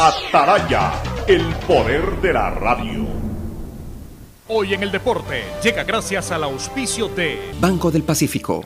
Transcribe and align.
Ataraya, 0.00 0.92
el 1.26 1.42
poder 1.66 2.20
de 2.22 2.32
la 2.32 2.50
radio. 2.50 3.04
Hoy 4.46 4.72
en 4.72 4.84
el 4.84 4.92
deporte 4.92 5.42
llega 5.60 5.82
gracias 5.82 6.30
al 6.30 6.44
auspicio 6.44 7.08
de 7.08 7.50
Banco 7.60 7.90
del 7.90 8.04
Pacífico. 8.04 8.64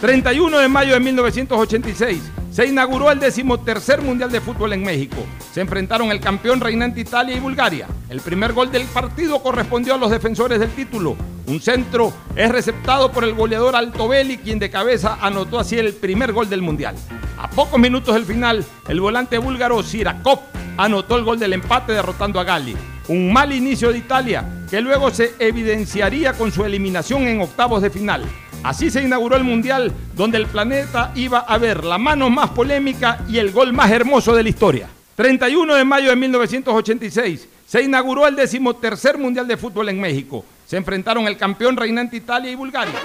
31 0.00 0.56
de 0.56 0.68
mayo 0.68 0.94
de 0.94 1.00
1986 1.00 2.22
se 2.52 2.66
inauguró 2.66 3.10
el 3.10 3.18
decimotercer 3.18 4.02
Mundial 4.02 4.30
de 4.30 4.40
Fútbol 4.40 4.72
en 4.72 4.84
México. 4.84 5.16
Se 5.52 5.62
enfrentaron 5.62 6.12
el 6.12 6.20
campeón 6.20 6.60
reinante 6.60 7.00
Italia 7.00 7.34
y 7.34 7.40
Bulgaria. 7.40 7.88
El 8.08 8.20
primer 8.20 8.52
gol 8.52 8.70
del 8.70 8.84
partido 8.84 9.42
correspondió 9.42 9.94
a 9.94 9.98
los 9.98 10.12
defensores 10.12 10.60
del 10.60 10.70
título. 10.70 11.16
Un 11.48 11.60
centro 11.60 12.12
es 12.36 12.48
receptado 12.48 13.10
por 13.10 13.24
el 13.24 13.34
goleador 13.34 13.74
Altobelli, 13.74 14.38
quien 14.38 14.60
de 14.60 14.70
cabeza 14.70 15.18
anotó 15.20 15.58
así 15.58 15.76
el 15.76 15.92
primer 15.92 16.32
gol 16.32 16.48
del 16.48 16.62
Mundial. 16.62 16.94
A 17.42 17.48
pocos 17.48 17.80
minutos 17.80 18.14
del 18.14 18.26
final, 18.26 18.62
el 18.86 19.00
volante 19.00 19.38
búlgaro 19.38 19.82
Sirakov 19.82 20.40
anotó 20.76 21.16
el 21.16 21.24
gol 21.24 21.38
del 21.38 21.54
empate 21.54 21.94
derrotando 21.94 22.38
a 22.38 22.44
Gali. 22.44 22.76
Un 23.08 23.32
mal 23.32 23.50
inicio 23.50 23.90
de 23.90 23.96
Italia, 23.96 24.44
que 24.68 24.82
luego 24.82 25.10
se 25.10 25.32
evidenciaría 25.38 26.34
con 26.34 26.52
su 26.52 26.66
eliminación 26.66 27.22
en 27.22 27.40
octavos 27.40 27.80
de 27.80 27.88
final. 27.88 28.24
Así 28.62 28.90
se 28.90 29.02
inauguró 29.02 29.36
el 29.36 29.44
Mundial, 29.44 29.90
donde 30.14 30.36
el 30.36 30.48
planeta 30.48 31.12
iba 31.14 31.38
a 31.38 31.56
ver 31.56 31.82
la 31.82 31.96
mano 31.96 32.28
más 32.28 32.50
polémica 32.50 33.24
y 33.26 33.38
el 33.38 33.52
gol 33.52 33.72
más 33.72 33.90
hermoso 33.90 34.34
de 34.34 34.42
la 34.42 34.48
historia. 34.50 34.90
31 35.14 35.76
de 35.76 35.84
mayo 35.84 36.10
de 36.10 36.16
1986 36.16 37.48
se 37.66 37.82
inauguró 37.82 38.26
el 38.26 38.36
decimotercer 38.36 39.16
Mundial 39.16 39.48
de 39.48 39.56
Fútbol 39.56 39.88
en 39.88 39.98
México. 39.98 40.44
Se 40.66 40.76
enfrentaron 40.76 41.26
el 41.26 41.38
campeón 41.38 41.74
reinante 41.74 42.18
Italia 42.18 42.50
y 42.50 42.54
Bulgaria. 42.54 42.96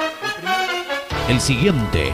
El 1.29 1.39
siguiente 1.39 2.13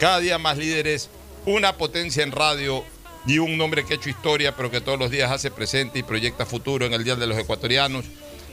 cada 0.00 0.18
día 0.18 0.36
más 0.36 0.58
líderes, 0.58 1.10
una 1.46 1.76
potencia 1.76 2.24
en 2.24 2.32
radio 2.32 2.82
y 3.24 3.38
un 3.38 3.56
nombre 3.56 3.84
que 3.84 3.94
ha 3.94 3.96
hecho 3.98 4.10
historia, 4.10 4.56
pero 4.56 4.72
que 4.72 4.80
todos 4.80 4.98
los 4.98 5.12
días 5.12 5.30
hace 5.30 5.52
presente 5.52 6.00
y 6.00 6.02
proyecta 6.02 6.46
futuro 6.46 6.86
en 6.86 6.92
el 6.92 7.04
Día 7.04 7.14
de 7.14 7.28
los 7.28 7.38
Ecuatorianos. 7.38 8.04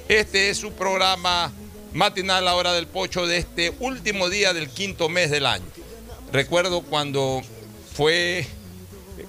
Este 0.09 0.51
es 0.51 0.59
su 0.59 0.73
programa 0.73 1.51
matinal, 1.91 2.45
la 2.45 2.53
hora 2.53 2.73
del 2.73 2.85
pocho, 2.85 3.25
de 3.25 3.37
este 3.37 3.73
último 3.79 4.29
día 4.29 4.53
del 4.53 4.69
quinto 4.69 5.09
mes 5.09 5.31
del 5.31 5.47
año. 5.47 5.65
Recuerdo 6.31 6.83
cuando 6.83 7.41
fue 7.95 8.45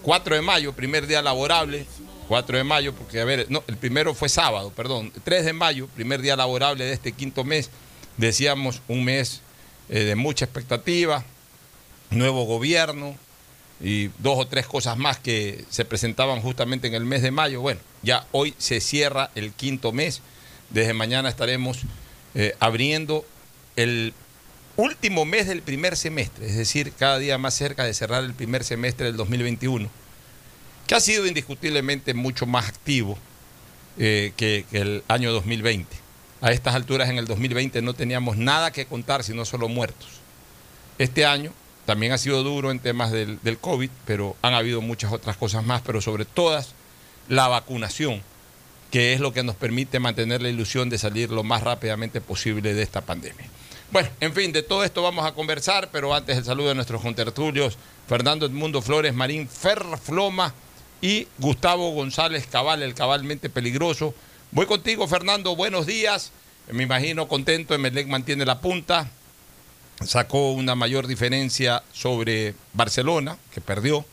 4 0.02 0.36
de 0.36 0.42
mayo, 0.42 0.72
primer 0.72 1.06
día 1.06 1.22
laborable, 1.22 1.86
4 2.28 2.58
de 2.58 2.64
mayo, 2.64 2.94
porque 2.94 3.20
a 3.20 3.24
ver, 3.24 3.46
no, 3.48 3.62
el 3.66 3.76
primero 3.76 4.14
fue 4.14 4.28
sábado, 4.28 4.72
perdón, 4.74 5.12
3 5.24 5.44
de 5.44 5.52
mayo, 5.52 5.88
primer 5.88 6.22
día 6.22 6.36
laborable 6.36 6.84
de 6.84 6.92
este 6.92 7.12
quinto 7.12 7.44
mes, 7.44 7.70
decíamos 8.16 8.82
un 8.88 9.04
mes 9.04 9.42
eh, 9.88 10.04
de 10.04 10.14
mucha 10.14 10.44
expectativa, 10.44 11.24
nuevo 12.10 12.44
gobierno 12.44 13.16
y 13.80 14.08
dos 14.18 14.38
o 14.38 14.46
tres 14.46 14.66
cosas 14.66 14.96
más 14.96 15.18
que 15.18 15.64
se 15.68 15.84
presentaban 15.84 16.40
justamente 16.40 16.86
en 16.86 16.94
el 16.94 17.04
mes 17.04 17.22
de 17.22 17.30
mayo. 17.30 17.60
Bueno, 17.60 17.80
ya 18.02 18.26
hoy 18.30 18.54
se 18.58 18.80
cierra 18.80 19.30
el 19.34 19.52
quinto 19.52 19.92
mes, 19.92 20.22
desde 20.70 20.94
mañana 20.94 21.28
estaremos 21.28 21.80
eh, 22.34 22.54
abriendo 22.60 23.24
el 23.76 24.14
último 24.76 25.24
mes 25.24 25.46
del 25.46 25.62
primer 25.62 25.96
semestre, 25.96 26.46
es 26.46 26.56
decir, 26.56 26.92
cada 26.92 27.18
día 27.18 27.38
más 27.38 27.54
cerca 27.54 27.84
de 27.84 27.94
cerrar 27.94 28.24
el 28.24 28.34
primer 28.34 28.64
semestre 28.64 29.06
del 29.06 29.16
2021, 29.16 29.88
que 30.86 30.94
ha 30.94 31.00
sido 31.00 31.26
indiscutiblemente 31.26 32.14
mucho 32.14 32.46
más 32.46 32.68
activo 32.68 33.18
eh, 33.98 34.32
que, 34.36 34.64
el 34.72 35.04
año 35.08 35.32
2020. 35.32 35.96
A 36.40 36.50
estas 36.50 36.74
alturas 36.74 37.08
en 37.08 37.18
el 37.18 37.26
2020 37.26 37.82
no 37.82 37.94
teníamos 37.94 38.36
nada 38.36 38.72
que 38.72 38.86
contar, 38.86 39.22
sino 39.22 39.44
solo 39.44 39.68
muertos. 39.68 40.08
Este 40.98 41.24
año 41.24 41.52
también 41.86 42.12
ha 42.12 42.18
sido 42.18 42.42
duro 42.42 42.70
en 42.70 42.80
temas 42.80 43.12
del, 43.12 43.38
del 43.42 43.58
COVID, 43.58 43.90
pero 44.06 44.36
han 44.42 44.54
habido 44.54 44.80
muchas 44.80 45.12
otras 45.12 45.36
cosas 45.36 45.64
más, 45.64 45.82
pero 45.82 46.00
sobre 46.00 46.24
todas 46.24 46.74
la 47.28 47.46
vacunación, 47.48 48.22
que 48.90 49.12
es 49.12 49.20
lo 49.20 49.32
que 49.32 49.44
nos 49.44 49.56
permite 49.56 50.00
mantener 50.00 50.42
la 50.42 50.48
ilusión 50.48 50.90
de 50.90 50.98
salir 50.98 51.30
lo 51.30 51.44
más 51.44 51.62
rápidamente 51.62 52.20
posible 52.20 52.74
de 52.74 52.82
esta 52.82 53.02
pandemia. 53.02 53.46
Bueno, 53.92 54.08
en 54.20 54.32
fin, 54.32 54.52
de 54.52 54.62
todo 54.62 54.84
esto 54.84 55.02
vamos 55.02 55.26
a 55.26 55.32
conversar, 55.32 55.90
pero 55.92 56.14
antes 56.14 56.38
el 56.38 56.44
saludo 56.46 56.68
de 56.68 56.74
nuestros 56.74 57.02
contertulios, 57.02 57.76
Fernando 58.08 58.46
Edmundo 58.46 58.80
Flores, 58.80 59.12
Marín 59.12 59.46
Ferfloma 59.46 60.54
y 61.02 61.28
Gustavo 61.36 61.90
González 61.90 62.46
Cabal, 62.46 62.82
el 62.82 62.94
cabalmente 62.94 63.50
peligroso. 63.50 64.14
Voy 64.50 64.64
contigo, 64.64 65.06
Fernando, 65.06 65.54
buenos 65.54 65.84
días. 65.84 66.32
Me 66.70 66.84
imagino 66.84 67.28
contento, 67.28 67.74
Emelec 67.74 68.06
mantiene 68.06 68.46
la 68.46 68.62
punta, 68.62 69.10
sacó 70.06 70.52
una 70.52 70.74
mayor 70.74 71.06
diferencia 71.06 71.82
sobre 71.92 72.54
Barcelona, 72.72 73.36
que 73.52 73.60
perdió. 73.60 74.06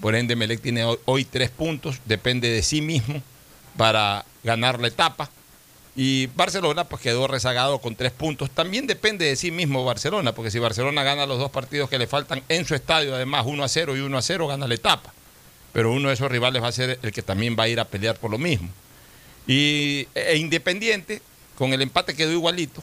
Por 0.00 0.16
ende, 0.16 0.32
Emelec 0.32 0.60
tiene 0.62 0.84
hoy 1.04 1.24
tres 1.24 1.50
puntos, 1.50 2.00
depende 2.06 2.48
de 2.48 2.64
sí 2.64 2.80
mismo 2.80 3.22
para 3.76 4.24
ganar 4.42 4.80
la 4.80 4.88
etapa. 4.88 5.30
Y 5.94 6.28
Barcelona 6.28 6.84
pues 6.84 7.02
quedó 7.02 7.26
rezagado 7.26 7.78
con 7.78 7.96
tres 7.96 8.12
puntos. 8.12 8.50
También 8.50 8.86
depende 8.86 9.26
de 9.26 9.36
sí 9.36 9.50
mismo 9.50 9.84
Barcelona, 9.84 10.34
porque 10.34 10.50
si 10.50 10.58
Barcelona 10.58 11.02
gana 11.02 11.26
los 11.26 11.38
dos 11.38 11.50
partidos 11.50 11.90
que 11.90 11.98
le 11.98 12.06
faltan 12.06 12.42
en 12.48 12.64
su 12.64 12.74
estadio, 12.74 13.14
además 13.14 13.44
1 13.46 13.62
a 13.62 13.68
0 13.68 13.96
y 13.96 14.00
1 14.00 14.16
a 14.16 14.22
0, 14.22 14.46
gana 14.46 14.66
la 14.66 14.74
etapa. 14.74 15.12
Pero 15.72 15.92
uno 15.92 16.08
de 16.08 16.14
esos 16.14 16.30
rivales 16.30 16.62
va 16.62 16.68
a 16.68 16.72
ser 16.72 16.98
el 17.02 17.12
que 17.12 17.22
también 17.22 17.56
va 17.58 17.64
a 17.64 17.68
ir 17.68 17.78
a 17.78 17.84
pelear 17.84 18.16
por 18.16 18.30
lo 18.30 18.38
mismo. 18.38 18.70
Y 19.46 20.08
e 20.14 20.36
Independiente, 20.36 21.20
con 21.56 21.72
el 21.74 21.82
empate 21.82 22.14
quedó 22.14 22.32
igualito, 22.32 22.82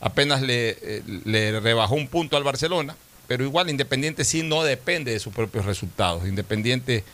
apenas 0.00 0.40
le, 0.40 0.78
eh, 0.80 1.02
le 1.24 1.60
rebajó 1.60 1.94
un 1.94 2.08
punto 2.08 2.36
al 2.38 2.44
Barcelona, 2.44 2.96
pero 3.26 3.44
igual 3.44 3.68
Independiente 3.68 4.24
sí 4.24 4.42
no 4.42 4.62
depende 4.62 5.12
de 5.12 5.18
sus 5.18 5.34
propios 5.34 5.66
resultados. 5.66 6.26
Independiente 6.26 7.04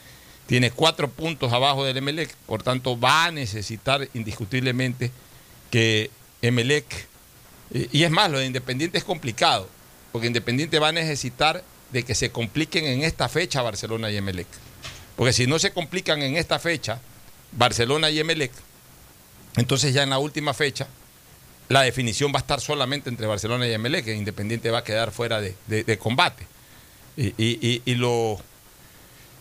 tiene 0.47 0.71
cuatro 0.71 1.09
puntos 1.09 1.53
abajo 1.53 1.85
del 1.85 1.97
Emelec, 1.97 2.33
por 2.47 2.63
tanto 2.63 2.99
va 2.99 3.27
a 3.27 3.31
necesitar 3.31 4.09
indiscutiblemente 4.15 5.11
que 5.73 6.11
Emelec, 6.43 6.85
y 7.73 8.05
es 8.05 8.11
más, 8.11 8.31
lo 8.31 8.39
de 8.39 8.45
Independiente 8.47 8.99
es 8.99 9.05
complicado, 9.05 9.69
porque 10.13 10.27
Independiente 10.27 10.79
va 10.79 10.89
a 10.89 10.93
necesitar 10.93 11.65
de 11.91 12.03
que 12.03 12.15
se 12.15 12.31
compliquen 12.31 12.85
en 12.85 13.03
esta 13.03 13.29
fecha 13.29 13.63
Barcelona 13.63 14.11
y 14.11 14.19
Emelec. 14.19 14.47
Porque 15.17 15.33
si 15.33 15.47
no 15.47 15.59
se 15.59 15.73
complican 15.73 16.21
en 16.23 16.37
esta 16.37 16.59
fecha 16.59 17.01
Barcelona 17.53 18.11
y 18.11 18.21
Emelec, 18.21 18.53
entonces 19.57 19.95
ya 19.95 20.03
en 20.03 20.11
la 20.11 20.19
última 20.19 20.53
fecha 20.53 20.89
la 21.71 21.81
definición 21.81 22.33
va 22.33 22.39
a 22.39 22.43
estar 22.43 22.61
solamente 22.61 23.09
entre 23.09 23.27
Barcelona 23.27 23.67
y 23.67 23.73
Emelec, 23.73 24.05
que 24.05 24.15
Independiente 24.15 24.71
va 24.71 24.81
a 24.81 24.85
quedar 24.85 25.11
fuera 25.11 25.41
de, 25.41 25.99
combate. 25.99 26.47
y 27.17 27.95
lo 27.95 28.43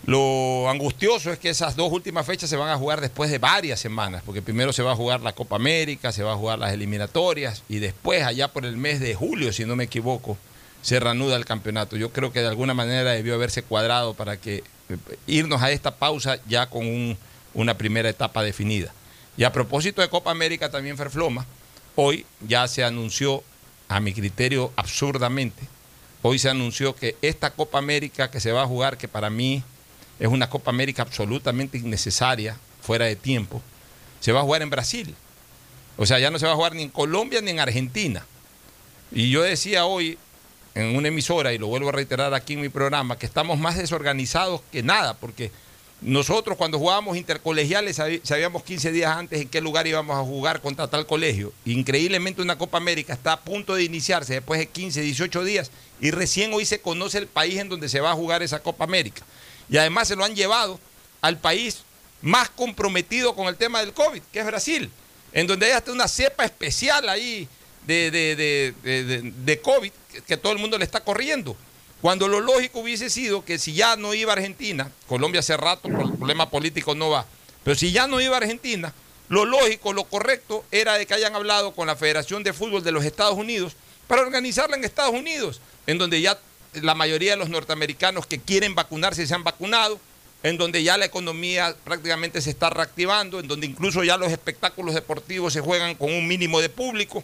lo 0.04 0.68
angustioso 0.68 1.30
es 1.30 1.38
que 1.38 1.50
esas 1.50 1.76
dos 1.76 1.92
últimas 1.92 2.26
fechas 2.26 2.50
se 2.50 2.56
van 2.56 2.70
a 2.70 2.76
jugar 2.76 3.00
después 3.00 3.30
de 3.30 3.38
varias 3.38 3.78
semanas, 3.78 4.22
porque 4.26 4.42
primero 4.42 4.72
se 4.72 4.82
va 4.82 4.92
a 4.92 4.96
jugar 4.96 5.20
la 5.20 5.32
Copa 5.32 5.56
América, 5.56 6.10
se 6.10 6.24
va 6.24 6.32
a 6.32 6.36
jugar 6.36 6.58
las 6.58 6.72
eliminatorias 6.72 7.62
y 7.68 7.78
después, 7.78 8.24
allá 8.24 8.48
por 8.48 8.64
el 8.64 8.76
mes 8.76 8.98
de 8.98 9.14
julio, 9.14 9.52
si 9.52 9.64
no 9.64 9.76
me 9.76 9.84
equivoco, 9.84 10.36
se 10.82 10.98
reanuda 10.98 11.36
el 11.36 11.44
campeonato. 11.44 11.96
Yo 11.96 12.10
creo 12.10 12.32
que 12.32 12.40
de 12.40 12.48
alguna 12.48 12.74
manera 12.74 13.12
debió 13.12 13.34
haberse 13.34 13.62
cuadrado 13.62 14.14
para 14.14 14.36
que 14.38 14.64
eh, 14.88 14.96
irnos 15.28 15.62
a 15.62 15.70
esta 15.70 15.94
pausa 15.94 16.38
ya 16.48 16.66
con 16.68 17.16
una 17.54 17.78
primera 17.78 18.08
etapa 18.08 18.42
definida. 18.42 18.92
Y 19.36 19.44
a 19.44 19.52
propósito 19.52 20.02
de 20.02 20.08
Copa 20.08 20.32
América, 20.32 20.68
también 20.68 20.96
Ferfloma, 20.96 21.46
hoy 21.94 22.26
ya 22.40 22.66
se 22.66 22.82
anunció, 22.82 23.44
a 23.88 24.00
mi 24.00 24.12
criterio 24.12 24.72
absurdamente, 24.74 25.62
hoy 26.22 26.38
se 26.38 26.48
anunció 26.48 26.96
que 26.96 27.14
esta 27.22 27.50
Copa 27.50 27.78
América 27.78 28.30
que 28.30 28.40
se 28.40 28.50
va 28.50 28.62
a 28.62 28.66
jugar, 28.66 28.96
que 28.96 29.06
para 29.06 29.30
mí 29.30 29.62
es 30.22 30.28
una 30.28 30.48
Copa 30.48 30.70
América 30.70 31.02
absolutamente 31.02 31.78
innecesaria, 31.78 32.56
fuera 32.80 33.06
de 33.06 33.16
tiempo. 33.16 33.60
Se 34.20 34.30
va 34.30 34.38
a 34.38 34.44
jugar 34.44 34.62
en 34.62 34.70
Brasil. 34.70 35.16
O 35.96 36.06
sea, 36.06 36.20
ya 36.20 36.30
no 36.30 36.38
se 36.38 36.46
va 36.46 36.52
a 36.52 36.54
jugar 36.54 36.76
ni 36.76 36.84
en 36.84 36.90
Colombia 36.90 37.40
ni 37.40 37.50
en 37.50 37.58
Argentina. 37.58 38.24
Y 39.10 39.30
yo 39.30 39.42
decía 39.42 39.84
hoy 39.84 40.16
en 40.76 40.94
una 40.94 41.08
emisora, 41.08 41.52
y 41.52 41.58
lo 41.58 41.66
vuelvo 41.66 41.88
a 41.88 41.92
reiterar 41.92 42.32
aquí 42.34 42.52
en 42.52 42.60
mi 42.60 42.68
programa, 42.68 43.18
que 43.18 43.26
estamos 43.26 43.58
más 43.58 43.76
desorganizados 43.76 44.60
que 44.70 44.84
nada, 44.84 45.14
porque 45.14 45.50
nosotros 46.00 46.56
cuando 46.56 46.78
jugábamos 46.78 47.16
intercolegiales 47.16 47.96
sabíamos 48.22 48.62
15 48.62 48.92
días 48.92 49.16
antes 49.16 49.40
en 49.40 49.48
qué 49.48 49.60
lugar 49.60 49.88
íbamos 49.88 50.16
a 50.16 50.22
jugar 50.22 50.60
contra 50.60 50.86
tal 50.86 51.04
colegio. 51.04 51.52
Increíblemente 51.64 52.42
una 52.42 52.58
Copa 52.58 52.78
América 52.78 53.12
está 53.12 53.32
a 53.32 53.40
punto 53.40 53.74
de 53.74 53.82
iniciarse 53.82 54.34
después 54.34 54.60
de 54.60 54.66
15, 54.66 55.00
18 55.00 55.42
días 55.42 55.72
y 56.00 56.12
recién 56.12 56.54
hoy 56.54 56.64
se 56.64 56.80
conoce 56.80 57.18
el 57.18 57.26
país 57.26 57.58
en 57.58 57.68
donde 57.68 57.88
se 57.88 58.00
va 58.00 58.12
a 58.12 58.14
jugar 58.14 58.44
esa 58.44 58.62
Copa 58.62 58.84
América. 58.84 59.24
Y 59.72 59.78
además 59.78 60.06
se 60.06 60.16
lo 60.16 60.24
han 60.24 60.36
llevado 60.36 60.78
al 61.22 61.38
país 61.38 61.82
más 62.20 62.50
comprometido 62.50 63.34
con 63.34 63.46
el 63.46 63.56
tema 63.56 63.80
del 63.80 63.94
COVID, 63.94 64.20
que 64.30 64.40
es 64.40 64.44
Brasil, 64.44 64.90
en 65.32 65.46
donde 65.46 65.64
hay 65.64 65.72
hasta 65.72 65.90
una 65.90 66.06
cepa 66.08 66.44
especial 66.44 67.08
ahí 67.08 67.48
de, 67.86 68.10
de, 68.10 69.60
COVID 69.62 69.90
que, 70.26 70.36
todo 70.36 70.52
el 70.52 70.58
mundo 70.58 70.76
le 70.76 70.84
está 70.84 71.00
corriendo. 71.00 71.56
Cuando 72.02 72.28
lo 72.28 72.40
lógico 72.40 72.80
hubiese 72.80 73.08
sido 73.08 73.46
que 73.46 73.58
si 73.58 73.72
ya 73.72 73.96
no 73.96 74.12
iba 74.12 74.32
a 74.32 74.36
Argentina, 74.36 74.92
Colombia 75.06 75.40
hace 75.40 75.56
rato 75.56 75.88
por 75.88 76.02
el 76.02 76.12
problema 76.12 76.50
político 76.50 76.94
no 76.94 77.08
va, 77.08 77.24
pero 77.64 77.74
si 77.74 77.92
ya 77.92 78.06
no 78.06 78.20
iba 78.20 78.34
a 78.34 78.40
Argentina, 78.40 78.92
lo 79.30 79.46
lógico, 79.46 79.94
lo 79.94 80.04
correcto 80.04 80.66
era 80.70 80.98
de 80.98 81.06
que 81.06 81.14
hayan 81.14 81.34
hablado 81.34 81.72
con 81.72 81.86
la 81.86 81.96
Federación 81.96 82.42
de 82.42 82.52
Fútbol 82.52 82.84
de 82.84 82.92
los 82.92 83.06
Estados 83.06 83.38
Unidos 83.38 83.74
para 84.06 84.20
organizarla 84.20 84.76
en 84.76 84.84
Estados 84.84 85.14
Unidos, 85.14 85.62
en 85.86 85.96
donde 85.96 86.20
ya 86.20 86.38
la 86.74 86.94
mayoría 86.94 87.32
de 87.32 87.36
los 87.36 87.50
norteamericanos 87.50 88.26
que 88.26 88.38
quieren 88.38 88.74
vacunarse 88.74 89.26
se 89.26 89.34
han 89.34 89.44
vacunado, 89.44 90.00
en 90.42 90.58
donde 90.58 90.82
ya 90.82 90.96
la 90.96 91.04
economía 91.04 91.76
prácticamente 91.84 92.40
se 92.40 92.50
está 92.50 92.70
reactivando, 92.70 93.38
en 93.38 93.48
donde 93.48 93.66
incluso 93.66 94.02
ya 94.02 94.16
los 94.16 94.32
espectáculos 94.32 94.94
deportivos 94.94 95.52
se 95.52 95.60
juegan 95.60 95.94
con 95.94 96.12
un 96.12 96.26
mínimo 96.26 96.60
de 96.60 96.68
público. 96.68 97.22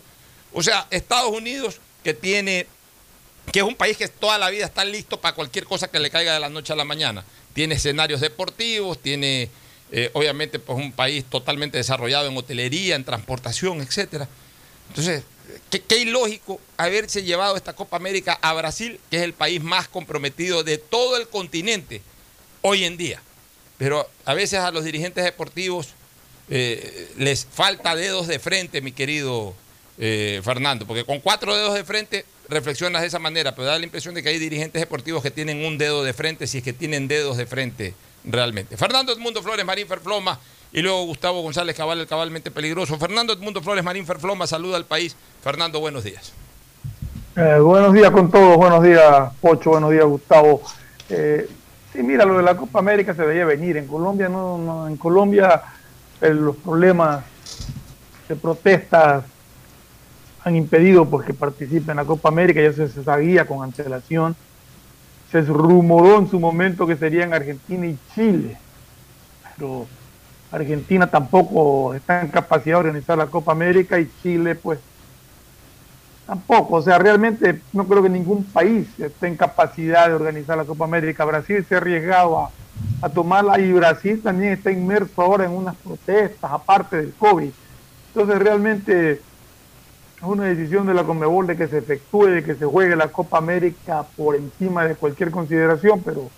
O 0.52 0.62
sea, 0.62 0.86
Estados 0.90 1.30
Unidos 1.30 1.80
que 2.04 2.14
tiene, 2.14 2.66
que 3.52 3.60
es 3.60 3.64
un 3.64 3.74
país 3.74 3.96
que 3.96 4.08
toda 4.08 4.38
la 4.38 4.50
vida 4.50 4.66
está 4.66 4.84
listo 4.84 5.20
para 5.20 5.34
cualquier 5.34 5.64
cosa 5.64 5.88
que 5.88 5.98
le 5.98 6.10
caiga 6.10 6.34
de 6.34 6.40
la 6.40 6.48
noche 6.48 6.72
a 6.72 6.76
la 6.76 6.84
mañana. 6.84 7.24
Tiene 7.54 7.74
escenarios 7.74 8.20
deportivos, 8.20 9.00
tiene 9.00 9.50
eh, 9.90 10.10
obviamente 10.12 10.58
pues 10.58 10.78
un 10.78 10.92
país 10.92 11.24
totalmente 11.24 11.78
desarrollado 11.78 12.28
en 12.28 12.36
hotelería, 12.36 12.94
en 12.94 13.04
transportación, 13.04 13.80
etcétera. 13.80 14.28
Entonces, 14.88 15.24
Qué, 15.70 15.98
ilógico 15.98 16.60
haberse 16.76 17.22
llevado 17.22 17.56
esta 17.56 17.74
Copa 17.74 17.96
América 17.96 18.38
a 18.42 18.52
Brasil, 18.52 19.00
que 19.10 19.18
es 19.18 19.22
el 19.22 19.32
país 19.32 19.62
más 19.62 19.88
comprometido 19.88 20.62
de 20.64 20.78
todo 20.78 21.16
el 21.16 21.28
continente 21.28 22.02
hoy 22.62 22.84
en 22.84 22.96
día. 22.96 23.22
Pero 23.76 24.08
a 24.24 24.34
veces 24.34 24.60
a 24.60 24.70
los 24.70 24.84
dirigentes 24.84 25.24
deportivos 25.24 25.88
eh, 26.50 27.10
les 27.16 27.46
falta 27.46 27.94
dedos 27.94 28.26
de 28.26 28.38
frente, 28.38 28.80
mi 28.80 28.92
querido 28.92 29.54
eh, 29.98 30.40
Fernando, 30.44 30.86
porque 30.86 31.04
con 31.04 31.20
cuatro 31.20 31.56
dedos 31.56 31.74
de 31.74 31.84
frente 31.84 32.24
reflexionas 32.48 33.02
de 33.02 33.08
esa 33.08 33.18
manera, 33.18 33.54
pero 33.54 33.66
da 33.66 33.78
la 33.78 33.84
impresión 33.84 34.14
de 34.14 34.22
que 34.22 34.30
hay 34.30 34.38
dirigentes 34.38 34.80
deportivos 34.80 35.22
que 35.22 35.30
tienen 35.30 35.64
un 35.64 35.76
dedo 35.76 36.02
de 36.02 36.14
frente, 36.14 36.46
si 36.46 36.58
es 36.58 36.64
que 36.64 36.72
tienen 36.72 37.08
dedos 37.08 37.36
de 37.36 37.46
frente 37.46 37.94
realmente. 38.24 38.76
Fernando 38.76 39.12
Edmundo 39.12 39.42
Flores, 39.42 39.64
Marín 39.64 39.86
Ferfloma 39.86 40.40
y 40.72 40.82
luego 40.82 41.04
Gustavo 41.06 41.42
González 41.42 41.76
Cabal, 41.76 42.00
el 42.00 42.06
cabalmente 42.06 42.50
peligroso. 42.50 42.98
Fernando 42.98 43.32
Edmundo 43.32 43.62
Flores 43.62 43.84
Marín 43.84 44.06
Ferfloma, 44.06 44.46
saluda 44.46 44.76
al 44.76 44.84
país. 44.84 45.16
Fernando, 45.42 45.80
buenos 45.80 46.04
días. 46.04 46.32
Eh, 47.36 47.58
buenos 47.60 47.92
días 47.94 48.10
con 48.10 48.30
todos, 48.30 48.56
buenos 48.56 48.82
días 48.82 49.32
Pocho, 49.40 49.70
buenos 49.70 49.92
días 49.92 50.04
Gustavo. 50.04 50.60
Eh, 51.08 51.48
sí, 51.92 52.02
mira, 52.02 52.24
lo 52.24 52.36
de 52.36 52.42
la 52.42 52.56
Copa 52.56 52.80
América 52.80 53.14
se 53.14 53.22
veía 53.22 53.44
venir. 53.44 53.76
En 53.76 53.86
Colombia 53.86 54.28
no, 54.28 54.86
en 54.86 54.96
Colombia 54.96 55.62
eh, 56.20 56.34
los 56.34 56.56
problemas 56.56 57.24
de 58.28 58.36
protestas 58.36 59.24
han 60.44 60.56
impedido 60.56 61.06
pues, 61.06 61.26
que 61.26 61.32
participe 61.34 61.92
en 61.92 61.96
la 61.96 62.04
Copa 62.04 62.28
América, 62.28 62.60
ya 62.60 62.72
se, 62.72 62.88
se 62.88 63.04
sabía 63.04 63.46
con 63.46 63.62
antelación. 63.62 64.36
Se 65.32 65.42
rumoró 65.42 66.18
en 66.18 66.30
su 66.30 66.40
momento 66.40 66.86
que 66.86 66.96
serían 66.96 67.32
Argentina 67.34 67.86
y 67.86 67.98
Chile, 68.14 68.56
pero 69.56 69.86
Argentina 70.50 71.06
tampoco 71.06 71.94
está 71.94 72.22
en 72.22 72.28
capacidad 72.28 72.76
de 72.76 72.88
organizar 72.88 73.18
la 73.18 73.26
Copa 73.26 73.52
América 73.52 73.98
y 73.98 74.10
Chile 74.22 74.54
pues 74.54 74.78
tampoco. 76.26 76.76
O 76.76 76.82
sea, 76.82 76.98
realmente 76.98 77.60
no 77.72 77.86
creo 77.86 78.02
que 78.02 78.08
ningún 78.08 78.44
país 78.44 78.88
esté 78.98 79.26
en 79.26 79.36
capacidad 79.36 80.08
de 80.08 80.14
organizar 80.14 80.56
la 80.56 80.64
Copa 80.64 80.84
América. 80.84 81.24
Brasil 81.24 81.64
se 81.68 81.74
ha 81.74 81.78
arriesgado 81.78 82.38
a, 82.38 82.50
a 83.02 83.08
tomarla 83.08 83.58
y 83.58 83.72
Brasil 83.72 84.20
también 84.22 84.52
está 84.52 84.70
inmerso 84.70 85.22
ahora 85.22 85.44
en 85.44 85.52
unas 85.52 85.76
protestas 85.76 86.50
aparte 86.50 86.96
del 86.96 87.12
COVID. 87.12 87.50
Entonces 88.08 88.38
realmente 88.38 89.12
es 89.12 89.20
una 90.22 90.44
decisión 90.44 90.86
de 90.86 90.94
la 90.94 91.04
Conmebol 91.04 91.46
de 91.46 91.56
que 91.56 91.68
se 91.68 91.78
efectúe, 91.78 92.26
de 92.26 92.44
que 92.44 92.54
se 92.56 92.66
juegue 92.66 92.96
la 92.96 93.08
Copa 93.08 93.38
América 93.38 94.04
por 94.16 94.34
encima 94.34 94.84
de 94.84 94.96
cualquier 94.96 95.30
consideración, 95.30 96.02
pero 96.04 96.28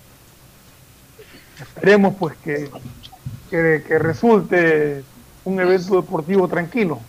esperemos 1.61 2.14
pues 2.19 2.37
que 2.38 2.69
que, 3.50 3.99
resulte 3.99 5.02
un 5.45 5.61
evento 5.61 5.97
deportivo 5.97 6.49
tranquilo, 6.49 7.00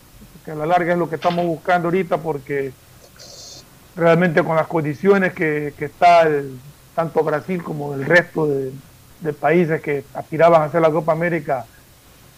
que 0.43 0.51
a 0.51 0.55
la 0.55 0.65
larga 0.65 0.93
es 0.93 0.99
lo 0.99 1.09
que 1.09 1.15
estamos 1.15 1.45
buscando 1.45 1.87
ahorita 1.87 2.17
porque 2.17 2.71
realmente 3.95 4.43
con 4.43 4.55
las 4.55 4.67
condiciones 4.67 5.33
que, 5.33 5.73
está 5.79 6.27
tanto 6.95 7.23
Brasil 7.23 7.63
como 7.63 7.93
el 7.93 8.05
resto 8.05 8.47
de, 8.47 8.71
países 9.39 9.81
que 9.81 10.03
aspiraban 10.15 10.63
a 10.63 10.65
hacer 10.65 10.81
la 10.81 10.89
Copa 10.89 11.11
América, 11.11 11.65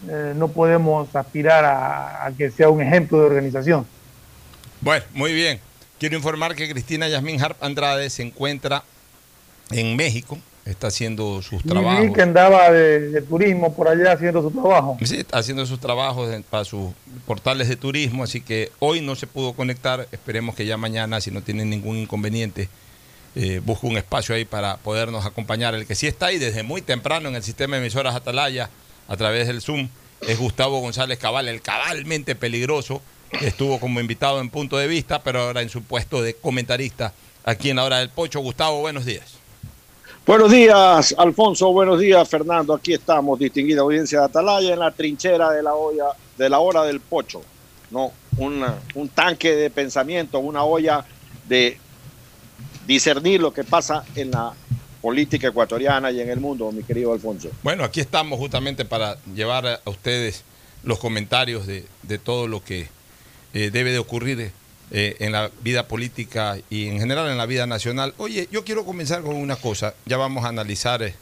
eh, 0.06 0.34
no 0.36 0.48
podemos 0.48 1.14
aspirar 1.16 1.64
a, 1.64 2.30
que 2.36 2.50
sea 2.50 2.68
un 2.68 2.82
ejemplo 2.82 3.18
de 3.20 3.24
organización. 3.24 3.86
Bueno, 4.82 5.02
muy 5.14 5.32
bien. 5.32 5.60
Quiero 5.98 6.14
informar 6.14 6.54
que 6.54 6.68
Cristina 6.68 7.08
Yasmín 7.08 7.42
Harp 7.42 7.56
Andrade 7.64 8.10
se 8.10 8.22
encuentra 8.22 8.84
en 9.70 9.96
México 9.96 10.38
está 10.64 10.86
haciendo 10.86 11.42
sus 11.42 11.62
Y 11.64 11.68
trabajos. 11.68 12.06
vi 12.06 12.12
que 12.12 12.22
andaba 12.22 12.70
de, 12.70 13.10
de 13.10 13.22
turismo 13.22 13.74
por 13.74 13.88
allá 13.88 14.12
haciendo 14.12 14.40
su 14.42 14.50
trabajo. 14.50 14.96
Sí, 15.04 15.16
está 15.18 15.38
haciendo 15.38 15.66
sus 15.66 15.78
trabajos 15.80 16.32
en- 16.32 16.42
para 16.42 16.64
sus 16.64 16.92
portales 17.26 17.68
de 17.68 17.76
turismo, 17.76 18.24
así 18.24 18.40
que 18.40 18.72
hoy 18.78 19.00
no 19.00 19.14
se 19.14 19.26
pudo 19.26 19.52
conectar. 19.52 20.08
Esperemos 20.10 20.54
que 20.54 20.64
ya 20.66 20.76
mañana, 20.76 21.20
si 21.20 21.30
no 21.30 21.42
tienen 21.42 21.68
ningún 21.70 21.98
inconveniente, 21.98 22.68
eh, 23.36 23.60
busque 23.64 23.86
un 23.86 23.96
espacio 23.96 24.34
ahí 24.34 24.44
para 24.44 24.76
podernos 24.78 25.26
acompañar. 25.26 25.74
El 25.74 25.86
que 25.86 25.94
sí 25.94 26.06
está 26.06 26.26
ahí 26.26 26.38
desde 26.38 26.62
muy 26.62 26.80
temprano 26.82 27.28
en 27.28 27.34
el 27.34 27.42
sistema 27.42 27.76
de 27.76 27.82
emisoras 27.82 28.14
Atalaya, 28.14 28.70
a 29.08 29.16
través 29.16 29.46
del 29.48 29.60
Zoom, 29.60 29.88
es 30.26 30.38
Gustavo 30.38 30.80
González 30.80 31.18
Cabal, 31.18 31.48
el 31.48 31.60
cabalmente 31.60 32.34
peligroso, 32.36 33.02
que 33.38 33.48
estuvo 33.48 33.78
como 33.80 34.00
invitado 34.00 34.40
en 34.40 34.48
punto 34.48 34.78
de 34.78 34.86
vista, 34.86 35.22
pero 35.22 35.40
ahora 35.42 35.60
en 35.60 35.68
su 35.68 35.82
puesto 35.82 36.22
de 36.22 36.34
comentarista 36.36 37.12
aquí 37.44 37.68
en 37.68 37.76
la 37.76 37.84
hora 37.84 37.98
del 37.98 38.08
Pocho. 38.08 38.40
Gustavo, 38.40 38.80
buenos 38.80 39.04
días. 39.04 39.33
Buenos 40.26 40.50
días, 40.50 41.14
Alfonso. 41.18 41.70
Buenos 41.72 42.00
días, 42.00 42.26
Fernando. 42.28 42.72
Aquí 42.74 42.94
estamos, 42.94 43.38
distinguida 43.38 43.82
audiencia 43.82 44.20
de 44.20 44.24
Atalaya, 44.26 44.72
en 44.72 44.78
la 44.78 44.90
trinchera 44.90 45.50
de 45.50 45.62
la 45.62 45.74
olla, 45.74 46.06
de 46.38 46.48
la 46.48 46.60
hora 46.60 46.82
del 46.84 47.00
pocho. 47.00 47.42
No, 47.90 48.10
una- 48.38 48.78
un 48.94 49.08
tanque 49.10 49.54
de 49.54 49.68
pensamiento, 49.70 50.38
una 50.38 50.64
olla 50.64 51.04
de 51.46 51.78
discernir 52.86 53.40
lo 53.42 53.52
que 53.52 53.64
pasa 53.64 54.04
en 54.14 54.30
la 54.30 54.52
política 55.02 55.48
ecuatoriana 55.48 56.10
y 56.10 56.20
en 56.20 56.30
el 56.30 56.40
mundo, 56.40 56.72
mi 56.72 56.82
querido 56.82 57.12
Alfonso. 57.12 57.50
Bueno, 57.62 57.84
aquí 57.84 58.00
estamos 58.00 58.38
justamente 58.38 58.86
para 58.86 59.18
llevar 59.34 59.66
a 59.66 59.80
ustedes 59.84 60.42
los 60.82 60.98
comentarios 60.98 61.66
de, 61.66 61.84
de 62.02 62.18
todo 62.18 62.48
lo 62.48 62.64
que 62.64 62.88
eh, 63.52 63.70
debe 63.70 63.92
de 63.92 63.98
ocurrir 63.98 64.52
eh, 64.90 65.16
en 65.20 65.32
la 65.32 65.50
vida 65.62 65.88
política 65.88 66.58
y 66.68 66.88
en 66.88 66.98
general 66.98 67.30
en 67.30 67.38
la 67.38 67.46
vida 67.46 67.66
nacional. 67.66 68.14
Oye, 68.18 68.48
yo 68.52 68.64
quiero 68.64 68.84
comenzar 68.84 69.22
con 69.22 69.34
una 69.34 69.56
cosa, 69.56 69.94
ya 70.04 70.16
vamos 70.16 70.44
a 70.44 70.48
analizar, 70.48 71.02
eh, 71.02 71.14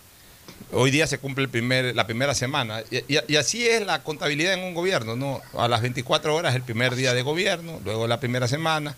hoy 0.72 0.90
día 0.90 1.06
se 1.06 1.18
cumple 1.18 1.44
el 1.44 1.50
primer, 1.50 1.94
la 1.94 2.06
primera 2.06 2.34
semana, 2.34 2.82
y, 2.90 3.36
así 3.36 3.66
es 3.66 3.86
la 3.86 4.02
contabilidad 4.02 4.54
en 4.54 4.64
un 4.64 4.74
gobierno, 4.74 5.16
¿no? 5.16 5.40
A 5.56 5.68
las 5.68 5.80
24 5.80 6.34
horas 6.34 6.54
el 6.54 6.62
primer 6.62 6.96
día 6.96 7.14
de 7.14 7.22
gobierno, 7.22 7.80
luego 7.84 8.06
la 8.08 8.18
primera 8.18 8.48
semana, 8.48 8.96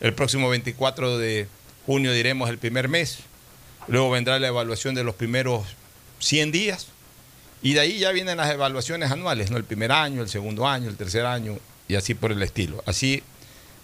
el 0.00 0.14
próximo 0.14 0.48
24 0.48 1.18
de 1.18 1.46
junio 1.84 2.12
diremos 2.12 2.48
el 2.48 2.58
primer 2.58 2.88
mes, 2.88 3.18
luego 3.86 4.10
vendrá 4.10 4.38
la 4.38 4.48
evaluación 4.48 4.94
de 4.94 5.04
los 5.04 5.14
primeros 5.14 5.66
100 6.20 6.52
días, 6.52 6.86
y 7.62 7.74
de 7.74 7.80
ahí 7.80 7.98
ya 7.98 8.10
vienen 8.12 8.38
las 8.38 8.50
evaluaciones 8.50 9.10
anuales, 9.10 9.50
¿no? 9.50 9.58
El 9.58 9.64
primer 9.64 9.92
año, 9.92 10.22
el 10.22 10.28
segundo 10.28 10.66
año, 10.66 10.88
el 10.88 10.96
tercer 10.96 11.26
año 11.26 11.58
y 11.88 11.96
así 11.96 12.14
por 12.14 12.32
el 12.32 12.42
estilo. 12.42 12.82
Así 12.86 13.22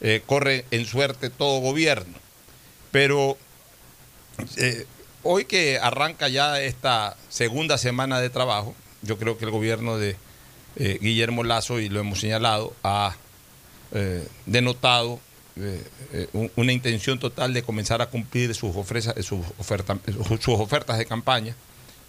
eh, 0.00 0.22
corre 0.26 0.64
en 0.70 0.84
suerte 0.86 1.30
todo 1.30 1.60
gobierno. 1.60 2.14
Pero 2.92 3.36
eh, 4.56 4.86
hoy 5.22 5.44
que 5.44 5.78
arranca 5.78 6.28
ya 6.28 6.60
esta 6.60 7.16
segunda 7.28 7.78
semana 7.78 8.20
de 8.20 8.30
trabajo, 8.30 8.74
yo 9.02 9.18
creo 9.18 9.38
que 9.38 9.44
el 9.44 9.50
gobierno 9.50 9.98
de 9.98 10.16
eh, 10.76 10.98
Guillermo 11.00 11.42
Lazo, 11.44 11.80
y 11.80 11.88
lo 11.88 12.00
hemos 12.00 12.20
señalado, 12.20 12.74
ha 12.82 13.16
denotado 14.46 15.20
un- 16.34 16.50
una 16.56 16.72
intención 16.72 17.18
total 17.18 17.54
de 17.54 17.62
comenzar 17.62 18.02
a 18.02 18.06
cumplir 18.10 18.54
sus, 18.54 18.74
ofreza- 18.76 19.14
sus 19.22 19.40
ofertas 20.58 20.98
de 20.98 21.06
campaña. 21.06 21.54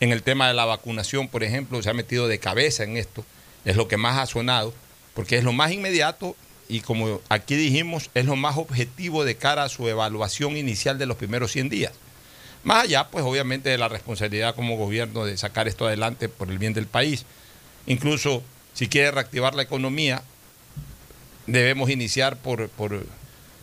En 0.01 0.11
el 0.11 0.21
tema 0.21 0.47
de 0.49 0.53
la 0.53 0.65
vacunación, 0.65 1.27
por 1.29 1.43
ejemplo, 1.43 1.81
se 1.81 1.89
ha 1.89 1.93
metido 1.93 2.27
de 2.27 2.39
cabeza 2.39 2.83
en 2.83 2.97
esto, 2.97 3.23
es 3.63 3.75
lo 3.77 3.87
que 3.87 3.95
más 3.95 4.17
ha 4.17 4.25
sonado, 4.25 4.73
porque 5.13 5.37
es 5.37 5.43
lo 5.45 5.53
más 5.53 5.71
inmediato 5.71 6.35
y 6.69 6.81
como 6.81 7.21
aquí 7.29 7.55
dijimos, 7.55 8.09
es 8.13 8.25
lo 8.25 8.35
más 8.35 8.57
objetivo 8.57 9.23
de 9.23 9.37
cara 9.37 9.63
a 9.63 9.69
su 9.69 9.87
evaluación 9.87 10.57
inicial 10.57 10.97
de 10.97 11.05
los 11.05 11.17
primeros 11.17 11.51
100 11.51 11.69
días. 11.69 11.93
Más 12.63 12.83
allá, 12.83 13.07
pues 13.09 13.23
obviamente 13.23 13.69
de 13.69 13.77
la 13.77 13.87
responsabilidad 13.87 14.55
como 14.55 14.75
gobierno 14.75 15.25
de 15.25 15.37
sacar 15.37 15.67
esto 15.67 15.87
adelante 15.87 16.27
por 16.27 16.49
el 16.49 16.57
bien 16.57 16.73
del 16.73 16.87
país. 16.87 17.25
Incluso 17.85 18.43
si 18.73 18.87
quiere 18.87 19.11
reactivar 19.11 19.55
la 19.55 19.63
economía, 19.63 20.23
debemos 21.45 21.89
iniciar 21.89 22.37
por, 22.37 22.67
por, 22.69 23.05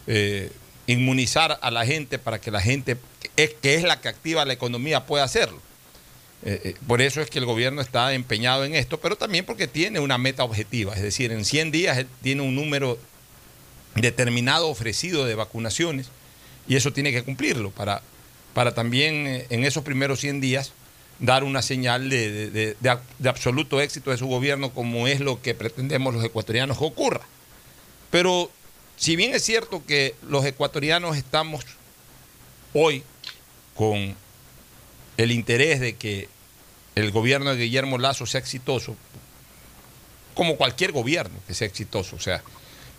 eh, 0.07 0.51
inmunizar 0.87 1.59
a 1.61 1.71
la 1.71 1.85
gente 1.87 2.19
para 2.19 2.41
que 2.41 2.51
la 2.51 2.61
gente, 2.61 2.97
que 3.21 3.45
es, 3.45 3.51
que 3.55 3.75
es 3.75 3.83
la 3.83 4.01
que 4.01 4.09
activa 4.09 4.45
la 4.45 4.53
economía, 4.55 5.07
pueda 5.07 5.25
hacerlo. 5.25 5.61
Eh, 6.47 6.61
eh, 6.65 6.75
por 6.87 7.01
eso 7.01 7.21
es 7.23 7.31
que 7.31 7.39
el 7.39 7.47
gobierno 7.47 7.81
está 7.81 8.13
empeñado 8.13 8.65
en 8.65 8.75
esto, 8.75 9.01
pero 9.01 9.17
también 9.17 9.47
porque 9.47 9.67
tiene 9.67 9.99
una 10.01 10.19
meta 10.19 10.45
objetiva, 10.45 10.95
es 10.95 11.01
decir, 11.03 11.33
en 11.33 11.45
100 11.45 11.71
días 11.71 12.05
tiene 12.23 12.43
un 12.43 12.55
número 12.55 12.99
determinado 13.95 14.69
ofrecido 14.69 15.25
de 15.25 15.35
vacunaciones 15.37 16.09
y 16.69 16.77
eso 16.77 16.93
tiene 16.93 17.13
que 17.13 17.23
cumplirlo 17.23 17.71
para, 17.71 18.03
para 18.53 18.75
también 18.75 19.27
eh, 19.27 19.47
en 19.51 19.65
esos 19.65 19.85
primeros 19.85 20.21
100 20.21 20.41
días 20.41 20.73
dar 21.21 21.45
una 21.45 21.63
señal 21.63 22.11
de, 22.11 22.51
de- 22.51 22.77
de 22.81 23.29
absoluto 23.29 23.81
éxito 23.81 24.11
de 24.11 24.19
su 24.19 24.27
gobierno 24.27 24.71
como 24.75 25.07
es 25.07 25.21
lo 25.21 25.41
que 25.41 25.55
pretendemos 25.55 26.13
los 26.13 26.25
ecuatorianos 26.25 26.77
que 26.77 26.85
ocurra. 26.85 27.21
Pero 28.11 28.51
si 28.97 29.15
bien 29.17 29.33
es 29.33 29.43
cierto 29.45 29.83
que 29.87 30.15
los 30.29 30.45
ecuatorianos 30.45 31.17
estamos 31.17 31.65
hoy 32.73 33.03
con 33.77 34.15
el 35.17 35.31
interés 35.31 35.79
de 35.81 35.95
que 35.95 36.29
el 36.95 37.11
gobierno 37.11 37.51
de 37.55 37.65
Guillermo 37.65 37.99
Lazo 37.99 38.27
sea 38.27 38.41
exitoso, 38.41 38.97
como 40.35 40.57
cualquier 40.57 40.93
gobierno 40.93 41.39
que 41.47 41.55
sea 41.55 41.67
exitoso. 41.67 42.17
O 42.17 42.21
sea, 42.21 42.43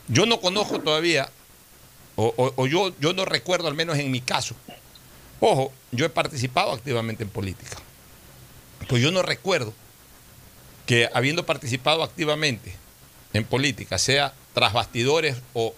yo 0.08 0.25
no 0.25 0.40
conozco 0.40 0.80
todavía, 0.80 1.30
o, 2.16 2.68
yo, 2.68 2.94
yo 3.00 3.14
no 3.14 3.25
recuerdo, 3.25 3.68
al 3.68 3.75
menos 3.75 3.98
en 3.98 4.12
mi 4.12 4.22
caso, 4.22 4.56
ojo, 5.40 5.72
yo 5.92 6.06
he 6.06 6.10
participado 6.10 6.72
activamente 6.72 7.24
en 7.24 7.30
política, 7.30 7.78
pues 8.88 9.02
yo 9.02 9.12
no 9.12 9.22
recuerdo 9.22 9.74
que 10.86 11.10
habiendo 11.14 11.46
participado 11.46 12.04
activamente 12.04 12.75
en 13.34 13.44
política, 13.44 13.98
sea 13.98 14.34
tras 14.54 14.72
bastidores 14.74 15.38
o 15.54 15.74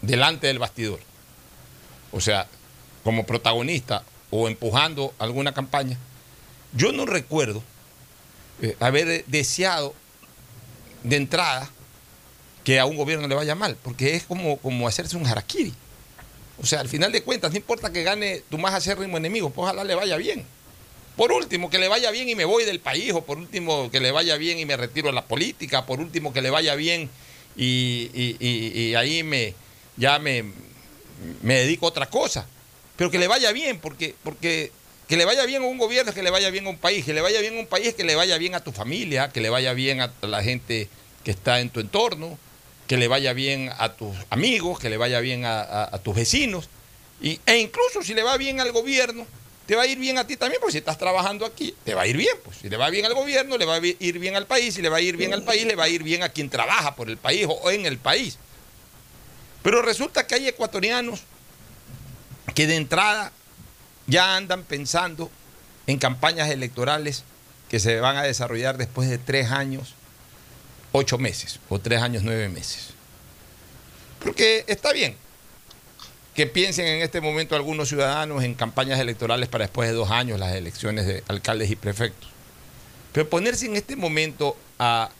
delante 0.00 0.46
del 0.46 0.58
bastidor, 0.58 1.00
o 2.12 2.20
sea, 2.20 2.46
como 3.04 3.26
protagonista 3.26 4.04
o 4.30 4.48
empujando 4.48 5.12
alguna 5.18 5.52
campaña, 5.52 5.98
yo 6.72 6.92
no 6.92 7.06
recuerdo 7.06 7.62
eh, 8.62 8.76
haber 8.80 9.24
deseado 9.26 9.94
de 11.02 11.16
entrada 11.16 11.70
que 12.64 12.78
a 12.78 12.86
un 12.86 12.96
gobierno 12.96 13.26
le 13.26 13.34
vaya 13.34 13.54
mal, 13.54 13.76
porque 13.82 14.14
es 14.14 14.24
como, 14.24 14.58
como 14.58 14.86
hacerse 14.86 15.16
un 15.16 15.26
harakiri. 15.26 15.72
O 16.62 16.66
sea, 16.66 16.80
al 16.80 16.88
final 16.88 17.10
de 17.10 17.22
cuentas, 17.22 17.52
no 17.52 17.56
importa 17.56 17.90
que 17.90 18.02
gane 18.02 18.42
tu 18.50 18.58
más 18.58 18.74
acérrimo 18.74 19.16
enemigo, 19.16 19.50
pues 19.50 19.64
ojalá 19.64 19.82
le 19.84 19.94
vaya 19.94 20.16
bien. 20.16 20.44
Por 21.16 21.32
último, 21.32 21.70
que 21.70 21.78
le 21.78 21.88
vaya 21.88 22.10
bien 22.10 22.28
y 22.28 22.34
me 22.34 22.44
voy 22.44 22.64
del 22.64 22.80
país, 22.80 23.12
o 23.12 23.22
por 23.22 23.38
último, 23.38 23.90
que 23.90 24.00
le 24.00 24.10
vaya 24.10 24.36
bien 24.36 24.58
y 24.58 24.66
me 24.66 24.76
retiro 24.76 25.08
de 25.08 25.14
la 25.14 25.24
política, 25.24 25.86
por 25.86 26.00
último, 26.00 26.32
que 26.32 26.42
le 26.42 26.50
vaya 26.50 26.74
bien 26.74 27.08
y 27.56 28.94
ahí 28.94 29.22
me, 29.22 29.54
ya 29.96 30.18
me, 30.18 30.44
me 31.42 31.54
dedico 31.54 31.86
a 31.86 31.90
otra 31.90 32.06
cosa. 32.06 32.46
Pero 32.96 33.10
que 33.10 33.18
le 33.18 33.28
vaya 33.28 33.52
bien, 33.52 33.78
porque, 33.78 34.14
porque 34.22 34.72
que 35.10 35.16
le 35.16 35.24
vaya 35.24 35.44
bien 35.44 35.60
a 35.64 35.66
un 35.66 35.76
gobierno 35.76 36.10
es 36.10 36.14
que 36.14 36.22
le 36.22 36.30
vaya 36.30 36.50
bien 36.50 36.68
a 36.68 36.70
un 36.70 36.78
país, 36.78 37.04
que 37.04 37.12
le 37.12 37.20
vaya 37.20 37.40
bien 37.40 37.56
a 37.56 37.58
un 37.58 37.66
país 37.66 37.88
es 37.88 37.94
que 37.96 38.04
le 38.04 38.14
vaya 38.14 38.38
bien 38.38 38.54
a 38.54 38.62
tu 38.62 38.70
familia, 38.70 39.30
que 39.30 39.40
le 39.40 39.50
vaya 39.50 39.72
bien 39.72 40.00
a 40.00 40.12
la 40.22 40.40
gente 40.40 40.88
que 41.24 41.32
está 41.32 41.58
en 41.58 41.68
tu 41.68 41.80
entorno, 41.80 42.38
que 42.86 42.96
le 42.96 43.08
vaya 43.08 43.32
bien 43.32 43.72
a 43.76 43.92
tus 43.92 44.16
amigos, 44.30 44.78
que 44.78 44.88
le 44.88 44.98
vaya 44.98 45.18
bien 45.18 45.42
a, 45.44 45.90
tus 46.04 46.14
vecinos. 46.14 46.68
Y, 47.20 47.40
e 47.44 47.58
incluso 47.58 48.04
si 48.04 48.14
le 48.14 48.22
va 48.22 48.36
bien 48.36 48.60
al 48.60 48.70
gobierno, 48.70 49.26
te 49.66 49.74
va 49.74 49.82
a 49.82 49.86
ir 49.88 49.98
bien 49.98 50.16
a 50.16 50.28
ti 50.28 50.36
también, 50.36 50.60
porque 50.60 50.74
si 50.74 50.78
estás 50.78 50.96
trabajando 50.96 51.44
aquí, 51.44 51.74
te 51.82 51.92
va 51.94 52.02
a 52.02 52.06
ir 52.06 52.16
bien. 52.16 52.36
Pues 52.44 52.58
si 52.58 52.68
le 52.68 52.76
va 52.76 52.88
bien 52.88 53.04
al 53.04 53.14
gobierno, 53.14 53.58
le 53.58 53.64
va 53.64 53.74
a 53.74 53.80
ir 53.84 54.18
bien 54.20 54.36
al 54.36 54.46
país, 54.46 54.74
si 54.74 54.80
le 54.80 54.90
va 54.90 54.98
a 54.98 55.00
ir 55.00 55.16
bien 55.16 55.34
al 55.34 55.42
país, 55.42 55.66
le 55.66 55.74
va 55.74 55.84
a 55.84 55.88
ir 55.88 56.04
bien 56.04 56.22
a 56.22 56.28
quien 56.28 56.48
trabaja 56.48 56.94
por 56.94 57.10
el 57.10 57.16
país 57.16 57.48
o 57.48 57.68
en 57.72 57.84
el 57.84 57.98
país. 57.98 58.38
Pero 59.64 59.82
resulta 59.82 60.24
que 60.28 60.36
hay 60.36 60.46
ecuatorianos 60.46 61.22
que 62.54 62.68
de 62.68 62.76
entrada 62.76 63.32
ya 64.10 64.36
andan 64.36 64.64
pensando 64.64 65.30
en 65.86 65.98
campañas 65.98 66.50
electorales 66.50 67.24
que 67.68 67.78
se 67.78 68.00
van 68.00 68.16
a 68.16 68.24
desarrollar 68.24 68.76
después 68.76 69.08
de 69.08 69.18
tres 69.18 69.50
años, 69.50 69.94
ocho 70.92 71.16
meses, 71.16 71.60
o 71.68 71.78
tres 71.78 72.02
años, 72.02 72.24
nueve 72.24 72.48
meses. 72.48 72.88
Porque 74.18 74.64
está 74.66 74.92
bien 74.92 75.16
que 76.34 76.46
piensen 76.46 76.86
en 76.86 77.02
este 77.02 77.20
momento 77.20 77.54
algunos 77.54 77.88
ciudadanos 77.88 78.42
en 78.44 78.54
campañas 78.54 78.98
electorales 78.98 79.48
para 79.48 79.64
después 79.64 79.88
de 79.88 79.94
dos 79.94 80.10
años 80.10 80.38
las 80.38 80.54
elecciones 80.54 81.06
de 81.06 81.22
alcaldes 81.28 81.70
y 81.70 81.76
prefectos. 81.76 82.28
Pero 83.12 83.28
ponerse 83.28 83.66
en 83.66 83.76
este 83.76 83.96
momento 83.96 84.56
a 84.78 85.10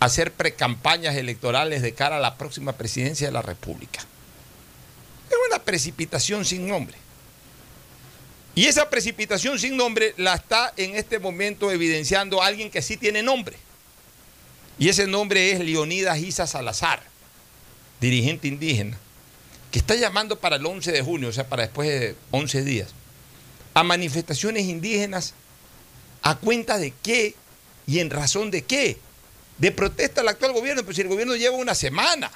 hacer 0.00 0.32
precampañas 0.32 1.14
electorales 1.16 1.82
de 1.82 1.94
cara 1.94 2.16
a 2.16 2.20
la 2.20 2.36
próxima 2.36 2.72
presidencia 2.72 3.28
de 3.28 3.32
la 3.32 3.42
República 3.42 4.00
es 5.30 5.36
una 5.48 5.62
precipitación 5.62 6.44
sin 6.44 6.66
nombre. 6.66 6.96
Y 8.54 8.66
esa 8.66 8.90
precipitación 8.90 9.58
sin 9.58 9.76
nombre 9.76 10.14
la 10.18 10.34
está 10.34 10.72
en 10.76 10.94
este 10.94 11.18
momento 11.18 11.70
evidenciando 11.70 12.42
alguien 12.42 12.70
que 12.70 12.82
sí 12.82 12.96
tiene 12.96 13.22
nombre. 13.22 13.56
Y 14.78 14.88
ese 14.88 15.06
nombre 15.06 15.52
es 15.52 15.60
Leonidas 15.60 16.18
Isa 16.18 16.46
Salazar, 16.46 17.02
dirigente 18.00 18.48
indígena, 18.48 18.98
que 19.70 19.78
está 19.78 19.94
llamando 19.94 20.38
para 20.38 20.56
el 20.56 20.66
11 20.66 20.92
de 20.92 21.02
junio, 21.02 21.28
o 21.28 21.32
sea, 21.32 21.48
para 21.48 21.62
después 21.62 21.88
de 21.88 22.16
11 22.30 22.62
días, 22.64 22.90
a 23.74 23.82
manifestaciones 23.82 24.64
indígenas 24.64 25.34
a 26.22 26.36
cuenta 26.36 26.78
de 26.78 26.92
qué 27.02 27.34
y 27.86 28.00
en 28.00 28.10
razón 28.10 28.50
de 28.50 28.62
qué. 28.62 28.98
De 29.58 29.72
protesta 29.72 30.20
al 30.20 30.28
actual 30.28 30.52
gobierno, 30.52 30.84
pues 30.84 30.96
si 30.96 31.02
el 31.02 31.08
gobierno 31.08 31.36
lleva 31.36 31.56
una 31.56 31.74
semana. 31.74 32.30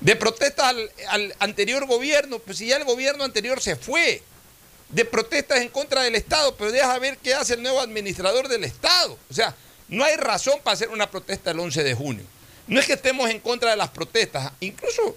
De 0.00 0.16
protesta 0.16 0.68
al, 0.68 0.90
al 1.08 1.34
anterior 1.38 1.86
gobierno, 1.86 2.38
pues 2.38 2.58
si 2.58 2.66
ya 2.66 2.76
el 2.76 2.84
gobierno 2.84 3.24
anterior 3.24 3.60
se 3.60 3.76
fue. 3.76 4.22
De 4.92 5.04
protestas 5.04 5.60
en 5.60 5.68
contra 5.68 6.02
del 6.02 6.14
Estado, 6.16 6.54
pero 6.56 6.72
deja 6.72 6.98
ver 6.98 7.18
qué 7.18 7.34
hace 7.34 7.54
el 7.54 7.62
nuevo 7.62 7.80
administrador 7.80 8.48
del 8.48 8.64
Estado. 8.64 9.16
O 9.30 9.34
sea, 9.34 9.54
no 9.88 10.04
hay 10.04 10.16
razón 10.16 10.58
para 10.62 10.74
hacer 10.74 10.88
una 10.88 11.10
protesta 11.10 11.50
el 11.50 11.60
11 11.60 11.84
de 11.84 11.94
junio. 11.94 12.24
No 12.66 12.78
es 12.80 12.86
que 12.86 12.94
estemos 12.94 13.28
en 13.30 13.40
contra 13.40 13.70
de 13.70 13.76
las 13.76 13.90
protestas, 13.90 14.52
incluso 14.60 15.16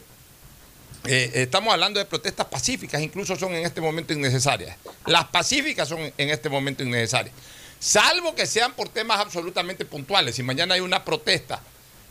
eh, 1.05 1.31
estamos 1.33 1.73
hablando 1.73 1.99
de 1.99 2.05
protestas 2.05 2.47
pacíficas, 2.47 3.01
incluso 3.01 3.35
son 3.35 3.53
en 3.53 3.65
este 3.65 3.81
momento 3.81 4.13
innecesarias. 4.13 4.77
Las 5.05 5.25
pacíficas 5.25 5.87
son 5.87 5.99
en 6.17 6.29
este 6.29 6.49
momento 6.49 6.83
innecesarias. 6.83 7.35
Salvo 7.79 8.33
que 8.33 8.45
sean 8.45 8.73
por 8.73 8.87
temas 8.89 9.19
absolutamente 9.19 9.83
puntuales. 9.83 10.35
Si 10.35 10.43
mañana 10.43 10.75
hay 10.75 10.79
una 10.79 11.03
protesta 11.03 11.61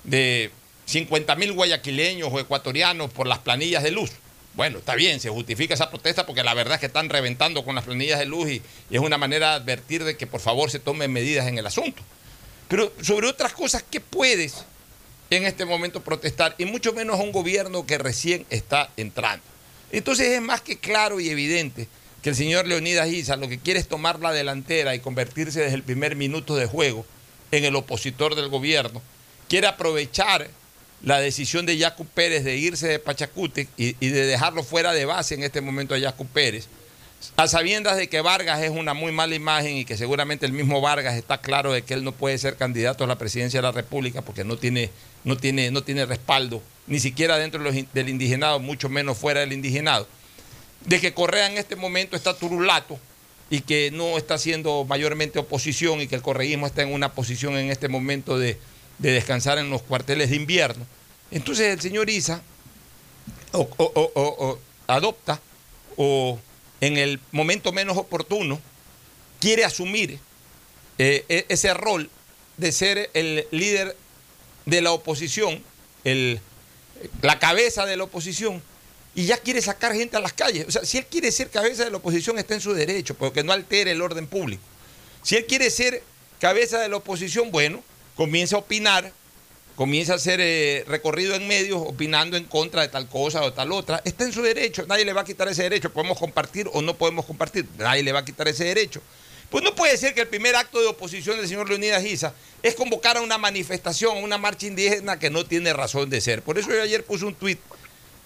de 0.04 0.50
50 0.85 1.35
mil 1.37 1.52
guayaquileños 1.54 2.28
o 2.31 2.38
ecuatorianos 2.38 3.11
por 3.11 3.26
las 3.26 3.38
planillas 3.38 3.83
de 3.83 3.92
luz, 3.92 4.11
bueno, 4.54 4.78
está 4.78 4.94
bien, 4.94 5.21
se 5.21 5.30
justifica 5.30 5.75
esa 5.75 5.90
protesta 5.90 6.26
porque 6.26 6.42
la 6.42 6.54
verdad 6.54 6.75
es 6.75 6.80
que 6.80 6.87
están 6.87 7.09
reventando 7.09 7.64
con 7.64 7.75
las 7.75 7.85
planillas 7.85 8.18
de 8.18 8.26
luz 8.26 8.50
y, 8.50 8.62
y 8.90 8.97
es 8.97 9.00
una 9.00 9.18
manera 9.18 9.50
de 9.50 9.56
advertir 9.56 10.04
de 10.04 10.16
que 10.16 10.26
por 10.26 10.40
favor 10.40 10.71
se 10.71 10.78
tomen 10.78 11.12
medidas 11.12 11.47
en 11.47 11.59
el 11.59 11.66
asunto. 11.66 12.02
Pero 12.68 12.92
sobre 13.02 13.28
otras 13.28 13.52
cosas, 13.52 13.85
¿qué 13.90 14.00
puedes 14.00 14.64
en 15.30 15.44
este 15.44 15.64
momento 15.64 16.02
protestar? 16.02 16.54
Y 16.59 16.64
mucho 16.64 16.92
menos 16.92 17.18
a 17.18 17.23
un 17.23 17.32
gobierno 17.32 17.87
que 17.87 17.99
recién 17.99 18.47
está 18.50 18.90
entrando. 18.97 19.44
Entonces 19.90 20.28
es 20.28 20.40
más 20.40 20.61
que 20.61 20.78
claro 20.78 21.21
y 21.21 21.28
evidente 21.28 21.88
que 22.23 22.30
el 22.30 22.37
señor 22.37 22.66
Leonidas 22.66 23.09
Isa 23.09 23.37
lo 23.37 23.49
que 23.49 23.59
quiere 23.59 23.80
es 23.80 23.88
tomar 23.88 24.21
la 24.21 24.32
delantera 24.32 24.94
y 24.94 25.00
convertirse 25.00 25.61
desde 25.61 25.75
el 25.75 25.82
primer 25.82 26.16
minuto 26.16 26.56
de 26.56 26.66
juego 26.66 27.04
en 27.50 27.64
el 27.64 27.76
opositor 27.76 28.35
del 28.35 28.49
gobierno. 28.49 29.02
Quiere 29.49 29.66
aprovechar 29.66 30.49
la 31.02 31.21
decisión 31.21 31.66
de 31.66 31.76
Yacu 31.76 32.06
Pérez 32.06 32.44
de 32.44 32.56
irse 32.56 32.87
de 32.87 32.99
Pachacute 32.99 33.68
y, 33.76 33.92
de 33.94 34.26
dejarlo 34.26 34.62
fuera 34.62 34.92
de 34.92 35.04
base 35.04 35.35
en 35.35 35.42
este 35.42 35.61
momento 35.61 35.94
a 35.94 35.99
Yacu 35.99 36.26
Pérez, 36.26 36.68
a 37.37 37.49
sabiendas 37.49 37.97
de 37.97 38.09
que 38.09 38.21
Vargas 38.21 38.62
es 38.62 38.71
una 38.71 38.94
muy 38.94 39.12
mala 39.12 39.35
imagen 39.35 39.76
y 39.76 39.85
que 39.85 39.97
seguramente 39.97 40.47
el 40.47 40.52
mismo 40.52 40.80
Vargas 40.80 41.14
está 41.14 41.40
claro 41.40 41.73
de 41.73 41.82
que 41.82 41.94
él 41.94 42.04
no 42.04 42.12
puede 42.12 42.38
ser 42.38 42.56
candidato 42.56 43.04
a 43.04 43.06
la 43.06 43.18
presidencia 43.18 43.59
de 43.59 43.66
la 43.66 43.73
República 43.73 44.23
porque 44.23 44.44
no 44.44 44.56
tiene, 44.56 44.90
no 45.25 45.37
tiene, 45.37 45.71
no 45.71 45.82
tiene 45.82 46.06
respaldo, 46.06 46.62
ni 46.87 47.00
siquiera 47.00 47.37
dentro 47.37 47.62
de 47.62 47.73
los, 47.73 47.92
del 47.92 48.09
indigenado, 48.09 48.61
mucho 48.61 48.88
menos 48.88 49.18
fuera 49.18 49.40
del 49.40 49.52
indigenado. 49.52 50.06
De 50.85 51.00
que 51.00 51.14
Correa 51.14 51.47
en 51.47 51.59
este 51.59 51.76
momento 51.76 52.16
está 52.16 52.35
turulato 52.35 52.99
y 53.50 53.61
que 53.61 53.90
no 53.92 54.18
está 54.18 54.35
haciendo 54.35 54.85
mayormente 54.85 55.38
oposición 55.38 56.00
y 56.00 56.09
que 56.09 56.16
el 56.16 56.23
correísmo 56.23 56.66
está 56.66 56.82
en 56.82 56.92
una 56.92 57.12
posición 57.12 57.56
en 57.56 57.71
este 57.71 57.88
momento 57.88 58.38
de, 58.38 58.59
de 58.99 59.13
descansar 59.13 59.59
en 59.59 59.71
los 59.71 59.83
cuarteles 59.83 60.31
de 60.31 60.37
invierno. 60.37 60.87
Entonces 61.31 61.73
el 61.73 61.81
señor 61.81 62.11
Isa 62.11 62.43
o, 63.53 64.59
adopta 64.87 65.41
o 65.97 66.39
en 66.81 66.97
el 66.97 67.21
momento 67.31 67.73
menos 67.73 67.97
oportuno 67.97 68.61
quiere 69.41 69.65
asumir 69.65 70.19
eh, 70.99 71.47
ese 71.49 71.75
rol 71.75 72.11
de 72.57 72.73
ser 72.73 73.11
el 73.15 73.47
líder 73.51 73.97
de 74.67 74.81
la 74.83 74.93
oposición, 74.93 75.63
el, 76.05 76.41
la 77.21 77.39
cabeza 77.39 77.87
de 77.87 77.97
la 77.97 78.05
oposición, 78.05 78.63
y 79.15 79.27
ya 79.27 79.37
quiere 79.37 79.61
sacar 79.61 79.95
gente 79.95 80.17
a 80.17 80.21
las 80.21 80.33
calles. 80.33 80.67
O 80.69 80.71
sea, 80.71 80.85
si 80.85 80.99
él 80.99 81.07
quiere 81.07 81.31
ser 81.33 81.51
cabeza 81.51 81.85
de 81.85 81.91
la 81.91 81.99
oposición 81.99 82.39
está 82.39 82.55
en 82.55 82.61
su 82.61 82.73
derecho, 82.73 83.15
porque 83.15 83.43
no 83.43 83.53
altere 83.53 83.91
el 83.91 84.01
orden 84.01 84.27
público. 84.27 84.63
Si 85.23 85.37
él 85.37 85.47
quiere 85.47 85.71
ser 85.71 86.03
cabeza 86.41 86.79
de 86.81 86.89
la 86.89 86.97
oposición, 86.97 87.51
bueno, 87.51 87.83
comienza 88.16 88.57
a 88.57 88.61
opinar, 88.61 89.12
comienza 89.76 90.13
a 90.13 90.17
hacer 90.17 90.41
eh, 90.41 90.84
recorrido 90.87 91.34
en 91.34 91.47
medios 91.49 91.82
opinando 91.84 92.37
en 92.37 92.45
contra 92.45 92.82
de 92.82 92.89
tal 92.89 93.08
cosa 93.08 93.43
o 93.43 93.52
tal 93.52 93.73
otra. 93.73 94.02
Está 94.04 94.25
en 94.25 94.32
su 94.32 94.43
derecho, 94.43 94.84
nadie 94.87 95.04
le 95.04 95.13
va 95.13 95.23
a 95.23 95.25
quitar 95.25 95.49
ese 95.49 95.63
derecho. 95.63 95.93
Podemos 95.93 96.19
compartir 96.19 96.69
o 96.73 96.82
no 96.82 96.97
podemos 96.97 97.25
compartir, 97.25 97.67
nadie 97.78 98.02
le 98.02 98.13
va 98.13 98.21
a 98.21 98.25
quitar 98.25 98.49
ese 98.49 98.65
derecho. 98.65 99.00
Pues 99.50 99.63
no 99.63 99.75
puede 99.75 99.99
ser 99.99 100.15
que 100.15 100.23
el 100.23 100.28
primer 100.28 100.56
acto 100.56 100.80
de 100.80 100.87
oposición 100.87 101.37
del 101.37 101.47
señor 101.47 101.69
Leonidas 101.69 102.02
Giza 102.02 102.32
es 102.63 102.75
convocar 102.75 103.19
a 103.19 103.21
una 103.21 103.37
manifestación, 103.37 104.17
a 104.17 104.21
una 104.21 104.39
marcha 104.39 104.67
indígena 104.67 105.19
que 105.19 105.28
no 105.28 105.45
tiene 105.45 105.75
razón 105.75 106.08
de 106.08 106.23
ser. 106.23 106.41
Por 106.41 106.58
eso 106.58 106.71
yo 106.71 106.82
ayer 106.82 107.04
puse 107.04 107.26
un 107.26 107.34
tuit 107.34 107.58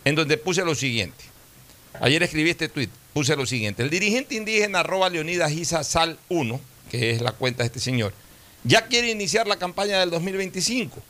en 0.05 0.15
donde 0.15 0.37
puse 0.37 0.65
lo 0.65 0.77
siguiente. 0.77 1.25
Ayer 2.01 2.23
escribí 2.23 2.51
este 2.51 2.69
tuit, 2.69 2.91
puse 3.13 3.35
lo 3.35 3.45
siguiente. 3.45 3.83
El 3.83 3.91
dirigente 3.91 4.37
indígena 4.37 4.81
arroba 4.81 5.11
Leonidas 5.11 5.51
Giza 5.51 5.83
Sal 5.83 6.17
1, 6.29 6.61
que 6.93 7.11
es 7.11 7.21
la 7.21 7.33
cuenta 7.33 7.65
de 7.65 7.67
este 7.67 7.81
señor, 7.81 8.13
ya 8.67 8.87
quiere 8.87 9.11
iniciar 9.11 9.47
la 9.47 9.57
campaña 9.57 10.01
del 10.01 10.11
2025. 10.11 11.01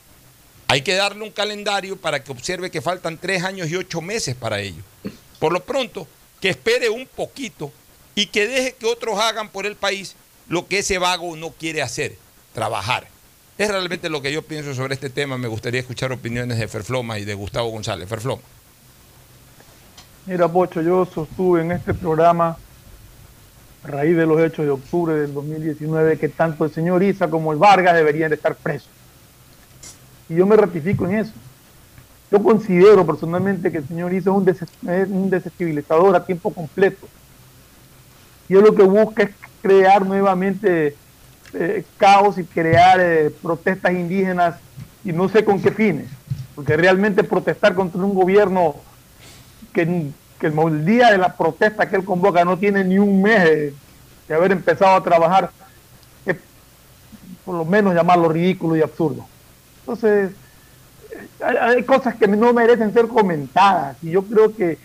Hay 0.69 0.83
que 0.83 0.95
darle 0.95 1.25
un 1.25 1.31
calendario 1.31 1.97
para 1.97 2.23
que 2.23 2.33
observe 2.33 2.71
que 2.71 2.83
faltan 2.83 3.19
tres 3.19 3.45
años 3.45 3.69
y 3.71 3.77
ocho 3.77 4.01
meses 4.01 4.35
para 4.35 4.61
ello. 4.61 4.83
Por 5.39 5.53
lo 5.53 5.65
pronto, 5.65 6.07
que 6.41 6.51
espere 6.51 6.89
un 6.89 7.07
poquito 7.07 7.73
y 8.15 8.27
que 8.27 8.47
deje 8.47 8.75
que 8.75 8.87
otros 8.87 9.19
hagan 9.19 9.49
por 9.49 9.67
el 9.67 9.77
país 9.77 10.17
lo 10.49 10.67
que 10.67 10.81
ese 10.81 10.99
vago 10.99 11.37
no 11.37 11.51
quiere 11.51 11.83
hacer, 11.83 12.17
trabajar. 12.53 13.09
Es 13.59 13.69
realmente 13.69 14.11
lo 14.11 14.21
que 14.21 14.33
yo 14.33 14.43
pienso 14.43 14.75
sobre 14.75 14.95
este 14.95 15.09
tema. 15.09 15.39
Me 15.39 15.49
gustaría 15.49 15.81
escuchar 15.81 16.13
opiniones 16.13 16.59
de 16.59 16.69
Ferfloma 16.69 17.19
y 17.19 17.25
de 17.25 17.35
Gustavo 17.35 17.71
González. 17.71 18.09
Ferfloma. 18.09 18.43
Mira, 20.27 20.49
Pocho, 20.49 20.83
yo 20.83 21.07
sostuve 21.07 21.63
en 21.63 21.73
este 21.73 21.95
programa, 21.95 22.59
raíz 23.87 24.17
de 24.17 24.27
los 24.27 24.41
hechos 24.41 24.65
de 24.65 24.71
octubre 24.71 25.15
del 25.15 25.33
2019, 25.33 26.19
que 26.19 26.29
tanto 26.29 26.65
el 26.65 26.71
señor 26.71 27.03
Isa 27.03 27.29
como 27.29 27.53
el 27.53 27.59
Vargas 27.59 27.95
deberían 27.95 28.31
de 28.31 28.37
estar 28.37 28.55
presos. 28.55 28.91
Y 30.29 30.35
yo 30.35 30.47
me 30.47 30.57
ratifico 30.57 31.07
en 31.07 31.17
eso. 31.19 31.33
Yo 32.31 32.43
considero 32.43 33.07
personalmente 33.07 33.71
que 33.71 33.79
el 33.79 33.89
señor 33.89 34.13
Isa 34.13 34.31
es 34.31 34.37
un, 34.37 34.45
des 34.45 34.61
desestabilizador 35.31 36.17
a 36.17 36.25
tiempo 36.25 36.53
completo. 36.53 37.07
Y 38.49 38.55
él 38.55 38.63
lo 38.63 38.75
que 38.75 38.83
busca 38.83 39.25
es 39.25 39.31
crear 39.63 40.05
nuevamente 40.05 40.97
eh, 41.55 41.85
caos 41.97 42.39
y 42.39 42.45
crear 42.45 42.99
eh, 43.01 43.31
protestas 43.43 43.93
indígenas 43.93 44.57
y 45.05 45.13
no 45.13 45.29
sé 45.29 45.45
con 45.45 45.63
qué 45.63 45.71
fines. 45.71 46.09
Porque 46.55 46.77
realmente 46.77 47.23
protestar 47.23 47.75
contra 47.75 48.03
un 48.03 48.15
gobierno 48.15 48.77
que, 49.73 50.11
que 50.39 50.49
el 50.49 50.85
día 50.85 51.11
de 51.11 51.19
la 51.19 51.35
protesta 51.35 51.89
que 51.89 51.97
él 51.97 52.05
convoca 52.05 52.45
no 52.45 52.59
tiene 52.59 52.85
ni 52.85 52.99
un 52.99 53.23
mes 53.23 53.73
de, 54.29 54.35
haber 54.35 54.53
empezado 54.53 54.97
a 54.97 55.03
trabajar, 55.03 55.51
es 56.25 56.37
por 57.45 57.57
lo 57.57 57.65
menos 57.65 57.95
llamarlo 57.95 58.29
ridículo 58.29 58.77
y 58.77 58.83
absurdo. 58.83 59.27
Entonces, 59.81 60.33
hay, 61.43 61.57
hay, 61.57 61.83
cosas 61.85 62.17
que 62.17 62.27
no 62.27 62.53
merecen 62.53 62.93
ser 62.93 63.09
comentadas 63.09 63.97
y 64.03 64.11
yo 64.11 64.23
creo 64.23 64.55
que 64.55 64.79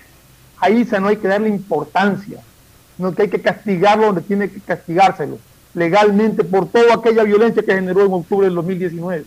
a 0.60 0.70
Isa 0.70 1.00
no 1.00 1.08
hay 1.08 1.18
que 1.18 1.28
darle 1.28 1.50
importancia, 1.50 2.40
sino 2.96 3.14
que 3.14 3.24
hay 3.24 3.30
que 3.30 3.42
castigarlo 3.42 4.08
donde 4.08 4.22
tiene 4.22 4.50
que 4.50 4.62
castigárselo, 4.62 5.40
legalmente 5.74 6.44
por 6.44 6.70
toda 6.70 6.96
aquella 6.96 7.24
violencia 7.24 7.64
que 7.64 7.74
generó 7.74 8.06
en 8.06 8.14
octubre 8.14 8.46
del 8.46 8.56
2019. 8.56 9.26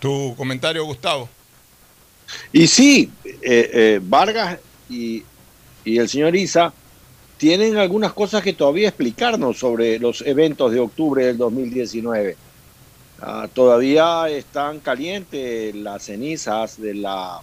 Tu 0.00 0.34
comentario, 0.36 0.84
Gustavo. 0.84 1.28
Y 2.52 2.66
sí, 2.66 3.10
eh, 3.24 3.36
eh, 3.42 4.00
Vargas 4.02 4.58
y, 4.88 5.24
el 5.84 6.08
señor 6.08 6.36
Isa 6.36 6.72
tienen 7.38 7.78
algunas 7.78 8.12
cosas 8.12 8.42
que 8.42 8.52
todavía 8.52 8.88
explicarnos 8.88 9.58
sobre 9.58 9.98
los 9.98 10.20
eventos 10.26 10.72
de 10.72 10.80
octubre 10.80 11.24
del 11.24 11.38
2019. 11.38 12.36
Uh, 13.20 13.48
todavía 13.48 14.28
están 14.28 14.80
calientes 14.80 15.74
las 15.74 16.04
cenizas 16.04 16.80
de 16.80 16.94
la 16.94 17.40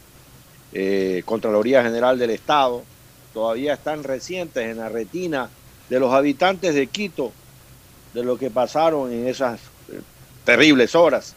eh, 0.78 1.24
Contraloría 1.26 1.82
General 1.82 2.20
del 2.20 2.32
Estado, 2.32 2.84
todavía 3.34 3.74
están 3.74 4.04
recientes 4.04 4.64
en 4.66 4.78
la 4.78 4.90
retina 4.90 5.50
de 5.90 6.00
los 6.00 6.14
habitantes 6.14 6.76
de 6.76 6.88
Quito, 6.88 7.32
de 8.14 8.24
lo 8.24 8.38
que 8.38 8.50
pasaron 8.50 9.12
en 9.12 9.28
esas 9.28 9.60
eh, 9.90 10.02
terribles 10.44 10.94
horas. 10.94 11.34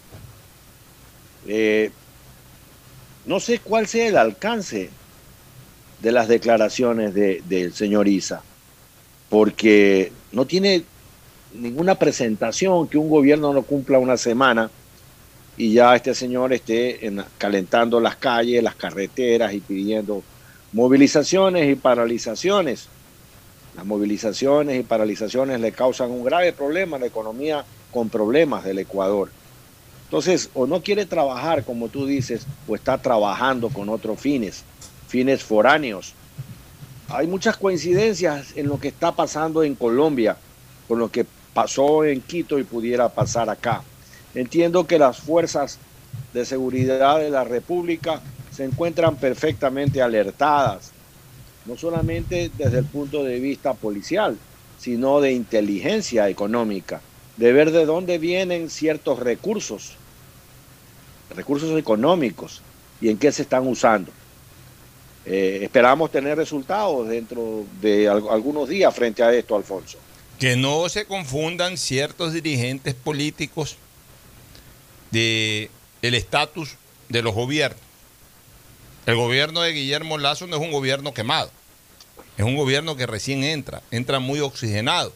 No 3.28 3.40
sé 3.40 3.58
cuál 3.58 3.86
sea 3.86 4.08
el 4.08 4.16
alcance 4.16 4.88
de 6.00 6.12
las 6.12 6.28
declaraciones 6.28 7.12
del 7.12 7.46
de 7.46 7.70
señor 7.72 8.08
Isa, 8.08 8.42
porque 9.28 10.10
no 10.32 10.46
tiene 10.46 10.82
ninguna 11.52 11.94
presentación 11.96 12.88
que 12.88 12.96
un 12.96 13.10
gobierno 13.10 13.52
no 13.52 13.62
cumpla 13.62 13.98
una 13.98 14.16
semana 14.16 14.70
y 15.58 15.74
ya 15.74 15.94
este 15.94 16.14
señor 16.14 16.54
esté 16.54 17.06
en, 17.06 17.22
calentando 17.36 18.00
las 18.00 18.16
calles, 18.16 18.62
las 18.62 18.76
carreteras 18.76 19.52
y 19.52 19.60
pidiendo 19.60 20.22
movilizaciones 20.72 21.70
y 21.70 21.74
paralizaciones. 21.74 22.88
Las 23.76 23.84
movilizaciones 23.84 24.80
y 24.80 24.84
paralizaciones 24.84 25.60
le 25.60 25.72
causan 25.72 26.10
un 26.10 26.24
grave 26.24 26.54
problema 26.54 26.96
a 26.96 27.00
la 27.00 27.06
economía 27.06 27.62
con 27.92 28.08
problemas 28.08 28.64
del 28.64 28.78
Ecuador. 28.78 29.30
Entonces, 30.08 30.48
o 30.54 30.66
no 30.66 30.82
quiere 30.82 31.04
trabajar, 31.04 31.64
como 31.64 31.88
tú 31.88 32.06
dices, 32.06 32.46
o 32.66 32.74
está 32.74 32.96
trabajando 32.96 33.68
con 33.68 33.90
otros 33.90 34.18
fines, 34.18 34.64
fines 35.06 35.42
foráneos. 35.42 36.14
hay 37.10 37.26
muchas 37.26 37.58
coincidencias 37.58 38.56
en 38.56 38.68
lo 38.68 38.80
que 38.80 38.88
está 38.88 39.12
pasando 39.12 39.62
en 39.62 39.74
Colombia, 39.74 40.38
con 40.86 40.98
lo 40.98 41.10
que 41.10 41.26
pasó 41.52 42.06
en 42.06 42.22
Quito 42.22 42.58
y 42.58 42.64
pudiera 42.64 43.10
pasar 43.10 43.50
acá. 43.50 43.82
Entiendo 44.34 44.86
que 44.86 44.98
las 44.98 45.18
fuerzas 45.18 45.78
de 46.32 46.46
seguridad 46.46 47.18
de 47.18 47.28
la 47.28 47.44
República 47.44 48.22
se 48.50 48.64
encuentran 48.64 49.16
perfectamente 49.16 50.00
alertadas, 50.00 50.90
no 51.66 51.76
solamente 51.76 52.50
desde 52.56 52.78
el 52.78 52.86
punto 52.86 53.24
de 53.24 53.40
vista 53.40 53.74
policial, 53.74 54.38
sino 54.78 55.20
de 55.20 55.32
inteligencia 55.32 56.30
económica, 56.30 57.02
de 57.36 57.52
ver 57.52 57.72
de 57.72 57.84
dónde 57.84 58.18
vienen 58.18 58.70
ciertos 58.70 59.18
recursos, 59.18 59.97
recursos 61.34 61.78
económicos, 61.78 62.62
y 63.00 63.08
en 63.08 63.18
qué 63.18 63.30
se 63.32 63.42
están 63.42 63.66
usando. 63.66 64.10
Eh, 65.24 65.60
esperamos 65.62 66.10
tener 66.10 66.36
resultados 66.36 67.08
dentro 67.08 67.64
de 67.80 68.08
algunos 68.08 68.68
días 68.68 68.94
frente 68.94 69.22
a 69.22 69.32
esto, 69.32 69.56
Alfonso. 69.56 69.98
Que 70.38 70.56
no 70.56 70.88
se 70.88 71.04
confundan 71.04 71.76
ciertos 71.76 72.32
dirigentes 72.32 72.94
políticos 72.94 73.76
de 75.10 75.70
el 76.00 76.14
estatus 76.14 76.76
de 77.08 77.22
los 77.22 77.34
gobiernos. 77.34 77.80
El 79.06 79.16
gobierno 79.16 79.62
de 79.62 79.72
Guillermo 79.72 80.18
Lazo 80.18 80.46
no 80.46 80.56
es 80.56 80.62
un 80.62 80.70
gobierno 80.70 81.14
quemado, 81.14 81.50
es 82.36 82.44
un 82.44 82.56
gobierno 82.56 82.96
que 82.96 83.06
recién 83.06 83.42
entra, 83.42 83.82
entra 83.90 84.20
muy 84.20 84.40
oxigenado 84.40 85.12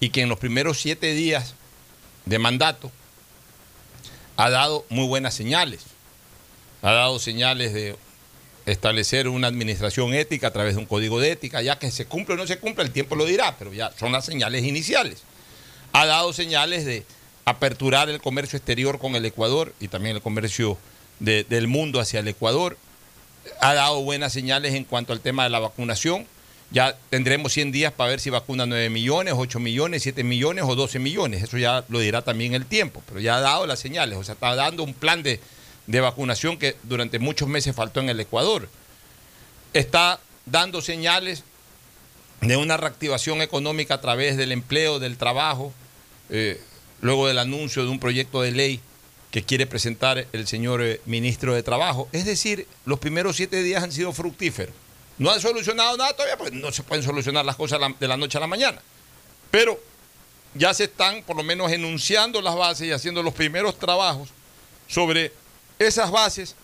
y 0.00 0.10
que 0.10 0.20
en 0.20 0.28
los 0.28 0.38
primeros 0.38 0.78
siete 0.78 1.14
días 1.14 1.54
de 2.26 2.38
mandato 2.38 2.92
ha 4.36 4.50
dado 4.50 4.84
muy 4.88 5.06
buenas 5.06 5.34
señales. 5.34 5.82
Ha 6.82 6.92
dado 6.92 7.18
señales 7.18 7.72
de 7.72 7.96
establecer 8.66 9.28
una 9.28 9.46
administración 9.46 10.12
ética 10.14 10.48
a 10.48 10.52
través 10.52 10.74
de 10.74 10.80
un 10.80 10.86
código 10.86 11.20
de 11.20 11.32
ética, 11.32 11.62
ya 11.62 11.78
que 11.78 11.90
se 11.90 12.06
cumple 12.06 12.34
o 12.34 12.36
no 12.36 12.46
se 12.46 12.58
cumple, 12.58 12.84
el 12.84 12.90
tiempo 12.90 13.14
lo 13.16 13.24
dirá, 13.24 13.56
pero 13.58 13.72
ya 13.72 13.92
son 13.98 14.12
las 14.12 14.24
señales 14.24 14.64
iniciales. 14.64 15.22
Ha 15.92 16.04
dado 16.04 16.32
señales 16.32 16.84
de 16.84 17.04
aperturar 17.44 18.10
el 18.10 18.20
comercio 18.20 18.56
exterior 18.56 18.98
con 18.98 19.14
el 19.14 19.24
Ecuador 19.24 19.72
y 19.80 19.88
también 19.88 20.16
el 20.16 20.22
comercio 20.22 20.76
del 21.20 21.68
mundo 21.68 22.00
hacia 22.00 22.20
el 22.20 22.28
Ecuador. 22.28 22.76
Ha 23.60 23.74
dado 23.74 24.02
buenas 24.02 24.32
señales 24.32 24.74
en 24.74 24.84
cuanto 24.84 25.12
al 25.12 25.20
tema 25.20 25.44
de 25.44 25.50
la 25.50 25.60
vacunación. 25.60 26.26
Ya 26.70 26.98
tendremos 27.10 27.52
100 27.52 27.72
días 27.72 27.92
para 27.92 28.10
ver 28.10 28.20
si 28.20 28.30
vacuna 28.30 28.66
9 28.66 28.90
millones, 28.90 29.34
8 29.36 29.60
millones, 29.60 30.02
7 30.02 30.24
millones 30.24 30.64
o 30.66 30.74
12 30.74 30.98
millones. 30.98 31.42
Eso 31.42 31.58
ya 31.58 31.84
lo 31.88 32.00
dirá 32.00 32.22
también 32.22 32.54
el 32.54 32.66
tiempo, 32.66 33.02
pero 33.06 33.20
ya 33.20 33.36
ha 33.36 33.40
dado 33.40 33.66
las 33.66 33.78
señales. 33.78 34.18
O 34.18 34.24
sea, 34.24 34.34
está 34.34 34.54
dando 34.54 34.82
un 34.82 34.94
plan 34.94 35.22
de, 35.22 35.40
de 35.86 36.00
vacunación 36.00 36.58
que 36.58 36.76
durante 36.82 37.18
muchos 37.18 37.48
meses 37.48 37.74
faltó 37.74 38.00
en 38.00 38.08
el 38.08 38.18
Ecuador. 38.18 38.68
Está 39.72 40.18
dando 40.44 40.82
señales 40.82 41.44
de 42.40 42.56
una 42.56 42.76
reactivación 42.76 43.42
económica 43.42 43.94
a 43.94 44.00
través 44.00 44.36
del 44.36 44.52
empleo, 44.52 44.98
del 44.98 45.16
trabajo. 45.16 45.72
Eh, 46.30 46.60
luego 47.00 47.28
del 47.28 47.38
anuncio 47.38 47.84
de 47.84 47.90
un 47.90 47.98
proyecto 47.98 48.42
de 48.42 48.52
ley 48.52 48.80
que 49.30 49.42
quiere 49.42 49.66
presentar 49.66 50.26
el 50.32 50.46
señor 50.46 50.82
eh, 50.82 51.00
ministro 51.04 51.54
de 51.54 51.62
Trabajo. 51.62 52.08
Es 52.12 52.24
decir, 52.24 52.66
los 52.84 52.98
primeros 52.98 53.36
siete 53.36 53.62
días 53.62 53.82
han 53.82 53.92
sido 53.92 54.12
fructíferos. 54.12 54.74
No 55.18 55.30
han 55.30 55.40
solucionado 55.40 55.96
nada 55.96 56.12
todavía, 56.12 56.36
pues 56.36 56.52
no 56.52 56.70
se 56.72 56.82
pueden 56.82 57.04
solucionar 57.04 57.44
las 57.44 57.56
cosas 57.56 57.80
de 57.98 58.08
la 58.08 58.16
noche 58.16 58.38
a 58.38 58.40
la 58.40 58.46
mañana. 58.46 58.80
Pero 59.50 59.80
ya 60.54 60.74
se 60.74 60.84
están 60.84 61.22
por 61.22 61.36
lo 61.36 61.42
menos 61.42 61.70
enunciando 61.72 62.40
las 62.42 62.54
bases 62.54 62.88
y 62.88 62.92
haciendo 62.92 63.22
los 63.22 63.34
primeros 63.34 63.78
trabajos 63.78 64.28
sobre 64.88 65.32
esas 65.78 66.10
bases 66.10 66.54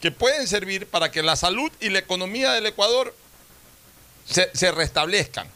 que 0.00 0.10
pueden 0.10 0.46
servir 0.46 0.86
para 0.86 1.10
que 1.10 1.22
la 1.22 1.36
salud 1.36 1.70
y 1.80 1.88
la 1.88 2.00
economía 2.00 2.52
del 2.52 2.66
Ecuador 2.66 3.14
se, 4.26 4.72
restablezcan 4.72 5.48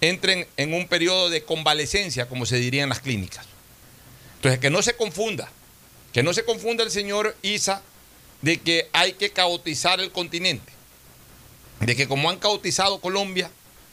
entren 0.00 0.46
en 0.56 0.72
un 0.72 0.88
periodo 0.88 1.28
de 1.28 1.44
convalecencia, 1.44 2.26
como 2.26 2.46
se 2.46 2.56
diría 2.56 2.82
en 2.82 2.88
las 2.88 3.00
clínicas. 3.00 3.44
Entonces, 4.36 4.58
que 4.58 4.70
no 4.70 4.80
se 4.80 4.96
confunda, 4.96 5.50
que 6.14 6.22
no 6.22 6.32
se 6.32 6.44
confunda 6.44 6.82
el 6.84 6.90
señor 6.90 7.36
Isa 7.42 7.82
de 8.40 8.58
que 8.58 8.88
hay 8.94 9.12
que 9.12 9.30
caotizar 9.30 10.00
el 10.00 10.10
continente, 10.10 10.72
de 11.80 11.96
que 11.96 12.06
como 12.06 12.30
han 12.30 12.38
caotizado 12.38 13.00
Colombia 13.00 13.50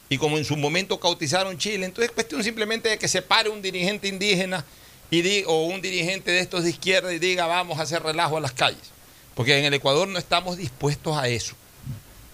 y 0.09 0.17
como 0.17 0.37
en 0.37 0.45
su 0.45 0.55
momento 0.55 0.99
cautizaron 0.99 1.57
Chile, 1.57 1.85
entonces 1.85 2.09
es 2.09 2.15
cuestión 2.15 2.43
simplemente 2.43 2.89
de 2.89 2.99
que 2.99 3.07
se 3.07 3.21
pare 3.21 3.49
un 3.49 3.61
dirigente 3.61 4.07
indígena 4.07 4.65
y 5.09 5.43
o 5.45 5.65
un 5.65 5.81
dirigente 5.81 6.31
de 6.31 6.39
estos 6.39 6.63
de 6.63 6.69
izquierda 6.69 7.13
y 7.13 7.19
diga 7.19 7.45
vamos 7.47 7.79
a 7.79 7.83
hacer 7.83 8.03
relajo 8.03 8.37
a 8.37 8.41
las 8.41 8.51
calles. 8.51 8.91
Porque 9.35 9.57
en 9.57 9.65
el 9.65 9.73
Ecuador 9.73 10.07
no 10.07 10.19
estamos 10.19 10.57
dispuestos 10.57 11.15
a 11.15 11.27
eso. 11.27 11.55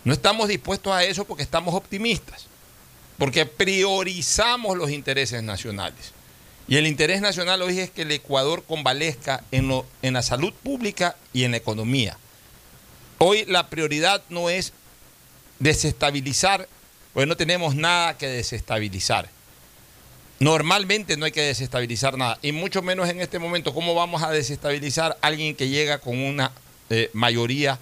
No 0.03 0.13
estamos 0.13 0.47
dispuestos 0.47 0.91
a 0.91 1.03
eso 1.03 1.25
porque 1.25 1.43
estamos 1.43 1.75
optimistas 1.75 2.47
porque 3.17 3.45
priorizamos 3.45 4.77
los 4.77 4.91
intereses 4.91 5.43
nacionales. 5.43 6.11
Y 6.67 6.77
el 6.77 6.87
interés 6.87 7.21
nacional 7.21 7.61
hoy 7.61 7.79
es 7.79 7.89
que 7.89 8.03
el 8.03 8.11
Ecuador 8.11 8.63
convalezca 8.67 9.43
en, 9.51 9.67
lo, 9.67 9.85
en 10.01 10.13
la 10.13 10.21
salud 10.21 10.53
pública 10.63 11.15
y 11.33 11.43
en 11.43 11.51
la 11.51 11.57
economía. 11.57 12.17
Hoy 13.19 13.45
la 13.45 13.69
prioridad 13.69 14.23
no 14.29 14.49
es 14.49 14.73
desestabilizar, 15.63 16.67
porque 17.13 17.26
no 17.26 17.38
tenemos 17.38 17.73
nada 17.76 18.17
que 18.17 18.28
desestabilizar. 18.28 19.30
Normalmente 20.39 21.15
no 21.15 21.26
hay 21.26 21.32
que 21.32 21.41
desestabilizar 21.41 22.17
nada, 22.17 22.38
y 22.41 22.52
mucho 22.52 22.82
menos 22.82 23.10
en 23.10 23.21
este 23.21 23.39
momento. 23.39 23.73
¿Cómo 23.73 23.95
vamos 23.95 24.21
a 24.23 24.30
desestabilizar 24.30 25.17
a 25.21 25.28
alguien 25.28 25.56
que 25.56 25.69
llega 25.69 25.99
con 25.99 26.19
una 26.19 26.52
eh, 26.89 27.10
mayoría 27.13 27.80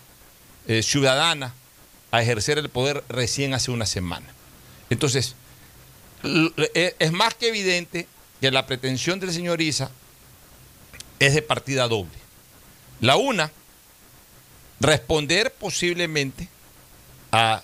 eh, 0.67 0.83
ciudadana 0.83 1.55
a 2.11 2.21
ejercer 2.21 2.59
el 2.59 2.69
poder 2.69 3.03
recién 3.09 3.55
hace 3.55 3.71
una 3.71 3.87
semana? 3.87 4.27
Entonces, 4.91 5.35
e, 6.23 6.95
es 6.99 7.11
más 7.11 7.33
que 7.33 7.47
evidente 7.47 8.07
que 8.39 8.51
la 8.51 8.67
pretensión 8.67 9.19
del 9.19 9.33
señor 9.33 9.59
Isa 9.59 9.89
es 11.17 11.33
de 11.33 11.41
partida 11.41 11.87
doble. 11.87 12.11
La 12.99 13.15
una, 13.15 13.51
responder 14.79 15.51
posiblemente 15.51 16.47
a 17.31 17.63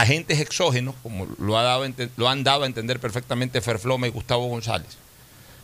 agentes 0.00 0.40
exógenos, 0.40 0.94
como 1.02 1.26
lo, 1.38 1.58
ha 1.58 1.62
dado, 1.62 1.86
lo 2.16 2.28
han 2.28 2.42
dado 2.42 2.64
a 2.64 2.66
entender 2.66 3.00
perfectamente 3.00 3.60
Ferfloma 3.60 4.06
y 4.06 4.10
Gustavo 4.10 4.46
González, 4.46 4.96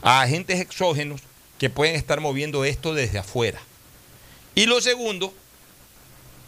a 0.02 0.22
agentes 0.22 0.60
exógenos 0.60 1.22
que 1.58 1.70
pueden 1.70 1.96
estar 1.96 2.20
moviendo 2.20 2.64
esto 2.64 2.94
desde 2.94 3.18
afuera. 3.18 3.60
Y 4.54 4.66
lo 4.66 4.80
segundo, 4.80 5.32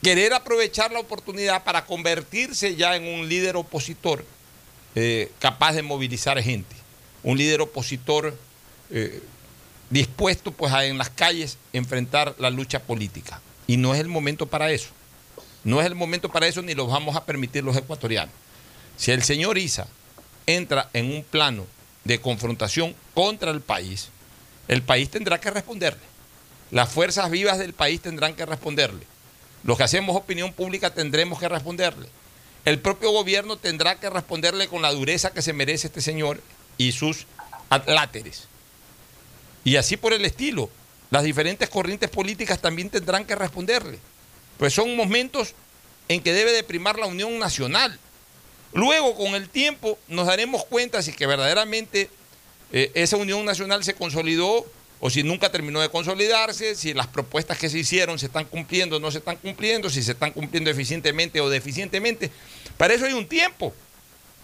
querer 0.03 0.35
aprovechar 0.35 0.93
la 0.93 1.01
oportunidad 1.01 1.65
para 1.65 1.87
convertirse 1.87 2.77
ya 2.77 2.95
en 2.97 3.07
un 3.07 3.29
líder 3.29 3.57
opositor 3.57 4.25
eh, 4.95 5.31
capaz 5.39 5.73
de 5.73 5.83
movilizar 5.83 6.41
gente, 6.43 6.75
un 7.23 7.39
líder 7.39 7.61
opositor 7.61 8.37
eh, 8.91 9.23
dispuesto 9.91 10.53
pues 10.53 10.73
a 10.73 10.85
en 10.85 10.99
las 10.99 11.11
calles 11.11 11.59
enfrentar 11.73 12.35
la 12.39 12.51
lucha 12.51 12.81
política. 12.81 13.41
Y 13.67 13.77
no 13.77 13.95
es 13.95 14.01
el 14.01 14.09
momento 14.09 14.47
para 14.47 14.71
eso. 14.71 14.91
No 15.65 15.81
es 15.81 15.87
el 15.87 15.95
momento 15.95 16.29
para 16.29 16.47
eso 16.47 16.63
ni 16.63 16.75
lo 16.75 16.87
vamos 16.87 17.17
a 17.17 17.25
permitir 17.25 17.65
los 17.65 17.77
ecuatorianos. 17.77 18.35
Si 18.97 19.11
el 19.11 19.23
señor 19.23 19.59
Isa 19.59 19.87
entra 20.47 20.89
en 20.93 21.11
un 21.13 21.25
plano 21.25 21.67
de 22.05 22.21
confrontación 22.21 22.95
contra 23.15 23.51
el 23.51 23.61
país, 23.61 24.09
el 24.67 24.83
país 24.83 25.11
tendrá 25.11 25.41
que 25.41 25.51
responderle. 25.51 26.03
Las 26.71 26.91
fuerzas 26.91 27.31
vivas 27.31 27.59
del 27.59 27.73
país 27.73 28.01
tendrán 28.01 28.35
que 28.35 28.47
responderle. 28.47 29.07
Los 29.65 29.77
que 29.77 29.85
hacemos 29.85 30.17
opinión 30.17 30.53
pública 30.53 30.91
tendremos 30.91 31.39
que 31.39 31.49
responderle 31.49 32.09
el 32.69 32.81
propio 32.81 33.11
gobierno 33.13 33.57
tendrá 33.57 33.99
que 33.99 34.11
responderle 34.11 34.69
con 34.69 34.83
la 34.83 34.93
dureza 34.93 35.31
que 35.33 35.41
se 35.41 35.55
merece 35.55 35.87
este 35.87 36.03
señor 36.03 36.43
y 36.77 36.93
sus 36.93 37.27
láteres. 37.87 38.47
Y 39.65 39.77
así 39.77 39.97
por 39.97 40.13
el 40.13 40.23
estilo. 40.27 40.69
Las 41.11 41.25
diferentes 41.25 41.71
corrientes 41.71 42.11
políticas 42.11 42.61
también 42.61 42.91
tendrán 42.91 43.25
que 43.25 43.35
responderle. 43.35 43.99
Pues 44.59 44.75
son 44.75 44.97
momentos 44.97 45.55
en 46.09 46.23
que 46.23 46.33
debe 46.33 46.53
de 46.53 46.63
primar 46.63 46.99
la 46.99 47.07
unión 47.07 47.39
nacional. 47.39 47.99
Luego, 48.73 49.17
con 49.17 49.35
el 49.35 49.49
tiempo, 49.49 49.99
nos 50.09 50.27
daremos 50.27 50.65
cuenta 50.67 51.03
si 51.03 51.13
que 51.13 51.27
verdaderamente 51.27 52.11
eh, 52.73 52.91
esa 52.95 53.17
unión 53.17 53.45
nacional 53.45 53.83
se 53.85 53.95
consolidó 53.95 54.67
o 55.01 55.11
si 55.11 55.23
nunca 55.23 55.51
terminó 55.51 55.81
de 55.81 55.89
consolidarse, 55.89 56.75
si 56.75 56.93
las 56.93 57.07
propuestas 57.07 57.57
que 57.57 57.71
se 57.71 57.79
hicieron 57.79 58.19
se 58.19 58.27
están 58.27 58.45
cumpliendo 58.45 58.97
o 58.97 59.01
no 59.01 59.11
se 59.11 59.19
están 59.19 59.37
cumpliendo, 59.37 59.89
si 59.91 60.03
se 60.03 60.13
están 60.13 60.33
cumpliendo 60.33 60.71
eficientemente 60.71 61.41
o 61.41 61.49
deficientemente. 61.49 62.31
Para 62.77 62.95
eso 62.95 63.07
hay 63.07 63.13
un 63.13 63.29
tiempo. 63.29 63.73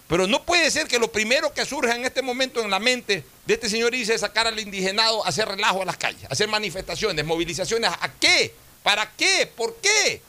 Pero 0.07 0.27
no 0.27 0.45
puede 0.45 0.71
ser 0.71 0.87
que 0.87 0.99
lo 0.99 1.11
primero 1.11 1.53
que 1.53 1.65
surja 1.65 1.97
en 1.97 2.05
este 2.05 2.23
momento 2.23 2.63
en 2.63 2.71
la 2.71 2.79
mente 2.79 3.25
de 3.47 3.55
este 3.55 3.69
señor 3.69 3.91
dice 3.93 4.17
sacar 4.19 4.47
al 4.47 4.59
indigenado, 4.61 5.27
hacer 5.27 5.49
relajo 5.49 5.83
a 5.83 5.87
las 5.87 5.97
calles, 5.97 6.27
hacer 6.31 6.47
manifestaciones, 6.47 7.25
movilizaciones. 7.25 7.91
¿A 7.91 8.13
qué? 8.21 8.55
¿Para 8.85 9.11
qué? 9.17 9.51
¿Por 9.57 9.75
qué? 9.77 10.23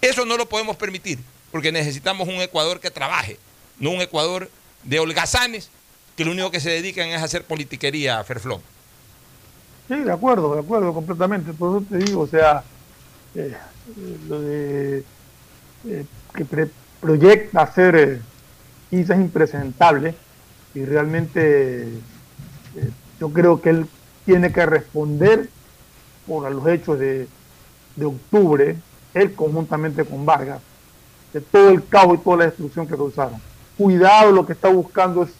Eso 0.00 0.24
no 0.24 0.36
lo 0.36 0.48
podemos 0.48 0.76
permitir, 0.76 1.18
porque 1.50 1.72
necesitamos 1.72 2.28
un 2.28 2.34
Ecuador 2.34 2.78
que 2.78 2.92
trabaje, 2.92 3.38
no 3.80 3.90
un 3.90 4.00
Ecuador 4.00 4.48
de 4.84 5.00
holgazanes 5.00 5.70
que 6.16 6.24
lo 6.24 6.30
único 6.30 6.50
que 6.50 6.60
se 6.60 6.70
dedican 6.70 7.08
es 7.08 7.20
a 7.20 7.24
hacer 7.24 7.44
politiquería, 7.44 8.22
Ferflón. 8.22 8.60
Sí, 9.88 9.96
de 9.96 10.12
acuerdo, 10.12 10.54
de 10.54 10.60
acuerdo, 10.60 10.92
completamente. 10.94 11.52
Por 11.52 11.76
eso 11.76 11.86
te 11.88 11.96
digo, 11.98 12.20
o 12.20 12.26
sea, 12.26 12.62
eh, 13.34 13.56
lo 14.28 14.40
de 14.40 15.04
eh, 15.88 16.04
que 16.34 16.68
proyecta 17.00 17.72
ser 17.72 17.96
eh, 17.96 18.20
quizás 18.90 19.18
impresentable 19.18 20.14
y 20.74 20.84
realmente 20.84 21.82
eh, 21.84 22.90
yo 23.18 23.30
creo 23.30 23.60
que 23.62 23.70
él 23.70 23.86
tiene 24.24 24.52
que 24.52 24.66
responder 24.66 25.48
por 26.26 26.50
los 26.50 26.66
hechos 26.66 26.98
de, 26.98 27.28
de 27.96 28.04
octubre, 28.04 28.76
él 29.14 29.34
conjuntamente 29.34 30.04
con 30.04 30.24
Vargas, 30.26 30.60
de 31.32 31.40
todo 31.40 31.70
el 31.70 31.86
caos 31.86 32.14
y 32.14 32.18
toda 32.18 32.36
la 32.38 32.44
destrucción 32.46 32.86
que 32.86 32.96
causaron. 32.96 33.40
Cuidado, 33.76 34.32
lo 34.32 34.46
que 34.46 34.52
está 34.54 34.68
buscando 34.68 35.22
es 35.24 35.30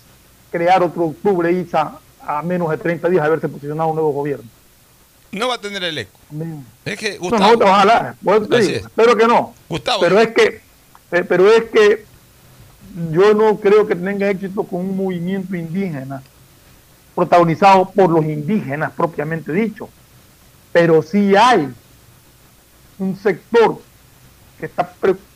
crear 0.50 0.82
otro 0.82 1.04
octubre, 1.06 1.50
Isa, 1.52 1.98
a 2.20 2.42
menos 2.42 2.70
de 2.70 2.76
30 2.78 3.08
días 3.08 3.22
de 3.22 3.26
haberse 3.26 3.48
posicionado 3.48 3.88
un 3.90 3.96
nuevo 3.96 4.12
gobierno. 4.12 4.44
No 5.32 5.48
va 5.48 5.54
a 5.54 5.60
tener 5.60 5.82
el 5.84 5.98
eco. 5.98 6.18
Es 6.84 6.98
que, 6.98 7.14
No, 7.14 7.20
Gustavo, 7.20 7.56
no, 7.56 7.64
ojalá, 7.66 8.14
pues, 8.22 8.48
te 8.48 8.56
Así 8.56 8.66
digo, 8.68 8.78
es. 8.78 8.86
espero 8.86 9.16
que 9.16 9.26
no. 9.26 9.54
Gustavo, 9.68 10.00
Pero 10.00 10.20
es 10.20 10.28
que, 10.28 10.60
eh, 11.12 11.24
pero 11.28 11.50
es 11.52 11.64
que 11.64 12.04
yo 13.10 13.34
no 13.34 13.58
creo 13.58 13.86
que 13.86 13.94
tenga 13.96 14.30
éxito 14.30 14.62
con 14.64 14.80
un 14.80 14.96
movimiento 14.96 15.54
indígena 15.56 16.22
protagonizado 17.14 17.90
por 17.90 18.10
los 18.10 18.24
indígenas 18.24 18.92
propiamente 18.92 19.52
dicho. 19.52 19.88
Pero 20.76 21.02
sí 21.02 21.34
hay 21.34 21.72
un 22.98 23.18
sector 23.18 23.80
que 24.60 24.66
está, 24.66 24.92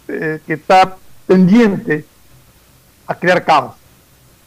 eh, 0.08 0.38
que 0.46 0.52
está 0.52 0.98
pendiente 1.26 2.04
a 3.06 3.14
crear 3.14 3.42
caos. 3.42 3.74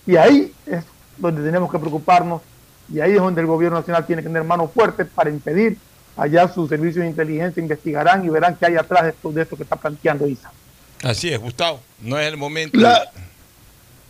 Y 0.05 0.17
ahí 0.17 0.53
es 0.67 0.83
donde 1.17 1.41
tenemos 1.41 1.71
que 1.71 1.79
preocuparnos 1.79 2.43
y 2.93 2.99
ahí 2.99 3.13
es 3.13 3.17
donde 3.17 3.41
el 3.41 3.47
gobierno 3.47 3.79
nacional 3.79 4.05
tiene 4.05 4.21
que 4.21 4.27
tener 4.27 4.43
manos 4.43 4.69
fuertes 4.71 5.07
para 5.15 5.31
impedir. 5.31 5.79
Allá 6.15 6.47
sus 6.47 6.69
servicios 6.69 7.01
de 7.01 7.09
inteligencia 7.09 7.59
investigarán 7.59 8.23
y 8.23 8.29
verán 8.29 8.55
qué 8.55 8.67
hay 8.67 8.75
atrás 8.75 9.05
de 9.05 9.09
esto, 9.09 9.31
de 9.31 9.41
esto 9.41 9.57
que 9.57 9.63
está 9.63 9.75
planteando 9.75 10.27
Isa. 10.27 10.51
así 11.01 11.33
es, 11.33 11.39
Gustavo. 11.39 11.79
No 12.01 12.19
es 12.19 12.27
el 12.27 12.37
momento. 12.37 12.79
La, 12.79 13.09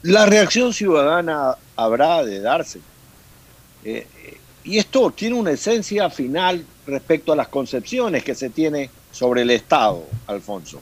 la 0.01 0.25
reacción 0.25 0.73
ciudadana 0.73 1.55
habrá 1.77 2.25
de 2.25 2.41
darse. 2.41 2.79
Eh, 3.85 4.05
eh, 4.25 4.37
y 4.65 4.77
esto 4.79 5.11
tiene 5.11 5.35
una 5.35 5.51
esencia 5.51 6.09
final 6.09 6.65
respecto 6.85 7.33
a 7.33 7.35
las 7.35 7.47
concepciones 7.47 8.23
que 8.23 8.35
se 8.35 8.49
tiene 8.49 8.89
sobre 9.11 9.43
el 9.43 9.51
Estado, 9.51 10.03
Alfonso. 10.27 10.81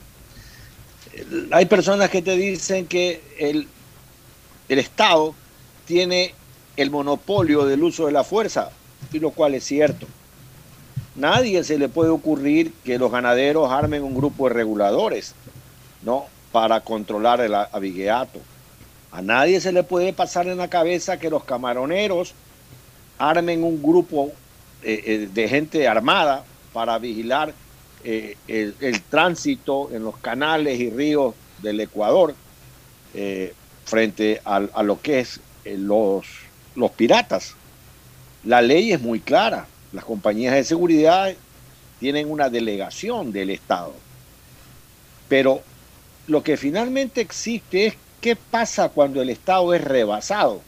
Hay 1.51 1.65
personas 1.65 2.09
que 2.09 2.21
te 2.21 2.35
dicen 2.35 2.87
que 2.87 3.21
el, 3.37 3.67
el 4.69 4.79
Estado 4.79 5.35
tiene 5.85 6.33
el 6.77 6.89
monopolio 6.89 7.65
del 7.65 7.83
uso 7.83 8.05
de 8.05 8.13
la 8.13 8.23
fuerza, 8.23 8.71
y 9.11 9.19
lo 9.19 9.31
cual 9.31 9.55
es 9.55 9.63
cierto. 9.63 10.07
Nadie 11.15 11.63
se 11.63 11.77
le 11.77 11.89
puede 11.89 12.09
ocurrir 12.09 12.73
que 12.85 12.97
los 12.97 13.11
ganaderos 13.11 13.69
armen 13.71 14.03
un 14.03 14.15
grupo 14.15 14.47
de 14.47 14.53
reguladores, 14.53 15.35
¿no? 16.01 16.25
Para 16.51 16.81
controlar 16.81 17.41
el 17.41 17.53
abigueato. 17.53 18.39
A 19.11 19.21
nadie 19.21 19.59
se 19.59 19.73
le 19.73 19.83
puede 19.83 20.13
pasar 20.13 20.47
en 20.47 20.57
la 20.57 20.69
cabeza 20.69 21.19
que 21.19 21.29
los 21.29 21.43
camaroneros 21.43 22.33
armen 23.17 23.63
un 23.63 23.83
grupo 23.83 24.31
eh, 24.83 25.29
de 25.31 25.47
gente 25.47 25.87
armada 25.87 26.43
para 26.73 26.97
vigilar 26.97 27.53
eh, 28.03 28.35
el, 28.47 29.01
tránsito 29.09 29.89
en 29.93 30.03
los 30.03 30.17
canales 30.17 30.79
y 30.79 30.89
ríos 30.89 31.35
del 31.61 31.79
Ecuador 31.79 32.33
eh, 33.13 33.53
frente 33.85 34.41
al- 34.43 34.71
a, 34.73 34.81
lo 34.83 34.99
que 35.01 35.19
es 35.19 35.39
eh, 35.65 35.77
los, 35.77 36.25
los 36.75 36.91
piratas. 36.91 37.55
La 38.43 38.61
ley 38.61 38.91
es 38.91 39.01
muy 39.01 39.19
clara. 39.19 39.67
Las 39.93 40.05
compañías 40.05 40.55
de 40.55 40.63
seguridad 40.63 41.33
tienen 41.99 42.31
una 42.31 42.49
delegación 42.49 43.31
del 43.31 43.51
Estado. 43.51 43.93
Pero 45.27 45.61
lo 46.27 46.43
que 46.43 46.57
finalmente 46.57 47.21
existe 47.21 47.87
es 47.87 47.93
qué 48.19 48.35
pasa 48.35 48.89
cuando 48.89 49.21
el 49.21 49.29
Estado 49.29 49.73
es 49.73 49.83
rebasado, 49.83 50.61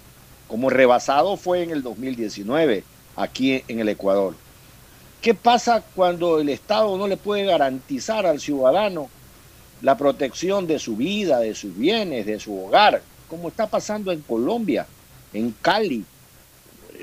como 0.47 0.69
rebasado 0.69 1.38
fue 1.38 1.63
en 1.63 1.71
el 1.71 1.82
2019 1.82 2.84
aquí 3.15 3.63
en 3.67 3.80
el 3.80 3.89
Ecuador. 3.89 4.36
¿Qué 5.21 5.34
pasa 5.34 5.84
cuando 5.95 6.39
el 6.39 6.49
Estado 6.49 6.97
no 6.97 7.08
le 7.08 7.17
puede 7.17 7.45
garantizar 7.45 8.26
al 8.26 8.39
ciudadano 8.39 9.10
la 9.82 9.97
protección 9.97 10.67
de 10.67 10.80
su 10.80 10.95
vida, 10.95 11.39
de 11.39 11.56
sus 11.56 11.76
bienes, 11.78 12.26
de 12.26 12.39
su 12.39 12.65
hogar, 12.65 13.02
como 13.30 13.47
está 13.47 13.67
pasando 13.67 14.12
en 14.12 14.21
Colombia, 14.21 14.86
en 15.32 15.52
Cali? 15.62 16.04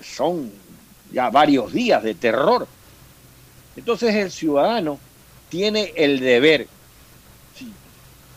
Son 0.02 0.50
ya 1.12 1.30
varios 1.30 1.72
días 1.72 2.02
de 2.02 2.14
terror. 2.14 2.66
Entonces 3.76 4.14
el 4.14 4.30
ciudadano 4.30 4.98
tiene 5.48 5.92
el 5.96 6.20
deber, 6.20 6.66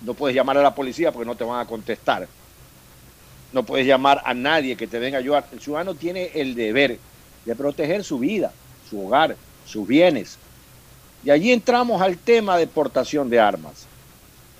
no 0.01 0.13
puedes 0.13 0.35
llamar 0.35 0.57
a 0.57 0.61
la 0.61 0.75
policía 0.75 1.11
porque 1.11 1.27
no 1.27 1.35
te 1.35 1.43
van 1.43 1.59
a 1.59 1.67
contestar, 1.67 2.27
no 3.51 3.63
puedes 3.63 3.85
llamar 3.85 4.21
a 4.25 4.33
nadie 4.33 4.75
que 4.75 4.87
te 4.87 4.99
venga 4.99 5.17
a 5.17 5.19
ayudar, 5.19 5.45
el 5.51 5.59
ciudadano 5.59 5.95
tiene 5.95 6.31
el 6.33 6.55
deber 6.55 6.99
de 7.45 7.55
proteger 7.55 8.03
su 8.03 8.19
vida, 8.19 8.51
su 8.89 9.05
hogar, 9.05 9.35
sus 9.65 9.87
bienes. 9.87 10.37
Y 11.23 11.29
allí 11.29 11.51
entramos 11.51 12.01
al 12.01 12.17
tema 12.17 12.57
de 12.57 12.67
portación 12.67 13.29
de 13.29 13.39
armas. 13.39 13.85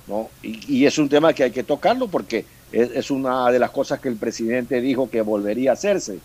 ¿no? 0.07 0.29
Y, 0.41 0.85
es 0.85 0.97
un 0.97 1.09
tema 1.09 1.33
que 1.33 1.43
hay 1.43 1.51
que 1.51 1.63
tocarlo 1.63 2.07
porque 2.07 2.45
es, 2.71 2.91
es 2.91 3.11
una 3.11 3.51
de 3.51 3.59
las 3.59 3.71
cosas 3.71 3.99
que 3.99 4.09
el 4.09 4.15
presidente 4.15 4.81
dijo 4.81 5.09
que 5.09 5.21
volvería 5.21 5.71
a 5.71 5.73
hacerse. 5.73 6.19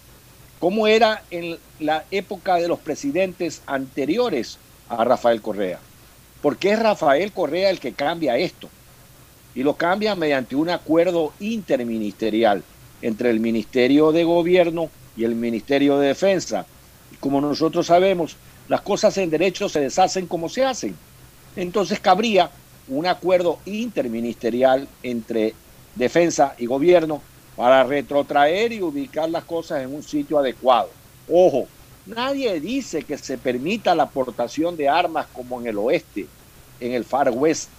¿Cómo 0.59 0.87
era 0.89 1.23
en 1.31 1.57
la 1.79 2.05
época 2.11 2.57
de 2.57 2.67
los 2.67 2.81
presidentes 2.81 3.63
anteriores 3.67 4.59
a 4.89 5.05
Rafael 5.05 5.41
Correa? 5.41 5.79
Porque 6.43 6.73
es 6.73 6.79
Rafael 6.79 7.33
Correa 7.33 7.71
el 7.71 7.79
que 7.79 7.93
cambia 7.93 8.37
esto. 8.37 8.69
Y 9.55 9.63
lo 9.63 9.75
cambia 9.75 10.15
mediante 10.15 10.57
un 10.57 10.71
acuerdo 10.71 11.33
interministerial 11.41 12.63
entre 13.03 13.31
el 13.31 13.41
Ministerio 13.41 14.13
de 14.13 14.25
Gobierno 14.25 14.91
y 15.19 15.25
el 15.25 15.35
Ministerio 15.35 15.99
de 15.99 16.09
Defensa. 16.09 16.65
Como 17.21 17.41
nosotros 17.41 17.87
sabemos, 17.87 18.37
las 18.69 18.81
cosas 18.83 19.19
en 19.19 19.29
derecho 19.29 19.69
se 19.69 19.81
deshacen 19.81 20.27
como 20.27 20.49
se 20.49 20.65
hacen. 20.65 20.95
Entonces 21.57 21.99
cabría 21.99 22.51
un 22.87 23.05
acuerdo 23.07 23.59
interministerial 23.67 24.87
entre 25.03 25.55
defensa 25.97 26.55
y 26.57 26.67
gobierno 26.67 27.21
para 27.57 27.83
retrotraer 27.83 28.73
y 28.73 28.81
ubicar 28.81 29.29
las 29.29 29.43
cosas 29.43 29.83
en 29.83 29.93
un 29.93 30.05
sitio 30.05 30.39
adecuado. 30.39 30.91
Ojo, 31.29 31.67
nadie 32.07 32.61
dice 32.61 33.03
que 33.03 33.19
se 33.19 33.37
permita 33.37 33.97
la 33.97 34.05
aportación 34.05 34.77
de 34.77 34.89
armas 34.89 35.27
como 35.33 35.61
en 35.61 35.67
el 35.67 35.79
oeste, 35.79 36.29
en 36.79 36.93
el 36.93 37.05
Far 37.05 37.31
West, 37.31 37.71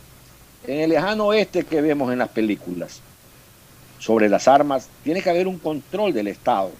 en 0.67 0.81
el 0.81 0.89
lejano 0.89 1.27
oeste 1.27 1.63
que 1.63 1.79
vemos 1.79 2.11
en 2.11 2.19
las 2.19 2.29
películas. 2.29 2.99
Sobre 3.97 4.27
las 4.27 4.47
armas, 4.49 4.89
tiene 5.03 5.21
que 5.21 5.29
haber 5.29 5.47
un 5.47 5.57
control 5.57 6.13
del 6.13 6.27
Estado. 6.27 6.71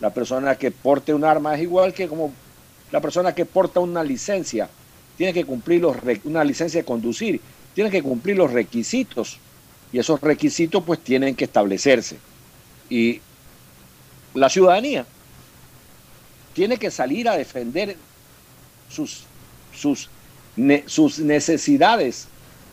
La 0.00 0.10
persona 0.10 0.56
que 0.56 0.70
porte 0.70 1.14
un 1.14 1.24
arma 1.24 1.54
es 1.54 1.62
igual 1.62 1.94
que 1.94 2.08
como 2.08 2.32
la 2.92 3.00
persona 3.00 3.34
que 3.34 3.44
porta 3.44 3.80
una 3.80 4.04
licencia, 4.04 4.68
tiene 5.16 5.32
que 5.32 5.44
cumplir 5.44 5.80
los 5.80 5.96
una 6.24 6.44
licencia 6.44 6.80
de 6.80 6.84
conducir, 6.84 7.40
tiene 7.74 7.90
que 7.90 8.02
cumplir 8.02 8.36
los 8.36 8.52
requisitos 8.52 9.38
y 9.92 9.98
esos 9.98 10.20
requisitos 10.20 10.82
pues 10.84 11.00
tienen 11.00 11.34
que 11.34 11.44
establecerse. 11.44 12.16
Y 12.88 13.20
la 14.34 14.48
ciudadanía 14.48 15.06
tiene 16.54 16.76
que 16.76 16.90
salir 16.90 17.28
a 17.28 17.36
defender 17.36 17.96
sus, 18.88 19.24
sus, 19.74 20.08
sus 20.86 21.18
necesidades. 21.18 22.28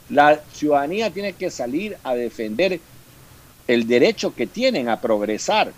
La 0.09 0.41
ciudadanía 0.53 1.11
tiene 1.11 1.33
que 1.33 1.49
salir 1.49 1.97
a 2.03 2.13
defender 2.13 2.79
el 3.67 3.87
derecho 3.87 4.33
que 4.35 4.47
tienen 4.47 4.89
a 4.89 4.99
progresar. 4.99 5.71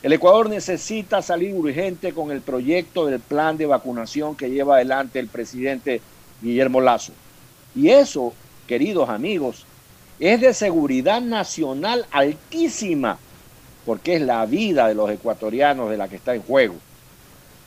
El 0.00 0.12
Ecuador 0.12 0.48
necesita 0.48 1.22
salir 1.22 1.54
urgente 1.54 2.12
con 2.12 2.30
el 2.30 2.40
proyecto 2.40 3.06
del 3.06 3.18
plan 3.18 3.56
de 3.56 3.66
vacunación 3.66 4.36
que 4.36 4.48
lleva 4.48 4.76
adelante 4.76 5.18
el 5.18 5.26
presidente 5.26 6.00
Guillermo 6.40 6.80
Lazo. 6.80 7.12
Y 7.74 7.88
eso, 7.88 8.32
queridos 8.68 9.08
amigos, 9.08 9.66
es 10.20 10.40
de 10.40 10.54
seguridad 10.54 11.20
nacional 11.20 12.06
altísima, 12.12 13.18
porque 13.84 14.14
es 14.14 14.22
la 14.22 14.46
vida 14.46 14.86
de 14.86 14.94
los 14.94 15.10
ecuatorianos 15.10 15.90
de 15.90 15.96
la 15.96 16.08
que 16.08 16.16
está 16.16 16.32
en 16.32 16.42
juego. 16.42 16.76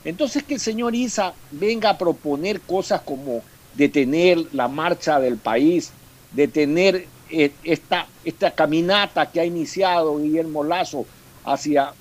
Entonces 0.02 0.42
que 0.42 0.54
el 0.54 0.60
señor 0.60 0.94
Isa 0.94 1.34
venga 1.50 1.90
a 1.90 1.98
proponer 1.98 2.62
cosas 2.62 3.02
como 3.02 3.42
detener 3.74 4.38
la 4.52 4.68
marcha 4.68 5.20
del 5.20 5.36
país, 5.36 5.92
detener 6.32 7.06
eh, 7.30 7.52
esta, 7.62 8.06
esta 8.24 8.50
caminata 8.52 9.30
que 9.30 9.40
ha 9.40 9.44
iniciado 9.44 10.18
Guillermo 10.18 10.64
Lazo 10.64 11.04
hacia 11.44 11.92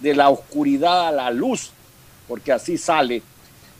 de 0.00 0.14
la 0.14 0.28
oscuridad 0.28 1.08
a 1.08 1.12
la 1.12 1.30
luz, 1.30 1.70
porque 2.28 2.52
así 2.52 2.76
sale, 2.78 3.22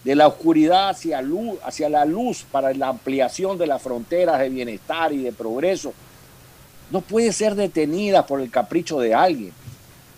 de 0.04 0.14
la 0.14 0.26
oscuridad 0.28 0.90
hacia, 0.90 1.20
luz, 1.20 1.58
hacia 1.64 1.88
la 1.88 2.04
luz 2.04 2.44
para 2.50 2.72
la 2.74 2.88
ampliación 2.88 3.58
de 3.58 3.66
las 3.66 3.82
fronteras 3.82 4.38
de 4.38 4.48
bienestar 4.48 5.12
y 5.12 5.18
de 5.22 5.32
progreso, 5.32 5.92
no 6.90 7.00
puede 7.00 7.32
ser 7.32 7.54
detenida 7.56 8.24
por 8.26 8.40
el 8.40 8.50
capricho 8.50 9.00
de 9.00 9.14
alguien. 9.14 9.52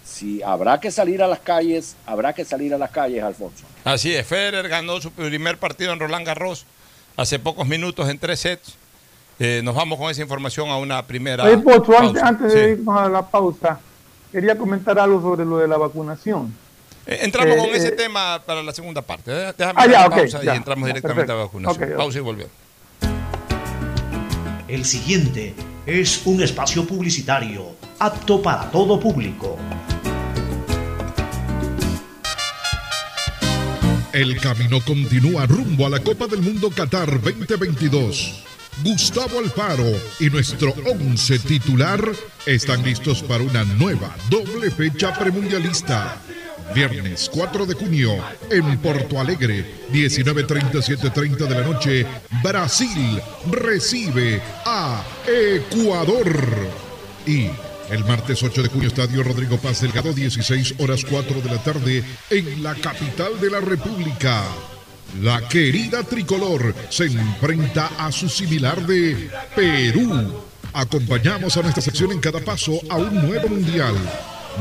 Si 0.04 0.42
habrá 0.42 0.78
que 0.80 0.90
salir 0.90 1.22
a 1.22 1.26
las 1.26 1.40
calles, 1.40 1.96
habrá 2.06 2.32
que 2.32 2.44
salir 2.44 2.72
a 2.74 2.78
las 2.78 2.90
calles, 2.90 3.22
Alfonso. 3.22 3.64
Así 3.84 4.14
es, 4.14 4.26
Federer 4.26 4.68
ganó 4.68 5.00
su 5.00 5.10
primer 5.10 5.58
partido 5.58 5.92
en 5.92 6.00
Roland 6.00 6.26
Garros 6.26 6.66
hace 7.16 7.38
pocos 7.38 7.66
minutos 7.66 8.08
en 8.08 8.18
tres 8.18 8.40
sets 8.40 8.74
Eh, 9.40 9.60
nos 9.62 9.74
vamos 9.76 9.98
con 10.00 10.10
esa 10.10 10.20
información 10.20 10.68
a 10.68 10.76
una 10.78 11.00
primera. 11.06 11.44
Oye, 11.44 11.58
Pocho, 11.58 11.96
antes, 11.96 12.20
pausa. 12.20 12.26
antes 12.26 12.52
Sí. 12.52 12.58
de 12.58 12.70
irnos 12.72 12.98
a 12.98 13.08
la 13.08 13.22
pausa, 13.22 13.78
quería 14.32 14.56
comentar 14.58 14.98
algo 14.98 15.20
sobre 15.20 15.44
lo 15.44 15.58
de 15.58 15.68
la 15.68 15.76
vacunación. 15.76 16.54
Eh, 17.06 17.20
entramos 17.22 17.54
Eh, 17.56 17.58
con 17.58 17.68
ese 17.70 17.88
eh, 17.88 17.92
tema 17.92 18.42
para 18.44 18.62
la 18.62 18.72
segunda 18.72 19.00
parte. 19.02 19.30
Déjame 19.30 19.72
Ah, 19.76 19.86
ya, 19.86 20.10
pausa 20.10 20.42
ya. 20.42 20.54
y 20.54 20.56
entramos 20.56 20.88
Ya, 20.88 20.94
directamente 20.94 21.32
a 21.32 21.34
la 21.36 21.42
vacunación. 21.44 21.82
Ok, 21.84 21.90
ok. 21.92 21.96
Pausa 21.96 22.18
y 22.18 22.20
volvemos. 22.20 22.52
El 24.68 24.84
siguiente 24.84 25.54
es 25.86 26.20
un 26.26 26.42
espacio 26.42 26.84
publicitario 26.86 27.70
apto 27.98 28.42
para 28.42 28.70
todo 28.70 29.00
público. 29.00 29.56
El 34.12 34.38
camino 34.40 34.78
continúa 34.84 35.46
rumbo 35.46 35.86
a 35.86 35.90
la 35.90 36.00
Copa 36.00 36.26
del 36.26 36.40
Mundo 36.42 36.70
Qatar 36.70 37.20
2022. 37.20 38.44
Gustavo 38.84 39.40
Alfaro 39.40 39.90
y 40.20 40.30
nuestro 40.30 40.72
once 40.86 41.38
titular 41.40 42.00
están 42.46 42.84
listos 42.84 43.22
para 43.24 43.42
una 43.42 43.64
nueva 43.64 44.14
doble 44.30 44.70
fecha 44.70 45.12
premundialista. 45.18 46.16
Viernes 46.74 47.28
4 47.32 47.66
de 47.66 47.74
junio 47.74 48.12
en 48.50 48.78
Porto 48.78 49.18
Alegre, 49.18 49.64
19.37.30 49.92 51.36
de 51.48 51.54
la 51.54 51.62
noche, 51.62 52.06
Brasil 52.42 53.20
recibe 53.50 54.40
a 54.64 55.02
Ecuador. 55.26 56.30
Y 57.26 57.50
el 57.90 58.04
martes 58.04 58.42
8 58.42 58.62
de 58.62 58.68
junio, 58.68 58.88
Estadio 58.88 59.24
Rodrigo 59.24 59.58
Paz 59.58 59.80
Delgado, 59.80 60.12
16 60.12 60.74
horas 60.78 61.04
4 61.04 61.40
de 61.40 61.50
la 61.50 61.62
tarde, 61.62 62.04
en 62.30 62.62
la 62.62 62.74
capital 62.76 63.40
de 63.40 63.50
la 63.50 63.60
República. 63.60 64.44
La 65.22 65.48
querida 65.48 66.02
tricolor 66.04 66.74
se 66.90 67.06
enfrenta 67.06 67.90
a 67.98 68.12
su 68.12 68.28
similar 68.28 68.86
de 68.86 69.30
Perú. 69.56 70.44
Acompañamos 70.72 71.56
a 71.56 71.62
nuestra 71.62 71.82
sección 71.82 72.12
en 72.12 72.20
cada 72.20 72.38
paso 72.40 72.78
a 72.88 72.96
un 72.96 73.26
nuevo 73.26 73.48
mundial. 73.48 73.96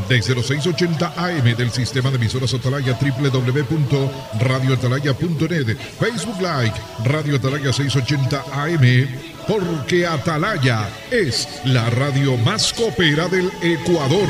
Desde 0.09 0.33
los 0.35 0.47
680 0.47 1.13
AM 1.17 1.55
del 1.55 1.71
sistema 1.71 2.09
de 2.09 2.17
emisoras 2.17 2.53
Atalaya 2.53 2.99
www.radioatalaya.net 2.99 5.77
Facebook 5.99 6.39
Live 6.39 6.73
Radio 7.03 7.35
Atalaya 7.35 7.73
680 7.73 8.43
AM 8.53 9.07
porque 9.47 10.05
Atalaya 10.05 10.87
es 11.09 11.47
la 11.65 11.89
radio 11.89 12.37
más 12.37 12.71
copera 12.73 13.27
del 13.27 13.51
Ecuador. 13.61 14.29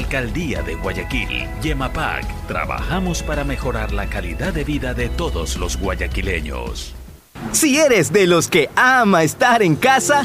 Alcaldía 0.00 0.62
de 0.62 0.76
Guayaquil, 0.76 1.46
Yemapac, 1.60 2.24
trabajamos 2.46 3.22
para 3.22 3.44
mejorar 3.44 3.92
la 3.92 4.06
calidad 4.06 4.54
de 4.54 4.64
vida 4.64 4.94
de 4.94 5.10
todos 5.10 5.58
los 5.58 5.76
guayaquileños. 5.76 6.94
Si 7.52 7.78
eres 7.78 8.10
de 8.10 8.26
los 8.26 8.48
que 8.48 8.70
ama 8.76 9.22
estar 9.24 9.62
en 9.62 9.76
casa, 9.76 10.24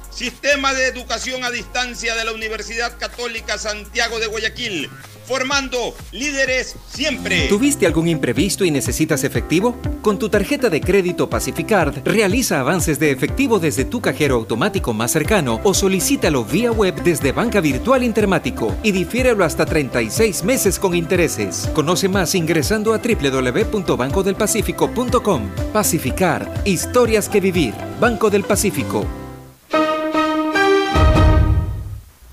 Sistema 0.11 0.73
de 0.73 0.87
Educación 0.87 1.45
a 1.45 1.51
Distancia 1.51 2.15
de 2.15 2.25
la 2.25 2.33
Universidad 2.33 2.97
Católica 2.97 3.57
Santiago 3.57 4.19
de 4.19 4.27
Guayaquil, 4.27 4.89
formando 5.25 5.95
líderes 6.11 6.75
siempre. 6.93 7.47
¿Tuviste 7.47 7.87
algún 7.87 8.09
imprevisto 8.09 8.65
y 8.65 8.71
necesitas 8.71 9.23
efectivo? 9.23 9.79
Con 10.01 10.19
tu 10.19 10.27
tarjeta 10.27 10.69
de 10.69 10.81
crédito 10.81 11.29
Pacificard, 11.29 12.03
realiza 12.03 12.59
avances 12.59 12.99
de 12.99 13.11
efectivo 13.11 13.59
desde 13.59 13.85
tu 13.85 14.01
cajero 14.01 14.35
automático 14.35 14.91
más 14.93 15.11
cercano 15.11 15.61
o 15.63 15.73
solicítalo 15.73 16.43
vía 16.43 16.73
web 16.73 17.01
desde 17.03 17.31
Banca 17.31 17.61
Virtual 17.61 18.03
Intermático 18.03 18.75
y 18.83 18.91
difiérelo 18.91 19.45
hasta 19.45 19.65
36 19.65 20.43
meses 20.43 20.77
con 20.77 20.93
intereses. 20.93 21.69
Conoce 21.73 22.09
más 22.09 22.35
ingresando 22.35 22.93
a 22.93 22.97
www.bancodelpacifico.com. 22.97 25.51
Pacificard, 25.71 26.67
historias 26.67 27.29
que 27.29 27.39
vivir. 27.39 27.73
Banco 27.99 28.29
del 28.29 28.43
Pacífico. 28.43 29.20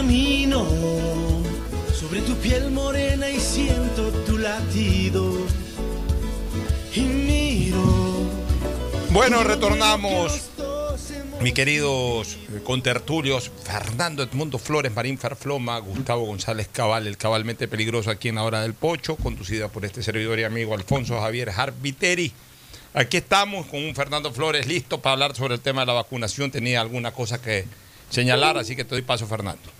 Camino 0.00 0.66
sobre 1.92 2.22
tu 2.22 2.34
piel 2.36 2.70
morena 2.70 3.28
y 3.28 3.38
siento 3.38 4.10
tu 4.24 4.38
latido. 4.38 5.30
Y 6.94 7.00
miro. 7.00 7.82
Bueno, 9.10 9.44
retornamos, 9.44 10.40
mis 11.42 11.52
queridos 11.52 12.38
contertulios, 12.64 13.50
Fernando 13.62 14.22
Edmundo 14.22 14.58
Flores, 14.58 14.90
Marín 14.90 15.18
Farfloma, 15.18 15.78
Gustavo 15.80 16.24
González 16.24 16.70
Cabal, 16.72 17.06
el 17.06 17.18
cabalmente 17.18 17.68
peligroso 17.68 18.10
aquí 18.10 18.30
en 18.30 18.36
la 18.36 18.44
hora 18.44 18.62
del 18.62 18.72
pocho, 18.72 19.16
conducida 19.16 19.68
por 19.68 19.84
este 19.84 20.02
servidor 20.02 20.38
y 20.38 20.44
amigo 20.44 20.72
Alfonso 20.72 21.20
Javier 21.20 21.50
Harbiteri. 21.50 22.32
Aquí 22.94 23.18
estamos 23.18 23.66
con 23.66 23.84
un 23.84 23.94
Fernando 23.94 24.32
Flores 24.32 24.66
listo 24.66 25.02
para 25.02 25.12
hablar 25.12 25.36
sobre 25.36 25.56
el 25.56 25.60
tema 25.60 25.82
de 25.82 25.88
la 25.88 25.92
vacunación. 25.92 26.50
Tenía 26.50 26.80
alguna 26.80 27.12
cosa 27.12 27.42
que 27.42 27.66
señalar, 28.08 28.56
así 28.56 28.74
que 28.74 28.84
te 28.84 28.94
doy 28.94 29.02
paso, 29.02 29.26
Fernando. 29.26 29.79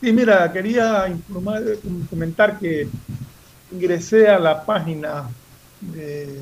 Sí, 0.00 0.12
mira, 0.12 0.50
quería 0.52 1.06
informar, 1.08 1.62
comentar 2.08 2.58
que 2.58 2.88
ingresé 3.70 4.28
a 4.28 4.38
la 4.38 4.64
página 4.64 5.28
de 5.80 6.40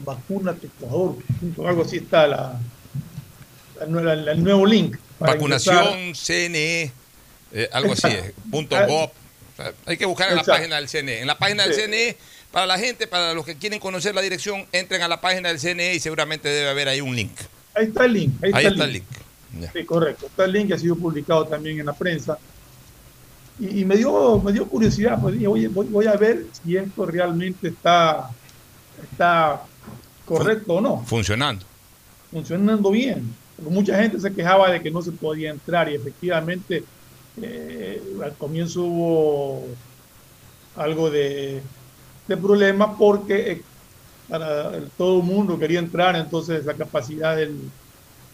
vacunate 0.00 0.66
Ecuador, 0.66 1.16
algo 1.66 1.82
así 1.82 1.96
está 1.98 2.26
la, 2.26 2.60
la- 3.88 4.14
la- 4.14 4.32
el 4.32 4.42
nuevo 4.42 4.66
link. 4.66 4.96
para 5.18 5.34
Vacunación, 5.34 5.84
ingresar. 6.00 6.16
CNE, 6.16 6.92
eh, 7.52 7.68
algo 7.72 7.92
así, 7.92 8.08
eh, 8.08 8.34
punto 8.50 8.76
gov. 8.86 9.10
O 9.10 9.12
sea, 9.56 9.72
hay 9.86 9.96
que 9.96 10.04
buscar 10.06 10.30
en 10.30 10.36
la 10.36 10.42
página 10.44 10.76
del 10.76 10.88
CNE. 10.88 11.20
En 11.20 11.26
la 11.28 11.38
página 11.38 11.62
del 11.62 11.74
Sí. 11.74 11.82
CNE, 11.82 12.16
para 12.50 12.66
la 12.66 12.78
gente, 12.78 13.06
para 13.06 13.32
los 13.32 13.46
que 13.46 13.56
quieren 13.56 13.78
conocer 13.78 14.14
la 14.14 14.20
dirección, 14.20 14.66
entren 14.72 15.00
a 15.02 15.08
la 15.08 15.20
página 15.20 15.48
del 15.48 15.60
CNE 15.60 15.94
y 15.94 16.00
seguramente 16.00 16.48
debe 16.48 16.68
haber 16.70 16.88
ahí 16.88 17.00
un 17.00 17.14
link. 17.14 17.32
Ahí 17.74 17.86
está 17.86 18.04
el 18.04 18.12
link. 18.14 18.32
Ahí, 18.42 18.50
Ahí 18.52 18.66
está, 18.66 18.84
el 18.84 18.90
el 18.90 18.92
link. 18.94 19.04
link. 19.10 19.21
Sí, 19.72 19.84
correcto. 19.84 20.26
Está 20.26 20.44
el 20.44 20.52
link 20.52 20.68
que 20.68 20.74
ha 20.74 20.78
sido 20.78 20.96
publicado 20.96 21.46
también 21.46 21.80
en 21.80 21.86
la 21.86 21.92
prensa. 21.94 22.38
Y, 23.58 23.80
y 23.80 23.84
me, 23.84 23.96
dio, 23.96 24.40
me 24.40 24.52
dio 24.52 24.66
curiosidad, 24.68 25.20
pues 25.20 25.34
dije, 25.34 25.46
oye, 25.46 25.68
voy, 25.68 25.86
voy 25.86 26.06
a 26.06 26.16
ver 26.16 26.46
si 26.52 26.76
esto 26.76 27.04
realmente 27.06 27.68
está, 27.68 28.30
está 29.02 29.62
correcto 30.24 30.74
o 30.74 30.80
no, 30.80 31.04
Funcionando. 31.04 31.66
funcionando 32.30 32.90
bien. 32.90 33.36
Porque 33.56 33.70
mucha 33.74 33.96
gente 34.00 34.18
se 34.18 34.34
quejaba 34.34 34.70
de 34.70 34.82
que 34.82 34.90
no 34.90 35.02
se 35.02 35.12
podía 35.12 35.50
entrar 35.50 35.90
y 35.90 35.94
efectivamente 35.96 36.84
eh, 37.40 38.02
al 38.24 38.36
comienzo 38.36 38.82
hubo 38.84 39.66
algo 40.74 41.10
de, 41.10 41.62
de 42.26 42.36
problema 42.36 42.96
porque 42.96 43.52
eh, 43.52 43.62
para 44.28 44.88
todo 44.96 45.18
el 45.18 45.24
mundo 45.24 45.58
quería 45.58 45.78
entrar, 45.78 46.16
entonces 46.16 46.64
la 46.64 46.74
capacidad 46.74 47.36
del, 47.36 47.58
de- 47.58 47.70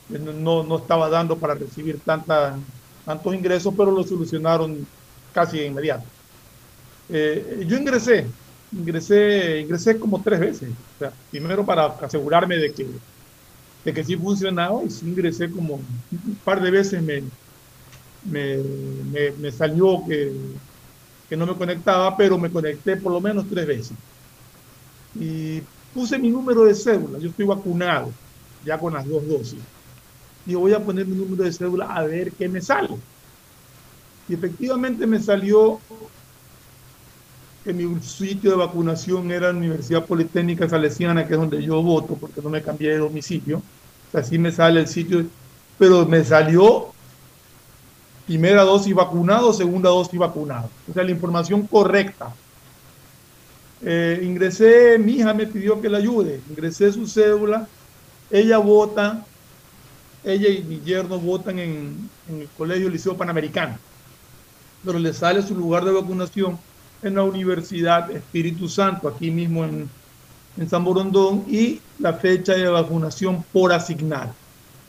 no, 0.09 0.63
no 0.65 0.77
estaba 0.79 1.09
dando 1.11 1.39
para 1.41 1.55
recibir 1.55 2.03
tanta, 2.05 2.63
tantos 3.05 3.35
ingresos, 3.35 3.75
pero 3.77 3.91
lo 3.93 4.03
solucionaron 4.05 4.89
casi 5.33 5.59
de 5.59 5.67
inmediato. 5.67 6.11
Eh, 7.09 7.65
yo 7.67 7.77
ingresé, 7.79 8.33
ingresé, 8.71 9.61
ingresé 9.61 9.99
como 9.99 10.23
tres 10.23 10.41
veces. 10.41 10.77
Primero 11.31 11.65
para 11.67 11.87
asegurarme 12.03 12.57
de 12.59 12.73
que, 12.75 12.87
de 13.85 13.93
que 13.95 14.05
sí 14.05 14.17
funcionaba 14.17 14.85
y 14.87 14.91
sí 14.91 15.09
ingresé 15.09 15.51
como 15.51 15.77
un 16.11 16.41
par 16.45 16.63
de 16.63 16.71
veces 16.71 17.03
me, 17.03 17.31
me, 18.23 18.59
me- 18.59 19.33
me 19.33 19.53
salió 19.53 20.05
que, 20.09 20.33
que 21.29 21.37
no 21.37 21.47
me 21.47 21.57
conectaba, 21.57 22.17
pero 22.17 22.39
me 22.39 22.53
conecté 22.53 22.97
por 22.99 23.13
lo 23.13 23.21
menos 23.21 23.49
tres 23.49 23.67
veces. 23.67 23.99
Y 25.15 25.63
puse 25.93 26.19
mi 26.19 26.31
número 26.31 26.65
de 26.65 26.75
cédula, 26.75 27.19
yo 27.21 27.29
estoy 27.31 27.47
vacunado 27.47 28.15
ya 28.61 28.79
con 28.79 28.95
las 28.95 29.07
dos 29.07 29.27
dosis. 29.27 29.65
Y 30.49 30.55
voy 30.55 30.73
a 30.73 30.81
poner 30.81 31.07
mi 31.07 31.15
número 31.15 31.45
de 31.45 31.53
cédula 31.53 31.95
a 31.95 32.03
ver 32.05 32.33
qué 32.33 32.49
me 32.49 32.63
sale. 32.63 32.97
Y 34.29 34.35
efectivamente 34.35 35.07
me 35.07 35.21
salió 35.21 35.79
que 37.63 37.75
mi 37.75 38.01
sitio 38.01 38.53
de 38.53 38.57
vacunación 38.57 39.31
era 39.31 39.53
la 39.53 39.59
Universidad 39.59 40.07
Politécnica 40.07 40.67
Salesiana, 40.67 41.27
que 41.27 41.35
es 41.35 41.39
donde 41.39 41.63
yo 41.63 41.83
voto, 41.83 42.15
porque 42.15 42.41
no 42.41 42.49
me 42.49 42.63
cambié 42.63 42.93
de 42.93 42.99
domicilio. 42.99 43.59
O 43.59 44.11
sea, 44.11 44.25
sí 44.25 44.39
me 44.39 44.51
sale 44.51 44.81
el 44.81 44.89
sitio, 44.89 45.27
pero 45.79 46.07
me 46.07 46.25
salió 46.25 46.95
primera 48.27 48.63
dosis 48.63 48.95
vacunado, 48.95 49.53
segunda 49.53 49.91
dosis 49.91 50.19
vacunado. 50.19 50.71
O 50.91 50.95
sea, 50.95 51.05
la 51.05 51.11
información 51.11 51.67
correcta. 51.67 52.35
Eh, 53.83 54.21
ingresé, 54.23 54.99
mi 54.99 55.13
hija 55.13 55.35
me 55.35 55.47
pidió 55.47 55.79
que 55.81 55.91
la 55.91 55.99
ayude, 55.99 56.41
ingresé 56.49 56.91
su 56.91 57.07
cédula, 57.07 57.69
ella 58.31 58.59
vota, 58.59 59.25
ella 60.33 60.49
y 60.49 60.62
mi 60.62 60.81
yerno 60.81 61.18
votan 61.18 61.59
en, 61.59 62.11
el 62.29 62.49
Colegio 62.57 62.89
Liceo 62.89 63.16
Panamericano, 63.16 63.79
pero 64.85 64.99
le 64.99 65.12
sale 65.12 65.43
su 65.43 65.55
lugar 65.55 65.85
de 65.85 65.93
vacunación 65.93 66.59
en 67.03 67.14
la 67.14 67.22
Universidad 67.22 68.11
Espíritu 68.11 68.68
Santo, 68.68 69.09
aquí 69.09 69.31
mismo 69.31 69.64
en, 69.64 69.89
en 70.57 70.68
San 70.68 70.85
Borondón, 70.85 71.45
y 71.49 71.81
la 71.99 72.12
fecha 72.14 72.55
de 72.55 72.68
vacunación 72.68 73.45
por 73.53 73.72
asignar. 73.72 74.29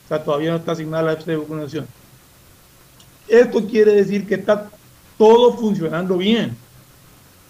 O 0.06 0.08
sea, 0.08 0.24
todavía 0.24 0.52
no 0.52 0.58
está 0.58 0.72
asignada 0.72 1.04
la 1.04 1.16
fecha 1.16 1.32
de 1.32 1.38
vacunación. 1.38 1.88
Esto 3.28 3.66
quiere 3.66 3.94
decir 3.94 4.26
que 4.26 4.36
está 4.36 4.70
todo 5.18 5.56
funcionando 5.56 6.18
bien. 6.18 6.58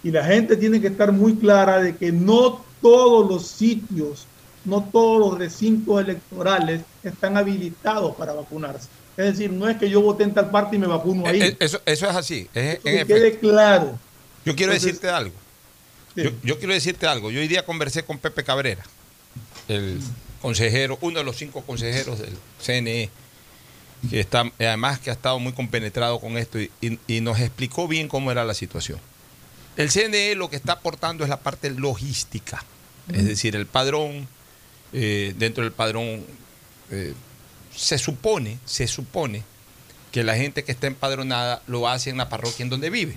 Y 0.02 0.10
la 0.10 0.24
gente 0.24 0.56
tiene 0.56 0.80
que 0.80 0.88
estar 0.88 1.12
muy 1.12 1.36
clara 1.36 1.80
de 1.80 1.96
que 1.96 2.12
no 2.12 2.62
todos 2.82 3.28
los 3.28 3.46
sitios, 3.46 4.26
no 4.64 4.84
todos 4.92 5.18
los 5.20 5.38
recintos 5.38 6.00
electorales 6.02 6.82
están 7.02 7.36
habilitados 7.36 8.14
para 8.16 8.32
vacunarse. 8.32 8.88
Es 9.16 9.26
decir, 9.26 9.50
no 9.50 9.68
es 9.68 9.76
que 9.76 9.90
yo 9.90 10.00
voté 10.00 10.24
en 10.24 10.32
tal 10.34 10.50
parte 10.50 10.76
y 10.76 10.78
me 10.78 10.86
vacuno 10.86 11.26
ahí. 11.26 11.40
Eh, 11.42 11.46
eh, 11.48 11.56
Eso, 11.60 11.80
eso 11.84 12.08
es 12.08 12.16
así. 12.16 12.48
es- 12.54 12.78
en 12.84 12.98
que 12.98 13.06
quede 13.06 13.38
claro. 13.38 13.98
Yo 14.44 14.54
quiero 14.56 14.72
Entonces- 14.72 14.82
decirte 14.94 15.08
algo. 15.10 15.34
Yo, 16.16 16.30
yo 16.42 16.58
quiero 16.58 16.72
decirte 16.74 17.06
algo. 17.06 17.30
Yo 17.30 17.40
hoy 17.40 17.48
día 17.48 17.64
conversé 17.64 18.02
con 18.04 18.18
Pepe 18.18 18.42
Cabrera, 18.44 18.82
el 19.68 20.00
consejero, 20.42 20.98
uno 21.02 21.18
de 21.18 21.24
los 21.24 21.36
cinco 21.36 21.62
consejeros 21.62 22.18
del 22.18 22.36
CNE, 22.60 23.10
que 24.08 24.20
está, 24.20 24.50
además 24.58 24.98
que 24.98 25.10
ha 25.10 25.12
estado 25.12 25.38
muy 25.38 25.52
compenetrado 25.52 26.18
con 26.20 26.36
esto 26.38 26.58
y, 26.58 26.70
y- 26.80 26.98
y 27.06 27.20
nos 27.20 27.38
explicó 27.40 27.86
bien 27.86 28.08
cómo 28.08 28.30
era 28.32 28.44
la 28.44 28.54
situación. 28.54 28.98
El 29.76 29.90
CNE 29.90 30.34
lo 30.34 30.50
que 30.50 30.56
está 30.56 30.72
aportando 30.74 31.22
es 31.24 31.30
la 31.30 31.38
parte 31.40 31.70
logística, 31.70 32.64
es 33.12 33.24
decir, 33.26 33.54
el 33.54 33.66
padrón, 33.66 34.26
eh, 34.92 35.34
dentro 35.36 35.64
del 35.64 35.72
padrón 35.72 36.24
eh, 36.90 37.14
se 37.74 37.98
supone, 37.98 38.58
se 38.64 38.86
supone 38.86 39.42
que 40.12 40.24
la 40.24 40.36
gente 40.36 40.64
que 40.64 40.72
está 40.72 40.86
empadronada 40.86 41.62
lo 41.66 41.88
hace 41.88 42.10
en 42.10 42.16
la 42.16 42.28
parroquia 42.28 42.64
en 42.64 42.70
donde 42.70 42.90
vive. 42.90 43.16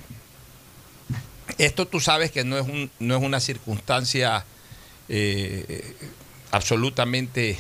Esto 1.57 1.87
tú 1.87 1.99
sabes 1.99 2.31
que 2.31 2.43
no 2.43 2.57
es, 2.57 2.67
un, 2.67 2.89
no 2.99 3.17
es 3.17 3.23
una 3.23 3.39
circunstancia 3.39 4.45
eh, 5.09 5.95
absolutamente 6.51 7.57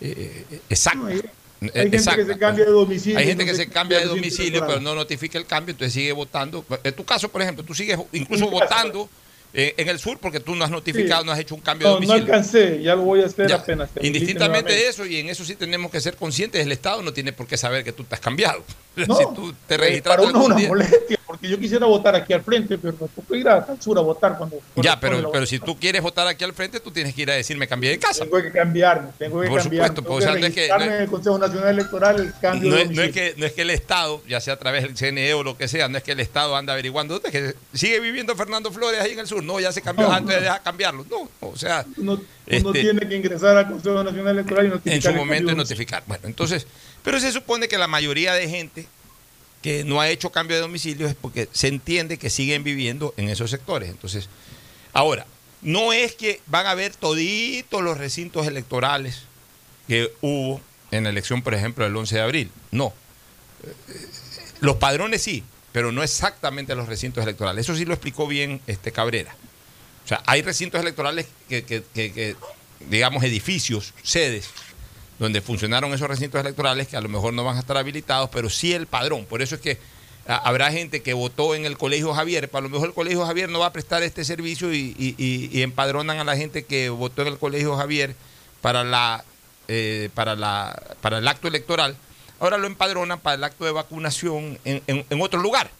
eh, 0.00 0.44
exacta. 0.68 1.08
hay 1.08 1.20
Eh, 1.60 1.70
gente 1.74 1.96
exacta. 1.96 2.24
que 2.24 2.32
se 2.32 2.38
cambia 2.38 2.64
de 2.64 2.70
domicilio 2.70 3.18
Hay 3.18 3.26
gente 3.26 3.44
no 3.44 3.50
que 3.50 3.56
se 3.56 3.68
cambia 3.68 3.98
de 3.98 4.06
domicilio, 4.06 4.66
pero 4.66 4.80
no 4.80 4.94
notifica 4.94 5.38
el 5.38 5.46
cambio, 5.46 5.72
entonces 5.72 5.92
sigue 5.92 6.12
votando. 6.12 6.64
En 6.82 6.94
tu 6.94 7.04
caso, 7.04 7.28
por 7.28 7.42
ejemplo, 7.42 7.64
tú 7.64 7.74
sigues 7.74 7.98
incluso 8.12 8.48
votando 8.48 9.08
eh, 9.52 9.74
en 9.76 9.88
el 9.88 9.98
sur 9.98 10.18
porque 10.18 10.40
tú 10.40 10.54
no 10.54 10.64
has 10.64 10.70
notificado, 10.70 11.22
Sí. 11.22 11.26
no 11.26 11.32
has 11.32 11.38
hecho 11.38 11.54
un 11.54 11.60
cambio 11.60 11.88
de 11.88 11.94
No, 11.94 12.00
no 12.00 12.06
domicilio. 12.06 12.34
alcancé, 12.34 12.82
ya 12.82 12.94
lo 12.94 13.02
voy 13.02 13.22
a 13.22 13.26
hacer 13.26 13.48
Ya, 13.48 13.56
apenas. 13.56 13.90
Indistintamente 14.00 14.72
de 14.72 14.88
eso, 14.88 15.04
y 15.06 15.16
en 15.16 15.28
eso 15.28 15.44
sí 15.44 15.54
tenemos 15.56 15.90
que 15.90 16.00
ser 16.00 16.16
conscientes, 16.16 16.64
el 16.64 16.72
Estado 16.72 17.02
no 17.02 17.12
tiene 17.12 17.32
por 17.32 17.46
qué 17.46 17.56
saber 17.56 17.82
que 17.84 17.92
tú 17.92 18.04
te 18.04 18.14
has 18.14 18.20
cambiado. 18.20 18.62
No, 19.06 19.14
si 19.16 19.24
tú 19.34 19.54
te 19.68 19.76
Eh, 19.76 19.78
registraste 19.78 20.22
Para 20.24 20.36
uno 20.36 20.44
una 20.46 20.56
día- 20.56 20.68
molestia, 20.68 21.18
porque 21.24 21.48
yo 21.48 21.58
quisiera 21.58 21.86
votar 21.86 22.14
aquí 22.16 22.32
al 22.32 22.42
frente, 22.42 22.76
pero 22.76 22.92
me 23.00 23.08
tocó 23.08 23.34
ir 23.36 23.48
a 23.48 23.64
tal 23.64 23.80
sur 23.80 23.96
a 23.96 24.00
votar 24.02 24.36
cuando. 24.36 24.58
Ya, 24.76 24.98
pero, 24.98 25.30
pero 25.30 25.46
si 25.46 25.58
tú 25.60 25.78
quieres 25.78 26.02
votar 26.02 26.26
aquí 26.26 26.42
al 26.44 26.52
frente, 26.52 26.80
tú 26.80 26.90
tienes 26.90 27.14
que 27.14 27.22
ir 27.22 27.30
a 27.30 27.34
decir, 27.34 27.56
me 27.56 27.68
cambié 27.68 27.90
de 27.90 27.98
casa. 28.00 28.24
Tengo 28.24 28.42
que 28.42 28.50
cambiarme, 28.50 29.10
tengo 29.16 29.40
que 29.40 29.48
Por 29.48 29.60
cambiar. 29.62 29.86
supuesto, 29.86 30.02
tengo 30.02 30.08
pues, 30.16 30.26
o 30.26 30.28
sea, 30.32 30.38
no 30.38 30.46
es 30.46 30.52
que- 30.54 30.68
no 30.68 30.82
en 30.82 30.92
el 31.02 31.08
Consejo 31.08 31.38
Nacional 31.38 31.68
Electoral 31.70 32.20
el 32.20 32.32
cambio 32.42 32.70
No 32.70 32.76
de 32.76 32.82
es, 32.82 32.90
no 32.90 33.02
es 33.02 33.12
que, 33.12 33.34
no 33.38 33.46
es 33.46 33.52
que 33.52 33.62
el 33.62 33.70
Estado, 33.70 34.22
ya 34.28 34.40
sea 34.40 34.54
a 34.54 34.58
través 34.58 34.82
del 34.82 34.96
CNE 34.96 35.32
o 35.34 35.44
lo 35.44 35.56
que 35.56 35.68
sea, 35.68 35.88
no 35.88 35.96
es 35.96 36.02
que 36.04 36.12
el 36.12 36.20
Estado 36.20 36.56
anda 36.56 36.72
averiguando, 36.72 37.14
¿dónde 37.14 37.28
es 37.28 37.32
que 37.54 37.78
sigue 37.78 38.00
viviendo 38.00 38.34
Fernando 38.34 38.70
Flores 38.72 39.00
ahí 39.00 39.12
en 39.12 39.20
el 39.20 39.26
sur? 39.28 39.39
No, 39.42 39.60
ya 39.60 39.72
se 39.72 39.82
cambió 39.82 40.10
antes 40.10 40.28
de 40.34 40.40
no. 40.40 40.42
dejar 40.44 40.62
cambiarlo. 40.62 41.06
No, 41.10 41.28
o 41.40 41.56
sea, 41.56 41.84
Uno, 41.96 42.12
uno 42.14 42.22
este, 42.46 42.80
tiene 42.80 43.08
que 43.08 43.16
ingresar 43.16 43.56
al 43.56 43.68
Consejo 43.68 44.02
Nacional 44.02 44.34
Electoral 44.38 44.66
y 44.66 44.68
notificar. 44.70 44.94
en 44.96 45.02
su 45.02 45.08
momento 45.12 45.26
de 45.26 45.40
domicilio. 45.40 45.56
notificar. 45.56 46.02
Bueno, 46.06 46.26
entonces, 46.26 46.66
pero 47.02 47.18
se 47.20 47.32
supone 47.32 47.68
que 47.68 47.78
la 47.78 47.86
mayoría 47.88 48.34
de 48.34 48.48
gente 48.48 48.86
que 49.62 49.84
no 49.84 50.00
ha 50.00 50.08
hecho 50.08 50.30
cambio 50.32 50.56
de 50.56 50.62
domicilio 50.62 51.06
es 51.06 51.14
porque 51.14 51.48
se 51.52 51.68
entiende 51.68 52.16
que 52.18 52.30
siguen 52.30 52.64
viviendo 52.64 53.12
en 53.16 53.28
esos 53.28 53.50
sectores. 53.50 53.90
Entonces, 53.90 54.28
ahora, 54.92 55.26
no 55.62 55.92
es 55.92 56.14
que 56.14 56.40
van 56.46 56.66
a 56.66 56.74
ver 56.74 56.94
toditos 56.94 57.82
los 57.82 57.98
recintos 57.98 58.46
electorales 58.46 59.22
que 59.86 60.10
hubo 60.22 60.60
en 60.90 61.04
la 61.04 61.10
elección, 61.10 61.42
por 61.42 61.52
ejemplo, 61.54 61.84
del 61.84 61.94
11 61.94 62.14
de 62.14 62.20
abril. 62.22 62.50
No. 62.70 62.94
Eh, 63.64 64.06
Los 64.60 64.76
padrones 64.76 65.22
sí, 65.22 65.44
pero 65.72 65.92
no 65.92 66.02
exactamente 66.02 66.74
los 66.74 66.88
recintos 66.88 67.22
electorales. 67.22 67.64
Eso 67.66 67.76
sí 67.76 67.84
lo 67.84 67.94
explicó 67.94 68.26
bien 68.26 68.60
este 68.66 68.92
Cabrera. 68.92 69.34
O 70.04 70.08
sea, 70.08 70.22
hay 70.26 70.42
recintos 70.42 70.80
electorales 70.80 71.26
que, 71.48 71.64
que- 71.64 72.36
digamos, 72.88 73.22
edificios, 73.22 73.92
sedes, 74.02 74.48
donde 75.18 75.40
funcionaron 75.42 75.92
esos 75.92 76.08
recintos 76.08 76.40
electorales 76.40 76.88
que 76.88 76.96
a 76.96 77.00
lo 77.00 77.08
mejor 77.08 77.34
no 77.34 77.44
van 77.44 77.56
a 77.56 77.60
estar 77.60 77.76
habilitados, 77.76 78.30
pero 78.30 78.48
sí 78.48 78.72
el 78.72 78.86
padrón. 78.86 79.26
Por 79.26 79.42
eso 79.42 79.54
es 79.56 79.60
que 79.60 79.78
a- 80.26 80.36
habrá 80.36 80.72
gente 80.72 81.02
que 81.02 81.12
votó 81.12 81.54
en 81.54 81.66
el 81.66 81.76
Colegio 81.76 82.14
Javier, 82.14 82.48
pero 82.48 82.58
a 82.58 82.62
lo 82.62 82.68
mejor 82.70 82.88
el 82.88 82.94
Colegio 82.94 83.24
Javier 83.26 83.50
no 83.50 83.58
va 83.60 83.66
a 83.66 83.72
prestar 83.72 84.02
este 84.02 84.24
servicio 84.24 84.72
y, 84.72 84.94
y- 84.98 85.14
y- 85.18 85.50
y 85.56 85.62
empadronan 85.62 86.18
a 86.18 86.24
la 86.24 86.36
gente 86.36 86.64
que 86.64 86.88
votó 86.88 87.22
en 87.22 87.28
el 87.28 87.38
Colegio 87.38 87.76
Javier 87.76 88.14
para, 88.62 88.82
la, 88.82 89.24
eh, 89.68 90.08
para, 90.14 90.34
la, 90.34 90.82
para 91.02 91.18
el 91.18 91.28
acto 91.28 91.48
electoral. 91.48 91.96
Ahora 92.40 92.58
lo 92.58 92.66
empadronan 92.66 93.20
para 93.20 93.36
el 93.36 93.44
acto 93.44 93.64
de 93.64 93.70
vacunación 93.72 94.58
en, 94.64 95.22
otro 95.22 95.40
lugar. 95.40 95.70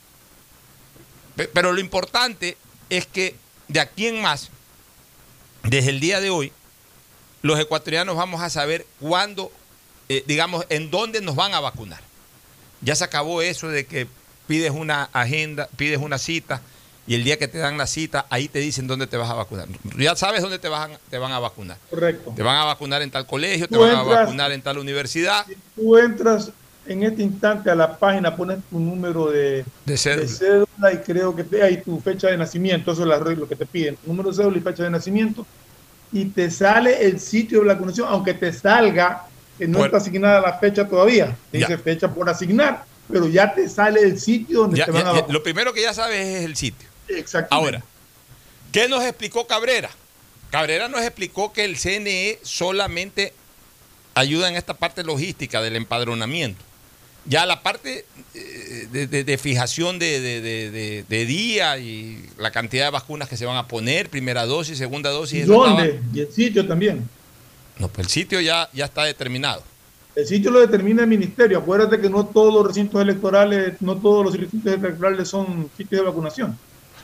Pe- 1.37 1.49
Pero 1.49 1.73
lo 1.73 1.81
importante 1.81 2.57
es 2.91 3.07
que 3.07 3.35
de 3.69 3.81
aquí 3.81 4.07
en 4.07 4.21
más, 4.21 4.51
desde 5.65 5.91
el 5.91 6.01
día 6.01 6.21
de 6.21 6.31
hoy, 6.31 6.53
los 7.43 7.59
ecuatorianos 7.59 8.17
vamos 8.17 8.43
a 8.43 8.51
saber 8.51 8.87
cuándo, 9.01 9.51
eh, 10.09 10.23
digamos, 10.27 10.67
en 10.69 10.91
dónde 10.91 11.21
nos 11.23 11.35
van 11.35 11.55
a 11.55 11.61
vacunar. 11.61 12.03
Ya 12.83 12.95
se 12.95 13.05
acabó 13.05 13.41
eso 13.43 13.69
de 13.69 13.87
que 13.87 14.07
pides 14.47 14.71
una 14.73 15.05
agenda, 15.13 15.69
pides 15.77 15.99
una 15.99 16.19
cita 16.19 16.61
y 17.11 17.15
el 17.17 17.25
día 17.25 17.37
que 17.41 17.49
te 17.49 17.59
dan 17.59 17.77
la 17.77 17.89
cita, 17.89 18.27
ahí 18.31 18.47
te 18.47 18.61
dicen 18.61 18.87
dónde 18.87 19.09
te 19.09 19.17
vas 19.17 19.29
a 19.29 19.35
vacunar. 19.35 19.67
Ya 19.99 20.15
sabes 20.15 20.43
dónde 20.43 20.61
te 20.61 20.69
van, 20.69 20.93
te 21.11 21.19
van 21.19 21.33
a 21.33 21.41
vacunar. 21.41 21.77
Correcto. 21.91 22.33
Te 22.37 22.43
van 22.45 22.55
a 22.55 22.65
vacunar 22.67 23.03
en 23.03 23.11
tal 23.11 23.27
colegio, 23.27 23.67
te 23.67 23.77
van 23.77 23.97
a 23.97 24.03
vacunar 24.05 24.53
en 24.53 24.63
tal 24.63 24.79
universidad. 24.79 25.45
Tú 25.75 25.99
entras 25.99 26.53
en 26.87 27.03
este 27.03 27.25
instante 27.25 27.69
a 27.69 27.75
la 27.75 27.99
página, 27.99 28.37
pones 28.37 28.59
tu 28.71 28.79
número 28.79 29.29
de, 29.29 29.65
De 29.85 29.97
cédula. 29.97 30.29
cédula 30.29 30.93
y 30.93 30.99
creo 30.99 31.35
que 31.35 31.43
te, 31.43 31.61
ahí 31.65 31.83
tu 31.83 31.99
fecha 32.01 32.29
de 32.29 32.37
nacimiento, 32.37 32.93
eso 32.93 33.03
es 33.03 33.39
lo 33.39 33.49
que 33.49 33.57
te 33.57 33.67
piden, 33.67 33.97
tu 33.97 34.07
número 34.07 34.31
de 34.31 34.37
cédula 34.37 34.59
y 34.59 34.61
fecha 34.61 34.85
de 34.85 34.91
nacimiento, 34.91 35.45
y 36.13 36.27
te 36.27 36.49
sale 36.49 37.05
el 37.05 37.19
sitio 37.19 37.59
de 37.63 37.67
vacunación, 37.67 38.07
aunque 38.09 38.35
te 38.35 38.53
salga 38.53 39.27
que 39.59 39.67
no 39.67 39.79
Bueno. 39.79 39.87
está 39.87 39.97
asignada 39.99 40.41
la 40.41 40.53
fecha 40.61 40.87
todavía, 40.87 41.37
te 41.51 41.59
dice 41.59 41.77
fecha 41.77 42.07
por 42.15 42.31
asignar, 42.31 42.85
pero 43.11 43.27
ya 43.27 43.53
te 43.53 43.69
sale 43.69 44.01
el 44.01 44.21
sitio 44.21 44.61
donde 44.61 44.79
Ya- 44.79 44.85
te 44.87 44.93
van 44.93 45.03
ya- 45.03 45.09
a 45.09 45.13
vacunar. 45.15 45.35
lo 45.35 45.43
primero 45.43 45.73
que 45.73 45.83
ya 45.83 45.93
sabes 45.93 46.21
es 46.25 46.45
el 46.45 46.55
sitio. 46.55 46.89
Exactamente. 47.17 47.55
Ahora, 47.77 47.85
¿qué 48.73 48.89
nos 48.89 49.03
explicó 49.05 49.47
Cabrera? 49.47 49.91
Cabrera 50.51 50.89
nos 50.89 51.03
explicó 51.03 51.53
que 51.53 51.65
el 51.65 51.77
CNE 51.77 52.39
solamente 52.43 53.33
ayuda 54.15 54.49
en 54.49 54.57
esta 54.57 54.75
parte 54.75 55.05
logística 55.05 55.63
del 55.63 55.77
empadronamiento. 55.77 56.63
Ya 57.27 57.45
la 57.47 57.63
parte 57.63 58.07
eh, 58.35 58.89
de, 58.91 59.07
de- 59.07 59.25
de 59.25 59.39
fijación 59.39 59.99
de, 59.99 61.05
día 61.09 61.79
y 61.79 62.25
la 62.39 62.51
cantidad 62.51 62.87
de 62.87 62.91
vacunas 62.91 63.29
que 63.29 63.37
se 63.37 63.45
van 63.47 63.57
a 63.59 63.69
poner, 63.69 64.09
primera 64.09 64.47
dosis, 64.47 64.79
segunda 64.79 65.11
dosis. 65.11 65.41
¿Y 65.45 65.47
dónde? 65.47 66.01
Y 66.15 66.21
el 66.21 66.33
sitio 66.33 66.67
también. 66.67 67.09
No, 67.79 67.89
pues 67.89 68.07
el 68.07 68.11
sitio 68.11 68.41
ya, 68.41 68.69
ya 68.73 68.87
está 68.87 69.05
determinado. 69.05 69.63
El 70.17 70.27
sitio 70.27 70.51
lo 70.51 70.61
determina 70.61 71.03
el 71.03 71.09
ministerio. 71.09 71.59
Acuérdate 71.59 72.01
que 72.01 72.11
no 72.11 72.27
todos 72.27 72.53
los 72.53 72.67
recintos 72.67 73.01
electorales, 73.01 73.75
no 73.81 73.97
todos 73.97 74.25
los 74.25 74.37
recintos 74.37 74.73
electorales 74.73 75.29
son 75.29 75.71
sitios 75.77 76.01
de 76.01 76.07
vacunación. 76.07 76.59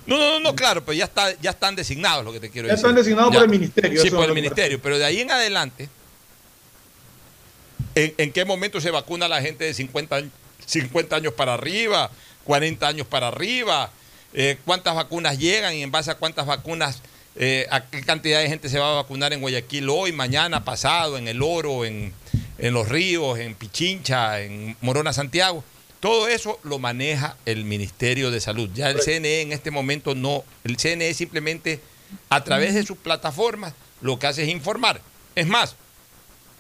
No, 0.07 0.17
no, 0.19 0.31
no, 0.35 0.41
no, 0.41 0.55
claro, 0.55 0.85
pero 0.85 0.93
ya, 0.95 1.05
está, 1.05 1.33
ya 1.41 1.51
están 1.51 1.75
designados, 1.77 2.25
lo 2.25 2.33
que 2.33 2.41
te 2.41 2.51
quiero 2.51 2.69
Ya 2.69 2.75
decir. 2.75 2.87
están 2.87 2.97
designados 2.97 3.35
por 3.35 3.43
el 3.43 3.49
ministerio, 3.49 4.03
Sí, 4.03 4.11
por 4.11 4.25
el 4.25 4.35
ministerio, 4.35 4.81
pero 4.81 4.99
de 4.99 5.05
ahí 5.05 5.21
en 5.21 5.31
adelante, 5.31 5.89
¿en, 7.95 8.15
en 8.19 8.33
qué 8.33 8.45
momento 8.45 8.81
se 8.81 8.91
vacuna 8.91 9.29
la 9.29 9.41
gente 9.43 9.65
de 9.65 9.75
50, 9.75 10.17
años- 10.17 10.33
50 10.67 11.17
años 11.17 11.33
para 11.35 11.55
arriba, 11.55 12.11
40 12.45 12.87
años 12.89 13.07
para 13.07 13.29
arriba? 13.29 13.91
Eh, 14.33 14.59
¿Cuántas 14.65 14.95
vacunas 14.95 15.39
llegan 15.39 15.75
y 15.75 15.83
en 15.83 15.91
base 15.91 16.11
a 16.11 16.17
cuántas 16.17 16.47
vacunas, 16.47 17.01
eh, 17.37 17.67
a 17.71 17.85
qué 17.85 18.03
cantidad 18.03 18.41
de 18.41 18.49
gente 18.49 18.69
se 18.69 18.79
va 18.79 18.91
a 18.93 18.95
vacunar 18.97 19.33
en 19.33 19.41
Guayaquil 19.41 19.89
hoy, 19.89 20.13
mañana, 20.13 20.65
pasado, 20.65 21.17
en 21.19 21.27
El 21.29 21.43
Oro, 21.43 21.85
en, 21.85 22.13
en 22.59 22.75
Los 22.75 22.89
Ríos, 22.89 23.39
en 23.39 23.55
Pichincha, 23.55 24.41
en 24.41 24.77
Morona, 24.83 25.13
Santiago? 25.13 25.65
Todo 26.01 26.29
eso 26.29 26.59
lo 26.63 26.79
maneja 26.79 27.37
el 27.47 27.65
Ministerio 27.65 28.31
de 28.31 28.41
Salud. 28.41 28.69
Ya 28.75 28.91
el 28.91 29.01
CNE 29.01 29.41
en 29.43 29.53
este 29.53 29.71
momento 29.71 30.15
no, 30.15 30.45
el 30.65 30.77
CNE 30.77 31.15
simplemente 31.15 31.81
a 32.31 32.45
través 32.45 32.75
de 32.75 32.85
sus 32.85 32.99
plataformas 32.99 33.73
lo 34.01 34.19
que 34.19 34.27
hace 34.27 34.43
es 34.45 34.49
informar. 34.51 35.01
Es 35.35 35.47
más, 35.47 35.75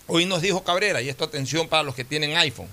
hoy 0.06 0.24
nos 0.24 0.42
dijo 0.42 0.64
Cabrera, 0.64 1.02
y 1.02 1.08
esto 1.08 1.24
atención 1.24 1.68
para 1.68 1.82
los 1.82 1.94
que 1.94 2.04
tienen 2.04 2.36
iPhone, 2.36 2.68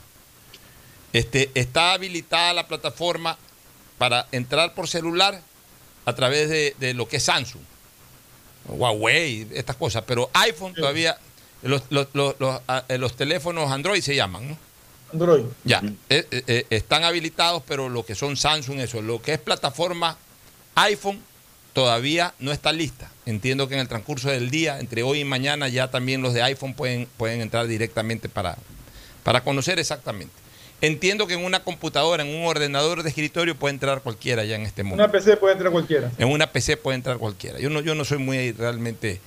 este, 1.12 1.52
está 1.54 1.94
habilitada 1.94 2.54
la 2.54 2.68
plataforma 2.68 3.38
para 3.98 4.28
entrar 4.32 4.74
por 4.74 4.88
celular 4.88 5.42
a 6.06 6.14
través 6.16 6.50
de, 6.50 6.76
de 6.80 6.94
lo 6.94 7.08
que 7.08 7.18
es 7.18 7.24
Samsung, 7.24 7.62
Huawei, 8.68 9.48
estas 9.54 9.76
cosas, 9.76 10.04
pero 10.08 10.30
iPhone 10.34 10.74
todavía, 10.74 11.18
los, 11.62 11.84
los- 11.90 12.08
los- 12.14 12.36
los, 12.40 12.62
ah, 12.68 12.84
eh, 12.88 12.98
los 12.98 13.16
teléfonos 13.16 13.72
Android 13.72 14.02
se 14.02 14.16
llaman, 14.16 14.50
¿no? 14.50 14.58
Android. 15.14 15.46
Ya, 15.64 15.82
eh, 16.10 16.28
eh, 16.32 16.44
eh, 16.48 16.66
están 16.70 17.04
habilitados, 17.04 17.64
pero 17.68 17.90
lo 17.90 18.06
que 18.06 18.16
son 18.16 18.36
Samsung, 18.36 18.80
eso, 18.80 19.02
lo 19.02 19.22
que 19.22 19.34
es 19.34 19.40
plataforma 19.40 20.18
iPhone, 20.76 21.22
todavía 21.74 22.34
no 22.40 22.52
está 22.52 22.72
lista. 22.72 23.10
Entiendo 23.26 23.68
que 23.68 23.76
en 23.76 23.82
el 23.82 23.88
transcurso 23.88 24.30
del 24.30 24.50
día, 24.50 24.80
entre 24.80 25.04
hoy 25.04 25.22
y 25.22 25.26
mañana, 25.26 25.68
ya 25.68 25.90
también 25.90 26.22
los 26.22 26.34
de 26.34 26.42
iPhone 26.44 26.74
pueden, 26.74 27.08
pueden 27.18 27.42
entrar 27.42 27.68
directamente 27.68 28.30
para, 28.30 28.58
para 29.24 29.44
conocer 29.44 29.80
exactamente. 29.80 30.34
Entiendo 30.82 31.28
que 31.28 31.36
en 31.36 31.46
una 31.46 31.64
computadora, 31.64 32.24
en 32.24 32.36
un 32.36 32.46
ordenador 32.46 33.04
de 33.04 33.10
escritorio 33.10 33.56
puede 33.56 33.74
entrar 33.74 34.02
cualquiera 34.02 34.44
ya 34.44 34.58
en 34.58 34.64
este 34.64 34.84
mundo. 34.84 35.02
Una 35.02 35.12
PC 35.12 35.38
puede 35.38 35.54
entrar 35.54 35.72
cualquiera. 35.72 36.12
En 36.18 36.28
una 36.28 36.52
PC 36.52 36.76
puede 36.76 36.96
entrar 36.96 37.18
cualquiera. 37.20 37.58
Yo 37.60 37.70
no, 37.70 37.80
yo 37.80 37.96
no 37.96 38.04
soy 38.04 38.18
muy 38.18 38.52
realmente 38.52 39.22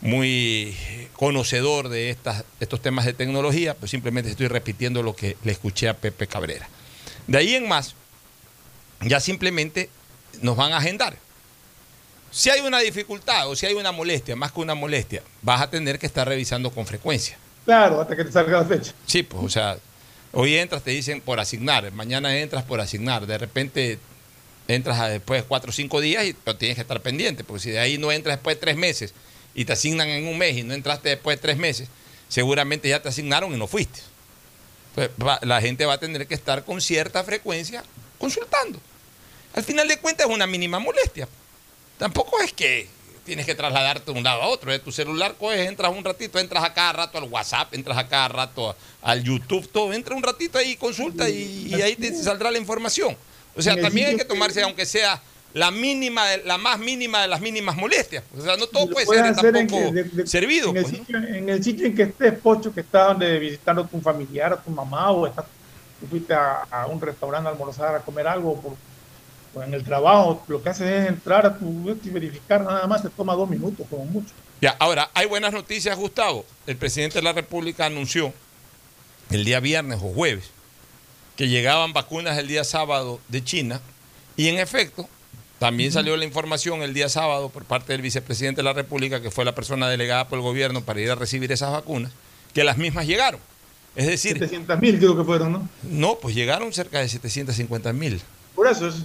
muy 0.00 0.76
conocedor 1.14 1.88
de 1.88 2.10
estas, 2.10 2.44
estos 2.60 2.80
temas 2.80 3.04
de 3.04 3.12
tecnología, 3.12 3.74
pues 3.74 3.90
simplemente 3.90 4.30
estoy 4.30 4.48
repitiendo 4.48 5.02
lo 5.02 5.14
que 5.14 5.36
le 5.42 5.52
escuché 5.52 5.88
a 5.88 5.94
Pepe 5.94 6.26
Cabrera. 6.26 6.68
De 7.26 7.38
ahí 7.38 7.54
en 7.54 7.68
más, 7.68 7.94
ya 9.00 9.20
simplemente 9.20 9.90
nos 10.40 10.56
van 10.56 10.72
a 10.72 10.78
agendar. 10.78 11.16
Si 12.30 12.50
hay 12.50 12.60
una 12.60 12.78
dificultad 12.78 13.48
o 13.48 13.56
si 13.56 13.66
hay 13.66 13.74
una 13.74 13.90
molestia, 13.90 14.36
más 14.36 14.52
que 14.52 14.60
una 14.60 14.74
molestia, 14.74 15.22
vas 15.42 15.62
a 15.62 15.70
tener 15.70 15.98
que 15.98 16.06
estar 16.06 16.28
revisando 16.28 16.70
con 16.70 16.86
frecuencia. 16.86 17.36
Claro, 17.64 18.00
hasta 18.00 18.14
que 18.16 18.24
te 18.24 18.32
salga 18.32 18.60
la 18.60 18.64
fecha. 18.64 18.92
Sí, 19.06 19.22
pues, 19.22 19.42
o 19.42 19.48
sea, 19.48 19.78
hoy 20.32 20.56
entras, 20.56 20.82
te 20.82 20.90
dicen 20.90 21.20
por 21.20 21.40
asignar, 21.40 21.90
mañana 21.92 22.36
entras 22.38 22.64
por 22.64 22.80
asignar, 22.80 23.26
de 23.26 23.38
repente 23.38 23.98
entras 24.68 25.00
a 25.00 25.08
después 25.08 25.42
de 25.42 25.48
cuatro 25.48 25.70
o 25.70 25.72
cinco 25.72 26.00
días 26.00 26.24
y 26.26 26.34
pero 26.34 26.56
tienes 26.56 26.76
que 26.76 26.82
estar 26.82 27.00
pendiente, 27.00 27.44
porque 27.44 27.62
si 27.62 27.70
de 27.70 27.78
ahí 27.78 27.98
no 27.98 28.12
entras 28.12 28.36
después 28.36 28.56
de 28.56 28.60
tres 28.60 28.76
meses 28.76 29.14
y 29.58 29.64
te 29.64 29.72
asignan 29.72 30.08
en 30.08 30.28
un 30.28 30.38
mes 30.38 30.56
y 30.56 30.62
no 30.62 30.72
entraste 30.72 31.08
después 31.08 31.36
de 31.36 31.42
tres 31.42 31.56
meses, 31.56 31.88
seguramente 32.28 32.88
ya 32.88 33.02
te 33.02 33.08
asignaron 33.08 33.52
y 33.52 33.56
no 33.56 33.66
fuiste. 33.66 33.98
Entonces, 34.90 35.12
va- 35.26 35.40
la 35.42 35.60
gente 35.60 35.84
va 35.84 35.94
a 35.94 35.98
tener 35.98 36.28
que 36.28 36.34
estar 36.34 36.64
con 36.64 36.80
cierta 36.80 37.24
frecuencia 37.24 37.82
consultando. 38.18 38.80
Al 39.54 39.64
final 39.64 39.88
de 39.88 39.98
cuentas 39.98 40.28
es 40.28 40.32
una 40.32 40.46
mínima 40.46 40.78
molestia. 40.78 41.26
Tampoco 41.98 42.40
es 42.40 42.52
que 42.52 42.88
tienes 43.24 43.46
que 43.46 43.56
trasladarte 43.56 44.12
de 44.12 44.16
un 44.18 44.22
lado 44.22 44.42
a 44.42 44.46
otro. 44.46 44.70
De 44.70 44.78
tu 44.78 44.92
celular 44.92 45.34
coges, 45.36 45.68
entras 45.68 45.90
un 45.92 46.04
ratito, 46.04 46.38
entras 46.38 46.62
a 46.62 46.72
cada 46.72 46.92
rato 46.92 47.18
al 47.18 47.24
WhatsApp, 47.24 47.74
entras 47.74 47.98
a 47.98 48.06
cada 48.06 48.28
rato 48.28 48.70
a- 48.70 48.76
al 49.02 49.24
YouTube, 49.24 49.68
todo. 49.72 49.92
Entra 49.92 50.14
un 50.14 50.22
ratito 50.22 50.56
ahí, 50.58 50.76
consulta 50.76 51.28
y, 51.28 51.66
y 51.74 51.82
ahí 51.82 51.96
te 51.96 52.14
saldrá 52.14 52.52
la 52.52 52.58
información. 52.58 53.16
O 53.56 53.62
sea, 53.62 53.74
también 53.80 54.06
hay 54.10 54.16
que 54.16 54.24
tomarse, 54.24 54.62
aunque 54.62 54.86
sea 54.86 55.20
la 55.54 55.70
mínima, 55.70 56.26
de- 56.28 56.44
la 56.44 56.58
más 56.58 56.78
mínima 56.78 57.22
de 57.22 57.28
las 57.28 57.40
mínimas 57.40 57.74
molestias. 57.76 58.22
O 58.36 58.40
sea, 58.42 58.56
no 58.56 58.66
todo 58.66 58.90
puede 58.90 59.06
ser 59.06 59.26
en 59.26 59.34
tampoco 59.34 59.84
que- 59.86 59.92
de- 59.92 60.04
de- 60.04 60.26
servido. 60.26 60.70
En 60.70 60.76
el, 60.76 60.82
pues, 60.84 60.94
en 61.08 61.48
el 61.48 61.64
sitio 61.64 61.86
en 61.86 61.94
que 61.96 62.02
estés, 62.02 62.34
Pocho, 62.38 62.72
que 62.72 62.80
estás 62.80 63.08
donde 63.08 63.38
visitando 63.38 63.82
a 63.82 63.86
tu 63.86 64.00
familiar, 64.00 64.52
a 64.52 64.56
tu 64.62 64.70
mamá, 64.70 65.10
o 65.10 65.26
estás, 65.26 65.46
fuiste 66.08 66.32
a, 66.34 66.62
a 66.70 66.86
un 66.86 67.00
restaurante 67.00 67.48
a 67.48 67.52
almorzar, 67.52 67.94
a 67.94 68.00
comer 68.00 68.26
algo, 68.28 68.60
por- 68.60 68.76
o 69.54 69.62
en 69.62 69.72
el 69.72 69.82
trabajo, 69.82 70.44
lo 70.48 70.62
que 70.62 70.68
haces 70.68 70.86
es 70.86 71.08
entrar 71.08 71.46
a 71.46 71.58
tu 71.58 71.96
y 72.04 72.10
verificar, 72.10 72.62
nada 72.62 72.86
más 72.86 73.02
te 73.02 73.08
toma 73.08 73.34
dos 73.34 73.48
minutos, 73.48 73.86
como 73.88 74.04
mucho. 74.04 74.28
Ya, 74.60 74.76
ahora, 74.78 75.10
hay 75.14 75.26
buenas 75.26 75.52
noticias, 75.52 75.96
Gustavo. 75.96 76.44
El 76.66 76.76
presidente 76.76 77.14
de 77.18 77.22
la 77.22 77.32
República 77.32 77.86
anunció 77.86 78.32
el 79.30 79.44
día 79.44 79.60
viernes 79.60 79.98
o 80.02 80.12
jueves 80.12 80.50
que 81.36 81.48
llegaban 81.48 81.92
vacunas 81.92 82.36
el 82.38 82.48
día 82.48 82.64
sábado 82.64 83.20
de 83.28 83.42
China 83.44 83.80
y 84.36 84.48
en 84.48 84.58
efecto 84.58 85.08
también 85.58 85.90
salió 85.92 86.16
la 86.16 86.24
información 86.24 86.82
el 86.82 86.94
día 86.94 87.08
sábado 87.08 87.48
por 87.48 87.64
parte 87.64 87.92
del 87.92 88.02
vicepresidente 88.02 88.60
de 88.60 88.62
la 88.64 88.72
República, 88.72 89.20
que 89.20 89.30
fue 89.30 89.44
la 89.44 89.54
persona 89.54 89.88
delegada 89.88 90.28
por 90.28 90.38
el 90.38 90.42
gobierno 90.42 90.82
para 90.82 91.00
ir 91.00 91.10
a 91.10 91.14
recibir 91.14 91.50
esas 91.52 91.72
vacunas, 91.72 92.12
que 92.54 92.64
las 92.64 92.78
mismas 92.78 93.06
llegaron. 93.06 93.40
Es 93.96 94.06
decir, 94.06 94.34
700 94.34 94.80
mil 94.80 94.98
creo 94.98 95.16
que 95.16 95.24
fueron, 95.24 95.52
¿no? 95.52 95.68
no, 95.82 96.14
pues 96.20 96.34
llegaron 96.34 96.72
cerca 96.72 97.00
de 97.00 97.08
750 97.08 97.92
mil. 97.92 98.20
Por 98.54 98.68
eso, 98.68 98.88
es- 98.88 98.96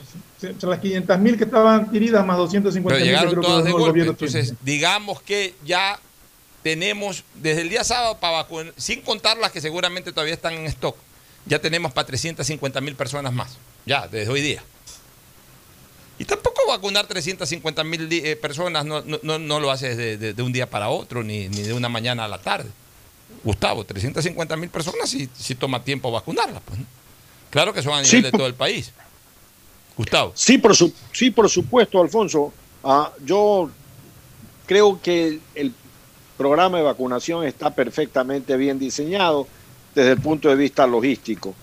es- 0.42 0.56
son 0.60 0.70
las 0.70 0.80
500 0.80 1.20
mil 1.20 1.38
que 1.38 1.44
estaban 1.46 1.86
adquiridas 1.86 2.26
más 2.26 2.38
250 2.38 2.94
Pero 2.96 3.00
mil 3.06 3.14
llegaron 3.14 3.36
que 3.42 3.48
todas 3.48 3.64
de 3.66 3.72
golpe. 3.72 4.02
Entonces, 4.02 4.54
digamos 4.62 5.22
que 5.22 5.56
ya 5.66 6.00
tenemos 6.62 7.24
desde 7.36 7.62
el 7.62 7.70
día 7.70 7.84
sábado 7.84 8.18
para 8.20 8.38
vacunar, 8.38 8.74
sin 8.78 9.02
contar 9.02 9.38
las 9.38 9.52
que 9.52 9.62
seguramente 9.62 10.12
todavía 10.12 10.34
están 10.34 10.54
en 10.54 10.66
stock, 10.68 10.96
ya 11.46 11.60
tenemos 11.60 11.92
para 11.92 12.08
350 12.08 12.80
mil 12.82 12.96
personas 12.96 13.34
más, 13.34 13.58
ya 13.86 14.08
desde 14.08 14.32
hoy 14.32 14.42
día. 14.42 14.64
Y 16.20 16.26
tampoco 16.26 16.62
vacunar 16.68 17.08
350 17.08 17.84
mil 17.84 18.08
eh, 18.12 18.36
personas 18.36 18.86
no, 18.86 19.02
no- 19.02 19.20
no- 19.24 19.40
no 19.40 19.60
lo 19.60 19.72
haces 19.72 19.98
de, 19.98 20.18
de- 20.18 20.34
de 20.34 20.44
un 20.44 20.54
día 20.54 20.70
para 20.70 20.90
otro, 20.90 21.24
ni, 21.24 21.50
ni 21.50 21.62
de 21.64 21.74
una 21.74 21.90
mañana 21.90 22.26
a 22.26 22.28
la 22.28 22.40
tarde. 22.40 22.70
Gustavo, 23.44 23.84
350 23.84 24.56
mil 24.56 24.70
personas 24.70 25.10
sí, 25.10 25.28
sí 25.38 25.56
toma 25.56 25.84
tiempo 25.84 26.12
vacunarlas. 26.12 26.62
Pues, 26.66 26.80
¿no? 26.80 26.86
Claro 27.50 27.74
que 27.74 27.82
son 27.82 27.94
a 27.94 28.02
nivel 28.02 28.10
Sí, 28.10 28.22
de 28.22 28.32
todo 28.32 28.48
el 28.48 28.54
país. 28.54 28.92
Gustavo. 29.98 30.32
Sí, 30.36 30.58
por, 30.58 30.76
su- 30.76 30.94
sí, 31.12 31.30
por 31.32 31.50
supuesto, 31.50 32.00
Alfonso. 32.02 32.54
Ah, 32.84 33.12
yo 33.24 33.70
creo 34.66 35.00
que 35.02 35.40
el 35.56 35.74
programa 36.38 36.78
de 36.78 36.84
vacunación 36.84 37.46
está 37.46 37.74
perfectamente 37.76 38.56
bien 38.58 38.80
diseñado 38.80 39.48
desde 39.94 40.12
el 40.12 40.20
punto 40.20 40.50
de 40.50 40.56
vista 40.56 40.88
logístico. 40.88 41.54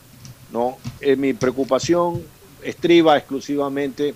¿no? 0.53 0.79
Eh, 1.01 1.17
mi 1.17 1.33
preocupación 1.33 2.23
estriba 2.63 3.17
exclusivamente 3.17 4.15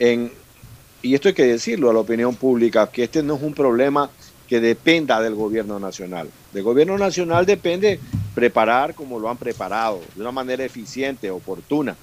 y 0.00 1.14
esto 1.14 1.28
hay 1.28 1.34
que 1.34 1.44
decirlo 1.44 1.90
a 1.90 1.92
la 1.92 2.00
opinión 2.00 2.34
pública, 2.34 2.90
que 2.90 3.04
este 3.04 3.22
no 3.22 3.36
es 3.36 3.42
un 3.42 3.54
problema 3.54 4.10
que 4.48 4.60
dependa 4.60 5.20
del 5.20 5.34
gobierno 5.34 5.78
nacional. 5.78 6.30
Del 6.52 6.62
gobierno 6.62 6.96
nacional 6.98 7.44
depende 7.46 8.00
preparar 8.34 8.94
como 8.94 9.18
lo 9.18 9.28
han 9.28 9.36
preparado, 9.36 10.00
de 10.14 10.20
una 10.22 10.32
manera 10.32 10.64
eficiente, 10.64 11.30
oportuna, 11.30 11.94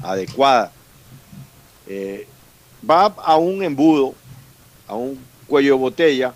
adecuada. 0.00 0.72
Eh, 1.86 2.26
va 2.88 3.06
a 3.06 3.36
un 3.36 3.62
embudo, 3.64 4.14
a 4.86 4.94
un 4.94 5.18
cuello 5.46 5.74
de 5.74 5.80
botella, 5.80 6.34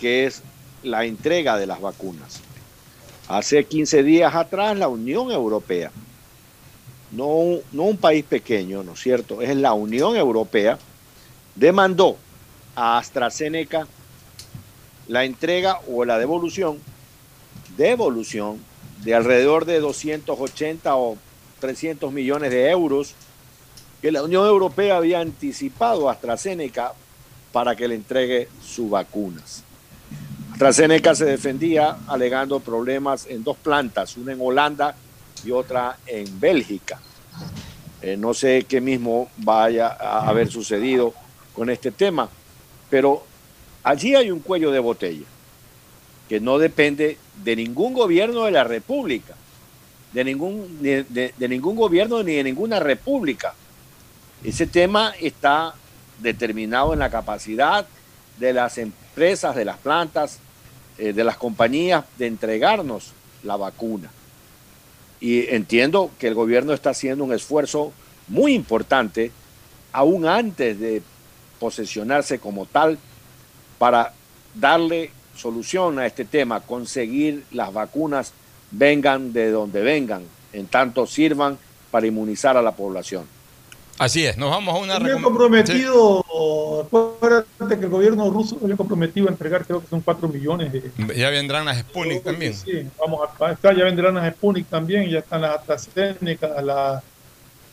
que 0.00 0.24
es 0.26 0.42
la 0.82 1.04
entrega 1.04 1.58
de 1.58 1.66
las 1.66 1.80
vacunas. 1.80 2.40
Hace 3.28 3.64
15 3.64 4.02
días 4.02 4.34
atrás 4.34 4.76
la 4.78 4.88
Unión 4.88 5.30
Europea, 5.30 5.90
no, 7.10 7.58
no 7.72 7.82
un 7.84 7.96
país 7.96 8.24
pequeño, 8.24 8.82
¿no 8.82 8.92
es 8.92 9.00
cierto? 9.00 9.40
Es 9.42 9.54
la 9.56 9.72
Unión 9.72 10.16
Europea, 10.16 10.78
demandó 11.54 12.16
a 12.74 12.98
AstraZeneca 12.98 13.86
la 15.08 15.24
entrega 15.24 15.80
o 15.88 16.04
la 16.04 16.18
devolución, 16.18 16.78
devolución 17.76 18.58
de 19.02 19.14
alrededor 19.14 19.64
de 19.64 19.80
280 19.80 20.96
o 20.96 21.16
300 21.60 22.12
millones 22.12 22.50
de 22.50 22.70
euros 22.70 23.14
que 24.02 24.12
la 24.12 24.22
Unión 24.22 24.46
Europea 24.46 24.96
había 24.96 25.20
anticipado 25.20 26.08
a 26.08 26.12
AstraZeneca 26.12 26.92
para 27.52 27.74
que 27.74 27.88
le 27.88 27.94
entregue 27.94 28.48
sus 28.62 28.90
vacunas. 28.90 29.64
AstraZeneca 30.52 31.14
se 31.14 31.24
defendía 31.24 31.98
alegando 32.06 32.60
problemas 32.60 33.26
en 33.26 33.42
dos 33.42 33.56
plantas, 33.56 34.16
una 34.16 34.32
en 34.32 34.40
Holanda 34.40 34.94
y 35.44 35.50
otra 35.50 35.98
en 36.06 36.40
Bélgica. 36.40 37.00
Eh, 38.00 38.16
no 38.16 38.34
sé 38.34 38.64
qué 38.68 38.80
mismo 38.80 39.28
vaya 39.38 39.88
a 39.88 40.28
haber 40.28 40.50
sucedido 40.50 41.12
con 41.52 41.70
este 41.70 41.90
tema, 41.90 42.28
pero 42.88 43.24
allí 43.82 44.14
hay 44.14 44.30
un 44.30 44.40
cuello 44.40 44.70
de 44.70 44.78
botella 44.78 45.26
que 46.28 46.40
no 46.40 46.58
depende 46.58 47.16
de 47.42 47.56
ningún 47.56 47.94
gobierno 47.94 48.44
de 48.44 48.50
la 48.50 48.62
República, 48.62 49.34
de 50.12 50.24
ningún, 50.24 50.82
de, 50.82 51.32
ningún 51.48 51.74
gobierno 51.74 52.22
ni 52.22 52.34
de 52.34 52.44
ninguna 52.44 52.78
república. 52.78 53.54
Ese 54.44 54.66
tema 54.66 55.14
está 55.20 55.74
determinado 56.20 56.92
en 56.92 56.98
la 56.98 57.10
capacidad 57.10 57.86
de 58.38 58.52
las 58.52 58.78
empresas, 58.78 59.56
de 59.56 59.64
las 59.64 59.78
plantas, 59.78 60.38
eh, 60.98 61.12
de 61.12 61.24
las 61.24 61.36
compañías 61.36 62.04
de 62.18 62.26
entregarnos 62.26 63.12
la 63.42 63.56
vacuna. 63.56 64.10
Y 65.20 65.48
entiendo 65.54 66.10
que 66.18 66.28
el 66.28 66.34
gobierno 66.34 66.72
está 66.72 66.90
haciendo 66.90 67.24
un 67.24 67.32
esfuerzo 67.32 67.92
muy 68.28 68.54
importante, 68.54 69.32
aún 69.92 70.26
antes 70.26 70.78
de 70.78 71.02
posesionarse 71.58 72.38
como 72.38 72.66
tal, 72.66 72.98
para 73.78 74.12
darle 74.54 75.10
solución 75.36 75.98
a 75.98 76.06
este 76.06 76.24
tema, 76.24 76.60
conseguir 76.60 77.44
las 77.50 77.72
vacunas 77.72 78.32
vengan 78.70 79.32
de 79.32 79.50
donde 79.50 79.82
vengan, 79.82 80.22
en 80.52 80.66
tanto 80.66 81.06
sirvan 81.06 81.58
para 81.90 82.06
inmunizar 82.06 82.56
a 82.56 82.62
la 82.62 82.72
población. 82.72 83.37
Así 83.98 84.24
es, 84.24 84.36
nos 84.36 84.50
vamos 84.50 84.74
a 84.74 84.78
una 84.78 84.94
Había 84.96 85.16
recom- 85.16 85.22
comprometido, 85.22 86.24
acuérdate 86.82 87.78
que 87.78 87.84
el 87.84 87.88
gobierno 87.90 88.30
ruso 88.30 88.58
había 88.62 88.76
comprometido 88.76 89.26
a 89.28 89.30
entregar, 89.30 89.64
creo 89.64 89.80
que 89.80 89.88
son 89.88 90.00
4 90.00 90.28
millones 90.28 90.72
de. 90.72 90.80
Sí, 90.82 90.90
Ya 91.16 91.30
vendrán 91.30 91.64
las 91.64 91.78
Sputnik 91.78 92.22
también. 92.22 92.54
Sí, 92.54 92.86
vamos 92.98 93.28
a, 93.40 93.52
está, 93.52 93.72
ya 93.74 93.84
vendrán 93.84 94.14
las 94.14 94.32
Sputnik 94.34 94.66
también, 94.68 95.08
ya 95.10 95.18
están 95.18 95.42
las 95.42 95.56
AstraZeneca, 95.58 96.60
la, 96.62 97.02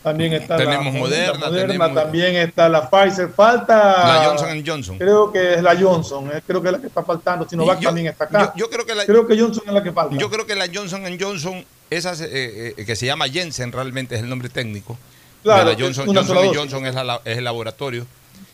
también 0.02 0.34
está 0.34 0.58
Tenemos 0.58 0.94
la, 0.94 1.00
Moderna, 1.00 1.34
la 1.40 1.46
Moderna, 1.48 1.68
tenemos- 1.74 1.94
también 2.04 2.36
está 2.36 2.70
la 2.70 2.90
Pfizer, 2.90 3.30
falta. 3.30 3.76
La 4.08 4.26
Johnson 4.26 4.64
Johnson. 4.66 4.98
Creo 4.98 5.32
que 5.32 5.54
es 5.56 5.62
la 5.64 5.76
Johnson, 5.80 6.30
eh, 6.34 6.42
creo 6.46 6.62
que 6.62 6.68
es 6.68 6.72
la 6.74 6.80
que 6.82 6.88
está 6.88 7.04
faltando. 7.04 7.48
Sinovac 7.48 7.80
yo- 7.80 7.90
también 7.90 8.08
está 8.08 8.26
acá. 8.26 8.54
yo- 8.56 8.66
yo 8.66 8.70
creo 8.70 8.86
que 8.86 8.96
la- 8.96 9.06
creo 9.06 9.28
que 9.28 9.40
Johnson 9.40 9.64
es 9.68 9.74
la 9.74 9.84
que 9.84 9.92
falta. 9.92 10.16
Yo 10.18 10.30
creo 10.30 10.46
que 10.46 10.56
la 10.56 10.66
Johnson 10.74 11.02
Johnson, 11.20 11.64
esas, 11.90 12.22
eh, 12.22 12.74
eh, 12.78 12.86
que 12.86 12.96
se 12.96 13.06
llama 13.06 13.28
Jensen 13.30 13.72
realmente 13.72 14.16
es 14.16 14.22
el 14.22 14.30
nombre 14.30 14.50
técnico. 14.50 14.98
Claro, 15.46 15.70
la 15.72 15.78
Johnson, 15.80 16.06
Johnson 16.08 16.36
dosis. 16.36 16.58
Johnson 16.58 16.86
es, 16.86 16.96
la- 16.96 17.04
la- 17.04 17.22
es 17.24 17.38
el 17.38 17.44
laboratorio. 17.44 18.06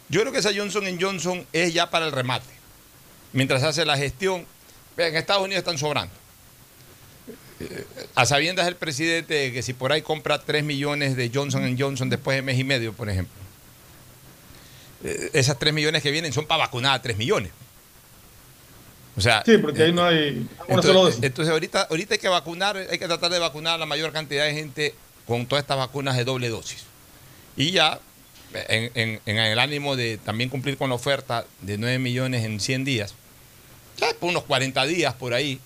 Yo 0.10 0.22
creo 0.22 0.34
que 0.34 0.40
esa 0.40 0.52
Johnson 0.56 0.84
Johnson 1.00 1.46
es 1.54 1.74
ya 1.74 1.90
para 1.90 2.06
el 2.06 2.12
remate. 2.12 2.46
Mientras 3.34 3.64
hace 3.64 3.86
la 3.86 3.98
gestión, 3.98 4.46
en 4.98 5.16
Estados 5.16 5.44
Unidos 5.44 5.60
están 5.60 5.78
sobrando. 5.78 6.14
Eh, 7.62 7.86
A 8.16 8.26
sabiendas 8.26 8.66
del 8.66 8.76
presidente 8.76 9.34
de 9.36 9.54
que 9.54 9.62
si 9.64 9.74
por 9.74 9.92
ahí 9.94 10.02
compra 10.02 10.40
3 10.40 10.64
millones 10.64 11.16
de 11.16 11.32
Johnson 11.34 11.76
Johnson 11.80 12.10
después 12.10 12.36
de 12.36 12.42
mes 12.42 12.60
y 12.60 12.64
medio, 12.66 12.92
por 12.92 13.10
ejemplo, 13.10 13.34
eh, 15.04 15.30
esas 15.34 15.58
3 15.58 15.74
millones 15.74 16.04
que 16.04 16.12
vienen 16.12 16.34
son 16.34 16.46
para 16.46 16.64
vacunar 16.66 16.96
a 16.96 17.02
3 17.02 17.18
millones. 17.18 17.52
O 19.18 19.22
sea, 19.22 19.44
Sí, 19.46 19.58
porque 19.58 19.84
ahí 19.84 19.94
no 19.94 20.04
hay 20.06 20.48
entonces, 20.68 21.20
entonces 21.22 21.52
ahorita, 21.52 21.84
ahorita 21.84 22.14
hay 22.16 22.20
que 22.20 22.30
vacunar, 22.30 22.78
hay 22.78 22.98
que 22.98 23.08
tratar 23.08 23.30
de 23.32 23.40
vacunar 23.40 23.76
a 23.76 23.78
la 23.78 23.86
mayor 23.86 24.12
cantidad 24.14 24.46
de 24.46 24.54
gente 24.54 24.96
con 25.28 25.46
todas 25.46 25.64
estas 25.64 25.78
vacunas 25.78 26.18
de 26.18 26.24
doble 26.24 26.50
dosis. 26.50 26.84
Y 27.58 27.72
ya 27.72 28.00
en, 28.70 28.92
en- 28.96 29.20
en 29.26 29.38
el 29.38 29.60
ánimo 29.60 29.96
de 29.96 30.18
también 30.18 30.50
cumplir 30.50 30.78
con 30.78 30.90
la 30.90 30.96
oferta 30.96 31.46
de 31.62 31.78
9 31.78 32.00
millones 32.00 32.44
en 32.46 32.60
100 32.60 32.84
días, 32.86 33.14
ya 33.98 34.08
por 34.20 34.30
unos 34.30 34.44
40 34.44 34.86
días 34.86 35.14
por 35.14 35.34
ahí. 35.34 35.60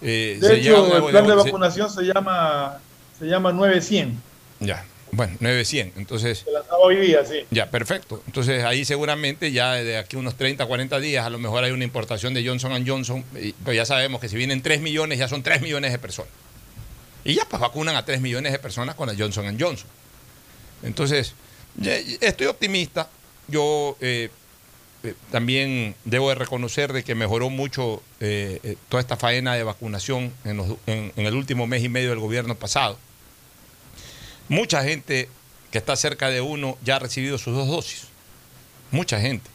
eh, 0.00 0.38
De 0.40 0.46
se 0.48 0.54
hecho, 0.60 0.96
el 1.06 1.10
plan 1.10 1.26
de 1.26 1.34
vacunación 1.34 1.90
se 1.90 2.02
llama, 2.02 2.78
se 3.18 3.26
llama 3.26 3.52
900. 3.52 4.18
Ya, 4.60 4.84
bueno, 5.10 5.36
900. 5.40 5.98
Entonces, 5.98 6.38
Se 6.44 6.50
lanzaba 6.50 6.78
hoy 6.78 6.96
día, 6.96 7.24
sí. 7.24 7.40
ya, 7.50 7.70
perfecto. 7.70 8.22
Entonces 8.26 8.64
ahí 8.64 8.84
seguramente 8.84 9.52
ya 9.52 9.72
de 9.74 9.98
aquí 9.98 10.16
unos 10.16 10.36
30, 10.36 10.64
40 10.66 11.00
días 11.00 11.26
a 11.26 11.30
lo 11.30 11.38
mejor 11.38 11.64
hay 11.64 11.72
una 11.72 11.84
importación 11.84 12.32
de 12.34 12.46
Johnson 12.46 12.84
Johnson, 12.86 13.24
pero 13.64 13.74
ya 13.74 13.84
sabemos 13.84 14.20
que 14.20 14.28
si 14.28 14.36
vienen 14.36 14.62
3 14.62 14.80
millones 14.80 15.18
ya 15.18 15.28
son 15.28 15.42
3 15.42 15.60
millones 15.60 15.92
de 15.92 15.98
personas. 15.98 16.30
Y 17.24 17.34
ya 17.34 17.44
pues 17.48 17.60
vacunan 17.60 17.94
a 17.96 18.04
3 18.04 18.20
millones 18.20 18.52
de 18.52 18.58
personas 18.58 18.94
con 18.94 19.08
la 19.08 19.14
Johnson 19.16 19.56
Johnson. 19.58 19.86
Entonces, 20.82 21.34
estoy 22.20 22.46
optimista. 22.48 23.08
Yo 23.48 23.96
eh, 24.00 24.30
eh, 25.04 25.14
también 25.30 25.94
debo 26.04 26.28
de 26.30 26.34
reconocer 26.36 26.92
de 26.92 27.04
que 27.04 27.14
mejoró 27.14 27.50
mucho 27.50 28.02
eh, 28.20 28.60
eh, 28.62 28.76
toda 28.88 29.00
esta 29.00 29.16
faena 29.16 29.54
de 29.54 29.62
vacunación 29.62 30.32
en, 30.44 30.56
los- 30.56 30.76
en 30.86 31.12
el 31.16 31.34
último 31.34 31.66
mes 31.66 31.82
y 31.84 31.88
medio 31.88 32.10
del 32.10 32.18
gobierno 32.18 32.54
pasado. 32.56 32.98
Mucha 34.48 34.82
gente 34.82 35.28
que 35.70 35.78
está 35.78 35.96
cerca 35.96 36.28
de 36.28 36.40
uno 36.40 36.76
ya 36.84 36.96
ha 36.96 36.98
recibido 36.98 37.38
sus 37.38 37.54
dos 37.54 37.68
dosis. 37.68 38.02
Mucha 38.90 39.20
gente. 39.20 39.48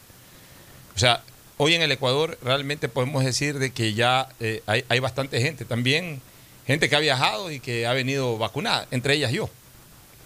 O 0.96 0.98
sea, 0.98 1.22
hoy 1.58 1.74
en 1.74 1.82
el 1.82 1.92
Ecuador 1.92 2.38
realmente 2.42 2.88
podemos 2.88 3.24
decir 3.24 3.58
de 3.58 3.70
que 3.70 3.94
ya 3.94 4.28
eh, 4.40 4.62
hay, 4.66 4.84
hay 4.88 4.98
bastante 4.98 5.40
gente. 5.40 5.64
También 5.64 6.20
gente 6.68 6.88
que 6.90 6.94
ha 6.94 7.00
viajado 7.00 7.50
y 7.50 7.60
que 7.60 7.86
ha 7.86 7.94
venido 7.94 8.36
vacunada, 8.38 8.86
entre 8.90 9.14
ellas 9.14 9.32
yo. 9.32 9.44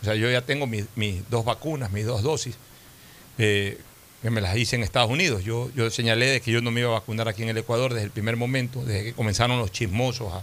O 0.03 0.05
sea, 0.05 0.17
yo 0.17 0.29
ya 0.29 0.43
tengo 0.43 0.67
mis, 0.67 0.87
dos 1.31 1.45
vacunas, 1.45 1.93
mis 1.93 2.05
dos 2.05 2.23
dosis, 2.23 2.57
eh, 3.39 3.79
que 4.21 4.31
me 4.31 4.41
las 4.41 4.57
hice 4.57 4.75
en 4.75 4.83
Estados 4.83 5.09
Unidos. 5.09 5.45
Yo, 5.45 5.71
yo 5.77 5.89
señalé 5.91 6.27
de 6.27 6.41
que 6.41 6.51
yo 6.51 6.61
no 6.61 6.73
me 6.73 6.81
iba 6.81 6.91
a 6.91 6.95
vacunar 6.95 7.29
aquí 7.29 7.45
en 7.45 7.49
el 7.49 7.59
Ecuador 7.59 7.95
desde 7.95 8.07
el 8.07 8.11
primer 8.11 8.37
momento, 8.37 8.85
desde 8.85 9.05
que 9.05 9.13
comenzaron 9.13 9.59
los 9.59 9.71
chismosos 9.71 10.33
a, 10.33 10.43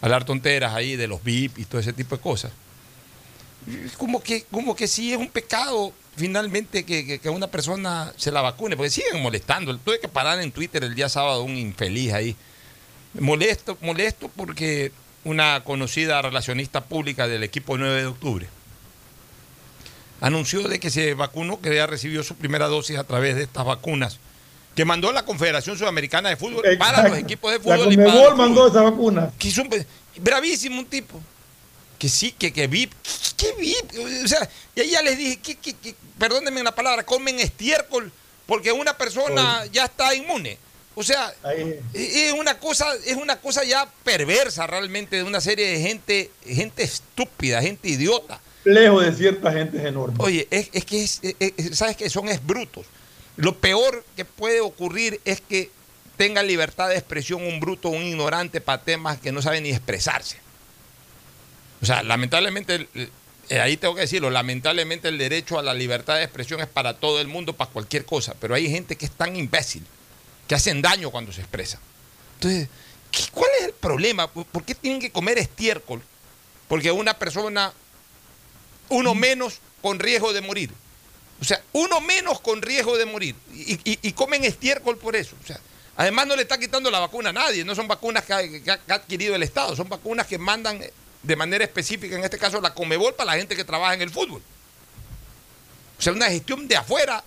hablar 0.00 0.24
tonteras 0.24 0.72
ahí 0.72 0.96
de 0.96 1.06
los 1.06 1.22
VIP 1.22 1.58
y 1.58 1.64
todo 1.66 1.78
ese 1.78 1.92
tipo 1.92 2.16
de 2.16 2.22
cosas. 2.22 2.52
Como 3.98 4.22
que, 4.22 4.44
como 4.50 4.74
que 4.74 4.88
sí 4.88 5.12
es 5.12 5.18
un 5.18 5.28
pecado 5.28 5.92
finalmente 6.16 6.84
que, 6.84 7.18
que 7.18 7.28
una 7.28 7.48
persona 7.48 8.10
se 8.16 8.32
la 8.32 8.40
vacune, 8.40 8.74
porque 8.74 8.88
siguen 8.88 9.22
molestando. 9.22 9.76
Tuve 9.76 10.00
que 10.00 10.08
parar 10.08 10.40
en 10.40 10.50
Twitter 10.50 10.82
el 10.82 10.94
día 10.94 11.10
sábado 11.10 11.42
un 11.42 11.58
infeliz 11.58 12.14
ahí. 12.14 12.34
Molesto, 13.12 13.76
molesto 13.82 14.30
porque 14.34 14.92
una 15.24 15.62
conocida 15.64 16.22
relacionista 16.22 16.82
pública 16.84 17.28
del 17.28 17.42
equipo 17.42 17.76
9 17.76 18.00
de 18.00 18.06
octubre 18.06 18.48
anunció 20.20 20.62
de 20.68 20.78
que 20.80 20.90
se 20.90 21.14
vacunó, 21.14 21.60
que 21.60 21.74
ya 21.74 21.86
recibió 21.86 22.22
su 22.22 22.34
primera 22.36 22.66
dosis 22.68 22.98
a 22.98 23.04
través 23.04 23.36
de 23.36 23.42
estas 23.44 23.64
vacunas 23.64 24.18
que 24.74 24.84
mandó 24.84 25.10
la 25.12 25.24
Confederación 25.24 25.76
Sudamericana 25.76 26.28
de 26.28 26.36
Fútbol 26.36 26.62
para 26.78 27.08
los 27.08 27.18
equipos 27.18 27.50
de 27.52 27.58
La 27.58 27.64
fútbol. 27.76 27.92
y 27.92 27.96
para 27.96 28.34
mandó 28.34 28.68
esa 28.68 28.82
vacuna. 28.82 29.30
Que 29.38 29.48
es 29.48 29.58
un 29.58 29.68
bravísimo 30.16 30.78
un 30.78 30.86
tipo. 30.86 31.20
Que 31.98 32.08
sí, 32.08 32.32
que, 32.32 32.52
que 32.52 32.66
VIP. 32.68 32.92
¿Qué 33.36 33.52
VIP? 33.58 34.24
O 34.24 34.28
sea, 34.28 34.48
y 34.76 34.80
ahí 34.80 34.90
ya 34.90 35.02
les 35.02 35.18
dije, 35.18 35.38
que, 35.38 35.56
que, 35.56 35.74
que- 35.74 35.94
perdónenme 36.18 36.62
la 36.62 36.74
palabra, 36.74 37.04
comen 37.04 37.40
estiércol 37.40 38.10
porque 38.46 38.70
una 38.72 38.96
persona 38.96 39.66
ya 39.72 39.84
está 39.86 40.14
inmune. 40.14 40.56
O 40.94 41.02
sea, 41.02 41.32
es 41.94 42.32
una 42.32 42.58
cosa, 42.58 42.86
es 43.06 43.16
una 43.16 43.40
cosa 43.40 43.64
ya 43.64 43.88
perversa 44.04 44.66
realmente 44.66 45.16
de 45.16 45.22
una 45.22 45.40
serie 45.40 45.66
de 45.68 45.80
gente, 45.80 46.30
gente 46.44 46.82
estúpida, 46.82 47.62
gente 47.62 47.88
idiota. 47.88 48.40
Lejos 48.64 49.04
de 49.06 49.12
cierta 49.14 49.52
gente 49.52 49.78
es 49.78 49.84
enorme. 49.84 50.16
Oye, 50.18 50.46
es, 50.50 50.68
es 50.72 50.84
que 50.84 51.02
es, 51.02 51.20
es- 51.22 51.52
es- 51.56 51.78
sabes 51.78 51.96
que 51.96 52.10
son 52.10 52.28
es 52.28 52.44
brutos. 52.44 52.84
Lo 53.36 53.56
peor 53.56 54.04
que 54.16 54.24
puede 54.24 54.60
ocurrir 54.60 55.20
es 55.24 55.40
que 55.40 55.70
tenga 56.16 56.42
libertad 56.42 56.88
de 56.90 56.96
expresión 56.96 57.42
un 57.42 57.60
bruto, 57.60 57.88
un 57.88 58.02
ignorante 58.02 58.60
para 58.60 58.82
temas 58.82 59.18
que 59.18 59.32
no 59.32 59.40
sabe 59.40 59.60
ni 59.62 59.70
expresarse. 59.70 60.36
O 61.80 61.86
sea, 61.86 62.02
lamentablemente, 62.02 62.86
eh, 63.48 63.60
ahí 63.60 63.78
tengo 63.78 63.94
que 63.94 64.02
decirlo, 64.02 64.28
lamentablemente 64.28 65.08
el 65.08 65.16
derecho 65.16 65.58
a 65.58 65.62
la 65.62 65.72
libertad 65.72 66.16
de 66.16 66.24
expresión 66.24 66.60
es 66.60 66.66
para 66.66 66.94
todo 66.98 67.20
el 67.22 67.28
mundo, 67.28 67.54
para 67.54 67.70
cualquier 67.70 68.04
cosa, 68.04 68.34
pero 68.38 68.54
hay 68.54 68.68
gente 68.68 68.96
que 68.96 69.06
es 69.06 69.12
tan 69.12 69.34
imbécil, 69.36 69.86
que 70.50 70.56
hacen 70.56 70.82
daño 70.82 71.12
cuando 71.12 71.32
se 71.32 71.42
expresa. 71.42 71.78
Entonces, 72.34 72.68
¿qué- 73.12 73.28
¿cuál 73.30 73.48
es 73.60 73.66
el 73.66 73.72
problema? 73.72 74.26
¿Por 74.28 74.64
qué 74.64 74.74
tienen 74.74 75.00
que 75.00 75.12
comer 75.12 75.38
estiércol? 75.38 76.02
Porque 76.66 76.90
una 76.90 77.16
persona, 77.16 77.72
uno 78.88 79.14
menos 79.14 79.60
con 79.80 80.00
riesgo 80.00 80.32
de 80.32 80.40
morir. 80.40 80.72
O 81.40 81.44
sea, 81.44 81.62
uno 81.72 82.00
menos 82.00 82.40
con 82.40 82.62
riesgo 82.62 82.98
de 82.98 83.06
morir. 83.06 83.36
Y, 83.54 83.74
y- 83.88 83.98
y 84.02 84.12
comen 84.12 84.42
estiércol 84.42 84.98
por 84.98 85.14
eso. 85.14 85.36
O 85.40 85.46
sea, 85.46 85.60
además 85.96 86.26
no 86.26 86.34
le 86.34 86.42
está 86.42 86.58
quitando 86.58 86.90
la 86.90 86.98
vacuna 86.98 87.28
a 87.30 87.32
nadie. 87.32 87.64
No 87.64 87.76
son 87.76 87.86
vacunas 87.86 88.24
que 88.24 88.32
ha, 88.32 88.42
que 88.42 88.68
ha- 88.72 88.78
que 88.78 88.92
ha 88.92 88.96
adquirido 88.96 89.36
el 89.36 89.44
Estado. 89.44 89.76
Son 89.76 89.88
vacunas 89.88 90.26
que 90.26 90.36
mandan 90.36 90.80
de 91.22 91.36
manera 91.36 91.62
específica, 91.62 92.16
en 92.16 92.24
este 92.24 92.38
caso 92.38 92.60
la 92.60 92.74
Comebol, 92.74 93.14
para 93.14 93.30
la 93.34 93.38
gente 93.38 93.54
que 93.54 93.62
trabaja 93.64 93.94
en 93.94 94.02
el 94.02 94.10
fútbol. 94.10 94.42
O 95.96 96.02
sea, 96.02 96.12
una 96.12 96.26
gestión 96.26 96.66
de 96.66 96.76
afuera, 96.76 97.22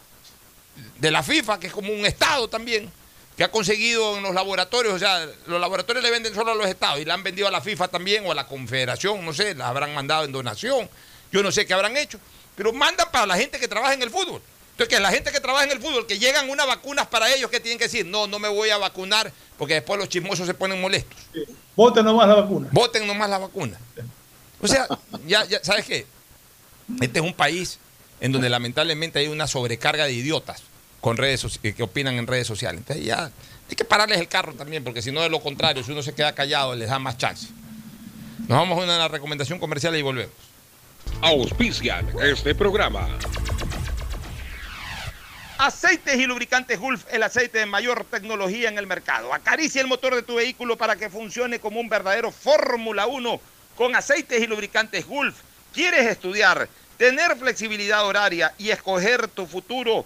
de 0.99 1.09
la 1.09 1.23
FIFA, 1.23 1.57
que 1.57 1.67
es 1.67 1.73
como 1.73 1.93
un 1.93 2.05
Estado 2.05 2.49
también, 2.49 2.91
que 3.35 3.43
ha 3.43 3.51
conseguido 3.51 4.17
en 4.17 4.23
los 4.23 4.35
laboratorios, 4.35 4.93
o 4.93 4.99
sea, 4.99 5.27
los 5.47 5.59
laboratorios 5.59 6.03
le 6.03 6.11
venden 6.11 6.35
solo 6.35 6.51
a 6.51 6.55
los 6.55 6.67
Estados 6.67 6.99
y 6.99 7.05
la 7.05 7.15
han 7.15 7.23
vendido 7.23 7.47
a 7.47 7.51
la 7.51 7.61
FIFA 7.61 7.87
también 7.87 8.25
o 8.25 8.31
a 8.31 8.35
la 8.35 8.47
Confederación, 8.47 9.25
no 9.25 9.33
sé, 9.33 9.55
la 9.55 9.69
habrán 9.69 9.93
mandado 9.93 10.25
en 10.25 10.31
donación, 10.31 10.87
yo 11.31 11.41
no 11.41 11.51
sé 11.51 11.65
qué 11.65 11.73
habrán 11.73 11.97
hecho, 11.97 12.19
pero 12.55 12.71
mandan 12.73 13.07
para 13.11 13.25
la 13.25 13.35
gente 13.35 13.59
que 13.59 13.67
trabaja 13.67 13.93
en 13.93 14.03
el 14.03 14.11
fútbol. 14.11 14.41
Entonces, 14.71 14.95
que 14.95 14.99
la 14.99 15.11
gente 15.11 15.31
que 15.31 15.39
trabaja 15.39 15.65
en 15.65 15.71
el 15.71 15.79
fútbol, 15.79 16.07
que 16.07 16.17
llegan 16.17 16.49
unas 16.49 16.65
vacunas 16.65 17.05
para 17.05 17.31
ellos, 17.31 17.51
que 17.51 17.59
tienen 17.59 17.77
que 17.77 17.85
decir, 17.85 18.07
no, 18.07 18.25
no 18.25 18.39
me 18.39 18.47
voy 18.47 18.71
a 18.71 18.77
vacunar, 18.77 19.31
porque 19.57 19.75
después 19.75 19.99
los 19.99 20.09
chismosos 20.09 20.47
se 20.47 20.55
ponen 20.55 20.81
molestos. 20.81 21.15
Voten 21.75 22.03
nomás 22.05 22.27
la 22.27 22.35
vacuna. 22.35 22.69
Voten 22.71 23.05
nomás 23.05 23.29
la 23.29 23.37
vacuna. 23.37 23.79
O 24.59 24.67
sea, 24.67 24.87
ya, 25.27 25.45
ya, 25.45 25.63
¿sabes 25.63 25.85
qué? 25.85 26.07
Este 27.01 27.19
es 27.19 27.25
un 27.25 27.33
país 27.33 27.79
en 28.19 28.31
donde 28.31 28.49
lamentablemente 28.49 29.19
hay 29.19 29.27
una 29.27 29.45
sobrecarga 29.47 30.05
de 30.05 30.13
idiotas 30.13 30.63
con 31.03 31.17
redes 31.17 31.43
soci- 31.43 31.75
que 31.75 31.83
opinan 31.83 32.15
en 32.15 32.25
redes 32.25 32.47
sociales. 32.47 32.79
Entonces 32.79 33.03
ya 33.05 33.25
hay 33.69 33.75
que 33.75 33.83
pararles 33.83 34.19
el 34.21 34.29
carro 34.29 34.53
también, 34.53 34.85
porque 34.85 35.01
si 35.01 35.11
no 35.11 35.21
de 35.21 35.27
lo 35.29 35.41
contrario, 35.41 35.83
si 35.83 35.91
uno 35.91 36.01
se 36.01 36.15
queda 36.15 36.33
callado, 36.33 36.73
les 36.75 36.87
da 36.87 36.97
más 36.97 37.17
chance. 37.17 37.49
Nos 38.47 38.57
vamos 38.57 38.79
a 38.79 38.83
una 38.85 39.07
recomendación 39.09 39.59
comercial 39.59 39.93
y 39.97 40.01
volvemos. 40.01 40.33
Auspician 41.21 42.07
este 42.21 42.55
programa. 42.55 43.09
Aceites 45.57 46.15
y 46.17 46.25
lubricantes 46.25 46.79
Gulf, 46.79 47.03
el 47.11 47.21
aceite 47.23 47.59
de 47.59 47.65
mayor 47.65 48.05
tecnología 48.05 48.69
en 48.69 48.77
el 48.77 48.87
mercado. 48.87 49.33
Acaricia 49.33 49.81
el 49.81 49.87
motor 49.87 50.15
de 50.15 50.23
tu 50.23 50.35
vehículo 50.35 50.77
para 50.77 50.95
que 50.95 51.09
funcione 51.09 51.59
como 51.59 51.81
un 51.81 51.89
verdadero 51.89 52.31
Fórmula 52.31 53.07
1 53.07 53.41
con 53.75 53.93
aceites 53.95 54.41
y 54.41 54.47
lubricantes 54.47 55.05
Gulf. 55.05 55.35
¿Quieres 55.73 56.07
estudiar, 56.07 56.69
tener 56.97 57.35
flexibilidad 57.35 58.05
horaria 58.05 58.53
y 58.57 58.69
escoger 58.71 59.27
tu 59.27 59.45
futuro? 59.45 60.05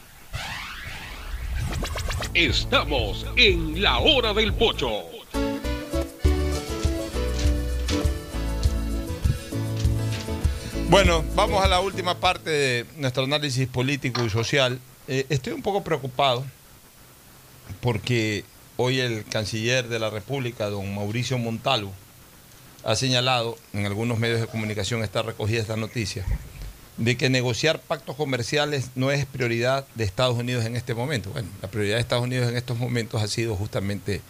Estamos 2.35 3.25
en 3.37 3.81
la 3.81 3.99
hora 3.99 4.35
del 4.35 4.53
pocho. 4.55 5.14
Bueno, 10.95 11.25
vamos 11.35 11.65
a 11.65 11.67
la 11.67 11.81
última 11.81 12.21
parte 12.21 12.51
de 12.51 12.87
nuestro 12.99 13.25
análisis 13.25 13.67
político 13.67 14.25
y 14.25 14.31
social. 14.31 14.79
Eh, 15.09 15.27
estoy 15.29 15.53
un 15.53 15.61
poco 15.61 15.83
preocupado 15.83 16.45
porque 17.81 18.45
hoy 18.77 19.01
el 19.01 19.25
canciller 19.25 19.89
de 19.89 19.99
la 19.99 20.09
República, 20.09 20.71
don 20.71 20.95
Mauricio 20.95 21.37
Montalvo, 21.37 21.91
ha 22.85 22.95
señalado, 22.95 23.59
en 23.73 23.87
algunos 23.87 24.21
medios 24.21 24.41
de 24.41 24.47
comunicación 24.47 25.03
está 25.03 25.23
recogida 25.23 25.61
esta 25.61 25.77
noticia, 25.77 26.25
de 26.97 27.17
que 27.17 27.29
negociar 27.29 27.81
pactos 27.81 28.15
comerciales 28.15 28.91
no 28.95 29.11
es 29.11 29.27
prioridad 29.27 29.89
de 29.97 30.05
Estados 30.05 30.39
Unidos 30.39 30.65
en 30.65 30.77
este 30.77 30.95
momento. 30.95 31.31
Bueno, 31.31 31.49
la 31.61 31.67
prioridad 31.67 31.97
de 31.97 32.03
Estados 32.03 32.23
Unidos 32.23 32.49
en 32.49 32.57
estos 32.57 32.79
momentos 32.79 33.21
ha 33.21 33.27
sido 33.27 33.57
justamente 33.57 34.21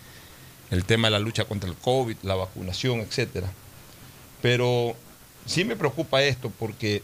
el 0.70 0.86
tema 0.86 1.08
de 1.08 1.12
la 1.12 1.18
lucha 1.18 1.44
contra 1.44 1.68
el 1.68 1.76
COVID, 1.76 2.16
la 2.22 2.36
vacunación, 2.36 3.00
etcétera. 3.00 3.52
Pero 4.40 4.96
sí 5.46 5.64
me 5.64 5.76
preocupa 5.76 6.22
esto 6.22 6.50
porque 6.58 7.02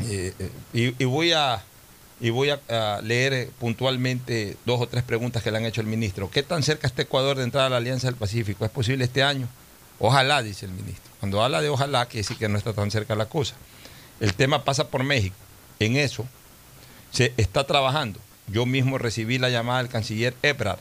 eh, 0.00 0.34
eh, 0.72 0.94
y, 0.98 1.04
voy 1.04 1.32
a 1.32 1.62
y 2.20 2.30
voy 2.30 2.50
a 2.50 3.00
leer 3.02 3.32
eh, 3.32 3.50
puntualmente 3.58 4.56
dos 4.64 4.80
o 4.80 4.86
tres 4.86 5.02
preguntas 5.02 5.42
que 5.42 5.50
le 5.50 5.58
han 5.58 5.64
hecho 5.64 5.80
el 5.80 5.86
ministro. 5.86 6.30
¿Qué 6.30 6.42
tan 6.42 6.62
cerca 6.62 6.86
está 6.86 7.02
Ecuador 7.02 7.36
de 7.36 7.44
entrar 7.44 7.66
a 7.66 7.68
la 7.68 7.76
Alianza 7.76 8.06
del 8.06 8.16
Pacífico? 8.16 8.64
¿Es 8.64 8.70
posible 8.70 9.04
este 9.04 9.22
año? 9.22 9.48
Ojalá, 9.98 10.42
dice 10.42 10.66
el 10.66 10.72
ministro. 10.72 11.12
Cuando 11.20 11.42
habla 11.42 11.60
de 11.60 11.68
ojalá, 11.68 12.06
quiere 12.06 12.22
decir 12.22 12.36
que 12.36 12.48
no 12.48 12.58
está 12.58 12.72
tan 12.72 12.90
cerca 12.90 13.14
la 13.14 13.26
cosa. 13.26 13.54
El 14.20 14.34
tema 14.34 14.64
pasa 14.64 14.88
por 14.88 15.04
México. 15.04 15.36
En 15.78 15.96
eso 15.96 16.26
se 17.10 17.34
está 17.36 17.64
trabajando. 17.66 18.20
Yo 18.46 18.66
mismo 18.66 18.98
recibí 18.98 19.38
la 19.38 19.50
llamada 19.50 19.78
del 19.78 19.90
canciller 19.90 20.34
Ebrard 20.42 20.78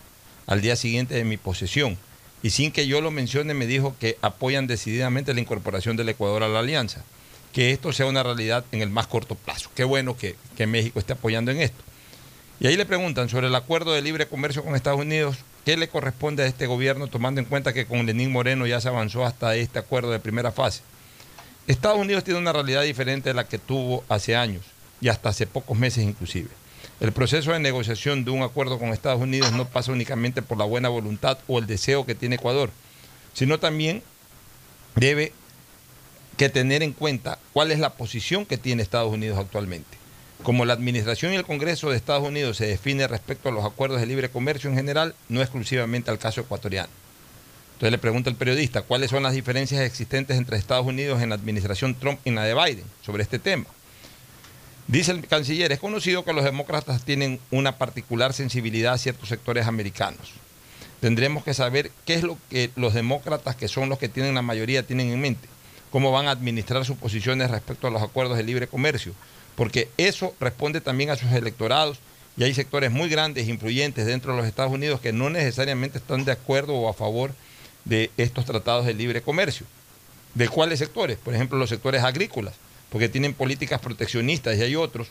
al 0.48 0.62
día 0.62 0.76
siguiente 0.76 1.16
de 1.16 1.24
mi 1.24 1.38
posesión. 1.38 1.98
Y 2.44 2.50
sin 2.50 2.72
que 2.72 2.88
yo 2.88 3.02
lo 3.02 3.12
mencione, 3.12 3.54
me 3.54 3.68
dijo 3.68 3.96
que 4.00 4.18
apoyan 4.22 4.68
decididamente 4.68 5.34
la 5.34 5.42
incorporación 5.42 5.96
del 5.96 6.10
Ecuador 6.10 6.44
a 6.44 6.48
la 6.48 6.60
alianza. 6.60 7.04
Que 7.54 7.72
esto 7.72 7.94
sea 7.94 8.06
una 8.06 8.24
realidad 8.24 8.66
en 8.72 8.82
el 8.82 8.90
más 8.90 9.08
corto 9.08 9.36
plazo. 9.36 9.70
Qué 9.76 9.84
bueno 9.84 10.18
que, 10.18 10.36
México 10.66 11.00
esté 11.00 11.14
apoyando 11.14 11.52
en 11.52 11.60
esto. 11.60 11.84
Y 12.60 12.68
ahí 12.68 12.78
le 12.78 12.86
preguntan 12.86 13.30
sobre 13.30 13.48
el 13.48 13.56
acuerdo 13.56 13.94
de 13.94 14.02
libre 14.02 14.28
comercio 14.28 14.64
con 14.64 14.76
Estados 14.76 15.00
Unidos, 15.00 15.38
¿qué 15.66 15.76
le 15.76 15.90
corresponde 15.90 16.44
a 16.44 16.46
este 16.46 16.68
gobierno 16.68 17.08
tomando 17.08 17.42
en 17.42 17.46
cuenta 17.46 17.74
que 17.74 17.88
con 17.88 18.06
Lenín 18.06 18.32
Moreno 18.32 18.68
ya 18.68 18.80
se 18.80 18.88
avanzó 18.88 19.26
hasta 19.26 19.56
este 19.56 19.80
acuerdo 19.80 20.12
de 20.12 20.20
primera 20.20 20.52
fase? 20.52 20.82
Estados 21.66 22.00
Unidos 22.00 22.24
tiene 22.24 22.40
una 22.40 22.54
realidad 22.54 22.84
diferente 22.84 23.30
de 23.30 23.34
la 23.34 23.48
que 23.48 23.58
tuvo 23.58 24.04
hace 24.08 24.36
años 24.36 24.64
y 25.02 25.10
hasta 25.10 25.30
hace 25.30 25.48
pocos 25.48 25.78
meses 25.78 26.04
inclusive. 26.04 26.50
El 27.02 27.14
proceso 27.14 27.52
de 27.52 27.60
negociación 27.60 28.26
de 28.26 28.30
un 28.30 28.44
acuerdo 28.44 28.78
con 28.78 28.90
Estados 28.90 29.20
Unidos 29.20 29.52
no 29.54 29.68
pasa 29.68 29.92
únicamente 29.92 30.44
por 30.44 30.60
la 30.60 30.66
buena 30.66 30.88
voluntad 30.88 31.40
o 31.48 31.58
el 31.58 31.66
deseo 31.66 32.06
que 32.06 32.14
tiene 32.14 32.36
Ecuador, 32.36 32.70
sino 33.34 33.60
también 33.60 34.04
debe 34.96 35.34
que 36.38 36.50
tener 36.50 36.84
en 36.84 36.94
cuenta 36.94 37.40
cuál 37.54 37.72
es 37.72 37.80
la 37.80 37.94
posición 37.94 38.46
que 38.46 38.60
tiene 38.60 38.84
Estados 38.84 39.12
Unidos 39.12 39.40
actualmente. 39.40 39.98
Como 40.44 40.64
la 40.64 40.74
Administración 40.74 41.34
y 41.34 41.38
el 41.38 41.44
Congreso 41.44 41.90
de 41.90 41.98
Estados 41.98 42.28
Unidos 42.28 42.58
se 42.58 42.68
define 42.68 43.08
respecto 43.08 43.50
a 43.50 43.52
los 43.52 43.66
acuerdos 43.66 44.00
de 44.00 44.06
libre 44.06 44.30
comercio 44.30 44.70
en 44.70 44.76
general, 44.76 45.16
no 45.28 45.42
exclusivamente 45.42 46.12
al 46.12 46.20
caso 46.20 46.42
ecuatoriano. 46.42 46.90
Entonces 47.74 47.94
le 47.94 47.98
pregunta 47.98 48.30
el 48.30 48.36
periodista 48.36 48.84
cuáles 48.84 49.10
son 49.10 49.24
las 49.24 49.34
diferencias 49.34 49.82
existentes 49.82 50.38
entre 50.38 50.58
Estados 50.58 50.86
Unidos 50.86 51.20
en 51.24 51.30
la 51.30 51.36
administración 51.36 51.96
Trump 51.96 52.20
y 52.26 52.30
la 52.30 52.44
de 52.44 52.54
Biden 52.54 52.86
sobre 53.04 53.24
este 53.24 53.40
tema. 53.40 53.66
Dice 54.92 55.14
el 55.14 55.26
canciller, 55.26 55.72
es 55.72 55.80
conocido 55.80 56.26
que 56.26 56.34
los 56.34 56.44
demócratas 56.44 57.06
tienen 57.06 57.40
una 57.50 57.78
particular 57.78 58.34
sensibilidad 58.34 58.92
a 58.92 58.98
ciertos 58.98 59.30
sectores 59.30 59.66
americanos. 59.66 60.34
Tendremos 61.00 61.46
que 61.46 61.54
saber 61.54 61.92
qué 62.06 62.16
es 62.16 62.24
lo 62.24 62.38
que 62.50 62.72
los 62.76 62.94
demócratas, 62.94 63.56
que 63.56 63.70
son 63.70 63.88
los 63.88 64.00
que 64.00 64.10
tienen 64.10 64.36
la 64.36 64.42
mayoría, 64.42 64.86
tienen 64.86 65.10
en 65.10 65.22
mente. 65.22 65.48
Cómo 65.92 66.12
van 66.12 66.28
a 66.28 66.32
administrar 66.32 66.84
sus 66.84 66.98
posiciones 66.98 67.50
respecto 67.50 67.88
a 67.88 67.90
los 67.90 68.02
acuerdos 68.02 68.36
de 68.36 68.44
libre 68.44 68.68
comercio. 68.68 69.14
Porque 69.56 69.88
eso 69.96 70.36
responde 70.42 70.82
también 70.82 71.10
a 71.10 71.16
sus 71.16 71.32
electorados 71.32 72.00
y 72.36 72.44
hay 72.44 72.54
sectores 72.54 72.92
muy 72.92 73.08
grandes, 73.08 73.48
influyentes 73.48 74.06
dentro 74.06 74.34
de 74.34 74.40
los 74.40 74.48
Estados 74.48 74.74
Unidos 74.74 75.00
que 75.00 75.14
no 75.14 75.30
necesariamente 75.30 76.00
están 76.00 76.26
de 76.26 76.34
acuerdo 76.34 76.76
o 76.76 76.90
a 76.90 76.94
favor 76.94 77.32
de 77.86 78.12
estos 78.18 78.44
tratados 78.44 78.86
de 78.86 78.94
libre 78.94 79.22
comercio. 79.22 79.66
¿De 80.34 80.50
cuáles 80.50 80.80
sectores? 80.80 81.18
Por 81.18 81.34
ejemplo, 81.34 81.58
los 81.58 81.70
sectores 81.70 82.04
agrícolas, 82.04 82.56
porque 82.92 83.10
tienen 83.10 83.34
políticas 83.34 83.80
proteccionistas 83.80 84.58
y 84.58 84.62
hay 84.62 84.76
otros. 84.76 85.08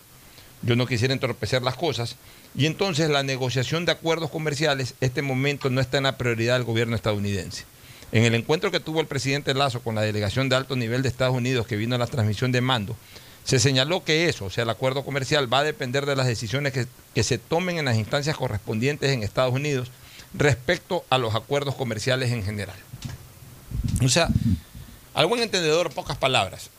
Yo 0.62 0.76
no 0.76 0.86
quisiera 0.86 1.14
entorpecer 1.14 1.62
las 1.62 1.74
cosas. 1.74 2.16
Y 2.54 2.66
entonces 2.66 3.08
la 3.08 3.22
negociación 3.22 3.86
de 3.86 3.92
acuerdos 3.92 4.30
comerciales, 4.30 4.94
este 5.00 5.22
momento 5.22 5.70
no 5.70 5.80
está 5.80 5.96
en 5.96 6.04
la 6.04 6.18
prioridad 6.18 6.54
del 6.54 6.64
gobierno 6.64 6.94
estadounidense. 6.94 7.64
En 8.12 8.24
el 8.24 8.34
encuentro 8.34 8.70
que 8.70 8.80
tuvo 8.80 9.00
el 9.00 9.06
presidente 9.06 9.54
Lazo 9.54 9.80
con 9.80 9.94
la 9.94 10.02
delegación 10.02 10.48
de 10.48 10.56
alto 10.56 10.76
nivel 10.76 11.00
de 11.02 11.08
Estados 11.08 11.34
Unidos 11.34 11.66
que 11.66 11.76
vino 11.76 11.94
a 11.94 11.98
la 11.98 12.06
transmisión 12.06 12.52
de 12.52 12.60
mando, 12.60 12.96
se 13.44 13.58
señaló 13.58 14.04
que 14.04 14.28
eso, 14.28 14.44
o 14.44 14.50
sea, 14.50 14.64
el 14.64 14.70
acuerdo 14.70 15.02
comercial, 15.02 15.52
va 15.52 15.60
a 15.60 15.64
depender 15.64 16.04
de 16.04 16.16
las 16.16 16.26
decisiones 16.26 16.74
que, 16.74 16.86
que 17.14 17.22
se 17.22 17.38
tomen 17.38 17.78
en 17.78 17.86
las 17.86 17.96
instancias 17.96 18.36
correspondientes 18.36 19.10
en 19.10 19.22
Estados 19.22 19.54
Unidos 19.54 19.90
respecto 20.34 21.04
a 21.08 21.16
los 21.16 21.34
acuerdos 21.34 21.76
comerciales 21.76 22.30
en 22.32 22.44
general. 22.44 22.76
O 24.04 24.08
sea, 24.08 24.28
al 25.14 25.26
buen 25.26 25.40
entendedor, 25.42 25.90
pocas 25.94 26.18
palabras. 26.18 26.70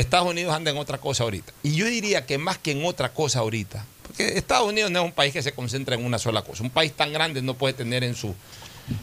Estados 0.00 0.28
Unidos 0.28 0.54
anda 0.54 0.70
en 0.70 0.76
otra 0.76 0.98
cosa 0.98 1.24
ahorita. 1.24 1.52
Y 1.62 1.74
yo 1.74 1.86
diría 1.86 2.26
que 2.26 2.38
más 2.38 2.58
que 2.58 2.72
en 2.72 2.84
otra 2.84 3.12
cosa 3.12 3.40
ahorita, 3.40 3.84
porque 4.02 4.38
Estados 4.38 4.68
Unidos 4.68 4.90
no 4.90 5.00
es 5.00 5.04
un 5.04 5.12
país 5.12 5.32
que 5.32 5.42
se 5.42 5.52
concentra 5.52 5.94
en 5.94 6.04
una 6.04 6.18
sola 6.18 6.42
cosa. 6.42 6.62
Un 6.62 6.70
país 6.70 6.92
tan 6.92 7.12
grande 7.12 7.42
no 7.42 7.54
puede 7.54 7.74
tener 7.74 8.04
en, 8.04 8.14
su, 8.14 8.34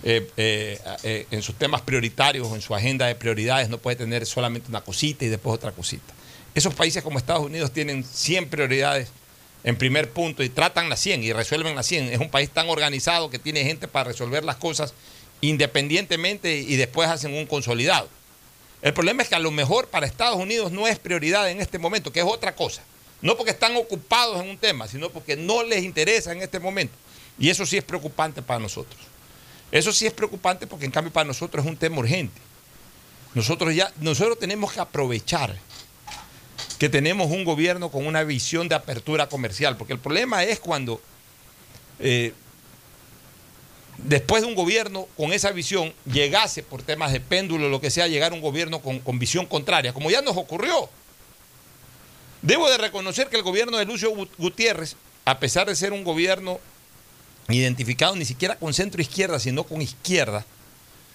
eh, 0.03 0.29
eh, 0.37 0.79
eh, 1.03 1.27
en 1.31 1.41
sus 1.41 1.55
temas 1.55 1.81
prioritarios 1.81 2.47
o 2.47 2.55
en 2.55 2.61
su 2.61 2.73
agenda 2.75 3.07
de 3.07 3.15
prioridades, 3.15 3.69
no 3.69 3.77
puede 3.77 3.97
tener 3.97 4.25
solamente 4.25 4.69
una 4.69 4.81
cosita 4.81 5.25
y 5.25 5.29
después 5.29 5.55
otra 5.55 5.71
cosita. 5.71 6.13
Esos 6.53 6.73
países 6.73 7.03
como 7.03 7.17
Estados 7.17 7.45
Unidos 7.45 7.71
tienen 7.71 8.03
100 8.03 8.49
prioridades 8.49 9.09
en 9.63 9.75
primer 9.77 10.11
punto 10.11 10.43
y 10.43 10.49
tratan 10.49 10.89
las 10.89 10.99
100 11.01 11.23
y 11.23 11.33
resuelven 11.33 11.75
las 11.75 11.85
100. 11.87 12.13
Es 12.13 12.19
un 12.19 12.29
país 12.29 12.49
tan 12.49 12.69
organizado 12.69 13.29
que 13.29 13.39
tiene 13.39 13.63
gente 13.63 13.87
para 13.87 14.09
resolver 14.09 14.43
las 14.43 14.55
cosas 14.55 14.93
independientemente 15.41 16.55
y 16.57 16.75
después 16.77 17.09
hacen 17.09 17.33
un 17.33 17.45
consolidado. 17.45 18.07
El 18.85 18.93
problema 18.93 19.23
es 19.23 19.29
que 19.29 19.33
a 19.33 19.39
lo 19.39 19.49
mejor 19.49 19.87
para 19.87 20.05
Estados 20.05 20.37
Unidos 20.37 20.71
no 20.71 20.87
es 20.87 20.99
prioridad 20.99 21.49
en 21.49 21.59
este 21.59 21.79
momento, 21.79 22.13
que 22.13 22.19
es 22.19 22.25
otra 22.25 22.55
cosa. 22.55 22.83
No 23.19 23.35
porque 23.35 23.49
están 23.49 23.75
ocupados 23.75 24.39
en 24.39 24.47
un 24.47 24.59
tema, 24.59 24.87
sino 24.87 25.09
porque 25.09 25.35
no 25.35 25.63
les 25.63 25.83
interesa 25.83 26.31
en 26.31 26.43
este 26.43 26.59
momento. 26.59 26.93
Y 27.39 27.49
eso 27.49 27.65
sí 27.65 27.77
es 27.77 27.83
preocupante 27.83 28.43
para 28.43 28.59
nosotros. 28.59 29.01
Eso 29.71 29.91
sí 29.91 30.05
es 30.05 30.13
preocupante 30.13 30.67
porque 30.67 30.85
en 30.85 30.91
cambio 30.91 31.11
para 31.11 31.25
nosotros 31.25 31.65
es 31.65 31.71
un 31.71 31.77
tema 31.77 31.97
urgente. 31.97 32.39
Nosotros 33.33 33.73
ya, 33.73 33.91
nosotros 34.01 34.37
tenemos 34.37 34.71
que 34.71 34.79
aprovechar 34.79 35.57
que 36.77 36.87
tenemos 36.87 37.31
un 37.31 37.43
gobierno 37.43 37.89
con 37.89 38.05
una 38.05 38.23
visión 38.23 38.69
de 38.69 38.75
apertura 38.75 39.27
comercial, 39.27 39.77
porque 39.77 39.93
el 39.93 39.99
problema 39.99 40.43
es 40.43 40.59
cuando 40.59 41.01
eh, 41.97 42.33
después 43.97 44.41
de 44.41 44.47
un 44.47 44.55
gobierno 44.55 45.07
con 45.17 45.33
esa 45.33 45.51
visión 45.51 45.93
llegase 46.05 46.63
por 46.63 46.81
temas 46.81 47.11
de 47.11 47.19
péndulo, 47.19 47.69
lo 47.69 47.81
que 47.81 47.91
sea, 47.91 48.07
llegar 48.07 48.33
un 48.33 48.41
gobierno 48.41 48.79
con, 48.81 48.99
con 48.99 49.19
visión 49.19 49.45
contraria, 49.45 49.93
como 49.93 50.11
ya 50.11 50.21
nos 50.21 50.37
ocurrió. 50.37 50.89
Debo 52.41 52.69
de 52.69 52.77
reconocer 52.77 53.27
que 53.27 53.37
el 53.37 53.43
gobierno 53.43 53.77
de 53.77 53.85
Lucio 53.85 54.11
Gutiérrez, 54.37 54.95
a 55.25 55.39
pesar 55.39 55.67
de 55.67 55.75
ser 55.75 55.93
un 55.93 56.03
gobierno 56.03 56.59
identificado 57.49 58.15
ni 58.15 58.25
siquiera 58.25 58.57
con 58.57 58.73
centro 58.73 59.01
izquierda, 59.01 59.39
sino 59.39 59.63
con 59.63 59.81
izquierda, 59.81 60.45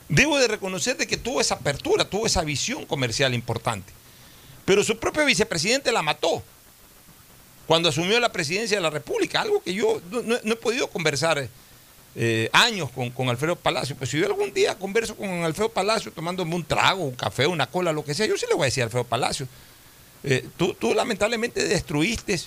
debo 0.09 0.39
de 0.39 0.49
reconocer 0.49 0.97
de 0.97 1.07
que 1.07 1.17
tuvo 1.17 1.41
esa 1.41 1.55
apertura, 1.55 2.05
tuvo 2.05 2.27
esa 2.27 2.43
visión 2.43 2.85
comercial 2.85 3.35
importante. 3.35 3.93
Pero 4.65 4.85
su 4.85 4.99
propio 4.99 5.25
vicepresidente 5.25 5.93
la 5.93 6.03
mató 6.03 6.43
cuando 7.67 7.89
asumió 7.89 8.19
la 8.19 8.33
presidencia 8.33 8.77
de 8.77 8.83
la 8.83 8.91
República, 8.91 9.41
algo 9.41 9.63
que 9.63 9.73
yo 9.73 10.03
no, 10.11 10.35
he 10.35 10.57
podido 10.57 10.89
conversar 10.89 11.49
eh, 12.17 12.51
años 12.53 12.91
con, 12.91 13.11
con, 13.11 13.29
Alfredo 13.29 13.57
Palacio. 13.57 13.97
Pues 13.97 14.11
si 14.11 14.19
yo 14.19 14.27
algún 14.27 14.53
día 14.53 14.79
converso 14.79 15.17
con 15.17 15.29
Alfredo 15.29 15.69
Palacio 15.69 16.11
tomándome 16.13 16.55
un 16.55 16.65
trago, 16.65 17.05
un 17.05 17.15
café, 17.15 17.47
una 17.47 17.69
cola, 17.69 17.93
lo 17.93 18.05
que 18.05 18.15
sea, 18.15 18.27
yo 18.27 18.37
sí 18.37 18.47
le 18.49 18.55
voy 18.55 18.63
a 18.63 18.67
decir 18.67 18.83
a 18.83 18.87
Alfredo 18.87 19.05
Palacio, 19.05 19.47
eh, 20.23 20.47
tú, 20.57 20.75
tú, 20.75 20.93
lamentablemente 20.93 21.67
destruiste 21.67 22.39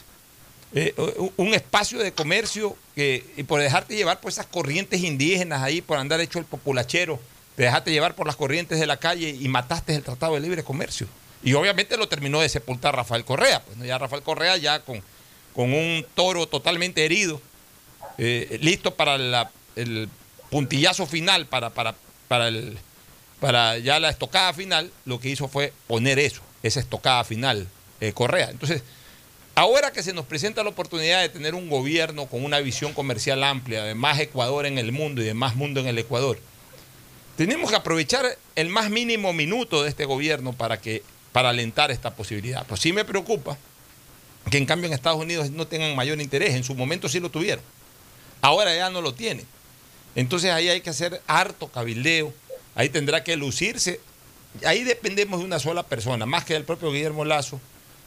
eh, 0.76 0.94
un 1.38 1.54
espacio 1.54 2.00
de 2.00 2.12
comercio 2.12 2.76
que, 2.96 3.26
y 3.38 3.44
por 3.44 3.62
dejarte 3.62 3.96
llevar 3.96 4.20
por 4.20 4.32
esas 4.32 4.46
corrientes 4.46 5.02
indígenas 5.02 5.62
ahí, 5.62 5.82
por 5.82 5.98
andar 5.98 6.20
hecho 6.20 6.40
el 6.40 6.46
populachero, 6.46 7.20
te 7.56 7.64
dejaste 7.64 7.92
llevar 7.92 8.16
por 8.16 8.28
las 8.28 8.36
corrientes 8.36 8.80
de 8.80 8.88
la 8.88 8.98
calle 8.98 9.30
y 9.30 9.48
mataste 9.48 9.96
el 9.96 10.04
Tratado 10.04 10.36
de 10.36 10.42
Libre 10.42 10.64
Comercio. 10.64 11.08
Y 11.44 11.54
obviamente 11.54 11.98
lo 11.98 12.08
terminó 12.08 12.40
de 12.42 12.50
sepultar 12.50 12.96
Rafael 12.96 13.26
Correa. 13.26 13.62
Pues 13.64 13.78
ya 13.88 13.98
Rafael 13.98 14.24
Correa 14.24 14.58
ya 14.58 14.80
con, 14.80 15.04
con 15.54 15.74
un 15.74 16.06
toro 16.16 16.48
totalmente 16.48 17.06
herido, 17.06 17.42
eh, 18.18 18.58
listo 18.62 18.96
para 18.96 19.16
el 19.76 20.10
puntillazo 20.50 21.06
final, 21.08 21.48
para, 21.48 21.72
para, 21.72 21.96
para, 22.28 22.48
el, 22.48 22.78
para 23.40 23.78
ya 23.80 24.00
la 24.00 24.10
estocada 24.10 24.54
final, 24.54 24.92
lo 25.06 25.20
que 25.20 25.30
hizo 25.30 25.48
fue 25.48 25.74
poner 25.88 26.20
eso, 26.20 26.42
esa 26.62 26.80
estocada 26.80 27.24
final, 27.24 27.68
eh, 28.02 28.14
Correa. 28.14 28.50
Entonces, 28.52 28.84
ahora 29.56 29.92
que 29.92 30.04
se 30.04 30.14
nos 30.14 30.26
presenta 30.26 30.64
la 30.64 30.70
oportunidad 30.70 31.22
de 31.22 31.30
tener 31.30 31.56
un 31.56 31.70
gobierno 31.70 32.28
con 32.28 32.46
una 32.46 32.60
visión 32.60 32.94
comercial 32.94 33.44
amplia, 33.44 33.84
de 33.84 33.96
más 33.96 34.20
Ecuador 34.20 34.66
en 34.66 34.78
el 34.78 34.92
mundo 34.92 35.22
y 35.22 35.26
de 35.26 35.34
más 35.34 35.56
mundo 35.56 35.80
en 35.80 35.88
el 35.88 35.98
Ecuador, 35.98 36.40
tenemos 37.36 37.72
que 37.72 37.76
aprovechar 37.76 38.38
el 38.56 38.70
más 38.70 38.92
mínimo 38.92 39.34
minuto 39.34 39.82
de 39.82 39.90
este 39.90 40.06
gobierno 40.06 40.54
para 40.54 40.80
que 40.80 41.02
para 41.32 41.50
alentar 41.50 41.90
esta 41.90 42.16
posibilidad. 42.16 42.66
Pues 42.68 42.80
sí 42.80 42.94
me 42.94 43.04
preocupa 43.06 43.58
que 44.52 44.58
en 44.58 44.66
cambio 44.66 44.88
en 44.88 44.94
Estados 44.94 45.20
Unidos 45.20 45.50
no 45.50 45.66
tengan 45.66 45.96
mayor 45.96 46.22
interés. 46.22 46.54
En 46.54 46.64
su 46.64 46.76
momento 46.76 47.10
sí 47.10 47.20
lo 47.20 47.30
tuvieron. 47.30 47.64
Ahora 48.44 48.76
ya 48.76 48.90
no 48.90 49.02
lo 49.02 49.14
tienen. 49.14 49.46
Entonces 50.16 50.52
ahí 50.52 50.68
hay 50.68 50.82
que 50.82 50.90
hacer 50.90 51.22
harto 51.28 51.70
cabildeo. 51.70 52.34
Ahí 52.76 52.90
tendrá 52.90 53.24
que 53.24 53.38
lucirse. 53.38 54.02
Ahí 54.66 54.84
dependemos 54.84 55.40
de 55.40 55.46
una 55.46 55.60
sola 55.60 55.84
persona, 55.84 56.26
más 56.26 56.44
que 56.44 56.54
del 56.54 56.66
propio 56.66 56.92
Guillermo 56.92 57.24
Lazo, 57.24 57.62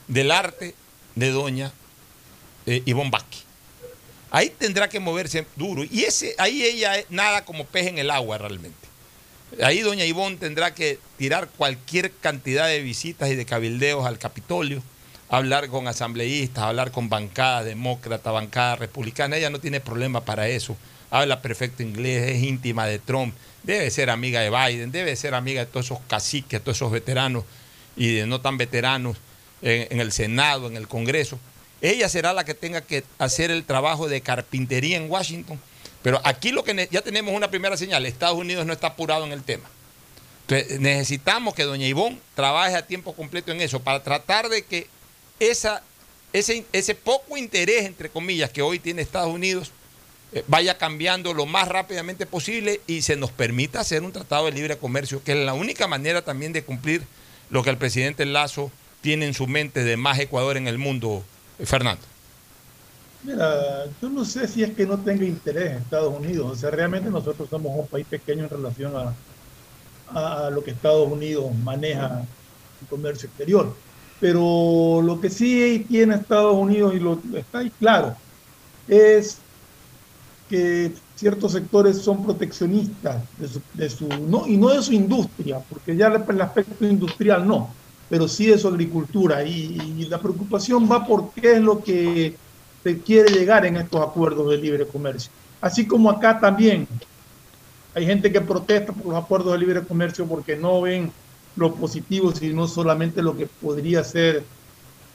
del 0.09 0.31
arte 0.31 0.75
de 1.15 1.31
doña 1.31 1.73
eh, 2.67 2.83
Ivonne 2.85 3.09
Vázquez. 3.09 3.45
Ahí 4.31 4.51
tendrá 4.51 4.91
que 4.91 5.01
moverse 5.01 5.47
duro. 5.57 5.85
Y 5.85 6.05
ese, 6.05 6.35
ahí 6.37 6.63
ella 6.63 7.03
nada 7.09 7.47
como 7.47 7.65
pez 7.65 7.87
en 7.87 7.97
el 7.97 8.11
agua 8.11 8.37
realmente. 8.37 8.87
Ahí 9.63 9.81
doña 9.81 10.05
Ivonne 10.05 10.37
tendrá 10.37 10.75
que 10.75 10.99
tirar 11.17 11.49
cualquier 11.49 12.13
cantidad 12.13 12.69
de 12.69 12.83
visitas 12.83 13.31
y 13.31 13.37
de 13.37 13.47
cabildeos 13.47 14.05
al 14.05 14.19
Capitolio, 14.19 14.83
hablar 15.29 15.69
con 15.69 15.89
asambleístas, 15.89 16.65
hablar 16.65 16.91
con 16.91 17.09
bancada 17.09 17.65
demócrata, 17.65 18.31
bancada 18.31 18.77
republicana. 18.77 19.37
Ella 19.37 19.51
no 19.51 19.61
tiene 19.61 19.81
problema 19.81 20.25
para 20.25 20.49
eso. 20.49 20.77
Habla 21.11 21.43
perfecto 21.43 21.83
inglés, 21.83 22.31
es 22.31 22.43
íntima 22.43 22.87
de 22.87 22.99
Trump, 22.99 23.35
debe 23.63 23.91
ser 23.91 24.11
amiga 24.11 24.41
de 24.41 24.51
Biden, 24.51 24.91
debe 24.91 25.15
ser 25.15 25.35
amiga 25.35 25.65
de 25.65 25.71
todos 25.71 25.87
esos 25.87 26.01
caciques, 26.09 26.61
todos 26.61 26.77
esos 26.77 26.91
veteranos 26.91 27.45
y 27.97 28.15
de 28.15 28.27
no 28.27 28.41
tan 28.41 28.59
veteranos 28.59 29.17
en, 29.63 29.87
en 29.91 30.01
el 30.01 30.11
Senado, 30.11 30.67
en 30.67 30.77
el 30.77 30.89
Congreso. 30.89 31.39
Ella 31.81 32.09
será 32.09 32.33
la 32.33 32.45
que 32.45 32.55
tenga 32.55 32.81
que 32.81 33.05
hacer 33.19 33.51
el 33.51 33.65
trabajo 33.65 34.09
de 34.09 34.21
carpintería 34.21 34.97
en 34.97 35.11
Washington 35.11 35.61
pero 36.07 36.21
aquí 36.23 36.53
lo 36.53 36.63
que 36.63 36.89
ya 36.93 37.03
tenemos 37.03 37.35
una 37.35 37.51
primera 37.51 37.77
señal, 37.77 38.07
Estados 38.07 38.39
Unidos 38.39 38.65
no 38.65 38.73
está 38.73 38.87
apurado 38.87 39.27
en 39.27 39.33
el 39.33 39.43
tema. 39.43 39.69
Entonces, 40.43 40.79
necesitamos 40.79 41.53
que 41.53 41.65
doña 41.65 41.89
Ivonne 41.89 42.21
trabaje 42.37 42.77
a 42.77 42.87
tiempo 42.87 43.13
completo 43.13 43.51
en 43.51 43.61
eso 43.61 43.81
para 43.81 44.05
tratar 44.05 44.49
de 44.49 44.65
que 44.65 44.87
esa, 45.41 45.83
ese, 46.33 46.65
ese 46.73 46.95
poco 46.95 47.37
interés, 47.37 47.85
entre 47.85 48.09
comillas, 48.09 48.51
que 48.51 48.63
hoy 48.63 48.79
tiene 48.79 49.03
Estados 49.03 49.33
Unidos, 49.33 49.73
eh, 50.33 50.45
vaya 50.49 50.77
cambiando 50.77 51.35
lo 51.35 51.47
más 51.47 51.69
rápidamente 51.69 52.27
posible 52.27 52.81
y 52.87 53.03
se 53.03 53.17
nos 53.17 53.31
permita 53.31 53.81
hacer 53.81 54.03
un 54.03 54.13
tratado 54.13 54.47
de 54.47 54.53
libre 54.53 54.77
comercio, 54.77 55.23
que 55.23 55.33
es 55.33 55.39
la 55.39 55.55
única 55.55 55.87
manera 55.87 56.23
también 56.23 56.53
de 56.53 56.65
cumplir 56.65 57.03
lo 57.51 57.63
que 57.63 57.71
el 57.71 57.79
presidente 57.79 58.27
Lazo 58.27 58.71
tiene 59.01 59.27
en 59.27 59.35
su 59.35 59.47
mente 59.47 59.85
de 59.85 59.97
más 59.97 60.19
Ecuador 60.19 60.57
en 60.57 60.67
el 60.67 60.79
mundo, 60.79 61.23
eh, 61.59 61.67
Fernando. 61.67 62.03
Mira, 63.23 63.87
yo 64.01 64.09
no 64.09 64.25
sé 64.25 64.47
si 64.47 64.63
es 64.63 64.71
que 64.75 64.87
no 64.87 64.99
tenga 64.99 65.25
interés 65.25 65.73
en 65.73 65.79
Estados 65.79 66.15
Unidos. 66.17 66.53
O 66.53 66.57
sea, 66.57 66.71
realmente 66.71 67.11
nosotros 67.11 67.49
somos 67.49 67.73
un 67.77 67.87
país 67.87 68.07
pequeño 68.07 68.45
en 68.45 68.51
relación 68.51 68.93
a, 68.97 69.15
a 70.47 70.51
lo 70.51 70.63
que 70.63 70.71
Estados 70.71 71.11
Unidos 71.11 71.53
maneja 71.65 72.25
en 72.81 72.87
comercio 72.89 73.29
exterior. 73.29 73.75
Pero 74.21 75.03
lo 75.03 75.21
que 75.21 75.29
sí 75.29 75.85
tiene 75.89 76.15
Estados 76.15 76.55
Unidos, 76.55 76.95
y 76.95 77.01
lo 77.01 77.21
está 77.35 77.59
ahí 77.59 77.71
claro, 77.79 78.17
es 78.89 79.39
que 80.49 80.93
ciertos 81.17 81.53
sectores 81.53 81.99
son 81.99 82.25
proteccionistas 82.25 83.23
de 83.75 83.91
su, 83.91 84.09
no, 84.09 84.47
y 84.47 84.57
no 84.57 84.69
de 84.69 84.83
su 84.83 84.93
industria, 84.93 85.61
porque 85.69 85.97
ya 85.97 86.07
el 86.07 86.41
aspecto 86.41 86.87
industrial 86.87 87.47
no, 87.47 87.71
pero 88.09 88.29
sí 88.29 88.47
de 88.47 88.59
su 88.59 88.69
agricultura. 88.69 89.43
Y, 89.45 89.79
y 89.99 90.07
la 90.07 90.19
preocupación 90.19 90.91
va 90.91 91.07
por 91.07 91.33
qué 91.33 91.55
es 91.55 91.61
lo 91.61 91.83
que 91.83 92.37
quiere 93.05 93.31
llegar 93.31 93.67
en 93.67 93.77
estos 93.77 94.01
acuerdos 94.01 94.49
de 94.51 94.59
libre 94.59 94.87
comercio. 94.87 95.31
Así 95.61 95.87
como 95.87 96.11
acá 96.11 96.39
también 96.39 96.87
hay 97.95 98.07
gente 98.07 98.31
que 98.31 98.41
protesta 98.41 98.93
por 98.93 99.07
los 99.07 99.25
acuerdos 99.25 99.53
de 99.53 99.59
libre 99.59 99.83
comercio 99.83 100.27
porque 100.27 100.57
no 100.57 100.83
ven 100.83 101.11
lo 101.57 101.75
positivo, 101.75 102.33
sino 102.33 102.69
solamente 102.69 103.23
lo 103.23 103.37
que 103.37 103.47
podría 103.47 104.05
ser 104.05 104.45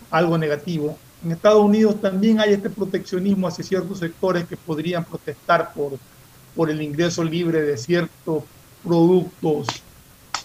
algo 0.09 0.37
negativo. 0.37 0.97
En 1.23 1.31
Estados 1.31 1.63
Unidos 1.63 2.01
también 2.01 2.39
hay 2.39 2.53
este 2.53 2.69
proteccionismo 2.69 3.47
hacia 3.47 3.63
ciertos 3.63 3.99
sectores 3.99 4.45
que 4.47 4.57
podrían 4.57 5.05
protestar 5.05 5.71
por, 5.73 5.93
por 6.55 6.69
el 6.69 6.81
ingreso 6.81 7.23
libre 7.23 7.61
de 7.61 7.77
ciertos 7.77 8.43
productos 8.83 9.83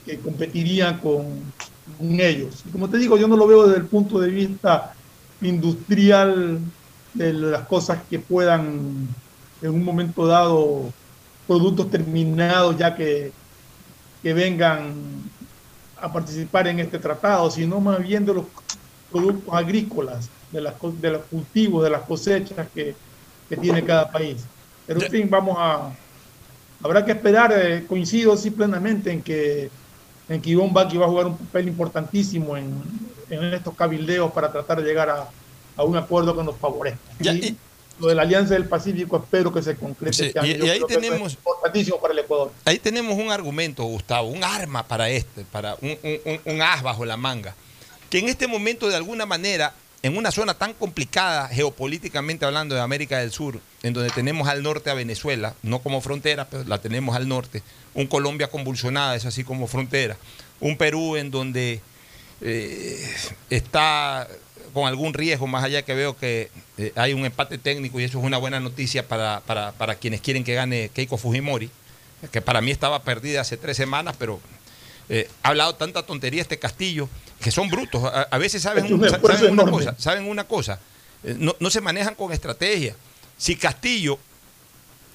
que 0.05 0.19
competirían 0.19 0.99
con, 1.01 1.53
con 1.99 2.21
ellos. 2.21 2.63
Y 2.67 2.71
como 2.71 2.89
te 2.89 2.99
digo, 2.99 3.17
yo 3.17 3.27
no 3.27 3.37
lo 3.37 3.47
veo 3.47 3.67
desde 3.67 3.81
el 3.81 3.87
punto 3.87 4.21
de 4.21 4.31
vista 4.31 4.95
industrial 5.41 6.61
de 7.15 7.33
las 7.33 7.67
cosas 7.67 8.01
que 8.09 8.19
puedan 8.19 9.09
en 9.63 9.71
un 9.71 9.85
momento 9.85 10.27
dado 10.27 10.93
productos 11.47 11.91
terminados 11.91 12.77
ya 12.77 12.95
que, 12.95 13.33
que 14.23 14.35
vengan 14.35 14.95
a 16.01 16.13
participar 16.13 16.69
en 16.69 16.81
este 16.81 16.99
tratado, 16.99 17.51
sino 17.51 17.81
más 17.81 18.01
bien 18.01 18.25
de 18.25 18.35
los 18.35 18.45
productos 19.11 19.55
agrícolas, 19.55 20.29
de, 20.53 20.61
las, 20.61 20.75
de 21.01 21.11
los 21.11 21.23
cultivos, 21.25 21.83
de 21.83 21.91
las 21.91 22.03
cosechas 22.03 22.67
que, 22.75 22.95
que 23.49 23.57
tiene 23.57 23.85
cada 23.85 24.11
país. 24.11 24.45
Pero 24.87 25.01
en 25.03 25.11
fin, 25.11 25.31
vamos 25.31 25.57
a... 25.59 25.93
Habrá 26.83 27.05
que 27.05 27.13
esperar, 27.13 27.53
eh, 27.57 27.85
coincido 27.89 28.37
sí 28.37 28.51
plenamente 28.51 29.11
en 29.11 29.23
que, 29.23 29.71
en 30.29 30.41
que 30.43 30.51
Ivonne 30.51 30.73
Baki 30.73 30.99
va 30.99 31.07
a 31.07 31.09
jugar 31.09 31.27
un 31.27 31.37
papel 31.37 31.69
importantísimo 31.69 32.57
en, 32.57 32.71
en 33.31 33.45
estos 33.55 33.75
cabildeos 33.75 34.31
para 34.33 34.53
tratar 34.53 34.83
de 34.83 34.89
llegar 34.89 35.09
a, 35.09 35.29
a 35.77 35.85
un 35.85 35.97
acuerdo 35.97 36.37
que 36.37 36.45
nos 36.45 36.57
favorezca. 36.57 37.01
y, 37.21 37.57
lo 37.99 38.09
de 38.09 38.15
la 38.15 38.23
Alianza 38.23 38.55
del 38.55 38.67
Pacífico 38.67 39.17
espero 39.17 39.53
que 39.53 39.63
se 39.63 39.77
concrete. 39.77 40.27
Este 40.27 40.47
y, 40.47 40.69
ahí 40.69 40.81
tenemos 40.87 41.33
importantísimo 41.33 42.01
para 42.01 42.13
el 42.13 42.21
Ecuador. 42.21 42.53
Ahí 42.65 42.79
tenemos 42.79 43.19
un 43.19 43.31
argumento, 43.31 43.85
Gustavo, 43.85 44.29
un 44.29 44.45
arma 44.45 44.83
para 44.83 45.09
este, 45.09 45.45
para 45.45 45.77
un, 45.81 45.97
un, 46.03 46.41
un 46.45 46.63
as 46.63 46.83
bajo 46.83 47.05
la 47.05 47.17
manga, 47.17 47.55
que 48.11 48.19
en 48.19 48.29
este 48.29 48.47
momento 48.47 48.89
de 48.89 48.97
alguna 48.97 49.27
manera 49.27 49.75
en 50.03 50.17
una 50.17 50.31
zona 50.31 50.55
tan 50.55 50.73
complicada 50.73 51.49
geopolíticamente 51.49 52.45
hablando 52.45 52.75
de 52.75 52.81
América 52.81 53.19
del 53.19 53.33
Sur, 53.33 53.61
en 53.83 53.93
donde 53.93 54.11
tenemos 54.11 54.47
al 54.47 54.63
norte 54.63 54.91
a 54.91 54.95
Venezuela, 54.95 55.55
no 55.63 55.81
como 55.81 56.01
frontera, 56.01 56.47
pero 56.49 56.65
la 56.65 56.79
tenemos 56.79 57.17
al 57.17 57.27
norte, 57.27 57.63
un 57.95 58.07
Colombia 58.07 58.49
convulsionada, 58.49 59.17
es 59.17 59.25
así 59.27 59.43
como 59.43 59.67
frontera, 59.67 60.17
un 60.61 60.77
Perú 60.77 61.17
en 61.17 61.31
donde 61.31 61.81
eh, 62.41 63.15
está 63.51 64.29
con 64.73 64.87
algún 64.87 65.15
riesgo, 65.15 65.47
más 65.47 65.65
allá 65.65 65.83
que 65.83 65.95
veo 65.95 66.17
que 66.17 66.51
eh, 66.79 66.93
hay 66.97 67.13
un 67.15 67.25
empate 67.25 67.59
técnico 67.59 67.99
y 68.01 68.05
eso 68.05 68.19
es 68.19 68.25
una 68.25 68.39
buena 68.39 68.61
noticia 68.61 69.07
para, 69.07 69.43
quienes 70.01 70.21
quieren 70.21 70.45
que 70.45 70.55
gane 70.55 70.91
Keiko 70.93 71.17
Fujimori, 71.17 71.71
que 72.31 72.41
para 72.43 72.61
mí 72.61 72.71
estaba 72.71 73.03
perdida 73.03 73.41
hace 73.41 73.57
tres 73.57 73.77
semanas, 73.77 74.17
pero 74.19 74.41
Eh, 75.09 75.29
ha 75.45 75.51
hablado 75.51 75.77
tanta 75.77 76.03
tontería 76.03 76.43
este 76.43 76.59
Castillo, 76.59 77.09
que 77.41 77.53
son 77.53 77.69
brutos. 77.69 78.03
A, 78.03 78.23
a 78.23 78.39
veces 78.39 78.61
saben, 78.63 78.93
un 78.93 79.09
saben 79.09 79.53
una 79.53 79.71
cosa, 79.71 79.95
saben 79.99 80.25
una 80.29 80.43
cosa. 80.45 80.81
eh, 81.23 81.37
no, 81.39 81.55
no 81.61 81.71
se 81.71 81.81
manejan 81.81 82.17
con 82.17 82.33
estrategia. 82.33 82.97
Si 83.39 83.55
Castillo 83.55 84.19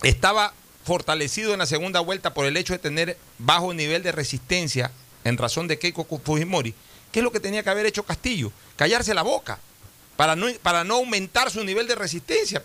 estaba 0.01 0.53
fortalecido 0.85 1.51
en 1.51 1.59
la 1.59 1.65
segunda 1.65 1.99
vuelta 1.99 2.33
por 2.33 2.45
el 2.45 2.55
hecho 2.55 2.71
de 2.71 2.79
tener 2.79 3.17
bajo 3.37 3.73
nivel 3.73 4.01
de 4.01 4.13
resistencia 4.13 4.91
en 5.25 5.37
razón 5.37 5.67
de 5.67 5.77
Keiko 5.77 6.05
Fujimori, 6.23 6.73
¿qué 7.11 7.19
es 7.19 7.23
lo 7.23 7.31
que 7.33 7.41
tenía 7.41 7.61
que 7.61 7.69
haber 7.69 7.85
hecho 7.85 8.03
Castillo? 8.03 8.53
Callarse 8.77 9.13
la 9.13 9.23
boca 9.23 9.59
para 10.61 10.83
no, 10.83 10.93
aumentar 10.93 11.49
su 11.49 11.63
nivel 11.63 11.87
de 11.87 11.95
resistencia. 11.95 12.61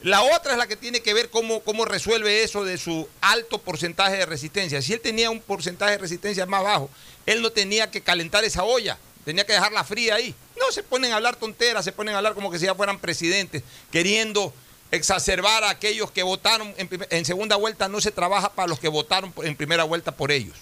La 0.00 0.22
otra 0.22 0.52
es 0.52 0.58
la 0.58 0.66
que 0.66 0.76
tiene 0.76 1.00
que 1.00 1.12
ver 1.12 1.28
cómo, 1.28 1.84
resuelve 1.84 2.42
eso 2.42 2.64
de 2.64 2.78
su 2.78 3.06
alto 3.20 3.58
porcentaje 3.58 4.16
de 4.16 4.24
resistencia. 4.24 4.80
Si 4.80 4.94
él 4.94 5.00
tenía 5.00 5.28
un 5.28 5.40
porcentaje 5.40 5.92
de 5.92 5.98
resistencia 5.98 6.46
más 6.46 6.62
bajo, 6.62 6.88
él 7.26 7.42
no 7.42 7.50
tenía 7.50 7.90
que 7.90 8.00
calentar 8.00 8.42
esa 8.44 8.64
olla, 8.64 8.96
tenía 9.26 9.44
que 9.44 9.52
dejarla 9.52 9.84
fría 9.84 10.14
ahí. 10.14 10.34
No 10.58 10.72
se 10.72 10.82
ponen 10.82 11.12
a 11.12 11.16
hablar 11.16 11.36
tonteras, 11.36 11.84
se 11.84 11.92
ponen 11.92 12.14
a 12.14 12.18
hablar 12.18 12.32
como 12.32 12.50
que 12.50 12.58
si 12.58 12.64
ya 12.64 12.74
fueran 12.74 12.98
presidentes, 12.98 13.62
queriendo 13.92 14.54
exacerbar 14.90 15.64
a 15.64 15.70
aquellos 15.70 16.10
que 16.10 16.22
votaron 16.22 16.74
en, 16.78 17.24
segunda 17.26 17.56
vuelta. 17.56 17.88
No 17.88 18.00
se 18.00 18.12
trabaja 18.12 18.54
para 18.54 18.66
los 18.66 18.80
que 18.80 18.88
votaron 18.88 19.34
en 19.42 19.56
primera 19.56 19.84
vuelta 19.84 20.12
por 20.12 20.32
ellos. 20.32 20.56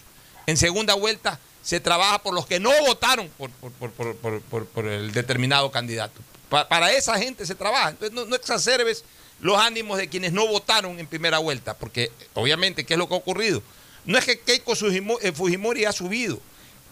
En 0.46 0.56
segunda 0.56 0.94
vuelta 0.94 1.38
se 1.66 1.80
trabaja 1.80 2.22
por 2.22 2.32
los 2.32 2.46
que 2.46 2.60
no 2.60 2.70
votaron 2.86 3.28
por, 3.36 3.50
por- 3.50 3.90
por- 4.14 4.66
por- 4.66 4.86
el 4.86 5.10
determinado 5.10 5.72
candidato. 5.72 6.20
Pa- 6.48 6.68
para 6.68 6.92
esa 6.92 7.18
gente 7.18 7.44
se 7.44 7.56
trabaja. 7.56 7.88
Entonces 7.90 8.14
no, 8.14 8.24
no 8.24 8.36
exacerbes 8.36 9.02
los 9.40 9.58
ánimos 9.58 9.98
de 9.98 10.08
quienes 10.08 10.32
no 10.32 10.46
votaron 10.46 11.00
en 11.00 11.08
primera 11.08 11.38
vuelta, 11.38 11.76
porque 11.76 12.12
obviamente, 12.34 12.86
¿qué 12.86 12.94
es 12.94 12.98
lo 12.98 13.08
que 13.08 13.14
ha 13.14 13.18
ocurrido? 13.18 13.64
No 14.04 14.16
es 14.16 14.24
que 14.24 14.38
Keiko 14.38 14.74
eh, 15.22 15.32
Fujimori 15.32 15.84
ha 15.86 15.92
subido, 15.92 16.40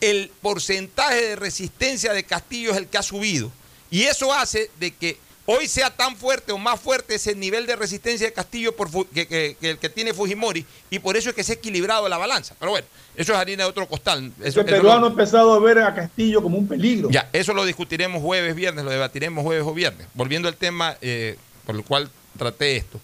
el 0.00 0.32
porcentaje 0.42 1.22
de 1.22 1.36
resistencia 1.36 2.12
de 2.12 2.24
Castillo 2.24 2.72
es 2.72 2.76
el 2.76 2.88
que 2.88 2.98
ha 2.98 3.02
subido. 3.04 3.52
Y 3.92 4.02
eso 4.02 4.32
hace 4.34 4.72
de 4.80 4.90
que 4.90 5.18
hoy 5.46 5.68
sea 5.68 5.90
tan 5.94 6.16
fuerte 6.16 6.52
o 6.52 6.58
más 6.58 6.80
fuerte 6.80 7.16
ese 7.16 7.34
nivel 7.34 7.66
de 7.66 7.76
resistencia 7.76 8.26
de 8.26 8.32
Castillo 8.32 8.74
por 8.74 8.88
que, 9.08 9.26
que- 9.28 9.56
que 9.60 9.70
el 9.70 9.78
que 9.78 9.88
tiene 9.90 10.14
Fujimori, 10.14 10.64
y 10.90 10.98
por 11.00 11.16
eso 11.16 11.28
es 11.30 11.34
que 11.36 11.44
se 11.44 11.52
ha 11.52 11.54
equilibrado 11.56 12.08
la 12.08 12.16
balanza. 12.16 12.54
Pero 12.58 12.70
bueno, 12.70 12.86
eso 13.16 13.32
es 13.32 13.38
harina 13.38 13.64
de 13.64 13.68
otro 13.70 13.86
costal. 13.86 14.32
Eso, 14.42 14.60
el 14.60 14.66
peruano 14.66 15.00
lo- 15.00 15.06
ha 15.06 15.10
empezado 15.10 15.52
a 15.52 15.58
ver 15.60 15.78
a 15.80 15.94
Castillo 15.94 16.42
como 16.42 16.56
un 16.58 16.66
peligro. 16.66 17.10
ya, 17.10 17.28
eso 17.32 17.52
lo 17.52 17.64
discutiremos 17.64 18.22
jueves, 18.22 18.54
viernes, 18.54 18.84
lo 18.84 18.90
debatiremos 18.90 19.44
jueves 19.44 19.64
o 19.66 19.74
viernes. 19.74 20.06
Volviendo 20.14 20.48
al 20.48 20.56
tema 20.56 20.96
eh, 21.02 21.36
por 21.66 21.74
el 21.76 21.84
cual 21.84 22.10
traté 22.38 22.76
esto. 22.76 22.98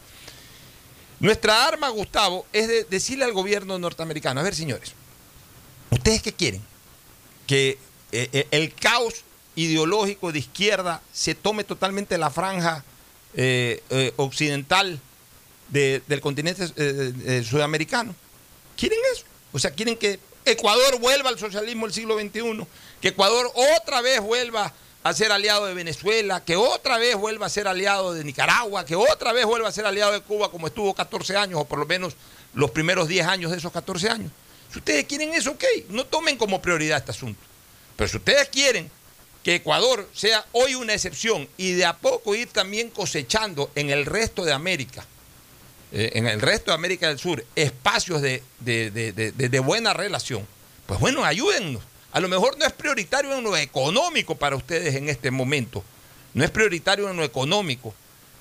Nuestra 1.21 1.67
arma, 1.67 1.91
Gustavo, 1.91 2.47
es 2.53 2.67
de 2.69 2.85
decirle 2.85 3.25
al 3.27 3.33
gobierno 3.33 3.79
norteamericano, 3.79 4.41
a 4.41 4.43
ver 4.43 4.55
señores, 4.55 4.93
¿ustedes 5.91 6.23
qué 6.23 6.33
quieren? 6.33 6.63
Que 7.47 7.77
eh, 8.13 8.29
eh, 8.33 8.47
el 8.53 8.73
caos 8.73 9.25
ideológico 9.57 10.33
de 10.33 10.39
izquierda 10.39 11.03
se 11.13 11.35
tome 11.35 11.65
totalmente 11.65 12.17
la 12.19 12.31
franja 12.31 12.85
eh, 13.35 13.83
eh, 13.91 14.13
occidental 14.17 14.99
de- 15.69 16.03
del 16.07 16.21
continente 16.21 16.67
eh, 16.77 17.45
sudamericano. 17.49 18.15
¿Quieren 18.77 18.99
eso? 19.13 19.25
O 19.53 19.59
sea, 19.59 19.71
quieren 19.73 19.97
que 19.97 20.19
Ecuador 20.45 20.99
vuelva 20.99 21.29
al 21.29 21.39
socialismo 21.39 21.87
del 21.87 21.95
siglo 21.95 22.19
XXI, 22.19 22.67
que 23.01 23.09
Ecuador 23.09 23.51
otra 23.77 24.01
vez 24.01 24.21
vuelva 24.21 24.73
a 25.03 25.13
ser 25.15 25.33
aliado 25.33 25.67
de 25.67 25.75
Venezuela, 25.75 26.45
que 26.45 26.57
otra 26.57 26.99
vez 26.99 27.17
vuelva 27.17 27.47
a 27.47 27.51
ser 27.51 27.69
aliado 27.69 28.13
de 28.15 28.25
Nicaragua, 28.25 28.85
que 28.85 28.97
otra 28.97 29.33
vez 29.33 29.47
vuelva 29.47 29.69
a 29.69 29.73
ser 29.73 29.87
aliado 29.87 30.13
de 30.13 30.21
Cuba 30.21 30.51
como 30.51 30.67
estuvo 30.67 30.95
14 30.95 31.37
años, 31.37 31.61
o 31.61 31.65
por 31.65 31.79
lo 31.79 31.87
menos 31.87 32.15
los 32.55 32.71
primeros 32.71 33.09
10 33.09 33.27
años 33.27 33.51
de 33.51 33.59
esos 33.59 33.73
14 33.73 34.09
años. 34.11 34.33
Si 34.73 34.79
ustedes 34.79 35.05
quieren 35.05 35.33
eso, 35.35 35.51
ok, 35.53 35.65
no 35.89 36.05
tomen 36.07 36.37
como 36.37 36.61
prioridad 36.63 36.99
este 36.99 37.11
asunto. 37.13 37.41
Pero 37.97 38.09
si 38.09 38.17
ustedes 38.19 38.49
quieren 38.49 38.91
que 39.43 39.55
Ecuador 39.57 40.09
sea 40.15 40.45
hoy 40.53 40.75
una 40.75 40.93
excepción 40.95 41.49
y 41.57 41.73
de 41.73 41.85
a 41.87 41.97
poco 41.97 42.35
ir 42.35 42.49
también 42.49 42.91
cosechando 42.91 43.71
en 43.75 43.91
el 43.91 44.05
resto 44.07 44.45
de 44.45 44.53
América, 44.53 45.05
eh, 45.93 46.11
en 46.15 46.27
el 46.27 46.41
resto 46.41 46.71
de 46.71 46.75
América 46.75 47.09
del 47.09 47.19
Sur, 47.19 47.45
espacios 47.57 48.21
de, 48.23 48.43
de- 48.61 48.91
de- 48.91 49.13
de- 49.33 49.61
buena 49.61 49.95
relación, 49.95 50.47
pues 50.87 51.01
bueno, 51.01 51.25
ayúdennos. 51.25 51.83
A 52.13 52.21
lo 52.21 52.29
mejor 52.29 52.59
no 52.59 52.65
es 52.67 52.73
prioritario 52.73 53.33
en 53.37 53.43
lo 53.45 53.57
económico 53.57 54.35
para 54.35 54.57
ustedes 54.57 54.95
en 54.97 55.09
este 55.09 55.31
momento. 55.31 55.85
No 56.35 56.45
es 56.45 56.51
prioritario 56.51 57.09
en 57.09 57.17
lo 57.17 57.25
económico 57.25 57.95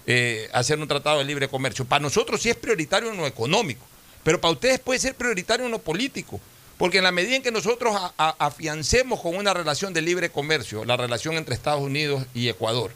eh, 0.07 0.49
hacer 0.53 0.79
un 0.79 0.87
tratado 0.87 1.19
de 1.19 1.25
libre 1.25 1.47
comercio. 1.47 1.85
Para 1.85 2.01
nosotros 2.01 2.41
sí 2.41 2.49
es 2.49 2.55
prioritario 2.55 3.11
en 3.11 3.17
lo 3.17 3.27
económico. 3.27 3.85
Pero 4.23 4.41
para 4.41 4.53
ustedes 4.53 4.79
puede 4.79 4.99
ser 4.99 5.13
prioritario 5.15 5.65
en 5.65 5.71
lo 5.71 5.79
político. 5.79 6.39
Porque 6.79 6.99
en 6.99 7.03
la 7.03 7.11
medida 7.11 7.35
en 7.35 7.41
que 7.43 7.51
nosotros 7.51 7.93
afiancemos 8.15 9.19
con 9.19 9.35
una 9.35 9.53
relación 9.53 9.91
de 9.93 10.01
libre 10.01 10.29
comercio, 10.29 10.85
la 10.85 10.95
relación 10.95 11.35
entre 11.35 11.53
Estados 11.53 11.81
Unidos 11.81 12.23
y 12.33 12.47
Ecuador, 12.47 12.91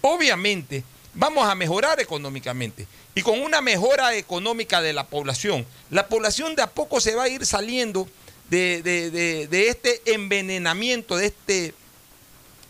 obviamente 0.00 0.84
vamos 1.12 1.44
a 1.44 1.56
mejorar 1.56 1.98
económicamente. 1.98 2.86
Y 3.16 3.22
con 3.22 3.40
una 3.40 3.60
mejora 3.60 4.14
económica 4.14 4.80
de 4.80 4.92
la 4.92 5.08
población, 5.08 5.66
la 5.90 6.06
población 6.06 6.54
de 6.54 6.62
a 6.62 6.70
poco 6.70 7.00
se 7.00 7.16
va 7.16 7.24
a 7.24 7.28
ir 7.28 7.44
saliendo 7.44 8.08
de 8.48 9.66
este 9.70 10.02
envenenamiento, 10.06 11.16
de, 11.16 11.26
este, 11.26 11.74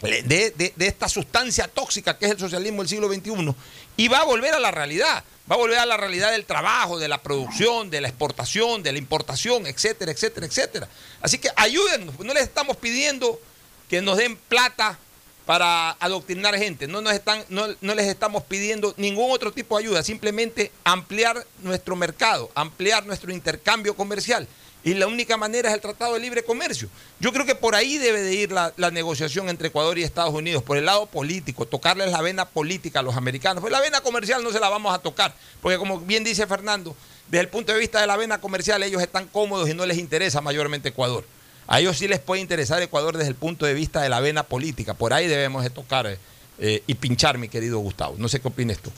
de, 0.02 0.22
de- 0.50 0.72
de 0.76 0.86
esta 0.86 1.08
sustancia 1.08 1.68
tóxica 1.68 2.18
que 2.18 2.26
es 2.26 2.32
el 2.32 2.38
socialismo 2.38 2.82
del 2.82 2.88
siglo 2.88 3.08
XXI, 3.12 3.54
y 3.96 4.08
va 4.08 4.18
a 4.18 4.24
volver 4.24 4.54
a 4.54 4.58
la 4.60 4.70
realidad. 4.70 5.24
Va 5.50 5.54
a 5.54 5.58
volver 5.58 5.78
a 5.78 5.86
la 5.86 5.96
realidad 5.96 6.32
del 6.32 6.44
trabajo, 6.44 6.98
de 6.98 7.06
la 7.06 7.22
producción, 7.22 7.88
de 7.88 8.00
la 8.00 8.08
exportación, 8.08 8.82
de 8.82 8.90
la 8.92 8.98
importación, 8.98 9.66
etcétera, 9.66 10.10
etcétera, 10.10 10.46
etcétera. 10.46 10.88
Así 11.20 11.38
que 11.38 11.48
ayúdennos, 11.54 12.18
no 12.18 12.34
les 12.34 12.42
estamos 12.42 12.76
pidiendo 12.76 13.40
que 13.88 14.02
nos 14.02 14.16
den 14.18 14.36
plata 14.36 14.98
para 15.46 15.92
adoctrinar 16.00 16.56
gente. 16.58 16.88
No, 16.88 17.00
nos 17.00 17.12
están, 17.12 17.44
no, 17.48 17.68
no 17.80 17.94
les 17.94 18.08
estamos 18.08 18.42
pidiendo 18.42 18.92
ningún 18.96 19.30
otro 19.30 19.52
tipo 19.52 19.78
de 19.78 19.84
ayuda, 19.84 20.02
simplemente 20.02 20.72
ampliar 20.82 21.46
nuestro 21.62 21.94
mercado, 21.94 22.50
ampliar 22.56 23.06
nuestro 23.06 23.32
intercambio 23.32 23.94
comercial. 23.94 24.48
Y 24.86 24.94
la 24.94 25.08
única 25.08 25.36
manera 25.36 25.68
es 25.68 25.74
el 25.74 25.80
Tratado 25.80 26.14
de 26.14 26.20
Libre 26.20 26.44
Comercio. 26.44 26.88
Yo 27.18 27.32
creo 27.32 27.44
que 27.44 27.56
por 27.56 27.74
ahí 27.74 27.98
debe 27.98 28.22
de 28.22 28.34
ir 28.36 28.52
la, 28.52 28.72
negociación 28.92 29.48
entre 29.48 29.66
Ecuador 29.66 29.98
y 29.98 30.04
Estados 30.04 30.32
Unidos, 30.32 30.62
por 30.62 30.76
el 30.76 30.84
lado 30.84 31.06
político, 31.06 31.66
tocarles 31.66 32.12
la 32.12 32.22
vena 32.22 32.44
política 32.44 33.00
a 33.00 33.02
los 33.02 33.16
americanos. 33.16 33.62
Pues 33.62 33.72
la 33.72 33.80
vena 33.80 34.00
comercial 34.00 34.44
no 34.44 34.52
se 34.52 34.60
la 34.60 34.68
vamos 34.68 34.94
a 34.94 35.00
tocar, 35.00 35.34
porque 35.60 35.76
como 35.76 35.98
bien 35.98 36.22
dice 36.22 36.46
Fernando, 36.46 36.94
desde 37.26 37.40
el 37.40 37.48
punto 37.48 37.72
de 37.72 37.80
vista 37.80 38.00
de 38.00 38.06
la 38.06 38.16
vena 38.16 38.40
comercial 38.40 38.80
ellos 38.84 39.02
están 39.02 39.26
cómodos 39.26 39.68
y 39.68 39.74
no 39.74 39.84
les 39.86 39.98
interesa 39.98 40.40
mayormente 40.40 40.90
Ecuador. 40.90 41.24
A 41.66 41.80
ellos 41.80 41.98
sí 41.98 42.06
les 42.06 42.20
puede 42.20 42.40
interesar 42.40 42.80
Ecuador 42.80 43.16
desde 43.16 43.30
el 43.30 43.34
punto 43.34 43.66
de 43.66 43.74
vista 43.74 44.02
de 44.02 44.08
la 44.08 44.20
vena 44.20 44.44
política. 44.44 44.94
Por 44.94 45.12
ahí 45.12 45.26
debemos 45.26 45.64
de 45.64 45.70
tocar 45.70 46.06
eh, 46.06 46.16
eh, 46.60 46.84
y 46.86 46.94
pinchar, 46.94 47.38
mi 47.38 47.48
querido 47.48 47.80
Gustavo. 47.80 48.14
No 48.18 48.28
sé 48.28 48.38
qué 48.38 48.46
opinas 48.46 48.78
tú. 48.78 48.92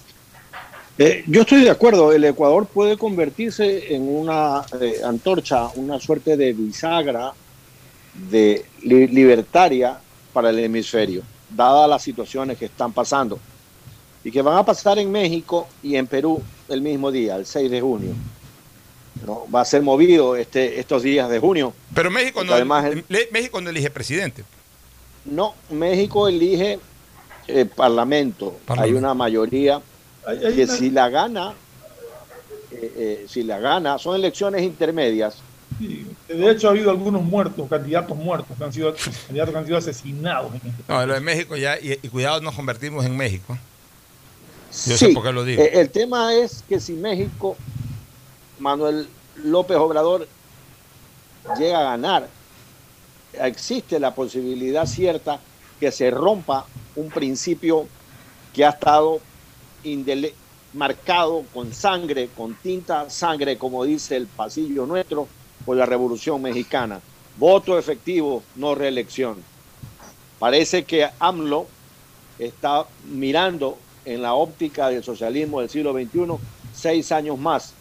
Eh, 0.98 1.22
yo 1.28 1.42
estoy 1.42 1.62
de 1.62 1.70
acuerdo, 1.70 2.12
el 2.12 2.24
Ecuador 2.24 2.66
puede 2.66 2.96
convertirse 2.96 3.94
en 3.94 4.02
una 4.08 4.62
eh, 4.80 4.96
antorcha, 5.04 5.68
una 5.76 6.00
suerte 6.00 6.36
de 6.36 6.52
bisagra 6.52 7.32
de 8.30 8.64
li- 8.82 9.06
libertaria 9.06 9.98
para 10.32 10.50
el 10.50 10.58
hemisferio, 10.58 11.22
dadas 11.50 11.88
las 11.88 12.02
situaciones 12.02 12.58
que 12.58 12.64
están 12.64 12.92
pasando 12.92 13.38
y 14.24 14.32
que 14.32 14.42
van 14.42 14.58
a 14.58 14.64
pasar 14.64 14.98
en 14.98 15.10
México 15.12 15.68
y 15.84 15.94
en 15.94 16.08
Perú 16.08 16.42
el 16.68 16.82
mismo 16.82 17.12
día, 17.12 17.36
el 17.36 17.46
6 17.46 17.70
de 17.70 17.80
junio. 17.80 18.10
¿no? 19.24 19.44
Va 19.54 19.60
a 19.60 19.64
ser 19.64 19.82
movido 19.82 20.34
este, 20.34 20.80
estos 20.80 21.02
días 21.04 21.28
de 21.30 21.38
junio. 21.38 21.72
Pero 21.94 22.10
México 22.10 22.42
no, 22.42 22.52
además 22.54 22.86
el- 22.86 23.04
México 23.30 23.60
no 23.60 23.70
elige 23.70 23.90
presidente. 23.90 24.42
no, 25.24 25.54
México 25.70 26.26
elige 26.26 26.80
eh, 27.46 27.64
parlamento. 27.66 28.58
Hay 28.66 28.92
una 28.94 29.14
mayoría 29.14 29.80
Hay- 30.26 30.44
hay 30.44 30.54
que 30.54 30.64
una- 30.64 30.74
si 30.76 30.90
la 30.90 31.08
gana, 31.08 31.54
eh, 32.70 32.92
eh, 32.96 33.26
si 33.28 33.42
la 33.42 33.58
gana, 33.58 33.98
son 33.98 34.16
elecciones 34.16 34.62
intermedias. 34.62 35.36
Sí, 35.78 36.06
de 36.28 36.50
hecho, 36.50 36.68
ha 36.68 36.70
habido 36.70 36.90
algunos 36.90 37.22
muertos, 37.22 37.68
candidatos 37.68 38.16
muertos, 38.16 38.56
que 38.58 38.64
han 38.64 38.72
sido, 38.72 38.94
candidatos 39.26 39.52
que 39.52 39.58
han 39.58 39.66
sido 39.66 39.78
asesinados. 39.78 40.50
En 40.54 40.56
este 40.70 40.82
No, 40.88 41.06
lo 41.06 41.14
de 41.14 41.20
México 41.20 41.56
ya, 41.56 41.78
y, 41.78 41.92
y 41.92 42.08
cuidado, 42.08 42.40
nos 42.40 42.54
convertimos 42.54 43.04
en 43.04 43.16
México. 43.16 43.56
Yo 44.86 44.96
Sí, 44.96 45.06
sé 45.06 45.08
por 45.10 45.22
qué 45.22 45.32
lo 45.32 45.44
digo. 45.44 45.62
eh, 45.62 45.70
el 45.74 45.90
tema 45.90 46.34
es 46.34 46.62
que 46.68 46.78
si 46.80 46.92
México, 46.94 47.56
Manuel 48.58 49.08
López 49.44 49.76
Obrador 49.76 50.26
llega 51.58 51.78
a 51.80 51.82
ganar, 51.84 52.28
existe 53.32 53.98
la 54.00 54.14
posibilidad 54.14 54.84
cierta 54.84 55.38
que 55.78 55.92
se 55.92 56.10
rompa 56.10 56.66
un 56.96 57.08
principio 57.08 57.86
que 58.52 58.64
ha 58.64 58.70
estado 58.70 59.20
marcado 60.74 61.44
con 61.52 61.72
sangre, 61.72 62.28
con 62.36 62.54
tinta 62.54 63.08
sangre, 63.10 63.56
como 63.56 63.84
dice 63.84 64.16
el 64.16 64.26
pasillo 64.26 64.86
nuestro, 64.86 65.26
por 65.64 65.76
la 65.76 65.86
Revolución 65.86 66.40
Mexicana. 66.42 67.00
Voto 67.36 67.78
efectivo, 67.78 68.42
no 68.56 68.74
reelección. 68.74 69.36
Parece 70.38 70.84
que 70.84 71.08
AMLO 71.18 71.66
está 72.38 72.86
mirando 73.10 73.78
en 74.04 74.22
la 74.22 74.34
óptica 74.34 74.88
del 74.88 75.02
socialismo 75.04 75.60
del 75.60 75.68
siglo 75.68 75.92
XXI 75.92 76.38
seis 76.72 77.12
años 77.12 77.38
más 77.38 77.74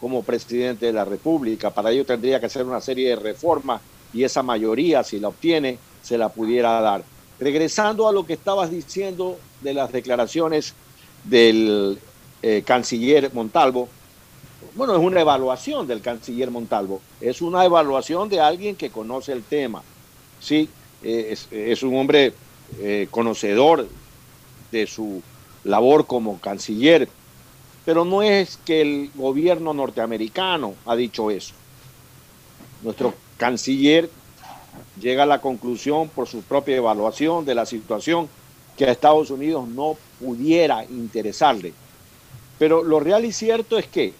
como 0.00 0.22
presidente 0.22 0.86
de 0.86 0.92
la 0.92 1.04
República. 1.04 1.70
Para 1.70 1.90
ello 1.90 2.04
tendría 2.04 2.40
que 2.40 2.46
hacer 2.46 2.64
una 2.64 2.80
serie 2.80 3.10
de 3.10 3.16
reformas 3.16 3.80
y 4.12 4.24
esa 4.24 4.42
mayoría, 4.42 5.04
si 5.04 5.20
la 5.20 5.28
obtiene, 5.28 5.78
se 6.02 6.16
la 6.16 6.28
pudiera 6.28 6.80
dar. 6.80 7.02
Regresando 7.38 8.08
a 8.08 8.12
lo 8.12 8.24
que 8.24 8.32
estabas 8.34 8.70
diciendo 8.70 9.38
de 9.60 9.74
las 9.74 9.92
declaraciones 9.92 10.74
del 11.24 11.98
eh, 12.42 12.62
canciller 12.64 13.32
Montalvo, 13.34 13.88
bueno, 14.74 14.94
es 14.94 15.00
una 15.00 15.20
evaluación 15.20 15.86
del 15.86 16.00
canciller 16.00 16.50
Montalvo, 16.50 17.00
es 17.20 17.42
una 17.42 17.64
evaluación 17.64 18.28
de 18.28 18.40
alguien 18.40 18.76
que 18.76 18.90
conoce 18.90 19.32
el 19.32 19.42
tema, 19.42 19.82
¿sí? 20.40 20.68
Eh, 21.02 21.36
es, 21.50 21.82
un 21.82 21.96
hombre 21.96 22.32
eh, 22.80 23.06
conocedor 23.10 23.88
de 24.72 24.86
su 24.86 25.22
labor 25.64 26.06
como 26.06 26.40
canciller, 26.40 27.08
pero 27.84 28.04
no 28.04 28.22
es 28.22 28.58
que 28.64 28.80
el 28.80 29.10
gobierno 29.14 29.72
norteamericano 29.72 30.74
ha 30.86 30.96
dicho 30.96 31.30
eso. 31.30 31.54
Nuestro 32.82 33.14
canciller 33.36 34.10
llega 35.00 35.22
a 35.22 35.26
la 35.26 35.40
conclusión 35.40 36.08
por 36.08 36.26
su 36.26 36.42
propia 36.42 36.76
evaluación 36.76 37.44
de 37.44 37.54
la 37.54 37.66
situación 37.66 38.28
que 38.78 38.84
a 38.84 38.92
Estados 38.92 39.30
Unidos 39.30 39.66
no 39.68 39.96
pudiera 40.20 40.84
interesarle. 40.84 41.72
Pero 42.60 42.84
lo 42.84 43.00
real 43.00 43.24
y 43.24 43.32
cierto 43.32 43.76
es 43.76 43.88
que 43.88 44.14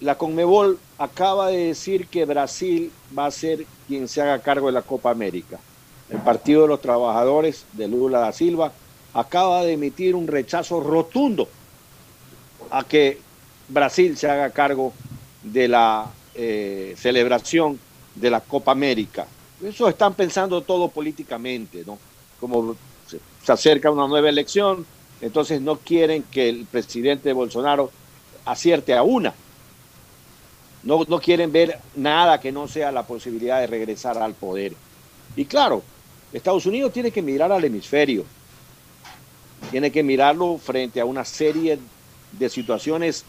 la 0.00 0.16
Conmebol 0.16 0.78
acaba 0.98 1.48
de 1.48 1.68
decir 1.68 2.06
que 2.08 2.26
Brasil 2.26 2.92
va 3.18 3.26
a 3.26 3.30
ser 3.30 3.64
quien 3.88 4.08
se 4.08 4.20
haga 4.20 4.42
cargo 4.42 4.66
de 4.66 4.74
la 4.74 4.82
Copa 4.82 5.10
América. 5.10 5.58
El 6.10 6.18
Partido 6.18 6.62
de 6.62 6.68
los 6.68 6.82
Trabajadores 6.82 7.64
de 7.72 7.88
Lula 7.88 8.18
da 8.18 8.32
Silva 8.32 8.72
acaba 9.14 9.64
de 9.64 9.72
emitir 9.72 10.14
un 10.14 10.26
rechazo 10.26 10.80
rotundo 10.80 11.48
a 12.70 12.84
que 12.84 13.18
Brasil 13.68 14.18
se 14.18 14.28
haga 14.28 14.50
cargo 14.50 14.92
de 15.42 15.68
la 15.68 16.10
eh, 16.34 16.94
celebración 16.98 17.78
de 18.14 18.30
la 18.30 18.40
Copa 18.40 18.72
América. 18.72 19.26
Eso 19.62 19.88
están 19.88 20.12
pensando 20.12 20.60
todo 20.60 20.88
políticamente, 20.88 21.84
¿no? 21.86 21.98
Como 22.38 22.76
se, 23.44 23.52
acerca 23.52 23.90
una 23.90 24.08
nueva 24.08 24.28
elección, 24.28 24.86
entonces 25.20 25.60
no 25.60 25.76
quieren 25.76 26.24
que 26.30 26.48
el 26.48 26.66
presidente 26.66 27.32
Bolsonaro 27.32 27.90
acierte 28.44 28.94
a 28.94 29.02
una. 29.02 29.34
No, 30.82 31.04
no 31.08 31.18
quieren 31.18 31.50
ver 31.50 31.78
nada 31.96 32.40
que 32.40 32.52
no 32.52 32.68
sea 32.68 32.92
la 32.92 33.06
posibilidad 33.06 33.60
de 33.60 33.66
regresar 33.66 34.18
al 34.18 34.34
poder. 34.34 34.74
Y 35.36 35.46
claro, 35.46 35.82
Estados 36.32 36.66
Unidos 36.66 36.92
tiene 36.92 37.10
que 37.10 37.22
mirar 37.22 37.52
al 37.52 37.64
hemisferio, 37.64 38.24
tiene 39.70 39.90
que 39.90 40.02
mirarlo 40.02 40.58
frente 40.58 41.00
a 41.00 41.04
una 41.04 41.24
serie 41.24 41.78
de 42.32 42.48
situaciones 42.50 43.24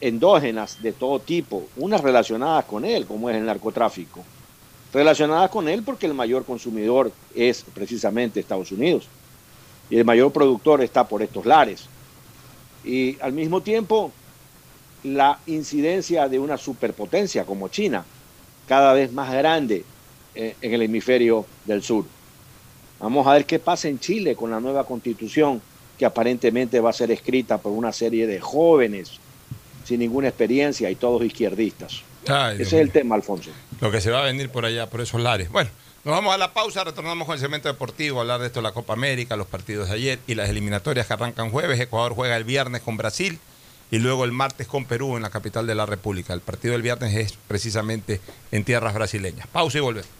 endógenas 0.00 0.82
de 0.82 0.92
todo 0.92 1.20
tipo, 1.20 1.66
unas 1.76 2.02
relacionadas 2.02 2.66
con 2.66 2.84
él, 2.84 3.06
como 3.06 3.30
es 3.30 3.36
el 3.36 3.46
narcotráfico, 3.46 4.24
relacionadas 4.92 5.50
con 5.50 5.68
él 5.68 5.82
porque 5.82 6.06
el 6.06 6.14
mayor 6.14 6.44
consumidor 6.44 7.12
es 7.34 7.64
precisamente 7.74 8.40
Estados 8.40 8.70
Unidos 8.72 9.08
y 9.90 9.98
el 9.98 10.04
mayor 10.04 10.32
productor 10.32 10.82
está 10.82 11.06
por 11.06 11.22
estos 11.22 11.46
lares. 11.46 11.86
Y 12.84 13.16
al 13.20 13.32
mismo 13.32 13.62
tiempo, 13.62 14.12
la 15.04 15.38
incidencia 15.46 16.28
de 16.28 16.38
una 16.38 16.56
superpotencia 16.56 17.44
como 17.44 17.68
China, 17.68 18.04
cada 18.66 18.92
vez 18.92 19.12
más 19.12 19.32
grande 19.32 19.84
eh, 20.34 20.56
en 20.60 20.74
el 20.74 20.82
hemisferio 20.82 21.46
del 21.64 21.82
sur. 21.82 22.04
Vamos 23.00 23.26
a 23.26 23.34
ver 23.34 23.44
qué 23.44 23.58
pasa 23.58 23.88
en 23.88 23.98
Chile 23.98 24.34
con 24.34 24.50
la 24.50 24.60
nueva 24.60 24.84
constitución 24.84 25.60
que 25.98 26.06
aparentemente 26.06 26.80
va 26.80 26.90
a 26.90 26.92
ser 26.92 27.10
escrita 27.10 27.58
por 27.58 27.72
una 27.72 27.92
serie 27.92 28.26
de 28.26 28.40
jóvenes 28.40 29.20
sin 29.84 30.00
ninguna 30.00 30.28
experiencia 30.28 30.90
y 30.90 30.94
todos 30.94 31.22
izquierdistas. 31.22 32.02
Ese 32.24 32.62
es 32.62 32.72
el 32.72 32.90
tema, 32.90 33.14
Alfonso. 33.14 33.50
Lo 33.80 33.90
que 33.90 34.00
se 34.00 34.10
va 34.10 34.22
a 34.22 34.24
venir 34.24 34.48
por 34.48 34.64
allá, 34.64 34.88
por 34.88 35.02
esos 35.02 35.20
lares. 35.20 35.50
Bueno, 35.50 35.70
nos 36.04 36.14
vamos 36.14 36.34
a 36.34 36.38
la 36.38 36.52
pausa, 36.52 36.84
retornamos 36.84 37.26
con 37.26 37.34
el 37.34 37.40
segmento 37.40 37.68
deportivo, 37.68 38.20
hablar 38.20 38.40
de 38.40 38.48
esto 38.48 38.60
de 38.60 38.64
la 38.64 38.72
Copa 38.72 38.92
América, 38.92 39.36
los 39.36 39.46
partidos 39.46 39.88
de 39.88 39.94
ayer 39.94 40.18
y 40.26 40.34
las 40.34 40.50
eliminatorias 40.50 41.06
que 41.06 41.12
arrancan 41.14 41.50
jueves. 41.50 41.80
Ecuador 41.80 42.14
juega 42.14 42.36
el 42.36 42.44
viernes 42.44 42.82
con 42.82 42.98
Brasil 42.98 43.38
y 43.90 43.98
luego 43.98 44.26
el 44.26 44.32
martes 44.32 44.66
con 44.66 44.84
Perú 44.84 45.16
en 45.16 45.22
la 45.22 45.30
capital 45.30 45.66
de 45.66 45.74
la 45.74 45.86
República. 45.86 46.34
El 46.34 46.40
partido 46.40 46.72
del 46.72 46.82
viernes 46.82 47.14
es 47.14 47.38
precisamente 47.48 48.20
en 48.52 48.64
tierras 48.64 48.92
brasileñas. 48.92 49.46
Pausa 49.46 49.78
y 49.78 49.80
volvemos. 49.80 50.10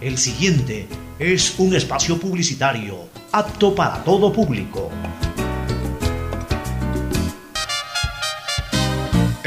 El 0.00 0.16
siguiente 0.16 0.86
es 1.18 1.58
un 1.58 1.74
espacio 1.74 2.20
publicitario 2.20 3.08
apto 3.32 3.74
para 3.74 4.04
todo 4.04 4.32
público. 4.32 4.92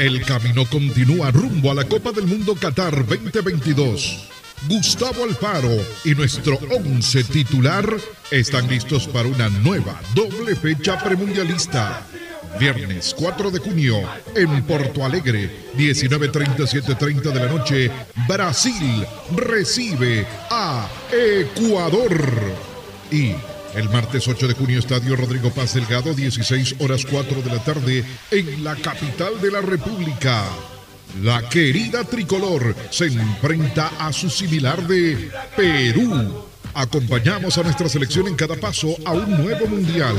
El 0.00 0.24
camino 0.24 0.64
continúa 0.64 1.30
rumbo 1.30 1.70
a 1.70 1.74
la 1.74 1.84
Copa 1.84 2.10
del 2.10 2.24
Mundo 2.24 2.54
Qatar 2.54 3.06
2022. 3.06 4.28
Gustavo 4.66 5.24
Alfaro 5.24 5.76
y 6.06 6.14
nuestro 6.14 6.58
once 6.70 7.22
titular 7.22 7.84
están 8.30 8.66
listos 8.66 9.06
para 9.06 9.28
una 9.28 9.50
nueva 9.50 10.00
doble 10.14 10.56
fecha 10.56 10.98
premundialista. 11.04 12.06
Viernes 12.58 13.14
4 13.14 13.50
de 13.50 13.58
junio 13.58 13.96
en 14.34 14.62
Porto 14.62 15.04
Alegre, 15.04 15.50
19.37.30 15.76 17.20
de 17.20 17.40
la 17.40 17.52
noche, 17.52 17.90
Brasil 18.26 19.06
recibe 19.36 20.26
a 20.48 20.88
Ecuador. 21.12 22.10
Y 23.10 23.34
el 23.74 23.88
martes 23.88 24.26
8 24.26 24.48
de 24.48 24.54
junio, 24.54 24.78
Estadio 24.78 25.16
Rodrigo 25.16 25.50
Paz 25.50 25.74
Delgado, 25.74 26.14
16 26.14 26.76
horas 26.80 27.04
4 27.08 27.42
de 27.42 27.50
la 27.50 27.62
tarde, 27.62 28.04
en 28.30 28.64
la 28.64 28.74
capital 28.76 29.40
de 29.40 29.50
la 29.50 29.60
República. 29.60 30.44
La 31.22 31.48
querida 31.48 32.04
tricolor 32.04 32.74
se 32.90 33.06
enfrenta 33.06 33.90
a 33.98 34.12
su 34.12 34.30
similar 34.30 34.86
de 34.86 35.30
Perú. 35.56 36.44
Acompañamos 36.74 37.58
a 37.58 37.64
nuestra 37.64 37.88
selección 37.88 38.28
en 38.28 38.36
cada 38.36 38.54
paso 38.56 38.94
a 39.04 39.12
un 39.12 39.42
nuevo 39.42 39.66
mundial. 39.66 40.14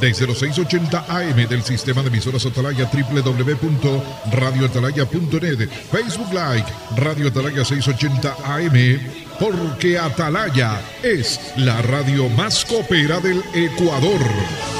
Desde 0.00 0.26
los 0.26 0.38
680 0.38 1.06
AM 1.08 1.48
del 1.48 1.62
sistema 1.62 2.02
de 2.02 2.08
emisoras 2.08 2.44
Atalaya 2.46 2.90
www.radioatalaya.net 2.92 5.68
Facebook 5.90 6.32
Live 6.32 6.66
Radio 6.96 7.28
Atalaya 7.28 7.64
680 7.64 8.36
AM 8.44 9.29
porque 9.40 9.98
Atalaya 9.98 10.80
es 11.02 11.40
la 11.56 11.80
radio 11.82 12.28
más 12.28 12.64
copera 12.64 13.18
del 13.20 13.42
Ecuador. 13.54 14.79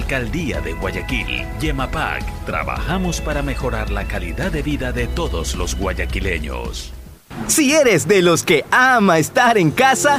Alcaldía 0.00 0.62
de 0.62 0.72
Guayaquil, 0.72 1.46
Yemapac, 1.60 2.24
trabajamos 2.46 3.20
para 3.20 3.42
mejorar 3.42 3.90
la 3.90 4.04
calidad 4.06 4.50
de 4.50 4.62
vida 4.62 4.92
de 4.92 5.06
todos 5.06 5.54
los 5.54 5.74
guayaquileños. 5.76 6.92
Si 7.46 7.74
eres 7.74 8.08
de 8.08 8.22
los 8.22 8.42
que 8.42 8.64
ama 8.70 9.18
estar 9.18 9.58
en 9.58 9.70
casa, 9.70 10.18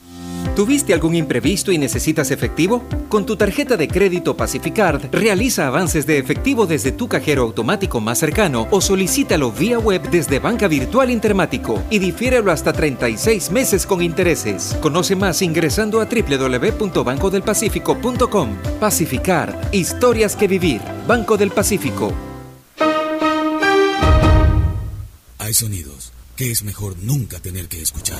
¿Tuviste 0.55 0.93
algún 0.93 1.15
imprevisto 1.15 1.71
y 1.71 1.77
necesitas 1.77 2.29
efectivo? 2.29 2.83
Con 3.07 3.25
tu 3.25 3.37
tarjeta 3.37 3.77
de 3.77 3.87
crédito 3.87 4.35
Pacificard, 4.35 5.09
realiza 5.11 5.67
avances 5.67 6.05
de 6.05 6.17
efectivo 6.17 6.67
desde 6.67 6.91
tu 6.91 7.07
cajero 7.07 7.43
automático 7.43 8.01
más 8.01 8.19
cercano 8.19 8.67
o 8.69 8.81
solicítalo 8.81 9.53
vía 9.53 9.79
web 9.79 10.01
desde 10.09 10.39
Banca 10.39 10.67
Virtual 10.67 11.09
Intermático 11.09 11.81
y 11.89 11.99
difiérelo 11.99 12.51
hasta 12.51 12.73
36 12.73 13.49
meses 13.51 13.85
con 13.85 14.01
intereses. 14.01 14.75
Conoce 14.81 15.15
más 15.15 15.41
ingresando 15.41 16.01
a 16.01 16.05
www.bancodelpacifico.com. 16.05 18.57
Pacificard, 18.79 19.55
historias 19.73 20.35
que 20.35 20.49
vivir. 20.49 20.81
Banco 21.07 21.37
del 21.37 21.51
Pacífico. 21.51 22.11
Hay 25.39 25.53
sonidos 25.53 26.11
que 26.35 26.51
es 26.51 26.63
mejor 26.63 26.97
nunca 26.99 27.39
tener 27.39 27.67
que 27.67 27.81
escuchar. 27.81 28.19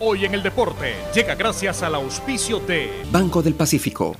Hoy 0.00 0.24
en 0.24 0.34
el 0.34 0.42
deporte 0.42 0.96
llega 1.14 1.36
gracias 1.36 1.84
al 1.84 1.94
auspicio 1.94 2.58
de 2.58 3.04
Banco 3.12 3.40
del 3.40 3.54
Pacífico. 3.54 4.16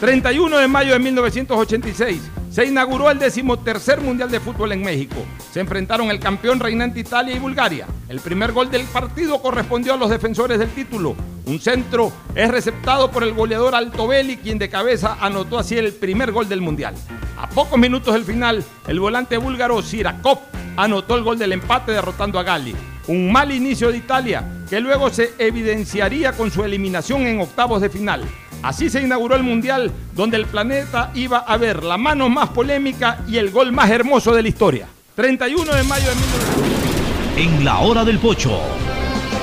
31 0.00 0.58
de 0.58 0.66
mayo 0.66 0.94
de 0.94 0.98
1986 0.98 2.20
se 2.50 2.64
inauguró 2.64 3.08
el 3.12 3.20
decimotercer 3.20 4.00
Mundial 4.00 4.32
de 4.32 4.40
Fútbol 4.40 4.72
en 4.72 4.82
México. 4.82 5.14
Se 5.52 5.60
enfrentaron 5.60 6.10
el 6.10 6.18
campeón 6.18 6.58
reinante 6.58 6.98
Italia 6.98 7.36
y 7.36 7.38
Bulgaria. 7.38 7.86
El 8.08 8.18
primer 8.18 8.50
gol 8.50 8.68
del 8.68 8.82
partido 8.82 9.40
correspondió 9.40 9.94
a 9.94 9.96
los 9.96 10.10
defensores 10.10 10.58
del 10.58 10.70
título. 10.70 11.14
Un 11.46 11.60
centro 11.60 12.10
es 12.34 12.50
receptado 12.50 13.12
por 13.12 13.22
el 13.22 13.32
goleador 13.32 13.76
Altobelli, 13.76 14.38
quien 14.38 14.58
de 14.58 14.68
cabeza 14.68 15.18
anotó 15.20 15.60
así 15.60 15.78
el 15.78 15.92
primer 15.92 16.32
gol 16.32 16.48
del 16.48 16.60
Mundial. 16.60 16.96
A 17.38 17.48
pocos 17.48 17.78
minutos 17.78 18.12
del 18.12 18.24
final, 18.24 18.64
el 18.88 18.98
volante 18.98 19.36
búlgaro 19.36 19.82
Sirakov 19.82 20.40
anotó 20.76 21.14
el 21.14 21.22
gol 21.22 21.38
del 21.38 21.52
empate 21.52 21.92
derrotando 21.92 22.40
a 22.40 22.42
Gali. 22.42 22.74
Un 23.06 23.30
mal 23.30 23.52
inicio 23.52 23.90
de 23.90 23.98
Italia, 23.98 24.44
que 24.68 24.80
luego 24.80 25.10
se 25.10 25.34
evidenciaría 25.38 26.32
con 26.32 26.50
su 26.50 26.64
eliminación 26.64 27.26
en 27.26 27.40
octavos 27.40 27.80
de 27.80 27.90
final. 27.90 28.22
Así 28.62 28.88
se 28.88 29.02
inauguró 29.02 29.36
el 29.36 29.42
Mundial, 29.42 29.92
donde 30.14 30.38
el 30.38 30.46
planeta 30.46 31.10
iba 31.14 31.38
a 31.38 31.56
ver 31.58 31.84
la 31.84 31.98
mano 31.98 32.30
más 32.30 32.48
polémica 32.48 33.18
y 33.28 33.36
el 33.36 33.50
gol 33.50 33.72
más 33.72 33.90
hermoso 33.90 34.34
de 34.34 34.42
la 34.42 34.48
historia. 34.48 34.88
31 35.16 35.74
de 35.74 35.82
mayo 35.84 36.08
de 36.08 36.14
1990. 36.14 37.40
En 37.42 37.64
la 37.64 37.78
hora 37.80 38.04
del 38.04 38.18
pocho 38.18 38.58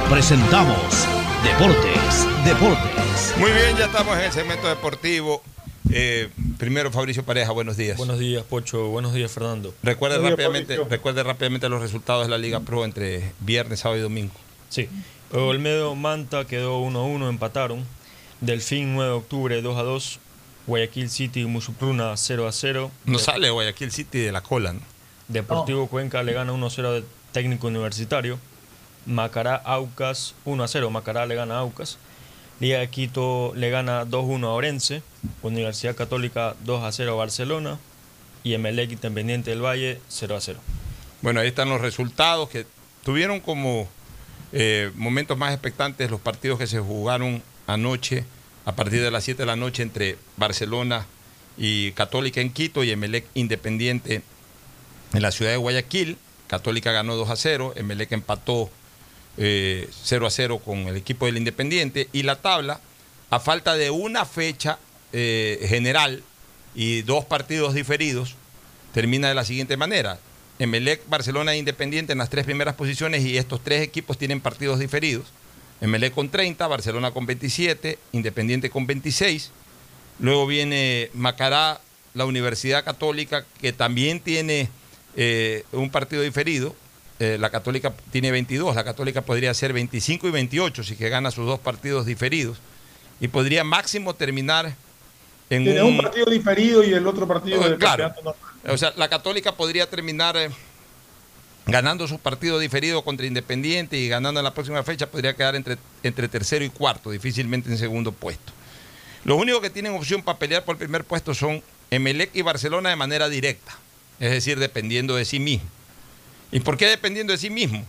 presentamos 0.10 1.08
Deportes, 1.44 2.28
Deportes. 2.44 3.36
Muy 3.38 3.52
bien, 3.52 3.78
ya 3.78 3.86
estamos 3.86 4.18
en 4.18 4.24
el 4.24 4.32
segmento 4.32 4.68
deportivo. 4.68 5.42
Eh, 5.94 6.30
primero, 6.58 6.92
Fabricio 6.92 7.24
Pareja, 7.24 7.52
buenos 7.52 7.76
días. 7.78 7.98
Buenos 7.98 8.20
días, 8.20 8.44
Pocho. 8.44 8.88
Buenos 8.90 9.14
días, 9.14 9.32
Fernando. 9.32 9.74
Recuerde 9.84 10.20
días, 10.20 10.32
rápidamente, 10.32 10.76
Fabricio. 10.76 10.90
recuerde 10.90 11.24
rápidamente 11.24 11.70
los 11.70 11.82
resultados 11.82 12.26
de 12.26 12.30
la 12.32 12.38
Liga 12.38 12.62
Pro 12.62 12.86
entre 12.86 13.34
viernes, 13.40 13.82
sábado 13.82 14.00
y 14.00 14.02
domingo. 14.04 14.34
Sí. 14.70 14.88
Olmedo 15.34 15.96
Manta 15.96 16.46
quedó 16.46 16.82
1-1, 16.82 17.30
empataron. 17.30 17.86
Delfín 18.42 18.96
9 18.96 19.10
de 19.12 19.16
octubre 19.18 19.62
2 19.62 19.78
a 19.78 19.84
2. 19.84 20.20
Guayaquil 20.68 21.10
City 21.10 21.46
Musupruna 21.46 22.16
0 22.16 22.48
a 22.48 22.52
0. 22.52 22.92
No 23.06 23.18
De- 23.18 23.24
sale 23.24 23.50
Guayaquil 23.50 23.92
City 23.92 24.20
de 24.20 24.32
la 24.32 24.42
cola, 24.42 24.74
¿no? 24.74 24.80
Deportivo 25.28 25.88
Cuenca 25.88 26.24
le 26.24 26.34
gana 26.34 26.52
1 26.54 26.66
a 26.66 26.70
0 26.70 26.90
al 26.96 27.06
técnico 27.32 27.68
universitario. 27.68 28.38
Macará 29.06 29.56
Aucas 29.56 30.36
1 30.46 30.64
a 30.64 30.68
0. 30.68 30.90
Macará 30.90 31.26
le 31.26 31.36
gana 31.36 31.56
a 31.56 31.60
Aucas. 31.60 31.98
Liga 32.62 32.78
de 32.78 32.90
Quito 32.90 33.54
le 33.56 33.72
gana 33.72 34.06
2 34.06 34.24
1 34.24 34.48
a 34.48 34.54
Orense. 34.54 35.02
Universidad 35.42 35.96
Católica 35.96 36.56
2 36.64 36.84
a 36.84 36.92
0 36.92 37.14
a 37.14 37.16
Barcelona. 37.16 37.80
Y 38.44 38.54
Emelec 38.54 38.92
Independiente 38.92 39.50
del 39.50 39.66
Valle 39.66 40.00
0 40.10 40.36
a 40.36 40.42
0. 40.42 40.60
Bueno, 41.24 41.40
ahí 41.40 41.48
están 41.48 41.70
los 41.70 41.82
resultados 41.82 42.50
que 42.50 42.68
tuvieron 43.04 43.40
como 43.40 43.90
eh, 44.54 44.92
momentos 44.96 45.40
más 45.40 45.54
expectantes 45.54 46.12
los 46.12 46.22
partidos 46.22 46.60
que 46.60 46.68
se 46.68 46.80
jugaron 46.80 47.42
anoche 47.66 48.26
a 48.66 48.76
partir 48.76 49.02
de 49.02 49.10
las 49.10 49.24
7 49.24 49.42
de 49.42 49.46
la 49.48 49.56
noche 49.56 49.82
entre 49.82 50.18
Barcelona 50.38 51.08
y 51.58 51.94
Católica 51.94 52.42
en 52.42 52.52
Quito 52.52 52.84
y 52.84 52.92
Emelec 52.92 53.26
Independiente 53.34 54.22
en 55.14 55.22
la 55.24 55.32
ciudad 55.32 55.50
de 55.50 55.58
Guayaquil. 55.58 56.18
Católica 56.46 56.92
ganó 56.92 57.16
2 57.16 57.28
a 57.28 57.36
0, 57.36 57.74
Emelec 57.76 58.12
empató 58.12 58.70
eh, 59.38 59.90
0 60.04 60.28
a 60.28 60.30
0 60.30 60.60
con 60.60 60.80
el 60.88 60.96
equipo 60.98 61.26
del 61.26 61.38
Independiente 61.38 62.10
y 62.14 62.24
la 62.24 62.42
tabla, 62.42 62.80
a 63.30 63.40
falta 63.40 63.76
de 63.76 63.90
una 63.90 64.26
fecha 64.26 64.78
eh, 65.14 65.66
general 65.68 66.24
y 66.76 67.02
dos 67.02 67.26
partidos 67.26 67.74
diferidos, 67.74 68.36
termina 68.94 69.30
de 69.30 69.36
la 69.36 69.46
siguiente 69.46 69.78
manera. 69.78 70.20
Emelec, 70.60 71.02
Barcelona 71.08 71.54
e 71.54 71.58
Independiente 71.58 72.12
en 72.12 72.20
las 72.20 72.30
tres 72.30 72.46
primeras 72.46 72.76
posiciones 72.76 73.24
y 73.24 73.38
estos 73.38 73.64
tres 73.64 73.82
equipos 73.82 74.18
tienen 74.18 74.42
partidos 74.42 74.80
diferidos. 74.80 75.26
Emelec 75.82 76.14
con 76.14 76.30
30, 76.30 76.68
Barcelona 76.68 77.12
con 77.12 77.26
27, 77.26 77.98
Independiente 78.12 78.70
con 78.70 78.86
26. 78.86 79.52
Luego 80.20 80.46
viene 80.46 81.10
Macará, 81.14 81.82
la 82.14 82.26
Universidad 82.26 82.84
Católica, 82.84 83.46
que 83.60 83.74
también 83.74 84.20
tiene 84.20 84.70
eh, 85.16 85.64
un 85.72 85.90
partido 85.90 86.22
diferido. 86.22 86.76
Eh, 87.22 87.38
la 87.38 87.52
Católica 87.52 87.94
tiene 88.12 88.32
22, 88.32 88.76
la 88.76 88.84
Católica 88.84 89.22
podría 89.22 89.54
ser 89.54 89.74
25 89.74 90.28
y 90.28 90.32
28 90.32 90.84
si 90.84 90.96
que 90.96 91.08
gana 91.08 91.30
sus 91.30 91.46
dos 91.46 91.60
partidos 91.60 92.08
diferidos. 92.08 92.58
Y 93.20 93.28
podría 93.28 93.64
máximo 93.64 94.16
terminar 94.16 94.74
en 95.52 95.64
Tiene 95.64 95.84
un 95.84 95.98
partido 95.98 96.26
diferido 96.26 96.84
y 96.84 96.92
el 96.96 97.06
otro 97.06 97.28
partido 97.28 97.62
del 97.62 97.78
claro. 97.78 98.12
O 98.68 98.76
sea, 98.76 98.92
la 98.98 99.08
Católica 99.08 99.52
podría 99.52 99.88
terminar 99.88 100.36
eh, 100.36 100.50
ganando 101.68 102.08
su 102.08 102.18
partido 102.18 102.58
diferido 102.58 103.04
contra 103.04 103.28
Independiente 103.28 104.00
y 104.00 104.10
ganando 104.10 104.40
en 104.40 104.44
la 104.44 104.56
próxima 104.56 104.82
fecha 104.82 105.06
podría 105.06 105.36
quedar 105.36 105.56
entre, 105.56 105.78
entre 106.02 106.28
tercero 106.28 106.66
y 106.66 106.72
cuarto, 106.72 107.12
difícilmente 107.12 107.70
en 107.70 107.78
segundo 107.78 108.14
puesto. 108.14 108.52
Los 109.26 109.40
únicos 109.40 109.62
que 109.62 109.70
tienen 109.70 109.94
opción 109.94 110.24
para 110.24 110.40
pelear 110.40 110.66
por 110.66 110.74
el 110.74 110.80
primer 110.80 111.04
puesto 111.04 111.36
son 111.36 111.62
Emelec 111.92 112.32
y 112.34 112.42
Barcelona 112.42 112.90
de 112.90 112.96
manera 112.96 113.30
directa, 113.30 113.78
es 114.20 114.32
decir, 114.32 114.58
dependiendo 114.58 115.16
de 115.16 115.26
sí 115.26 115.40
mismo. 115.40 115.70
¿Y 116.52 116.60
por 116.60 116.78
qué 116.78 116.88
dependiendo 116.88 117.32
de 117.34 117.38
sí 117.38 117.50
mismo? 117.50 117.84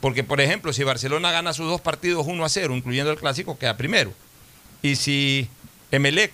Porque, 0.00 0.22
por 0.22 0.40
ejemplo, 0.40 0.72
si 0.72 0.84
Barcelona 0.84 1.30
gana 1.32 1.52
sus 1.52 1.66
dos 1.66 1.80
partidos 1.80 2.26
1 2.26 2.44
a 2.44 2.48
0, 2.48 2.76
incluyendo 2.76 3.10
el 3.10 3.18
clásico, 3.18 3.58
queda 3.58 3.76
primero. 3.76 4.12
Y 4.82 4.96
si 4.96 5.48
Emelec 5.90 6.32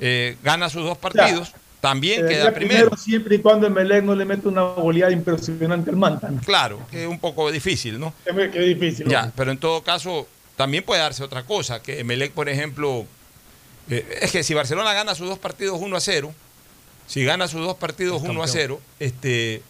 eh, 0.00 0.36
gana 0.42 0.68
sus 0.68 0.84
dos 0.84 0.98
partidos, 0.98 1.52
también 1.80 2.26
Eh, 2.26 2.28
queda 2.28 2.44
ya 2.46 2.54
primero. 2.54 2.96
siempre 2.96 3.36
y 3.36 3.38
cuando 3.38 3.66
Emelec 3.68 4.02
no 4.04 4.14
le 4.14 4.24
mete 4.24 4.48
una 4.48 4.62
goleada 4.62 5.12
impresionante 5.12 5.90
al 5.90 5.96
Manta. 5.96 6.28
¿no? 6.28 6.40
Claro, 6.42 6.80
que 6.90 7.04
es 7.04 7.08
un 7.08 7.18
poco 7.20 7.50
difícil, 7.50 7.98
¿no? 8.00 8.12
Qué, 8.24 8.50
qué 8.50 8.60
difícil. 8.60 9.06
Ya, 9.08 9.20
hombre. 9.20 9.32
pero 9.36 9.50
en 9.52 9.58
todo 9.58 9.82
caso, 9.82 10.26
también 10.56 10.82
puede 10.84 11.00
darse 11.00 11.22
otra 11.22 11.44
cosa, 11.44 11.80
que 11.80 12.00
Emelec, 12.00 12.32
por 12.32 12.48
ejemplo, 12.48 13.06
eh, 13.88 14.18
es 14.22 14.32
que 14.32 14.42
si 14.42 14.54
Barcelona 14.54 14.92
gana 14.92 15.14
sus 15.14 15.28
dos 15.28 15.38
partidos 15.38 15.80
1 15.80 15.96
a 15.96 16.00
0, 16.00 16.34
si 17.06 17.24
gana 17.24 17.46
sus 17.48 17.60
dos 17.64 17.76
partidos 17.76 18.22
1 18.22 18.42
a 18.42 18.48
0, 18.48 18.80
este, 18.98 19.62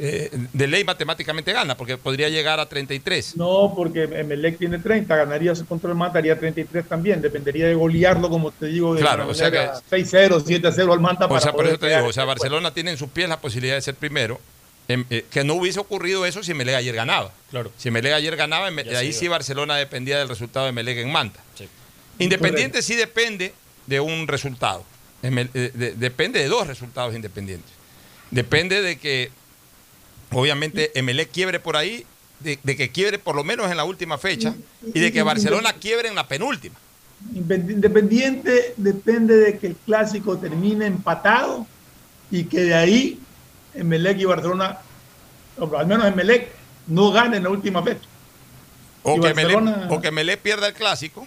eh, 0.00 0.30
de 0.52 0.66
ley 0.68 0.84
matemáticamente 0.84 1.52
gana, 1.52 1.76
porque 1.76 1.96
podría 1.98 2.28
llegar 2.28 2.60
a 2.60 2.68
33. 2.68 3.36
No, 3.36 3.72
porque 3.74 4.04
Emelec 4.04 4.56
tiene 4.58 4.78
30, 4.78 5.16
ganaría 5.16 5.54
su 5.54 5.66
control 5.66 5.94
Manta, 5.96 6.18
haría 6.18 6.38
33 6.38 6.86
también. 6.88 7.20
Dependería 7.20 7.66
de 7.66 7.74
golearlo, 7.74 8.30
como 8.30 8.50
te 8.52 8.66
digo, 8.66 8.94
de 8.94 9.00
Claro, 9.00 9.28
o 9.28 9.34
sea 9.34 9.50
manera 9.50 9.74
6-0, 9.90 10.44
7-0 10.44 10.92
al 10.92 11.00
Manta. 11.00 11.26
O 11.26 11.28
para 11.28 11.40
sea, 11.40 11.52
por 11.52 11.66
eso 11.66 11.78
te 11.78 11.88
digo, 11.88 12.06
o 12.06 12.12
sea, 12.12 12.24
puesto. 12.24 12.42
Barcelona 12.44 12.72
tiene 12.72 12.92
en 12.92 12.96
sus 12.96 13.08
pies 13.10 13.28
la 13.28 13.40
posibilidad 13.40 13.74
de 13.74 13.82
ser 13.82 13.96
primero, 13.96 14.38
em, 14.86 15.04
eh, 15.10 15.24
que 15.30 15.42
no 15.44 15.54
hubiese 15.54 15.80
ocurrido 15.80 16.24
eso 16.26 16.42
si 16.44 16.52
Emelec 16.52 16.76
ayer 16.76 16.94
ganaba. 16.94 17.32
Claro. 17.50 17.72
Si 17.76 17.88
Emelec 17.88 18.12
ayer 18.12 18.36
ganaba, 18.36 18.68
Eme- 18.70 18.84
Ya 18.84 18.98
ahí 19.00 19.12
sí. 19.12 19.26
Barcelona 19.28 19.76
dependía 19.76 20.18
del 20.18 20.28
resultado 20.28 20.66
de 20.66 20.70
Emelec 20.70 20.98
en 20.98 21.10
Manta. 21.10 21.40
Independiente 22.18 22.82
sí 22.82 22.94
depende 22.94 23.52
de 23.86 24.00
un 24.00 24.26
resultado. 24.28 24.84
Eh, 25.22 25.30
de- 25.74 25.94
depende 25.94 26.38
de 26.40 26.48
dos 26.48 26.66
resultados 26.66 27.14
independientes. 27.14 27.70
Depende 28.30 28.82
de 28.82 28.98
que, 28.98 29.30
obviamente, 30.32 30.90
Emelec 30.98 31.30
quiebre 31.30 31.60
por 31.60 31.76
ahí, 31.76 32.04
de, 32.40 32.58
de 32.62 32.76
que 32.76 32.90
quiebre 32.90 33.18
por 33.18 33.34
lo 33.34 33.42
menos 33.44 33.70
en 33.70 33.76
la 33.76 33.84
última 33.84 34.16
fecha 34.18 34.54
y 34.94 35.00
de 35.00 35.12
que 35.12 35.22
Barcelona 35.22 35.72
quiebre 35.72 36.08
en 36.08 36.14
la 36.14 36.28
penúltima. 36.28 36.76
Independiente 37.34 38.74
depende 38.76 39.36
de 39.36 39.58
que 39.58 39.66
el 39.68 39.76
clásico 39.76 40.38
termine 40.38 40.86
empatado 40.86 41.66
y 42.30 42.44
que 42.44 42.60
de 42.60 42.74
ahí 42.74 43.20
Emelec 43.74 44.18
y 44.18 44.24
Barcelona, 44.24 44.78
o 45.58 45.76
al 45.76 45.86
menos 45.86 46.06
Emelec, 46.06 46.48
no 46.86 47.10
gane 47.10 47.38
en 47.38 47.42
la 47.42 47.50
última 47.50 47.82
fecha. 47.82 48.06
O, 49.02 49.20
que, 49.20 49.28
Emelec, 49.28 49.54
Barcelona- 49.56 49.88
o 49.90 50.00
que 50.00 50.08
Emelec 50.08 50.40
pierda 50.40 50.68
el 50.68 50.74
clásico. 50.74 51.26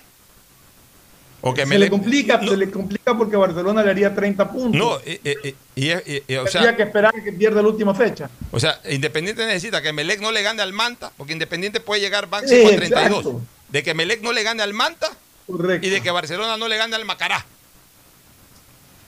Se 1.55 1.79
le 1.79 1.89
complica, 1.89 2.39
se 2.39 2.55
le 2.55 2.69
complica 2.69 3.17
porque 3.17 3.35
Barcelona 3.35 3.83
le 3.83 3.89
haría 3.89 4.13
30 4.13 4.51
puntos. 4.51 4.75
No, 4.79 4.97
eh, 5.03 5.19
eh, 5.23 5.37
eh, 5.43 5.55
y 5.75 5.91
o 6.35 6.43
Tendría 6.43 6.47
sea, 6.47 6.75
que 6.75 6.83
esperar 6.83 7.13
a 7.19 7.23
que 7.23 7.31
pierda 7.33 7.61
la 7.63 7.67
última 7.67 7.95
fecha. 7.95 8.29
o 8.51 8.59
sea, 8.59 8.79
Independiente 8.89 9.43
necesita 9.47 9.81
que 9.81 9.91
Melec 9.91 10.21
no 10.21 10.31
le 10.31 10.43
gane 10.43 10.61
al 10.61 10.71
Manta, 10.71 11.11
porque 11.17 11.33
Independiente 11.33 11.79
puede 11.79 11.99
llegar 11.99 12.27
máximo 12.29 12.69
Sí, 12.69 12.75
a 12.75 12.77
32. 12.77 13.17
exacto. 13.19 13.41
De 13.69 13.81
que 13.83 13.93
Melec 13.95 14.21
no 14.21 14.33
le 14.33 14.43
gane 14.43 14.61
al 14.61 14.73
Manta 14.75 15.07
Correcto. 15.47 15.87
y 15.87 15.89
de 15.89 16.01
que 16.01 16.11
Barcelona 16.11 16.57
no 16.57 16.67
le 16.67 16.77
gane 16.77 16.95
al 16.95 17.05
Macará. 17.05 17.43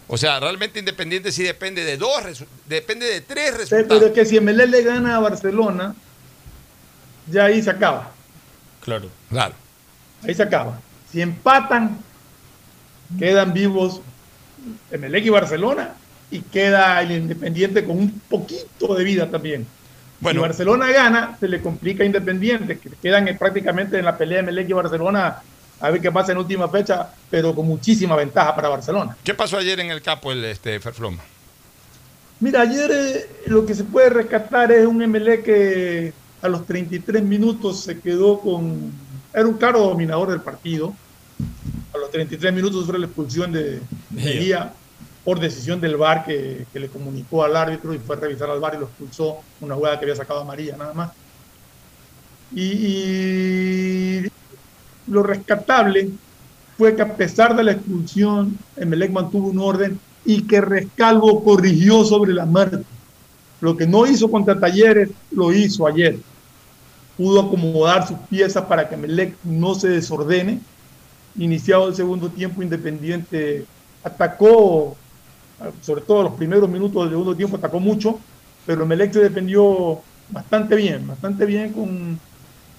O 0.07 0.17
sea, 0.17 0.39
realmente 0.39 0.79
Independiente 0.79 1.31
sí 1.31 1.43
depende 1.43 1.83
de 1.85 1.97
dos, 1.97 2.45
depende 2.67 3.05
de 3.05 3.21
tres 3.21 3.55
resultados. 3.57 4.01
Pero 4.01 4.13
que 4.13 4.25
si 4.25 4.37
Emelec 4.37 4.69
le 4.69 4.81
gana 4.81 5.17
a 5.17 5.19
Barcelona, 5.19 5.93
ya 7.27 7.45
ahí 7.45 7.61
se 7.61 7.69
acaba. 7.69 8.11
Claro. 8.81 9.07
Claro. 9.29 9.53
Ahí 10.23 10.33
se 10.33 10.43
acaba. 10.43 10.79
Si 11.11 11.21
empatan, 11.21 11.99
quedan 13.17 13.53
vivos 13.53 14.01
Emelec 14.91 15.25
y 15.25 15.29
Barcelona 15.29 15.93
y 16.31 16.39
queda 16.41 17.01
el 17.01 17.11
Independiente 17.11 17.83
con 17.83 17.97
un 17.97 18.21
poquito 18.29 18.95
de 18.95 19.03
vida 19.03 19.29
también. 19.29 19.65
Bueno. 20.19 20.39
Si 20.39 20.47
Barcelona 20.47 20.91
gana, 20.91 21.37
se 21.39 21.47
le 21.47 21.61
complica 21.61 22.03
a 22.03 22.05
Independiente, 22.05 22.79
que 22.79 22.89
quedan 23.01 23.25
prácticamente 23.37 23.99
en 23.99 24.05
la 24.05 24.17
pelea 24.17 24.37
de 24.37 24.43
Emelec 24.43 24.69
y 24.69 24.73
Barcelona 24.73 25.41
a 25.79 25.89
ver 25.89 25.99
qué 25.99 26.11
pasa 26.11 26.31
en 26.31 26.37
última 26.37 26.69
fecha, 26.69 27.09
pero 27.29 27.53
con 27.53 27.67
muchísima 27.67 28.15
ventaja 28.15 28.55
para 28.55 28.69
Barcelona. 28.69 29.17
¿Qué 29.21 29.33
pasó 29.33 29.57
ayer 29.57 29.79
en 29.81 29.91
el 29.91 30.01
capo, 30.01 30.31
el 30.31 30.45
este, 30.45 30.79
Ferfloma? 30.79 31.21
Mira, 32.39 32.61
ayer 32.61 32.89
eh, 32.91 33.29
lo 33.47 33.65
que 33.65 33.75
se 33.75 33.83
puede 33.83 34.09
rescatar 34.09 34.71
es 34.71 34.85
un 34.85 34.97
MLE 34.97 35.43
que 35.43 36.13
a 36.41 36.47
los 36.47 36.65
33 36.65 37.23
minutos 37.23 37.81
se 37.81 37.99
quedó 37.99 38.39
con... 38.39 38.93
Era 39.33 39.45
un 39.45 39.57
claro 39.57 39.79
dominador 39.79 40.29
del 40.29 40.41
partido. 40.41 40.93
A 41.93 41.97
los 41.97 42.11
33 42.11 42.53
minutos 42.53 42.85
fue 42.85 42.99
la 42.99 43.05
expulsión 43.05 43.51
de 43.51 43.81
Mejía 44.09 44.73
por 45.23 45.39
decisión 45.39 45.79
del 45.79 45.95
VAR 45.95 46.25
que, 46.25 46.65
que 46.73 46.79
le 46.79 46.89
comunicó 46.89 47.43
al 47.43 47.55
árbitro 47.55 47.93
y 47.93 47.99
fue 47.99 48.15
a 48.15 48.19
revisar 48.19 48.49
al 48.49 48.59
VAR 48.59 48.75
y 48.75 48.79
lo 48.79 48.85
expulsó. 48.85 49.37
Una 49.61 49.75
jugada 49.75 49.99
que 49.99 50.05
había 50.05 50.15
sacado 50.15 50.41
amarilla 50.41 50.75
nada 50.75 50.93
más. 50.93 51.11
Y, 52.53 52.63
y 52.63 54.31
lo 55.07 55.23
rescatable 55.23 56.11
fue 56.77 56.95
que 56.95 57.01
a 57.01 57.15
pesar 57.15 57.55
de 57.55 57.63
la 57.63 57.71
expulsión, 57.71 58.57
Emelec 58.75 59.11
mantuvo 59.11 59.49
un 59.49 59.59
orden 59.59 59.99
y 60.25 60.43
que 60.43 60.61
Rescalvo 60.61 61.43
corrigió 61.43 62.03
sobre 62.03 62.33
la 62.33 62.45
marcha. 62.45 62.81
Lo 63.61 63.77
que 63.77 63.87
no 63.87 64.05
hizo 64.05 64.29
contra 64.29 64.59
Talleres, 64.59 65.09
lo 65.31 65.53
hizo 65.53 65.87
ayer. 65.87 66.17
Pudo 67.17 67.41
acomodar 67.41 68.07
sus 68.07 68.17
piezas 68.29 68.65
para 68.65 68.89
que 68.89 68.95
Emelec 68.95 69.35
no 69.43 69.75
se 69.75 69.89
desordene. 69.89 70.59
Iniciado 71.37 71.87
el 71.87 71.95
segundo 71.95 72.29
tiempo, 72.29 72.61
Independiente 72.61 73.65
atacó, 74.03 74.95
sobre 75.81 76.01
todo 76.01 76.23
los 76.23 76.33
primeros 76.33 76.69
minutos 76.69 77.03
del 77.03 77.11
segundo 77.11 77.35
tiempo, 77.35 77.57
atacó 77.57 77.79
mucho, 77.79 78.19
pero 78.65 78.83
Emelec 78.83 79.13
se 79.13 79.21
defendió 79.21 80.01
bastante 80.29 80.75
bien, 80.75 81.07
bastante 81.07 81.45
bien 81.45 81.73
con 81.73 82.19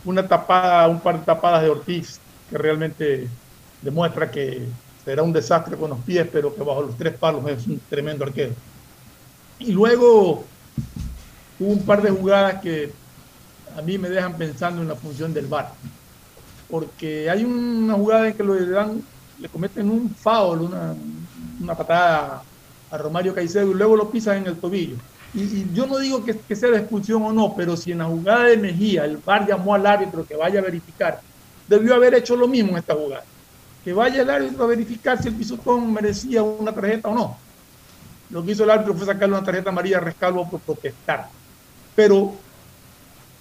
una 0.05 0.27
tapada, 0.27 0.89
un 0.89 1.01
par 1.01 1.19
de 1.19 1.25
tapadas 1.25 1.63
de 1.63 1.71
Ortiz, 1.71 2.21
que 2.51 2.59
realmente 2.59 3.29
demuestra 3.83 4.31
que 4.31 4.67
será 5.05 5.23
un 5.23 5.33
desastre 5.33 5.77
con 5.77 5.91
los 5.91 5.99
pies, 6.01 6.27
pero 6.33 6.55
que 6.55 6.63
bajo 6.63 6.83
los 6.83 6.97
tres 6.97 7.15
palos 7.15 7.47
es 7.49 7.67
un 7.67 7.81
tremendo 7.89 8.25
arquero. 8.25 8.55
Y 9.59 9.73
luego 9.73 10.45
hubo 11.59 11.73
un 11.73 11.85
par 11.85 12.03
de 12.03 12.11
jugadas 12.11 12.61
que 12.61 12.93
a 13.77 13.83
mí 13.83 13.99
me 13.99 14.09
dejan 14.09 14.37
pensando 14.37 14.83
en 14.83 14.89
la 14.89 14.95
función 14.95 15.35
del 15.35 15.47
VAR. 15.47 15.73
Porque 16.75 17.31
hay 17.31 17.45
una 17.45 17.95
jugada 17.95 18.27
en 18.27 18.35
que 18.35 18.43
le 18.43 18.67
dan, 18.67 19.01
le 19.39 19.49
cometen 19.49 19.89
un 19.89 20.13
foul, 20.13 20.63
una, 20.63 20.93
una 21.61 21.75
patada 21.77 22.43
a 22.91 22.99
Romario 22.99 23.33
Caicedo 23.33 23.71
y 23.71 23.75
luego 23.75 23.95
lo 23.95 24.11
pisan 24.11 24.39
en 24.39 24.49
el 24.49 24.57
tobillo. 24.57 24.97
Y, 25.33 25.73
yo 25.73 25.87
no 25.87 25.99
digo 25.99 26.25
que, 26.25 26.57
sea 26.57 26.71
de 26.71 26.79
expulsión 26.79 27.23
o 27.23 27.33
no, 27.33 27.55
pero 27.55 27.77
si 27.77 27.93
en 27.93 27.99
la 27.99 28.07
jugada 28.07 28.47
de 28.47 28.57
Mejía 28.57 29.05
el 29.05 29.19
VAR 29.19 29.47
llamó 29.47 29.73
al 29.73 29.87
árbitro 29.87 30.27
que 30.27 30.35
vaya 30.35 30.59
a 30.59 30.65
verificar, 30.65 31.21
debió 31.69 31.95
haber 31.95 32.17
hecho 32.17 32.35
lo 32.35 32.49
mismo 32.49 32.71
en 32.71 32.79
esta 32.79 32.97
jugada. 32.97 33.23
Que 33.85 33.93
vaya 33.93 34.23
el 34.23 34.31
árbitro 34.31 34.65
a 34.65 34.67
verificar 34.67 35.23
si 35.23 35.29
el 35.29 35.35
pisotón 35.35 35.93
merecía 35.93 36.43
una 36.43 36.73
tarjeta 36.73 37.09
o 37.09 37.15
no. 37.15 37.39
Lo 38.31 38.45
que 38.45 38.51
hizo 38.51 38.65
el 38.65 38.71
árbitro 38.71 38.95
fue 38.95 39.07
sacarle 39.07 39.37
una 39.37 39.47
tarjeta 39.47 39.71
amarilla 39.71 39.99
a 39.99 40.01
Rescalvo 40.01 40.51
por 40.51 40.59
protestar. 40.59 41.29
Pero 41.95 42.35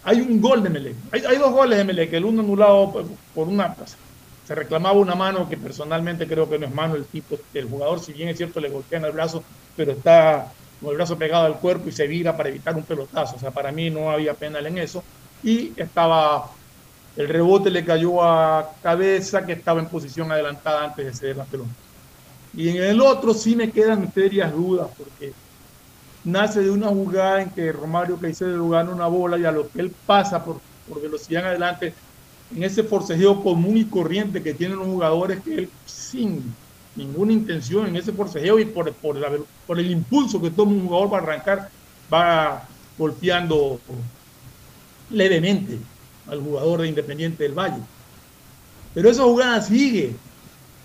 hay 0.03 0.21
un 0.21 0.41
gol 0.41 0.63
de 0.63 0.69
Melec. 0.69 0.95
Hay, 1.11 1.23
hay 1.25 1.37
dos 1.37 1.51
goles 1.51 1.77
de 1.77 1.83
Melec. 1.83 2.13
El 2.13 2.25
uno 2.25 2.41
anulado 2.41 2.91
por, 3.33 3.47
una. 3.47 3.75
Se 4.45 4.55
reclamaba 4.55 4.99
una 4.99 5.15
mano 5.15 5.47
que 5.47 5.55
personalmente 5.55 6.27
creo 6.27 6.49
que 6.49 6.59
no 6.59 6.65
es 6.65 6.73
mano 6.73 6.95
el 6.95 7.05
tipo, 7.05 7.37
el 7.53 7.65
jugador, 7.65 8.01
si 8.01 8.11
bien 8.11 8.27
es 8.27 8.37
cierto, 8.37 8.59
le 8.59 8.69
golpean 8.69 9.05
el 9.05 9.13
brazo, 9.13 9.41
pero 9.77 9.93
está 9.93 10.51
con 10.81 10.91
el 10.91 10.97
brazo 10.97 11.17
pegado 11.17 11.45
al 11.45 11.59
cuerpo 11.59 11.87
y 11.87 11.93
se 11.93 12.07
vira 12.07 12.35
para 12.35 12.49
evitar 12.49 12.75
un 12.75 12.83
pelotazo. 12.83 13.37
O 13.37 13.39
sea, 13.39 13.51
para 13.51 13.71
mí 13.71 13.89
no 13.89 14.11
había 14.11 14.33
penal 14.33 14.65
en 14.65 14.77
eso. 14.77 15.03
Y 15.43 15.71
estaba. 15.77 16.51
El 17.15 17.29
rebote 17.29 17.69
le 17.69 17.85
cayó 17.85 18.23
a 18.23 18.71
cabeza 18.81 19.45
que 19.45 19.53
estaba 19.53 19.79
en 19.79 19.87
posición 19.87 20.31
adelantada 20.31 20.85
antes 20.85 21.05
de 21.05 21.13
ceder 21.13 21.37
la 21.37 21.45
pelota. 21.45 21.69
Y 22.55 22.69
en 22.69 22.83
el 22.83 23.01
otro 23.01 23.33
sí 23.33 23.55
me 23.55 23.71
quedan 23.71 24.11
serias 24.13 24.51
dudas 24.51 24.87
porque 24.97 25.31
nace 26.23 26.61
de 26.61 26.71
una 26.71 26.87
jugada 26.87 27.41
en 27.41 27.49
que 27.49 27.71
Romario 27.71 28.17
Caicedo 28.17 28.69
gana 28.69 28.91
una 28.91 29.07
bola 29.07 29.37
y 29.37 29.45
a 29.45 29.51
lo 29.51 29.69
que 29.69 29.81
él 29.81 29.93
pasa 30.05 30.43
por, 30.43 30.59
por 30.87 31.01
velocidad 31.01 31.43
en 31.43 31.47
adelante, 31.49 31.93
en 32.55 32.63
ese 32.63 32.83
forcejeo 32.83 33.41
común 33.43 33.77
y 33.77 33.85
corriente 33.85 34.41
que 34.41 34.53
tienen 34.53 34.77
los 34.77 34.87
jugadores, 34.87 35.41
que 35.41 35.55
él 35.55 35.69
sin 35.85 36.53
ninguna 36.95 37.33
intención 37.33 37.87
en 37.87 37.95
ese 37.95 38.11
forcejeo 38.11 38.59
y 38.59 38.65
por, 38.65 38.91
por, 38.93 39.45
por 39.65 39.79
el 39.79 39.91
impulso 39.91 40.41
que 40.41 40.51
toma 40.51 40.71
un 40.71 40.87
jugador 40.87 41.09
para 41.09 41.23
arrancar, 41.23 41.69
va 42.13 42.67
golpeando 42.97 43.79
levemente 45.09 45.79
al 46.27 46.41
jugador 46.41 46.81
de 46.81 46.89
Independiente 46.89 47.43
del 47.43 47.53
Valle. 47.53 47.81
Pero 48.93 49.09
esa 49.09 49.23
jugada 49.23 49.61
sigue, 49.61 50.15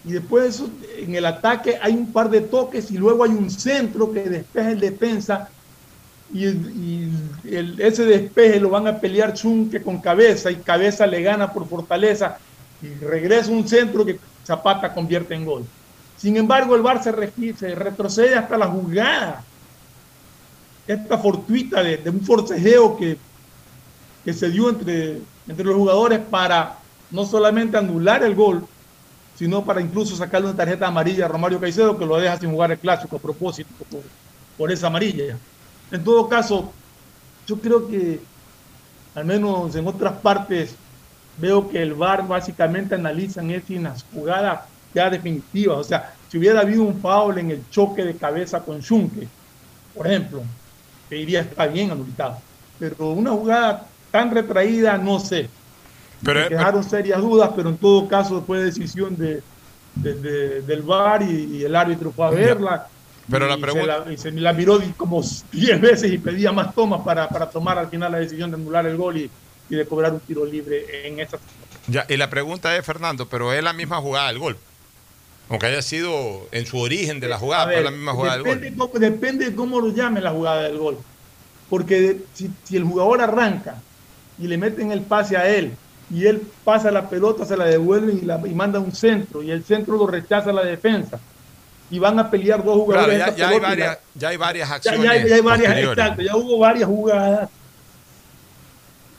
y 0.09 0.12
después 0.12 0.62
en 0.97 1.14
el 1.14 1.26
ataque 1.26 1.78
hay 1.82 1.93
un 1.93 2.10
par 2.10 2.30
de 2.30 2.40
toques 2.40 2.90
y 2.90 2.97
luego 2.97 3.24
hay 3.24 3.30
un 3.30 3.51
centro 3.51 4.10
que 4.10 4.22
despeja 4.22 4.70
el 4.70 4.80
defensa. 4.80 5.51
Y, 6.32 6.47
y 6.47 7.12
el, 7.44 7.78
ese 7.78 8.06
despeje 8.06 8.59
lo 8.59 8.70
van 8.70 8.86
a 8.86 8.98
pelear 8.98 9.35
Chunque 9.35 9.82
con 9.82 10.01
cabeza 10.01 10.51
y 10.51 10.56
cabeza 10.56 11.06
le 11.06 11.20
gana 11.20 11.52
por 11.52 11.68
fortaleza. 11.68 12.39
Y 12.80 12.89
regresa 13.05 13.51
un 13.51 13.68
centro 13.68 14.02
que 14.06 14.18
Zapata 14.47 14.94
convierte 14.94 15.35
en 15.35 15.44
gol. 15.44 15.66
Sin 16.16 16.39
embargo, 16.39 16.74
el 16.74 16.80
Bar 16.80 17.02
se 17.02 17.12
retrocede 17.12 18.35
hasta 18.35 18.56
la 18.56 18.66
jugada, 18.66 19.44
esta 20.86 21.18
fortuita 21.18 21.82
de, 21.82 21.98
de 21.98 22.09
un 22.09 22.22
forcejeo 22.22 22.97
que, 22.97 23.18
que 24.24 24.32
se 24.32 24.48
dio 24.48 24.70
entre, 24.70 25.18
entre 25.47 25.66
los 25.66 25.76
jugadores 25.76 26.18
para 26.18 26.78
no 27.10 27.26
solamente 27.26 27.76
anular 27.76 28.22
el 28.22 28.35
gol, 28.35 28.66
sino 29.39 29.65
para 29.65 29.81
incluso 29.81 30.16
sacarle 30.16 30.48
una 30.48 30.56
tarjeta 30.56 30.89
amarilla 30.89 31.27
a 31.27 31.28
Romario 31.28 31.60
Caicedo 31.60 31.97
que 31.97 32.05
lo 32.05 32.16
deja 32.16 32.39
sin 32.39 32.51
jugar 32.51 32.73
el 32.73 32.78
clásico 32.78 33.16
a 33.16 33.20
propósito 33.20 33.70
por, 34.56 34.73
esa 34.73 34.89
amarilla. 34.89 35.39
En 35.93 36.02
todo 36.02 36.28
caso, 36.28 36.73
yo 37.47 37.60
creo 37.60 37.86
que 37.86 38.20
al 39.15 39.24
menos 39.24 39.77
en 39.77 39.86
otras 39.86 40.15
partes 40.15 40.74
veo 41.36 41.69
que 41.69 41.81
el 41.81 41.94
VAR 41.94 42.27
básicamente 42.27 42.97
analizan 42.97 43.48
es 43.52 43.70
las 43.70 44.05
jugadas 44.12 44.62
ya 44.93 45.09
definitivas. 45.09 45.78
O 45.78 45.85
sea, 45.85 46.15
si 46.28 46.39
hubiera 46.39 46.60
habido 46.60 46.82
un 46.82 47.01
foul 47.01 47.39
en 47.39 47.52
el 47.52 47.70
choque 47.70 48.02
de 48.02 48.15
cabeza 48.15 48.59
con 48.59 48.81
Schunke, 48.81 49.28
por 49.94 50.09
ejemplo, 50.09 50.43
te 51.09 51.15
diría 51.15 51.43
está 51.43 51.66
bien 51.69 51.93
anulitado. 51.93 52.39
Pero 52.81 53.12
una 53.12 53.31
jugada 53.31 53.86
tan 54.10 54.32
retraída, 54.32 54.98
no 54.98 55.20
sé. 55.20 55.48
Pero, 56.23 56.40
Me 56.40 56.49
dejaron 56.49 56.85
serias 56.85 57.20
dudas, 57.20 57.51
pero 57.55 57.69
en 57.69 57.77
todo 57.77 58.09
caso 58.09 58.43
fue 58.47 58.62
decisión 58.62 59.16
de, 59.16 59.43
de, 59.95 60.15
de 60.15 60.62
del 60.62 60.82
VAR 60.82 61.23
y, 61.23 61.59
y, 61.59 61.65
el 61.65 61.74
árbitro 61.77 62.12
fue 62.12 62.27
a 62.27 62.31
verla. 62.31 62.89
Pero 63.31 63.47
y 63.47 63.49
la 63.49 63.59
pregunta. 63.59 64.03
Se 64.03 64.05
la, 64.07 64.12
y 64.12 64.16
se 64.16 64.31
la 64.32 64.53
miró 64.53 64.81
como 64.97 65.23
10 65.53 65.81
veces 65.81 66.12
y 66.12 66.19
pedía 66.19 66.51
más 66.51 66.74
tomas 66.74 67.03
para, 67.03 67.28
para, 67.28 67.49
tomar 67.49 67.78
al 67.78 67.89
final 67.89 68.12
la 68.12 68.19
decisión 68.19 68.51
de 68.51 68.57
anular 68.57 68.86
el 68.86 68.97
gol 68.97 69.19
y, 69.19 69.31
y 69.69 69.77
de 69.77 69.86
cobrar 69.86 70.12
un 70.12 70.20
tiro 70.20 70.45
libre 70.45 71.07
en 71.07 71.20
esa 71.20 71.39
Ya, 71.86 72.07
y 72.09 72.16
la 72.16 72.31
pregunta 72.31 72.77
es, 72.77 72.85
Fernando, 72.85 73.28
pero 73.28 73.53
es 73.53 73.62
la 73.62 73.73
misma 73.73 74.01
jugada 74.01 74.28
del 74.28 74.39
gol. 74.39 74.57
Aunque 75.51 75.66
haya 75.66 75.82
sido 75.82 76.47
en 76.53 76.66
su 76.66 76.78
origen 76.78 77.20
de 77.20 77.28
la 77.28 77.39
jugada, 77.39 77.66
ver, 77.66 77.77
pero 77.77 77.89
es 77.89 77.93
la 77.93 77.97
misma 77.97 78.12
jugada 78.12 78.36
depende 78.39 78.65
del 78.65 78.77
gol. 78.77 78.89
Cómo, 78.89 79.01
depende 79.01 79.45
de 79.47 79.55
cómo 79.55 79.81
lo 79.81 79.95
llame 79.95 80.20
la 80.20 80.31
jugada 80.31 80.62
del 80.62 80.78
gol. 80.78 80.99
Porque 81.70 82.19
si, 82.35 82.51
si 82.65 82.77
el 82.77 82.85
jugador 82.85 83.20
arranca 83.20 83.81
y 84.39 84.47
le 84.47 84.59
meten 84.59 84.90
el 84.90 85.03
pase 85.03 85.36
a 85.36 85.49
él 85.49 85.73
y 86.10 86.26
él 86.26 86.43
pasa 86.64 86.90
la 86.90 87.09
pelota, 87.09 87.44
se 87.44 87.56
la 87.56 87.66
devuelve 87.66 88.14
y, 88.14 88.20
la, 88.22 88.40
y 88.47 88.55
manda 88.55 88.78
un 88.78 88.93
centro, 88.93 89.43
y 89.43 89.51
el 89.51 89.64
centro 89.64 89.97
lo 89.97 90.06
rechaza 90.06 90.52
la 90.52 90.64
defensa. 90.64 91.18
Y 91.90 91.98
van 91.98 92.18
a 92.18 92.30
pelear 92.30 92.62
dos 92.62 92.76
jugadores. 92.76 93.16
Claro, 93.16 93.32
ya, 93.32 93.36
ya, 93.36 93.48
hay 93.48 93.60
varias, 93.60 93.89
la, 93.89 94.01
ya, 94.14 94.28
hay 94.28 94.36
varias, 94.36 94.70
acciones. 94.70 95.02
Ya, 95.02 95.26
ya, 95.26 95.35
hay 95.36 95.40
varias, 95.40 95.78
exacto, 95.78 96.22
ya 96.22 96.36
hubo 96.36 96.59
varias 96.59 96.86
jugadas. 96.86 97.48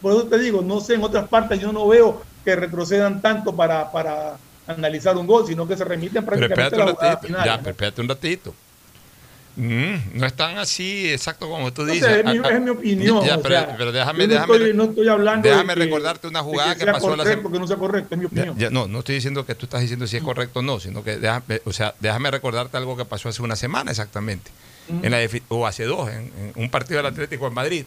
Por 0.02 0.14
eso 0.14 0.24
te 0.28 0.38
digo, 0.38 0.62
no 0.62 0.80
sé, 0.80 0.94
en 0.94 1.04
otras 1.04 1.28
partes 1.28 1.60
yo 1.60 1.72
no 1.72 1.88
veo 1.88 2.22
que 2.46 2.56
retrocedan 2.56 3.22
tanto 3.22 3.56
para, 3.56 3.92
para 3.92 4.38
analizar 4.68 5.18
un 5.18 5.28
gol, 5.28 5.46
sino 5.48 5.68
que 5.68 5.76
se 5.76 5.84
remiten 5.84 6.24
prácticamente 6.24 6.70
pero 6.70 6.84
a 6.84 6.86
la 6.86 6.92
jugada 6.92 7.14
ratito, 7.16 7.28
final. 7.28 7.46
Ya, 7.46 7.58
¿no? 7.58 7.64
pero 7.64 7.72
espérate 7.72 8.02
un 8.02 8.08
ratito. 8.08 8.54
Mm, 9.62 10.18
no 10.18 10.26
están 10.26 10.58
así 10.58 11.12
exacto 11.12 11.50
como 11.50 11.74
tú 11.74 11.84
dices. 11.86 12.08
es, 12.10 12.24
mi, 12.24 12.38
es 12.38 12.62
mi 12.62 12.70
opinión. 12.70 13.26
ya, 13.26 13.36
o 13.36 13.42
pero, 13.42 13.56
sea, 13.56 13.76
pero 13.78 13.92
déjame, 13.92 14.26
no, 14.26 14.34
déjame, 14.34 14.54
estoy, 14.56 14.74
no 14.74 14.84
estoy 14.86 15.08
hablando 15.10 15.50
déjame 15.50 15.74
de 15.74 15.80
que, 15.80 15.86
recordarte 15.86 16.28
una 16.28 16.40
de 16.40 16.46
jugada 16.46 16.76
que, 16.76 16.86
pasó 16.86 17.16
la 17.18 17.24
semana. 17.26 17.42
porque 17.44 17.60
no 17.60 17.68
sea 17.68 17.76
correcto, 17.76 18.16
es 18.16 18.20
mi 18.20 18.26
opinión. 18.26 18.58
Ya, 18.58 18.70
no, 18.70 18.88
no 18.88 19.00
estoy 19.00 19.16
diciendo 19.16 19.46
que 19.46 19.56
tú 19.56 19.66
estás 19.66 19.82
diciendo 19.82 20.08
si 20.08 20.16
es 20.16 20.24
correcto 20.24 20.60
o 20.60 20.62
no, 20.62 20.80
sino 20.80 21.04
que 21.04 21.18
déjame, 21.18 21.62
o 21.66 21.74
sea, 21.74 21.94
déjame 22.00 22.32
recordarte 22.32 22.78
algo 22.78 22.96
que 22.96 23.04
pasó 23.04 23.28
hace 23.28 23.42
una 23.42 23.58
semana 23.58 23.92
exactamente, 23.92 24.50
en 24.88 25.12
la 25.12 25.20
o 25.50 25.68
hace 25.68 25.84
dos, 25.84 26.10
en, 26.10 26.32
en 26.38 26.54
un 26.56 26.70
partido 26.70 26.98
del 26.98 27.08
Atlético 27.08 27.46
en 27.48 27.54
Madrid. 27.54 27.86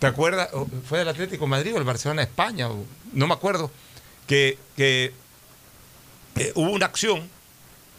¿Te 0.00 0.06
acuerdas? 0.08 0.48
¿Fue 0.88 0.98
del 0.98 1.08
Atlético 1.08 1.44
en 1.44 1.50
Madrid 1.50 1.74
o 1.74 1.78
el 1.78 1.84
Barcelona 1.84 2.22
España? 2.22 2.68
o- 2.68 2.84
no 3.12 3.26
me 3.28 3.34
acuerdo. 3.34 3.70
Que, 4.26 4.58
que, 4.76 5.12
eh, 6.36 6.52
hubo 6.54 6.70
una 6.72 6.86
acción 6.86 7.28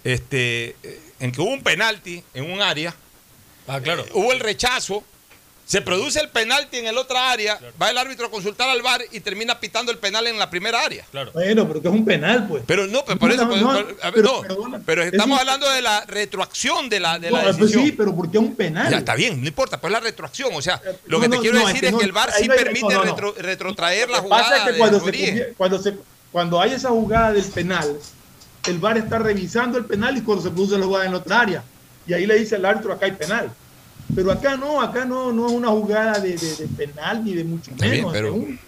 este, 0.03 0.75
eh, 0.83 0.99
en 1.19 1.31
que 1.31 1.41
hubo 1.41 1.51
un 1.51 1.61
penalti 1.63 2.23
en 2.33 2.51
un 2.51 2.61
área. 2.61 2.93
Ah, 3.67 3.79
claro. 3.81 4.03
Eh, 4.05 4.11
hubo 4.13 4.31
el 4.33 4.39
rechazo. 4.39 5.03
Se 5.65 5.83
produce 5.83 6.19
el 6.19 6.29
penalti 6.29 6.77
en 6.77 6.87
el 6.87 6.97
otra 6.97 7.29
área, 7.31 7.59
va 7.79 7.91
el 7.91 7.97
árbitro 7.99 8.25
a 8.25 8.31
consultar 8.31 8.67
al 8.69 8.81
VAR 8.81 9.03
y 9.11 9.19
termina 9.19 9.59
pitando 9.59 9.91
el 9.91 9.99
penal 9.99 10.25
en 10.25 10.39
la 10.39 10.49
primera 10.49 10.81
área. 10.83 11.05
Bueno, 11.31 11.67
pero 11.67 11.79
que 11.79 11.87
es 11.89 11.93
un 11.93 12.03
penal, 12.05 12.47
pues. 12.47 12.63
Pero 12.65 12.87
no, 12.87 13.05
pero 13.05 13.19
por 13.19 13.31
eso, 13.31 13.43
No, 13.45 13.49
por- 13.51 13.59
no, 13.59 13.67
por- 13.67 13.97
a 14.01 14.09
ver, 14.09 14.13
pero 14.15 14.23
no, 14.33 14.41
perdona, 14.41 14.81
pero 14.83 15.03
es 15.03 15.11
estamos 15.13 15.35
un- 15.35 15.39
hablando 15.41 15.69
de 15.69 15.83
la 15.83 16.03
retroacción 16.07 16.89
de 16.89 16.99
la, 16.99 17.19
de 17.19 17.29
No, 17.29 17.37
la 17.37 17.43
pues 17.43 17.57
decisión. 17.57 17.83
sí, 17.85 17.91
pero 17.91 18.15
porque 18.15 18.39
es 18.39 18.43
un 18.43 18.55
penal. 18.55 18.89
Ya 18.89 18.97
está 18.97 19.13
bien, 19.13 19.39
no 19.39 19.47
importa, 19.47 19.79
pues 19.79 19.93
la 19.93 19.99
retroacción. 19.99 20.49
O 20.55 20.61
sea, 20.63 20.81
lo 21.05 21.19
No, 21.19 21.23
que 21.23 21.29
te 21.29 21.35
no, 21.35 21.41
quiero 21.43 21.59
no, 21.59 21.67
decir 21.67 21.85
es 21.85 21.91
es 21.91 21.95
que 21.97 22.01
no, 22.01 22.01
el 22.01 22.11
VAR 22.13 22.31
sí 22.33 22.47
no 22.47 22.53
hay- 22.53 22.59
permite 22.63 22.81
no, 22.85 22.89
no, 22.89 23.05
no. 23.05 23.15
retro- 23.15 23.35
retrotraer 23.37 24.09
la 24.09 24.17
Lo 24.17 24.23
que 24.23 24.29
pasa 24.29 24.43
jugada. 24.45 24.57
es 24.57 24.65
que 24.65 24.71
de 24.71 24.77
cuando 24.79 24.99
se, 25.05 25.53
cuando, 25.55 25.79
se, 25.83 25.93
cuando 26.31 26.61
hay 26.61 26.73
esa 26.73 26.89
jugada 26.89 27.31
del 27.31 27.45
penal, 27.45 27.95
el 28.69 28.79
VAR 28.79 28.97
está 28.97 29.19
revisando 29.19 29.77
el 29.77 29.85
penal 29.85 30.17
y 30.17 30.21
cuando 30.21 30.43
se 30.43 30.49
produce 30.51 30.77
la 30.77 30.85
jugada 30.85 31.05
en 31.05 31.13
otra 31.13 31.41
área. 31.41 31.63
Y 32.07 32.13
ahí 32.13 32.25
le 32.25 32.35
dice 32.39 32.55
el 32.55 32.65
árbitro, 32.65 32.93
acá 32.93 33.05
hay 33.05 33.11
penal. 33.13 33.51
Pero 34.15 34.31
acá 34.31 34.57
no, 34.57 34.81
acá 34.81 35.05
no, 35.05 35.31
no 35.31 35.47
es 35.47 35.53
una 35.53 35.67
jugada 35.69 36.19
de, 36.19 36.35
de- 36.35 36.55
de 36.55 36.67
penal 36.67 37.23
ni 37.23 37.33
de 37.35 37.43
mucho 37.43 37.71
bien, 37.75 37.91
menos. 37.91 38.11
pero- 38.13 38.33
un- 38.33 38.59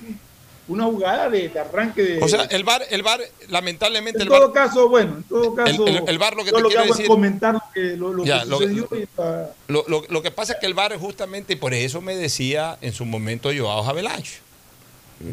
una 0.68 0.86
jugada 0.86 1.30
de, 1.30 1.50
de 1.50 1.60
arranque 1.60 2.02
de... 2.02 2.24
O 2.24 2.28
sea, 2.30 2.44
el 2.44 2.64
VAR, 2.64 2.84
el 2.92 3.04
VAR 3.04 3.20
lamentablemente, 3.50 4.20
en 4.22 4.28
el 4.28 4.30
todo 4.30 4.54
caso, 4.54 4.88
bueno, 4.88 5.18
en 5.18 5.24
todo 5.24 5.54
caso, 5.56 5.86
el- 5.88 6.04
el 6.08 6.18
VAR 6.20 6.36
lo 6.36 6.46
que 6.46 6.52
yo 6.52 6.58
te 6.58 6.62
lo 6.62 6.70
que 6.70 6.76
quiero 6.76 6.88
decir- 6.94 7.04
es 7.04 7.10
comentar 7.10 7.56
lo 7.56 7.64
que, 7.74 7.98
lo, 7.98 8.14
lo 8.14 8.24
Ya, 8.24 8.42
que 8.44 8.46
lo- 8.50 8.58
sucedió 8.58 8.88
y 8.94 9.06
para- 9.08 9.50
lo, 9.68 10.22
que 10.22 10.32
pasa 10.32 10.54
es 10.54 10.60
que 10.60 10.68
el 10.68 10.74
VAR 10.74 10.96
justamente, 10.98 11.54
y 11.54 11.56
por 11.58 11.74
eso 11.74 12.00
me 12.00 12.16
decía 12.16 12.78
en 12.82 12.94
su 12.94 13.04
momento 13.06 13.50
Joao 13.56 13.84
Havelange. 13.84 14.40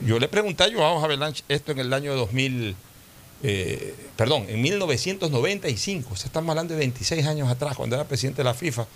Yo 0.06 0.18
le 0.18 0.28
pregunté 0.28 0.64
a 0.64 0.72
Joao 0.72 1.04
Havelange 1.04 1.44
esto 1.48 1.70
en 1.72 1.78
el 1.78 1.92
año 1.92 2.14
2000, 2.16 2.74
eh, 3.42 3.94
perdón, 4.16 4.46
en 4.48 4.60
1995, 4.60 6.10
o 6.12 6.16
sea, 6.16 6.26
estamos 6.26 6.50
hablando 6.50 6.74
de 6.74 6.80
26 6.80 7.26
años 7.26 7.48
atrás, 7.48 7.76
cuando 7.76 7.96
era 7.96 8.06
presidente 8.06 8.38
de 8.38 8.44
la 8.44 8.54
FIFA. 8.54 8.86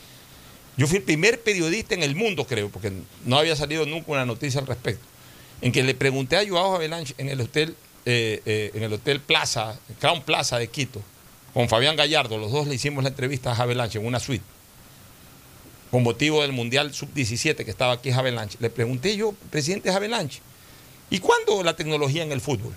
Yo 0.76 0.86
fui 0.86 0.98
el 0.98 1.04
primer 1.04 1.40
periodista 1.40 1.94
en 1.94 2.02
el 2.02 2.16
mundo, 2.16 2.46
creo, 2.46 2.68
porque 2.70 2.92
no 3.24 3.38
había 3.38 3.54
salido 3.54 3.86
nunca 3.86 4.10
una 4.10 4.26
noticia 4.26 4.60
al 4.60 4.66
respecto, 4.66 5.04
en 5.60 5.70
que 5.70 5.82
le 5.82 5.94
pregunté 5.94 6.36
a 6.36 6.48
Joao 6.48 6.74
Havelange 6.74 7.14
en 7.18 7.28
el 7.28 7.40
hotel, 7.40 7.76
eh, 8.04 8.42
eh, 8.46 8.70
en 8.74 8.82
el 8.82 8.92
hotel 8.92 9.20
Plaza, 9.20 9.78
Crown 10.00 10.22
Plaza 10.22 10.58
de 10.58 10.68
Quito, 10.68 11.02
con 11.54 11.68
Fabián 11.68 11.94
Gallardo, 11.94 12.38
los 12.38 12.50
dos 12.50 12.66
le 12.66 12.74
hicimos 12.74 13.04
la 13.04 13.10
entrevista 13.10 13.52
a 13.52 13.54
Havelange 13.54 13.98
en 13.98 14.06
una 14.06 14.18
suite, 14.18 14.44
con 15.90 16.02
motivo 16.02 16.40
del 16.40 16.52
Mundial 16.52 16.94
Sub-17 16.94 17.64
que 17.64 17.70
estaba 17.70 17.92
aquí 17.92 18.10
Havelange. 18.10 18.56
Le 18.58 18.70
pregunté 18.70 19.14
yo, 19.14 19.34
presidente 19.50 19.90
Havelange, 19.90 20.40
¿y 21.10 21.18
cuándo 21.18 21.62
la 21.62 21.76
tecnología 21.76 22.22
en 22.22 22.32
el 22.32 22.40
fútbol? 22.40 22.74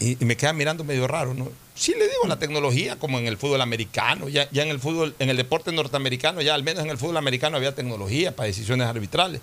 Y, 0.00 0.16
me 0.24 0.36
queda 0.36 0.52
mirando 0.52 0.84
medio 0.84 1.06
raro, 1.06 1.34
¿no? 1.34 1.50
Sí 1.74 1.92
le 1.92 2.08
digo, 2.08 2.26
la 2.26 2.38
tecnología, 2.38 2.98
como 2.98 3.18
en 3.18 3.26
el 3.26 3.36
fútbol 3.36 3.60
americano, 3.60 4.28
ya, 4.28 4.48
ya 4.50 4.62
en 4.62 4.68
el 4.68 4.80
fútbol, 4.80 5.14
en 5.18 5.28
el 5.28 5.36
deporte 5.36 5.72
norteamericano, 5.72 6.40
ya 6.40 6.54
al 6.54 6.62
menos 6.62 6.84
en 6.84 6.90
el 6.90 6.98
fútbol 6.98 7.16
americano 7.16 7.56
había 7.56 7.74
tecnología 7.74 8.34
para 8.34 8.46
decisiones 8.46 8.86
arbitrales. 8.86 9.40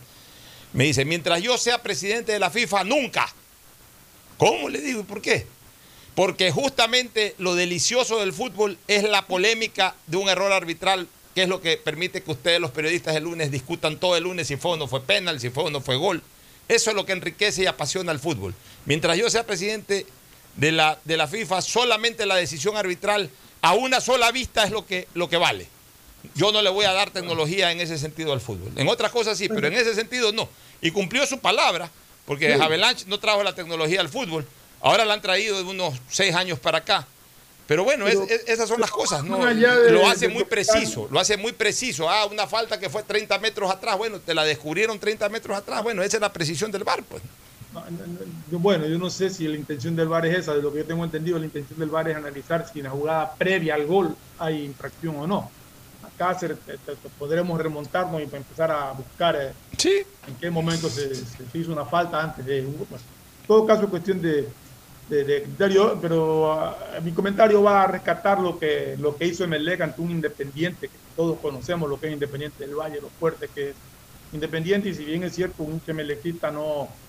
Me 0.73 0.86
dice, 0.86 1.06
mientras 1.06 1.41
yo 1.41 1.57
sea 1.57 1.82
presidente 1.82 2.32
de 2.32 2.40
la 2.40 2.49
FIFA, 2.49 2.84
nunca. 2.84 3.34
¿Cómo 4.38 4.69
le 4.69 4.82
digo? 4.82 5.02
¿Y 5.02 5.03
por 5.03 5.22
qué? 5.22 5.48
Porque 6.15 6.52
justamente 6.52 7.36
lo 7.38 7.56
delicioso 7.56 8.19
del 8.19 8.34
fútbol 8.34 8.77
es 8.88 9.03
la 9.03 9.27
polémica 9.27 9.95
de 10.07 10.18
un 10.18 10.30
error 10.30 10.52
arbitral, 10.52 11.07
que 11.34 11.44
es 11.44 11.49
lo 11.49 11.61
que 11.61 11.77
permite 11.77 12.23
que 12.23 12.32
ustedes, 12.32 12.61
los 12.61 12.72
periodistas, 12.72 13.15
el 13.15 13.23
lunes 13.23 13.52
discutan 13.52 13.98
todo 13.98 14.15
el 14.15 14.23
lunes 14.23 14.48
si 14.48 14.56
fue 14.56 14.72
o 14.72 14.77
no 14.77 14.88
fue 14.88 15.02
penal, 15.02 15.40
si 15.40 15.49
fue 15.49 15.65
o 15.65 15.69
no 15.69 15.82
fue 15.82 15.98
gol. 15.98 16.22
Eso 16.68 16.90
es 16.90 16.95
lo 16.95 17.06
que 17.06 17.11
enriquece 17.11 17.64
y 17.64 17.65
apasiona 17.68 18.11
al 18.11 18.19
fútbol. 18.19 18.56
Mientras 18.86 19.18
yo 19.18 19.30
sea 19.30 19.45
presidente 19.45 20.06
de 20.56 20.72
la, 20.72 20.98
de 21.03 21.18
la 21.18 21.27
FIFA, 21.27 21.61
solamente 21.61 22.26
la 22.26 22.36
decisión 22.36 22.77
arbitral 22.77 23.30
a 23.61 23.73
una 23.73 23.99
sola 24.02 24.32
vista 24.32 24.64
es 24.64 24.72
lo 24.72 24.86
que, 24.86 25.07
lo 25.14 25.27
que 25.30 25.38
vale. 25.38 25.68
Yo 26.36 26.52
no 26.52 26.61
le 26.61 26.69
voy 26.69 26.86
a 26.86 26.94
dar 26.94 27.11
tecnología 27.11 27.72
en 27.72 27.80
ese 27.82 27.98
sentido 27.98 28.34
al 28.34 28.41
fútbol. 28.41 28.72
En 28.76 28.88
otras 28.88 29.11
cosas 29.11 29.38
sí, 29.38 29.48
pero 29.49 29.68
en 29.68 29.73
ese 29.73 29.94
sentido 29.95 30.32
no. 30.32 30.49
Y 30.82 30.91
cumplió 30.91 31.26
su 31.26 31.40
palabra, 31.40 31.90
porque 32.26 32.53
Sí. 32.56 32.61
Havelange 32.61 33.06
no 33.07 33.19
trajo 33.19 33.44
la 33.44 33.53
tecnología 33.53 34.02
al 34.02 34.10
fútbol. 34.10 34.45
Ahora 34.82 35.06
la 35.06 35.14
han 35.14 35.22
traído 35.22 35.57
de 35.57 35.64
unos 35.64 35.94
seis 36.10 36.34
años 36.36 36.60
para 36.60 36.80
acá. 36.80 37.07
Pero 37.68 37.84
bueno, 37.84 38.07
es- 38.07 38.15
Pero- 38.15 38.27
es- 38.30 38.48
esas 38.48 38.69
son 38.69 38.80
las 38.80 38.91
cosas, 38.91 39.23
¿no? 39.23 39.44
de- 39.44 39.91
lo 39.91 40.07
hace 40.07 40.27
de 40.27 40.34
muy 40.34 40.44
preciso, 40.44 41.07
lo 41.11 41.19
hace 41.19 41.36
muy 41.38 41.52
preciso. 41.52 42.07
Ah, 42.10 42.26
una 42.26 42.45
falta 42.48 42.80
que 42.80 42.90
fue 42.90 43.02
30 43.03 43.40
metros 43.40 43.72
atrás, 43.72 43.98
bueno, 43.98 44.19
te 44.19 44.36
la 44.36 44.44
descubrieron 44.45 44.99
30 44.99 45.30
metros 45.30 45.57
atrás, 45.57 45.82
bueno, 45.82 46.03
esa 46.03 46.18
es 46.18 46.22
la 46.22 46.32
precisión 46.32 46.72
del 46.72 46.84
bar, 46.84 47.02
pues. 47.03 47.23
Yo, 48.47 48.60
bueno, 48.60 48.88
yo 48.88 48.97
no 48.97 49.10
sé 49.10 49.30
si 49.30 49.47
la 49.47 49.57
intención 49.57 49.95
del 49.95 50.07
VAR 50.07 50.26
es 50.27 50.39
esa, 50.39 50.53
de 50.56 50.61
lo 50.61 50.72
que 50.72 50.80
yo 50.80 50.88
tengo 50.88 51.03
entendido, 51.03 51.38
la 51.39 51.45
intención 51.45 51.77
del 51.80 51.89
VAR 51.89 52.10
es 52.10 52.15
analizar 52.15 52.65
si 52.65 52.80
en 52.80 52.85
la 52.85 52.91
jugada 52.91 53.35
previa 53.38 53.76
al 53.76 53.85
gol 53.85 54.18
hay 54.38 54.64
infracción 54.64 55.15
o 55.18 55.27
no. 55.27 55.53
Acá 56.02 56.34
se- 56.35 56.56
te- 56.57 56.77
te- 56.80 56.97
podremos 57.18 57.60
remontarnos 57.61 58.22
y 58.22 58.23
empezar 58.35 58.72
a 58.72 58.91
buscar 58.93 59.35
eh, 59.35 59.56
en 60.26 60.38
qué 60.38 60.52
momento 60.52 60.89
se, 60.89 61.26
se- 61.26 61.47
hizo 61.53 61.72
una 61.73 61.85
falta 61.88 62.22
antes 62.23 62.45
de 62.45 62.65
un 62.65 62.76
en 62.91 63.45
todo 63.47 63.65
caso 63.65 63.84
es 63.85 63.89
cuestión 63.89 64.22
de, 64.22 64.56
de- 65.07 65.23
de 65.26 65.43
criterio, 65.43 65.99
pero 66.02 66.52
ah, 66.53 66.99
mi 67.03 67.14
comentario 67.14 67.61
va 67.64 67.84
a 67.84 67.88
rescatar 67.88 68.39
lo 68.39 68.57
que, 68.60 68.95
lo 68.97 69.18
que 69.18 69.27
hizo 69.27 69.43
Emelec 69.43 69.81
ante 69.81 70.02
un 70.02 70.11
Independiente, 70.11 70.89
que 70.89 70.99
todos 71.15 71.39
conocemos 71.41 71.89
lo 71.89 71.99
que 71.99 72.07
es 72.07 72.14
Independiente 72.14 72.64
del 72.64 72.76
Valle, 72.76 73.02
lo 73.02 73.11
fuerte 73.11 73.49
que 73.53 73.72
es 73.72 73.84
Independiente, 74.31 74.89
y 74.89 74.93
si 74.95 75.06
bien 75.06 75.23
es 75.23 75.35
cierto, 75.35 75.64
un 75.64 75.73
hincha 75.76 75.93
melequista 75.93 76.52
no 76.52 76.99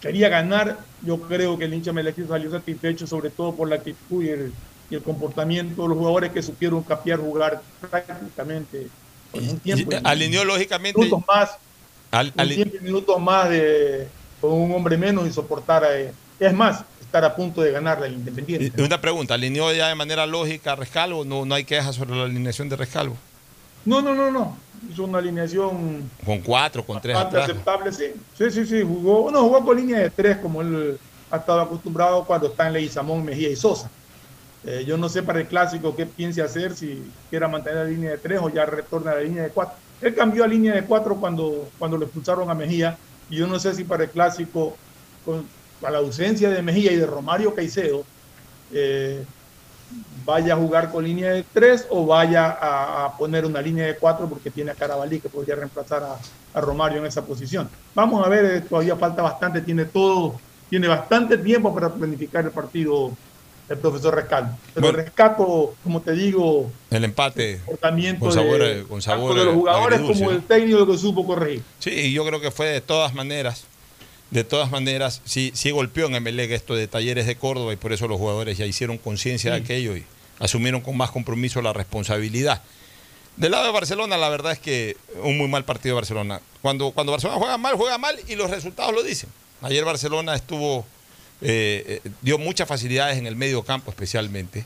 quería 0.00 0.28
ganar, 0.28 0.78
yo 1.02 1.20
creo 1.20 1.58
que 1.58 1.64
el 1.64 1.74
hincha 1.74 1.92
melequista 1.92 2.34
salió 2.34 2.50
satisfecho, 2.50 3.06
sobre 3.06 3.30
todo 3.30 3.54
por 3.54 3.68
la 3.68 3.76
actitud 3.76 4.22
y 4.22 4.28
el, 4.28 4.52
y 4.90 4.94
el 4.94 5.02
comportamiento 5.02 5.82
de 5.82 5.88
los 5.88 5.98
jugadores 5.98 6.32
que 6.32 6.42
supieron 6.42 6.82
capear, 6.82 7.18
jugar 7.18 7.60
prácticamente 7.90 8.88
un 9.32 9.58
tiempo. 9.58 9.90
Alineó 10.04 10.44
lógicamente. 10.44 10.98
minutos 10.98 11.22
más, 11.26 11.50
al- 12.10 12.32
y 12.36 12.64
minutos 12.82 13.20
más 13.20 13.50
de, 13.50 14.08
con 14.40 14.52
un 14.52 14.72
hombre 14.72 14.96
menos 14.96 15.26
y 15.28 15.32
soportar, 15.32 15.84
eh, 15.90 16.12
es 16.38 16.54
más, 16.54 16.84
estar 17.00 17.24
a 17.24 17.34
punto 17.34 17.60
de 17.60 17.72
ganar 17.72 18.00
la 18.00 18.08
Independiente. 18.08 18.80
una 18.82 19.00
pregunta, 19.00 19.34
¿alineó 19.34 19.72
ya 19.72 19.88
de 19.88 19.94
manera 19.94 20.26
lógica 20.26 20.72
a 20.72 20.76
Rescalvo? 20.76 21.24
No, 21.24 21.44
no 21.44 21.54
hay 21.54 21.64
quejas 21.64 21.96
sobre 21.96 22.16
la 22.16 22.24
alineación 22.24 22.68
de 22.68 22.76
Rescalvo. 22.76 23.16
No, 23.84 24.00
no, 24.00 24.14
no, 24.14 24.30
no. 24.30 24.56
Hizo 24.90 25.04
una 25.04 25.18
alineación 25.18 26.10
Con 26.24 26.40
cuatro, 26.40 26.84
con 26.84 27.00
tres 27.00 27.16
atrás. 27.16 27.44
aceptable, 27.50 27.92
sí. 27.92 28.12
Sí, 28.36 28.50
sí, 28.50 28.66
sí. 28.66 28.82
Jugó, 28.82 29.30
no, 29.30 29.42
jugó 29.42 29.64
con 29.64 29.76
línea 29.76 29.98
de 30.00 30.10
tres, 30.10 30.36
como 30.38 30.62
él 30.62 30.98
ha 31.30 31.36
estado 31.36 31.60
acostumbrado 31.60 32.24
cuando 32.24 32.48
está 32.48 32.66
en 32.66 32.74
Leguizamón, 32.74 33.24
Mejía 33.24 33.50
y 33.50 33.56
Sosa. 33.56 33.90
Eh, 34.64 34.84
yo 34.86 34.96
no 34.96 35.08
sé 35.08 35.22
para 35.22 35.40
el 35.40 35.46
clásico 35.46 35.94
qué 35.94 36.04
piense 36.06 36.42
hacer, 36.42 36.74
si 36.74 37.02
quiera 37.30 37.48
mantener 37.48 37.84
la 37.84 37.90
línea 37.90 38.10
de 38.10 38.18
tres 38.18 38.40
o 38.42 38.48
ya 38.50 38.66
retorna 38.66 39.12
a 39.12 39.14
la 39.14 39.20
línea 39.20 39.44
de 39.44 39.50
cuatro. 39.50 39.76
Él 40.00 40.14
cambió 40.14 40.44
a 40.44 40.48
línea 40.48 40.74
de 40.74 40.84
cuatro 40.84 41.16
cuando, 41.16 41.68
cuando 41.78 41.96
lo 41.96 42.04
expulsaron 42.04 42.50
a 42.50 42.54
Mejía, 42.54 42.96
y 43.30 43.36
yo 43.36 43.46
no 43.46 43.58
sé 43.58 43.74
si 43.74 43.84
para 43.84 44.04
el 44.04 44.10
clásico, 44.10 44.76
con, 45.24 45.44
a 45.82 45.90
la 45.90 45.98
ausencia 45.98 46.50
de 46.50 46.62
Mejía 46.62 46.92
y 46.92 46.96
de 46.96 47.06
Romario 47.06 47.54
Caicedo, 47.54 48.04
eh, 48.72 49.24
vaya 50.24 50.54
a 50.54 50.56
jugar 50.56 50.90
con 50.90 51.04
línea 51.04 51.30
de 51.32 51.42
tres 51.42 51.86
o 51.90 52.04
vaya 52.06 52.50
a, 52.50 53.06
a 53.06 53.16
poner 53.16 53.46
una 53.46 53.62
línea 53.62 53.86
de 53.86 53.96
cuatro 53.96 54.28
porque 54.28 54.50
tiene 54.50 54.70
a 54.70 54.74
Carabalí 54.74 55.20
que 55.20 55.28
podría 55.28 55.54
reemplazar 55.54 56.02
a, 56.02 56.16
a 56.52 56.60
Romario 56.60 56.98
en 56.98 57.06
esa 57.06 57.24
posición. 57.24 57.68
Vamos 57.94 58.24
a 58.24 58.28
ver, 58.28 58.44
eh, 58.44 58.60
todavía 58.60 58.96
falta 58.96 59.22
bastante, 59.22 59.62
tiene 59.62 59.86
todo, 59.86 60.38
tiene 60.68 60.86
bastante 60.88 61.38
tiempo 61.38 61.74
para 61.74 61.88
planificar 61.88 62.44
el 62.44 62.50
partido 62.50 63.12
el 63.68 63.78
profesor 63.78 64.14
Rescalvo. 64.14 64.56
Pero 64.74 64.92
rescato, 64.92 65.74
como 65.84 66.00
te 66.00 66.12
digo, 66.12 66.70
El 66.90 67.04
empate 67.04 67.58
comportamiento 67.58 68.24
con 68.24 68.32
sabor, 68.32 68.58
de, 68.58 68.82
con 68.84 69.02
sabor 69.02 69.28
tanto 69.28 69.40
de 69.40 69.44
los 69.46 69.54
jugadores 69.54 69.98
agridulce, 69.98 70.24
como 70.24 70.32
del 70.32 70.42
técnico 70.42 70.86
que 70.86 70.98
supo 70.98 71.26
corregir. 71.26 71.62
Sí, 71.78 72.12
yo 72.12 72.24
creo 72.24 72.40
que 72.40 72.50
fue 72.50 72.66
de 72.66 72.80
todas 72.80 73.14
maneras, 73.14 73.66
de 74.30 74.44
todas 74.44 74.70
maneras, 74.70 75.22
sí, 75.24 75.52
sí 75.54 75.70
golpeó 75.70 76.06
en 76.06 76.14
Emelec 76.14 76.50
esto 76.50 76.74
de 76.74 76.86
talleres 76.86 77.26
de 77.26 77.36
Córdoba 77.36 77.72
y 77.72 77.76
por 77.76 77.92
eso 77.92 78.08
los 78.08 78.18
jugadores 78.18 78.58
ya 78.58 78.66
hicieron 78.66 78.98
conciencia 78.98 79.52
de 79.52 79.58
aquello 79.58 79.96
y 79.96 80.04
asumieron 80.38 80.82
con 80.82 80.96
más 80.96 81.10
compromiso 81.10 81.62
la 81.62 81.72
responsabilidad. 81.72 82.62
Del 83.36 83.52
lado 83.52 83.66
de 83.66 83.72
Barcelona, 83.72 84.16
la 84.16 84.28
verdad 84.28 84.52
es 84.52 84.58
que 84.58 84.96
un 85.22 85.38
muy 85.38 85.48
mal 85.48 85.64
partido 85.64 85.94
de 85.94 86.00
Barcelona. 86.00 86.40
Cuando, 86.60 86.90
cuando 86.90 87.12
Barcelona 87.12 87.38
juega 87.38 87.56
mal, 87.56 87.76
juega 87.76 87.96
mal 87.96 88.16
y 88.26 88.34
los 88.34 88.50
resultados 88.50 88.92
lo 88.92 89.02
dicen. 89.02 89.30
Ayer 89.62 89.84
Barcelona 89.84 90.34
estuvo, 90.34 90.84
eh, 91.40 92.00
eh, 92.04 92.10
dio 92.20 92.36
muchas 92.38 92.68
facilidades 92.68 93.16
en 93.16 93.26
el 93.26 93.36
medio 93.36 93.62
campo 93.62 93.90
especialmente. 93.90 94.64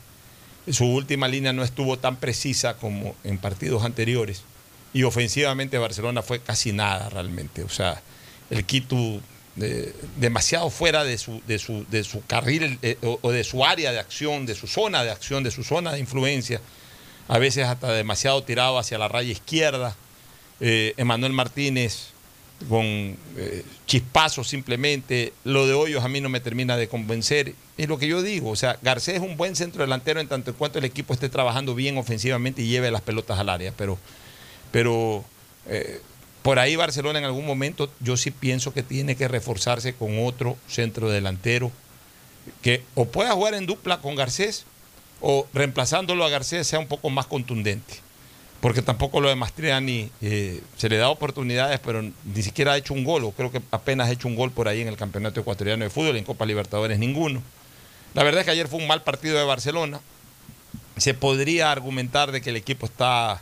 Su 0.71 0.85
última 0.85 1.27
línea 1.27 1.53
no 1.53 1.63
estuvo 1.63 1.99
tan 1.99 2.17
precisa 2.17 2.75
como 2.77 3.15
en 3.23 3.37
partidos 3.37 3.83
anteriores. 3.83 4.43
Y 4.91 5.03
ofensivamente 5.03 5.77
Barcelona 5.77 6.21
fue 6.21 6.39
casi 6.39 6.71
nada 6.71 7.09
realmente. 7.09 7.63
O 7.63 7.69
sea, 7.69 8.01
el 8.49 8.65
Quito 8.65 9.21
demasiado 9.55 10.69
fuera 10.69 11.03
de 11.03 11.17
su, 11.17 11.41
de 11.45 11.59
su, 11.59 11.85
de 11.89 12.03
su 12.03 12.25
carril 12.25 12.79
eh, 12.81 12.97
o, 13.01 13.31
de 13.31 13.43
su 13.43 13.63
área 13.63 13.91
de 13.91 13.99
acción, 13.99 14.45
de 14.45 14.55
su 14.55 14.67
zona 14.67 15.03
de 15.03 15.11
acción, 15.11 15.43
de 15.43 15.51
su 15.51 15.63
zona 15.63 15.91
de 15.91 15.99
influencia. 15.99 16.59
A 17.27 17.37
veces 17.37 17.65
hasta 17.65 17.91
demasiado 17.93 18.43
tirado 18.43 18.79
hacia 18.79 18.97
la 18.97 19.07
raya 19.07 19.31
izquierda. 19.31 19.95
Eh, 20.59 20.93
Emanuel 20.97 21.33
Martínez 21.33 22.07
con 22.67 22.83
eh, 22.85 23.63
chispazos 23.85 24.47
simplemente. 24.47 25.33
Lo 25.43 25.67
de 25.67 25.73
Hoyos 25.73 26.03
a 26.03 26.07
mí 26.07 26.19
no 26.19 26.29
me 26.29 26.39
termina 26.39 26.75
de 26.75 26.87
convencer. 26.87 27.53
Es 27.77 27.87
lo 27.87 27.99
que 27.99 28.07
yo 28.07 28.23
digo. 28.23 28.49
O 28.49 28.55
sea, 28.55 28.79
Garcés 28.81 29.15
es 29.15 29.21
un 29.21 29.37
buen 29.37 29.55
centro 29.55 29.83
delantero 29.83 30.19
en 30.19 30.27
tanto 30.27 30.51
en 30.51 30.57
cuanto 30.57 30.79
el 30.79 30.85
equipo 30.85 31.13
esté 31.13 31.29
trabajando 31.29 31.75
bien 31.75 31.97
ofensivamente 31.97 32.63
y 32.63 32.67
lleve 32.67 32.89
las 32.89 33.01
pelotas 33.01 33.37
al 33.37 33.49
área. 33.49 33.71
Pero, 33.77 33.99
pero 34.71 35.23
por 36.43 36.59
ahí 36.59 36.75
Barcelona 36.75 37.19
en 37.19 37.25
algún 37.25 37.45
momento 37.45 37.89
yo 38.01 38.17
sí 38.17 38.29
pienso 38.29 38.73
que 38.73 38.83
tiene 38.83 39.15
que 39.15 39.27
reforzarse 39.27 39.95
con 39.95 40.25
otro 40.25 40.57
centro 40.67 41.09
delantero 41.09 41.71
que 42.61 42.83
o 42.95 43.05
pueda 43.05 43.31
jugar 43.31 43.53
en 43.53 43.65
dupla 43.65 44.01
con 44.01 44.15
Garcés 44.15 44.65
o 45.21 45.47
reemplazándolo 45.53 46.25
a 46.25 46.29
Garcés 46.29 46.67
sea 46.67 46.79
un 46.79 46.87
poco 46.87 47.09
más 47.09 47.25
contundente. 47.25 47.95
Porque 48.59 48.81
tampoco 48.81 49.19
lo 49.19 49.29
de 49.29 49.35
Mastriani 49.35 50.09
eh, 50.21 50.61
se 50.77 50.87
le 50.87 50.97
da 50.97 51.09
oportunidades, 51.09 51.79
pero 51.79 52.01
ni 52.01 52.43
siquiera 52.43 52.73
ha 52.73 52.77
hecho 52.77 52.93
un 52.93 53.03
gol, 53.03 53.25
o 53.25 53.31
creo 53.31 53.51
que 53.51 53.61
apenas 53.71 54.07
ha 54.07 54.11
hecho 54.11 54.27
un 54.27 54.35
gol 54.35 54.51
por 54.51 54.69
ahí 54.69 54.81
en 54.81 54.87
el 54.87 54.95
Campeonato 54.95 55.41
Ecuatoriano 55.41 55.83
de 55.83 55.89
Fútbol, 55.89 56.15
en 56.15 56.23
Copa 56.23 56.45
Libertadores 56.45 56.99
ninguno. 56.99 57.41
La 58.13 58.23
verdad 58.23 58.41
es 58.41 58.45
que 58.45 58.51
ayer 58.51 58.67
fue 58.67 58.79
un 58.79 58.87
mal 58.87 59.03
partido 59.03 59.37
de 59.37 59.43
Barcelona. 59.43 59.99
Se 60.97 61.13
podría 61.13 61.71
argumentar 61.71 62.31
de 62.31 62.41
que 62.41 62.51
el 62.51 62.55
equipo 62.55 62.85
está 62.85 63.41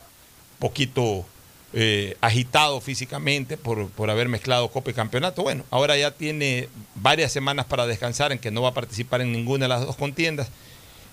poquito 0.57 1.25
eh, 1.73 2.17
agitado 2.19 2.81
físicamente 2.81 3.55
por, 3.57 3.89
por 3.89 4.09
haber 4.09 4.27
mezclado 4.27 4.69
Copa 4.69 4.91
y 4.91 4.93
Campeonato. 4.93 5.41
Bueno, 5.41 5.63
ahora 5.71 5.97
ya 5.97 6.11
tiene 6.11 6.67
varias 6.95 7.31
semanas 7.31 7.65
para 7.65 7.87
descansar 7.87 8.31
en 8.31 8.39
que 8.39 8.51
no 8.51 8.61
va 8.61 8.69
a 8.69 8.73
participar 8.73 9.21
en 9.21 9.31
ninguna 9.31 9.65
de 9.65 9.69
las 9.69 9.85
dos 9.85 9.95
contiendas 9.95 10.49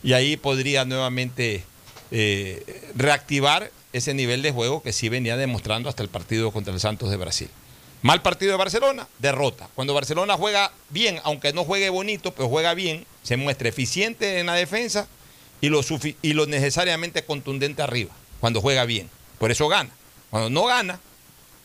y 0.02 0.12
ahí 0.12 0.36
podría 0.36 0.84
nuevamente 0.84 1.64
eh, 2.10 2.90
reactivar 2.94 3.70
ese 3.92 4.14
nivel 4.14 4.42
de 4.42 4.52
juego 4.52 4.82
que 4.82 4.92
sí 4.92 5.08
venía 5.08 5.36
demostrando 5.36 5.88
hasta 5.88 6.02
el 6.02 6.08
partido 6.08 6.50
contra 6.50 6.74
el 6.74 6.80
Santos 6.80 7.10
de 7.10 7.16
Brasil. 7.16 7.48
Mal 8.02 8.22
partido 8.22 8.52
de 8.52 8.58
Barcelona, 8.58 9.08
derrota. 9.18 9.68
Cuando 9.74 9.94
Barcelona 9.94 10.36
juega 10.36 10.72
bien, 10.90 11.20
aunque 11.24 11.52
no 11.52 11.64
juegue 11.64 11.90
bonito, 11.90 12.32
pero 12.32 12.48
juega 12.48 12.74
bien, 12.74 13.04
se 13.22 13.36
muestra 13.36 13.68
eficiente 13.68 14.38
en 14.38 14.46
la 14.46 14.54
defensa 14.54 15.08
y 15.60 15.68
lo, 15.68 15.80
y 16.22 16.32
lo 16.32 16.46
necesariamente 16.46 17.24
contundente 17.24 17.82
arriba, 17.82 18.14
cuando 18.40 18.60
juega 18.60 18.84
bien. 18.84 19.10
Por 19.38 19.50
eso 19.50 19.66
gana. 19.68 19.90
Cuando 20.30 20.50
no 20.50 20.66
gana, 20.66 21.00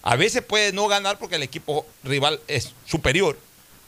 a 0.03 0.15
veces 0.15 0.41
puede 0.41 0.71
no 0.73 0.87
ganar 0.87 1.17
porque 1.17 1.35
el 1.35 1.43
equipo 1.43 1.85
rival 2.03 2.39
es 2.47 2.73
superior, 2.85 3.37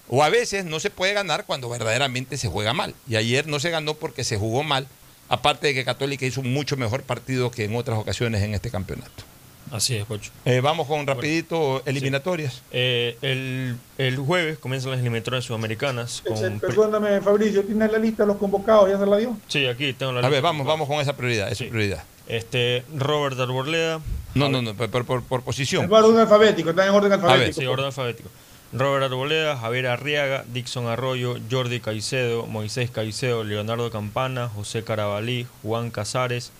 o 0.07 0.23
a 0.23 0.30
veces 0.30 0.65
no 0.65 0.80
se 0.80 0.89
puede 0.89 1.14
ganar 1.14 1.45
cuando 1.45 1.69
verdaderamente 1.69 2.38
se 2.38 2.47
juega 2.47 2.73
mal. 2.73 2.93
Y 3.07 3.15
ayer 3.15 3.47
no 3.47 3.60
se 3.60 3.69
ganó 3.69 3.95
porque 3.95 4.23
se 4.23 4.38
jugó 4.38 4.64
mal, 4.64 4.88
aparte 5.30 5.68
de 5.68 5.73
que 5.73 5.85
Católica 5.85 6.26
hizo 6.26 6.41
un 6.41 6.53
mucho 6.53 6.77
mejor 6.77 7.03
partido 7.03 7.52
que 7.52 7.65
en 7.65 7.76
otras 7.76 7.97
ocasiones 7.97 8.43
en 8.43 8.53
este 8.53 8.69
campeonato. 8.69 9.23
Así 9.72 9.95
es, 9.95 10.06
Pocho. 10.06 10.31
Eh, 10.45 10.61
vamos 10.61 10.88
con 10.88 11.07
rapidito 11.07 11.81
eliminatorias. 11.85 12.61
Eh, 12.72 13.18
el, 13.23 13.77
el 13.97 14.18
jueves 14.18 14.60
comienzan 14.60 14.91
las 14.91 14.99
eliminatorias 14.99 15.43
sudamericanas. 15.43 16.22
Con 16.26 16.60
Perdóname, 16.60 17.19
Fabricio, 17.22 17.64
¿tienes 17.64 17.91
la 17.91 17.97
lista 17.97 18.23
de 18.23 18.27
los 18.27 18.38
convocados? 18.38 18.89
¿Ya 18.89 18.99
se 18.99 19.06
la 19.07 19.18
dio? 19.18 19.35
Sí, 19.47 19.65
aquí 19.65 19.93
tengo 19.93 20.11
la 20.11 20.26
A 20.26 20.30
ver, 20.30 20.43
vamos, 20.43 20.68
vamos 20.68 20.88
con 20.88 20.99
esa 21.02 21.18
prioridad, 21.18 21.52
esa 21.52 21.65
prioridad. 21.65 22.03
Este, 22.27 22.84
Robert 22.95 23.39
Arboleda. 23.39 23.99
No, 24.34 24.49
no, 24.49 24.61
no, 24.61 24.73
por, 24.73 24.89
por- 24.89 25.06
por- 25.06 25.23
por 25.23 25.41
posición. 25.43 25.85
El 25.85 25.93
orden 25.93 26.18
alfabético, 26.19 26.72
está 26.72 26.85
en 26.85 26.91
orden 26.93 27.11
alfabético. 27.14 27.61
Sí, 27.61 27.65
orden 27.68 27.85
alfabético. 27.85 28.30
Robert 28.73 29.06
Arboleda, 29.06 29.56
Javier 29.57 29.88
Arriaga, 29.88 30.43
Dixon 30.52 30.88
Arroyo, 30.88 31.38
Jordi 31.49 31.80
Caicedo, 31.80 32.45
Moisés 32.45 32.89
Caicedo, 32.89 33.43
Leonardo 33.43 33.89
Campana, 33.91 34.49
José 34.49 34.84
Carabalí, 34.84 35.47
Juan 35.64 35.91
Casares, 35.91 36.52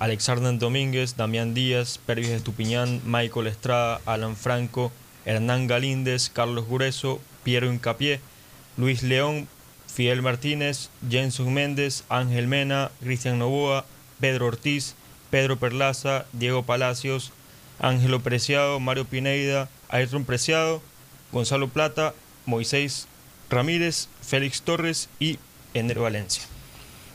Alexander 0.00 0.58
Domínguez, 0.58 1.16
Damián 1.16 1.54
Díaz, 1.54 2.00
Pervis 2.04 2.30
Estupiñán, 2.30 3.00
Michael 3.04 3.46
Estrada, 3.46 4.00
Alan 4.06 4.34
Franco, 4.36 4.90
Hernán 5.24 5.68
Galíndez, 5.68 6.30
Carlos 6.30 6.66
Gureso, 6.66 7.20
Piero 7.44 7.72
Incapié, 7.72 8.18
Luis 8.76 9.04
León, 9.04 9.46
Fidel 9.86 10.22
Martínez, 10.22 10.88
Jenson 11.08 11.52
Méndez, 11.52 12.02
Ángel 12.08 12.48
Mena, 12.48 12.90
Cristian 13.00 13.38
Novoa, 13.38 13.84
Pedro 14.18 14.46
Ortiz, 14.46 14.96
Pedro 15.32 15.58
Perlaza, 15.58 16.26
Diego 16.34 16.62
Palacios, 16.62 17.32
Ángelo 17.78 18.20
Preciado, 18.20 18.78
Mario 18.80 19.06
Pineida, 19.06 19.70
Ayrton 19.88 20.26
Preciado, 20.26 20.82
Gonzalo 21.32 21.68
Plata, 21.68 22.12
Moisés 22.44 23.08
Ramírez, 23.48 24.08
Félix 24.20 24.60
Torres 24.60 25.08
y 25.18 25.38
Ener 25.72 26.00
Valencia. 26.00 26.42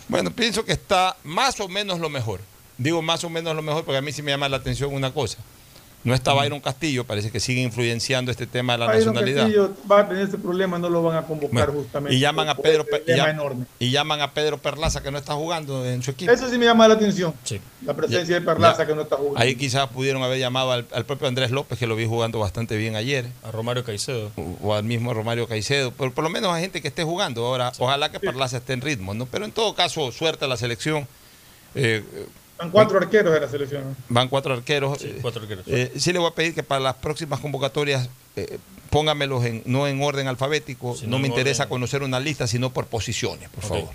Bueno, 0.07 0.31
pienso 0.31 0.65
que 0.65 0.71
está 0.71 1.15
más 1.23 1.59
o 1.59 1.67
menos 1.67 1.99
lo 1.99 2.09
mejor. 2.09 2.41
Digo 2.79 3.03
más 3.03 3.23
o 3.23 3.29
menos 3.29 3.55
lo 3.55 3.61
mejor 3.61 3.85
porque 3.85 3.99
a 3.99 4.01
mí 4.01 4.11
sí 4.11 4.23
me 4.23 4.31
llama 4.31 4.49
la 4.49 4.57
atención 4.57 4.95
una 4.95 5.13
cosa. 5.13 5.37
No 6.07 6.13
está 6.15 6.33
Byron 6.33 6.59
Castillo, 6.61 7.03
parece 7.03 7.31
que 7.31 7.39
sigue 7.39 7.61
influenciando 7.61 8.31
este 8.31 8.47
tema 8.47 8.73
de 8.73 8.79
la 8.79 8.85
Byron 8.87 9.13
nacionalidad. 9.13 9.41
Castillo 9.43 9.73
va 9.91 9.99
a 9.99 10.07
tener 10.07 10.27
ese 10.27 10.37
problema, 10.37 10.79
no 10.79 10.89
lo 10.89 11.03
van 11.03 11.17
a 11.17 11.23
convocar 11.23 11.67
Bueno, 11.67 11.73
justamente. 11.83 12.15
y 12.15 12.19
llaman 12.19 12.47
a 12.47 12.55
Pedro 12.55 12.83
y, 12.83 12.89
problema 12.89 13.25
llam- 13.25 13.29
enorme. 13.31 13.65
y 13.79 13.91
llaman 13.91 14.21
a 14.21 14.31
Pedro 14.33 14.57
Perlaza 14.57 15.03
que 15.03 15.11
no 15.11 15.17
está 15.17 15.33
jugando 15.33 15.85
en 15.85 16.01
su 16.01 16.11
equipo. 16.11 16.31
Eso 16.31 16.49
sí 16.49 16.57
me 16.57 16.65
llama 16.65 16.87
la 16.87 16.93
atención. 16.93 17.33
La 17.85 17.93
presencia 17.93 18.35
de 18.35 18.41
Perlaza 18.41 18.79
Ya. 18.83 18.87
que 18.87 18.95
no 18.95 19.01
está 19.01 19.17
jugando. 19.17 19.37
Ahí 19.39 19.55
quizás 19.55 19.87
pudieron 19.89 20.23
haber 20.23 20.39
llamado 20.39 20.71
al, 20.71 20.85
al 20.93 21.05
propio 21.05 21.27
Andrés 21.27 21.51
López, 21.51 21.77
que 21.77 21.87
lo 21.87 21.95
vi 21.95 22.05
jugando 22.05 22.39
bastante 22.39 22.77
bien 22.77 22.95
ayer. 22.95 23.25
A 23.43 23.51
Romario 23.51 23.83
Caicedo. 23.83 24.31
O, 24.37 24.57
o 24.69 24.73
al 24.75 24.83
mismo 24.85 25.13
Romario 25.13 25.47
Caicedo. 25.47 25.91
Por, 25.91 26.13
por 26.13 26.23
lo 26.23 26.29
menos 26.29 26.53
a 26.53 26.59
gente 26.59 26.81
que 26.81 26.87
esté 26.87 27.03
jugando. 27.03 27.45
Ahora, 27.45 27.73
ojalá 27.79 28.11
que 28.11 28.19
Perlaza 28.21 28.57
esté 28.57 28.71
en 28.73 28.79
ritmo, 28.81 29.13
¿no? 29.13 29.25
Pero 29.25 29.43
en 29.45 29.51
todo 29.51 29.75
caso, 29.75 30.11
suerte 30.13 30.45
a 30.45 30.47
la 30.47 30.55
selección. 30.57 31.05
Eh, 31.75 32.01
Van 32.57 32.71
cuatro 32.71 32.97
arqueros 32.97 33.33
de 33.33 33.39
la 33.39 33.47
selección. 33.47 33.95
Van 34.09 34.27
cuatro 34.27 34.53
arqueros. 34.53 34.99
Sí, 34.99 35.17
cuatro 35.21 35.41
arqueros. 35.41 35.65
Eh, 35.67 35.93
sí 35.97 36.11
le 36.11 36.19
voy 36.19 36.29
a 36.29 36.33
pedir 36.33 36.55
que 36.55 36.63
para 36.63 36.79
las 36.79 36.95
próximas 36.95 37.39
convocatorias 37.39 38.09
eh, 38.35 38.57
póngamelos 38.89 39.45
en, 39.45 39.61
no 39.65 39.87
en 39.87 40.01
orden 40.01 40.27
alfabético. 40.27 40.95
No 41.03 41.07
no 41.07 41.19
me 41.19 41.27
interesa 41.27 41.63
orden. 41.63 41.69
conocer 41.69 42.03
una 42.03 42.19
lista, 42.19 42.47
sino 42.47 42.71
por 42.71 42.87
posiciones, 42.87 43.49
por 43.49 43.63
favor. 43.63 43.89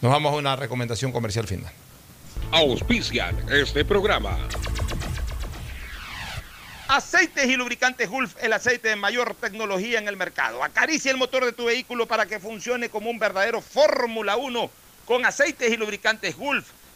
Nos 0.00 0.12
vamos 0.12 0.32
a 0.32 0.36
una 0.36 0.56
recomendación 0.56 1.12
comercial 1.12 1.46
final. 1.46 1.72
Auspician 2.52 3.36
este 3.50 3.84
programa. 3.84 4.38
Aceites 6.88 7.46
y 7.48 7.56
lubricantes 7.56 8.08
Gulf, 8.08 8.36
el 8.40 8.52
aceite 8.52 8.88
de 8.88 8.96
mayor 8.96 9.34
tecnología 9.34 9.98
en 9.98 10.06
el 10.06 10.16
mercado. 10.16 10.62
Acaricia 10.62 11.10
el 11.10 11.16
motor 11.16 11.44
de 11.44 11.52
tu 11.52 11.64
vehículo 11.64 12.06
para 12.06 12.26
que 12.26 12.38
funcione 12.38 12.88
como 12.88 13.10
un 13.10 13.18
verdadero 13.18 13.60
Fórmula 13.60 14.36
1 14.36 14.70
con 15.04 15.26
aceites 15.26 15.72
y 15.72 15.76
lubricantes 15.76 16.36
Gulf. 16.36 16.68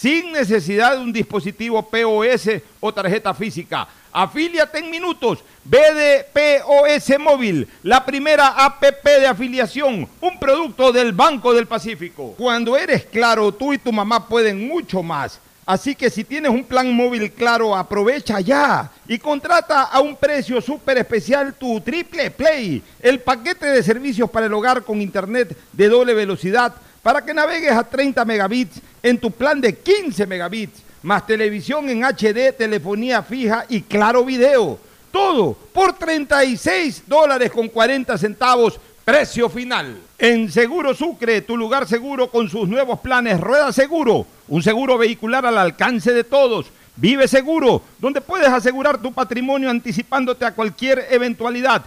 sin 0.00 0.32
necesidad 0.32 0.96
de 0.96 1.02
un 1.02 1.12
dispositivo 1.12 1.82
POS 1.82 2.50
o 2.78 2.94
tarjeta 2.94 3.34
física. 3.34 3.88
Afíliate 4.12 4.78
en 4.78 4.90
minutos. 4.90 5.40
BDPOS 5.64 7.18
Móvil, 7.18 7.68
la 7.82 8.04
primera 8.06 8.64
APP 8.64 9.04
de 9.04 9.26
afiliación, 9.26 10.08
un 10.20 10.38
producto 10.38 10.92
del 10.92 11.12
Banco 11.12 11.52
del 11.52 11.66
Pacífico. 11.66 12.34
Cuando 12.38 12.76
eres 12.76 13.04
claro, 13.06 13.52
tú 13.52 13.72
y 13.72 13.78
tu 13.78 13.92
mamá 13.92 14.28
pueden 14.28 14.66
mucho 14.68 15.02
más. 15.02 15.40
Así 15.66 15.94
que 15.94 16.08
si 16.08 16.24
tienes 16.24 16.50
un 16.50 16.64
plan 16.64 16.90
móvil 16.94 17.30
claro, 17.30 17.76
aprovecha 17.76 18.40
ya 18.40 18.90
y 19.06 19.18
contrata 19.18 19.82
a 19.82 20.00
un 20.00 20.16
precio 20.16 20.62
súper 20.62 20.96
especial 20.96 21.52
tu 21.52 21.78
Triple 21.82 22.30
Play, 22.30 22.82
el 23.00 23.20
paquete 23.20 23.66
de 23.66 23.82
servicios 23.82 24.30
para 24.30 24.46
el 24.46 24.54
hogar 24.54 24.82
con 24.82 25.02
internet 25.02 25.54
de 25.72 25.88
doble 25.90 26.14
velocidad 26.14 26.74
para 27.08 27.24
que 27.24 27.32
navegues 27.32 27.72
a 27.72 27.82
30 27.84 28.22
megabits 28.26 28.82
en 29.02 29.16
tu 29.16 29.30
plan 29.30 29.58
de 29.62 29.74
15 29.74 30.26
megabits, 30.26 30.82
más 31.02 31.26
televisión 31.26 31.88
en 31.88 32.04
HD, 32.04 32.52
telefonía 32.54 33.22
fija 33.22 33.64
y 33.66 33.80
claro 33.80 34.26
video. 34.26 34.78
Todo 35.10 35.56
por 35.72 35.94
36 35.94 37.04
dólares 37.06 37.50
con 37.50 37.68
40 37.68 38.18
centavos 38.18 38.78
Precio 39.06 39.48
final. 39.48 39.96
En 40.18 40.52
Seguro 40.52 40.92
Sucre, 40.92 41.40
tu 41.40 41.56
lugar 41.56 41.88
seguro 41.88 42.30
con 42.30 42.50
sus 42.50 42.68
nuevos 42.68 43.00
planes 43.00 43.40
Rueda 43.40 43.72
Seguro, 43.72 44.26
un 44.46 44.62
seguro 44.62 44.98
vehicular 44.98 45.46
al 45.46 45.56
alcance 45.56 46.12
de 46.12 46.24
todos. 46.24 46.66
Vive 46.94 47.26
Seguro, 47.26 47.80
donde 47.98 48.20
puedes 48.20 48.50
asegurar 48.50 49.00
tu 49.00 49.14
patrimonio 49.14 49.70
anticipándote 49.70 50.44
a 50.44 50.52
cualquier 50.52 51.06
eventualidad. 51.10 51.86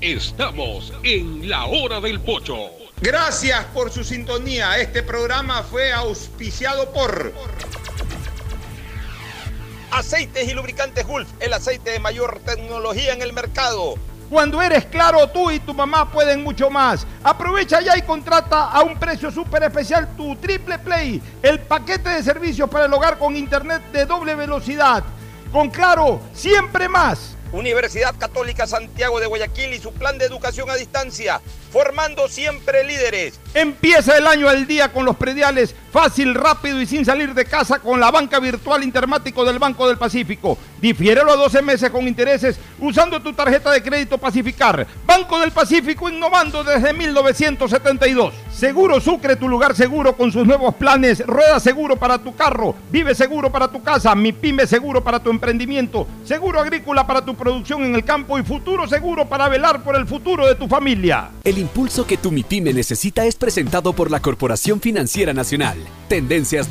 Estamos 0.00 0.92
en 1.02 1.48
la 1.48 1.66
hora 1.66 2.00
del 2.00 2.20
pocho. 2.20 2.70
Gracias 3.00 3.64
por 3.66 3.90
su 3.90 4.04
sintonía. 4.04 4.78
Este 4.78 5.02
programa 5.02 5.62
fue 5.62 5.92
auspiciado 5.92 6.92
por 6.92 7.32
Aceites 9.90 10.48
y 10.48 10.54
lubricantes 10.54 11.06
Gulf, 11.06 11.28
el 11.40 11.52
aceite 11.52 11.90
de 11.90 12.00
mayor 12.00 12.40
tecnología 12.44 13.12
en 13.12 13.22
el 13.22 13.32
mercado. 13.32 13.94
Cuando 14.30 14.62
eres 14.62 14.86
claro, 14.86 15.28
tú 15.28 15.50
y 15.50 15.60
tu 15.60 15.74
mamá 15.74 16.10
pueden 16.10 16.42
mucho 16.42 16.70
más. 16.70 17.06
Aprovecha 17.22 17.80
ya 17.80 17.96
y 17.96 18.02
contrata 18.02 18.70
a 18.70 18.82
un 18.82 18.98
precio 18.98 19.30
súper 19.30 19.64
especial 19.64 20.16
tu 20.16 20.34
Triple 20.36 20.78
Play, 20.78 21.22
el 21.42 21.60
paquete 21.60 22.08
de 22.08 22.22
servicios 22.22 22.68
para 22.68 22.86
el 22.86 22.92
hogar 22.92 23.18
con 23.18 23.36
internet 23.36 23.82
de 23.92 24.06
doble 24.06 24.34
velocidad. 24.34 25.04
Con 25.52 25.70
claro, 25.70 26.20
siempre 26.32 26.88
más. 26.88 27.33
Universidad 27.54 28.16
Católica 28.18 28.66
Santiago 28.66 29.20
de 29.20 29.26
Guayaquil 29.26 29.72
y 29.74 29.78
su 29.78 29.92
plan 29.92 30.18
de 30.18 30.24
educación 30.24 30.68
a 30.70 30.74
distancia, 30.74 31.40
formando 31.72 32.28
siempre 32.28 32.84
líderes. 32.84 33.38
Empieza 33.54 34.18
el 34.18 34.26
año 34.26 34.48
al 34.48 34.66
día 34.66 34.92
con 34.92 35.04
los 35.04 35.16
prediales, 35.16 35.74
fácil, 35.92 36.34
rápido 36.34 36.80
y 36.80 36.86
sin 36.86 37.04
salir 37.04 37.32
de 37.34 37.44
casa 37.44 37.78
con 37.78 38.00
la 38.00 38.10
banca 38.10 38.40
virtual 38.40 38.82
Intermático 38.82 39.44
del 39.44 39.60
Banco 39.60 39.86
del 39.86 39.96
Pacífico. 39.96 40.58
Difiérelo 40.80 41.32
a 41.32 41.36
12 41.36 41.62
meses 41.62 41.90
con 41.90 42.06
intereses 42.08 42.58
usando 42.80 43.22
tu 43.22 43.32
tarjeta 43.32 43.70
de 43.70 43.82
crédito 43.82 44.18
Pacificar. 44.18 44.86
Banco 45.06 45.38
del 45.38 45.52
Pacífico 45.52 46.08
innovando 46.08 46.64
desde 46.64 46.92
1972. 46.92 48.34
Seguro 48.52 49.00
Sucre, 49.00 49.36
tu 49.36 49.48
lugar 49.48 49.76
seguro 49.76 50.16
con 50.16 50.32
sus 50.32 50.46
nuevos 50.46 50.74
planes. 50.74 51.24
Rueda 51.26 51.60
seguro 51.60 51.96
para 51.96 52.18
tu 52.18 52.34
carro, 52.34 52.74
vive 52.90 53.14
seguro 53.14 53.50
para 53.50 53.68
tu 53.68 53.82
casa, 53.82 54.14
mi 54.14 54.32
pyme 54.32 54.66
seguro 54.66 55.02
para 55.02 55.20
tu 55.20 55.30
emprendimiento, 55.30 56.06
seguro 56.24 56.60
agrícola 56.60 57.06
para 57.06 57.24
tu 57.24 57.34
producción 57.44 57.84
en 57.84 57.94
el 57.94 58.04
campo 58.04 58.38
y 58.38 58.42
futuro 58.42 58.88
seguro 58.88 59.28
para 59.28 59.50
velar 59.50 59.84
por 59.84 59.96
el 59.96 60.06
futuro 60.06 60.46
de 60.46 60.54
tu 60.54 60.66
familia. 60.66 61.30
El 61.44 61.58
impulso 61.58 62.06
que 62.06 62.16
tu 62.16 62.32
MIPYME 62.32 62.72
necesita 62.72 63.26
es 63.26 63.36
presentado 63.36 63.92
por 63.92 64.10
la 64.10 64.20
Corporación 64.20 64.80
Financiera 64.80 65.34
Nacional. 65.34 65.76
Tendencias 66.08 66.70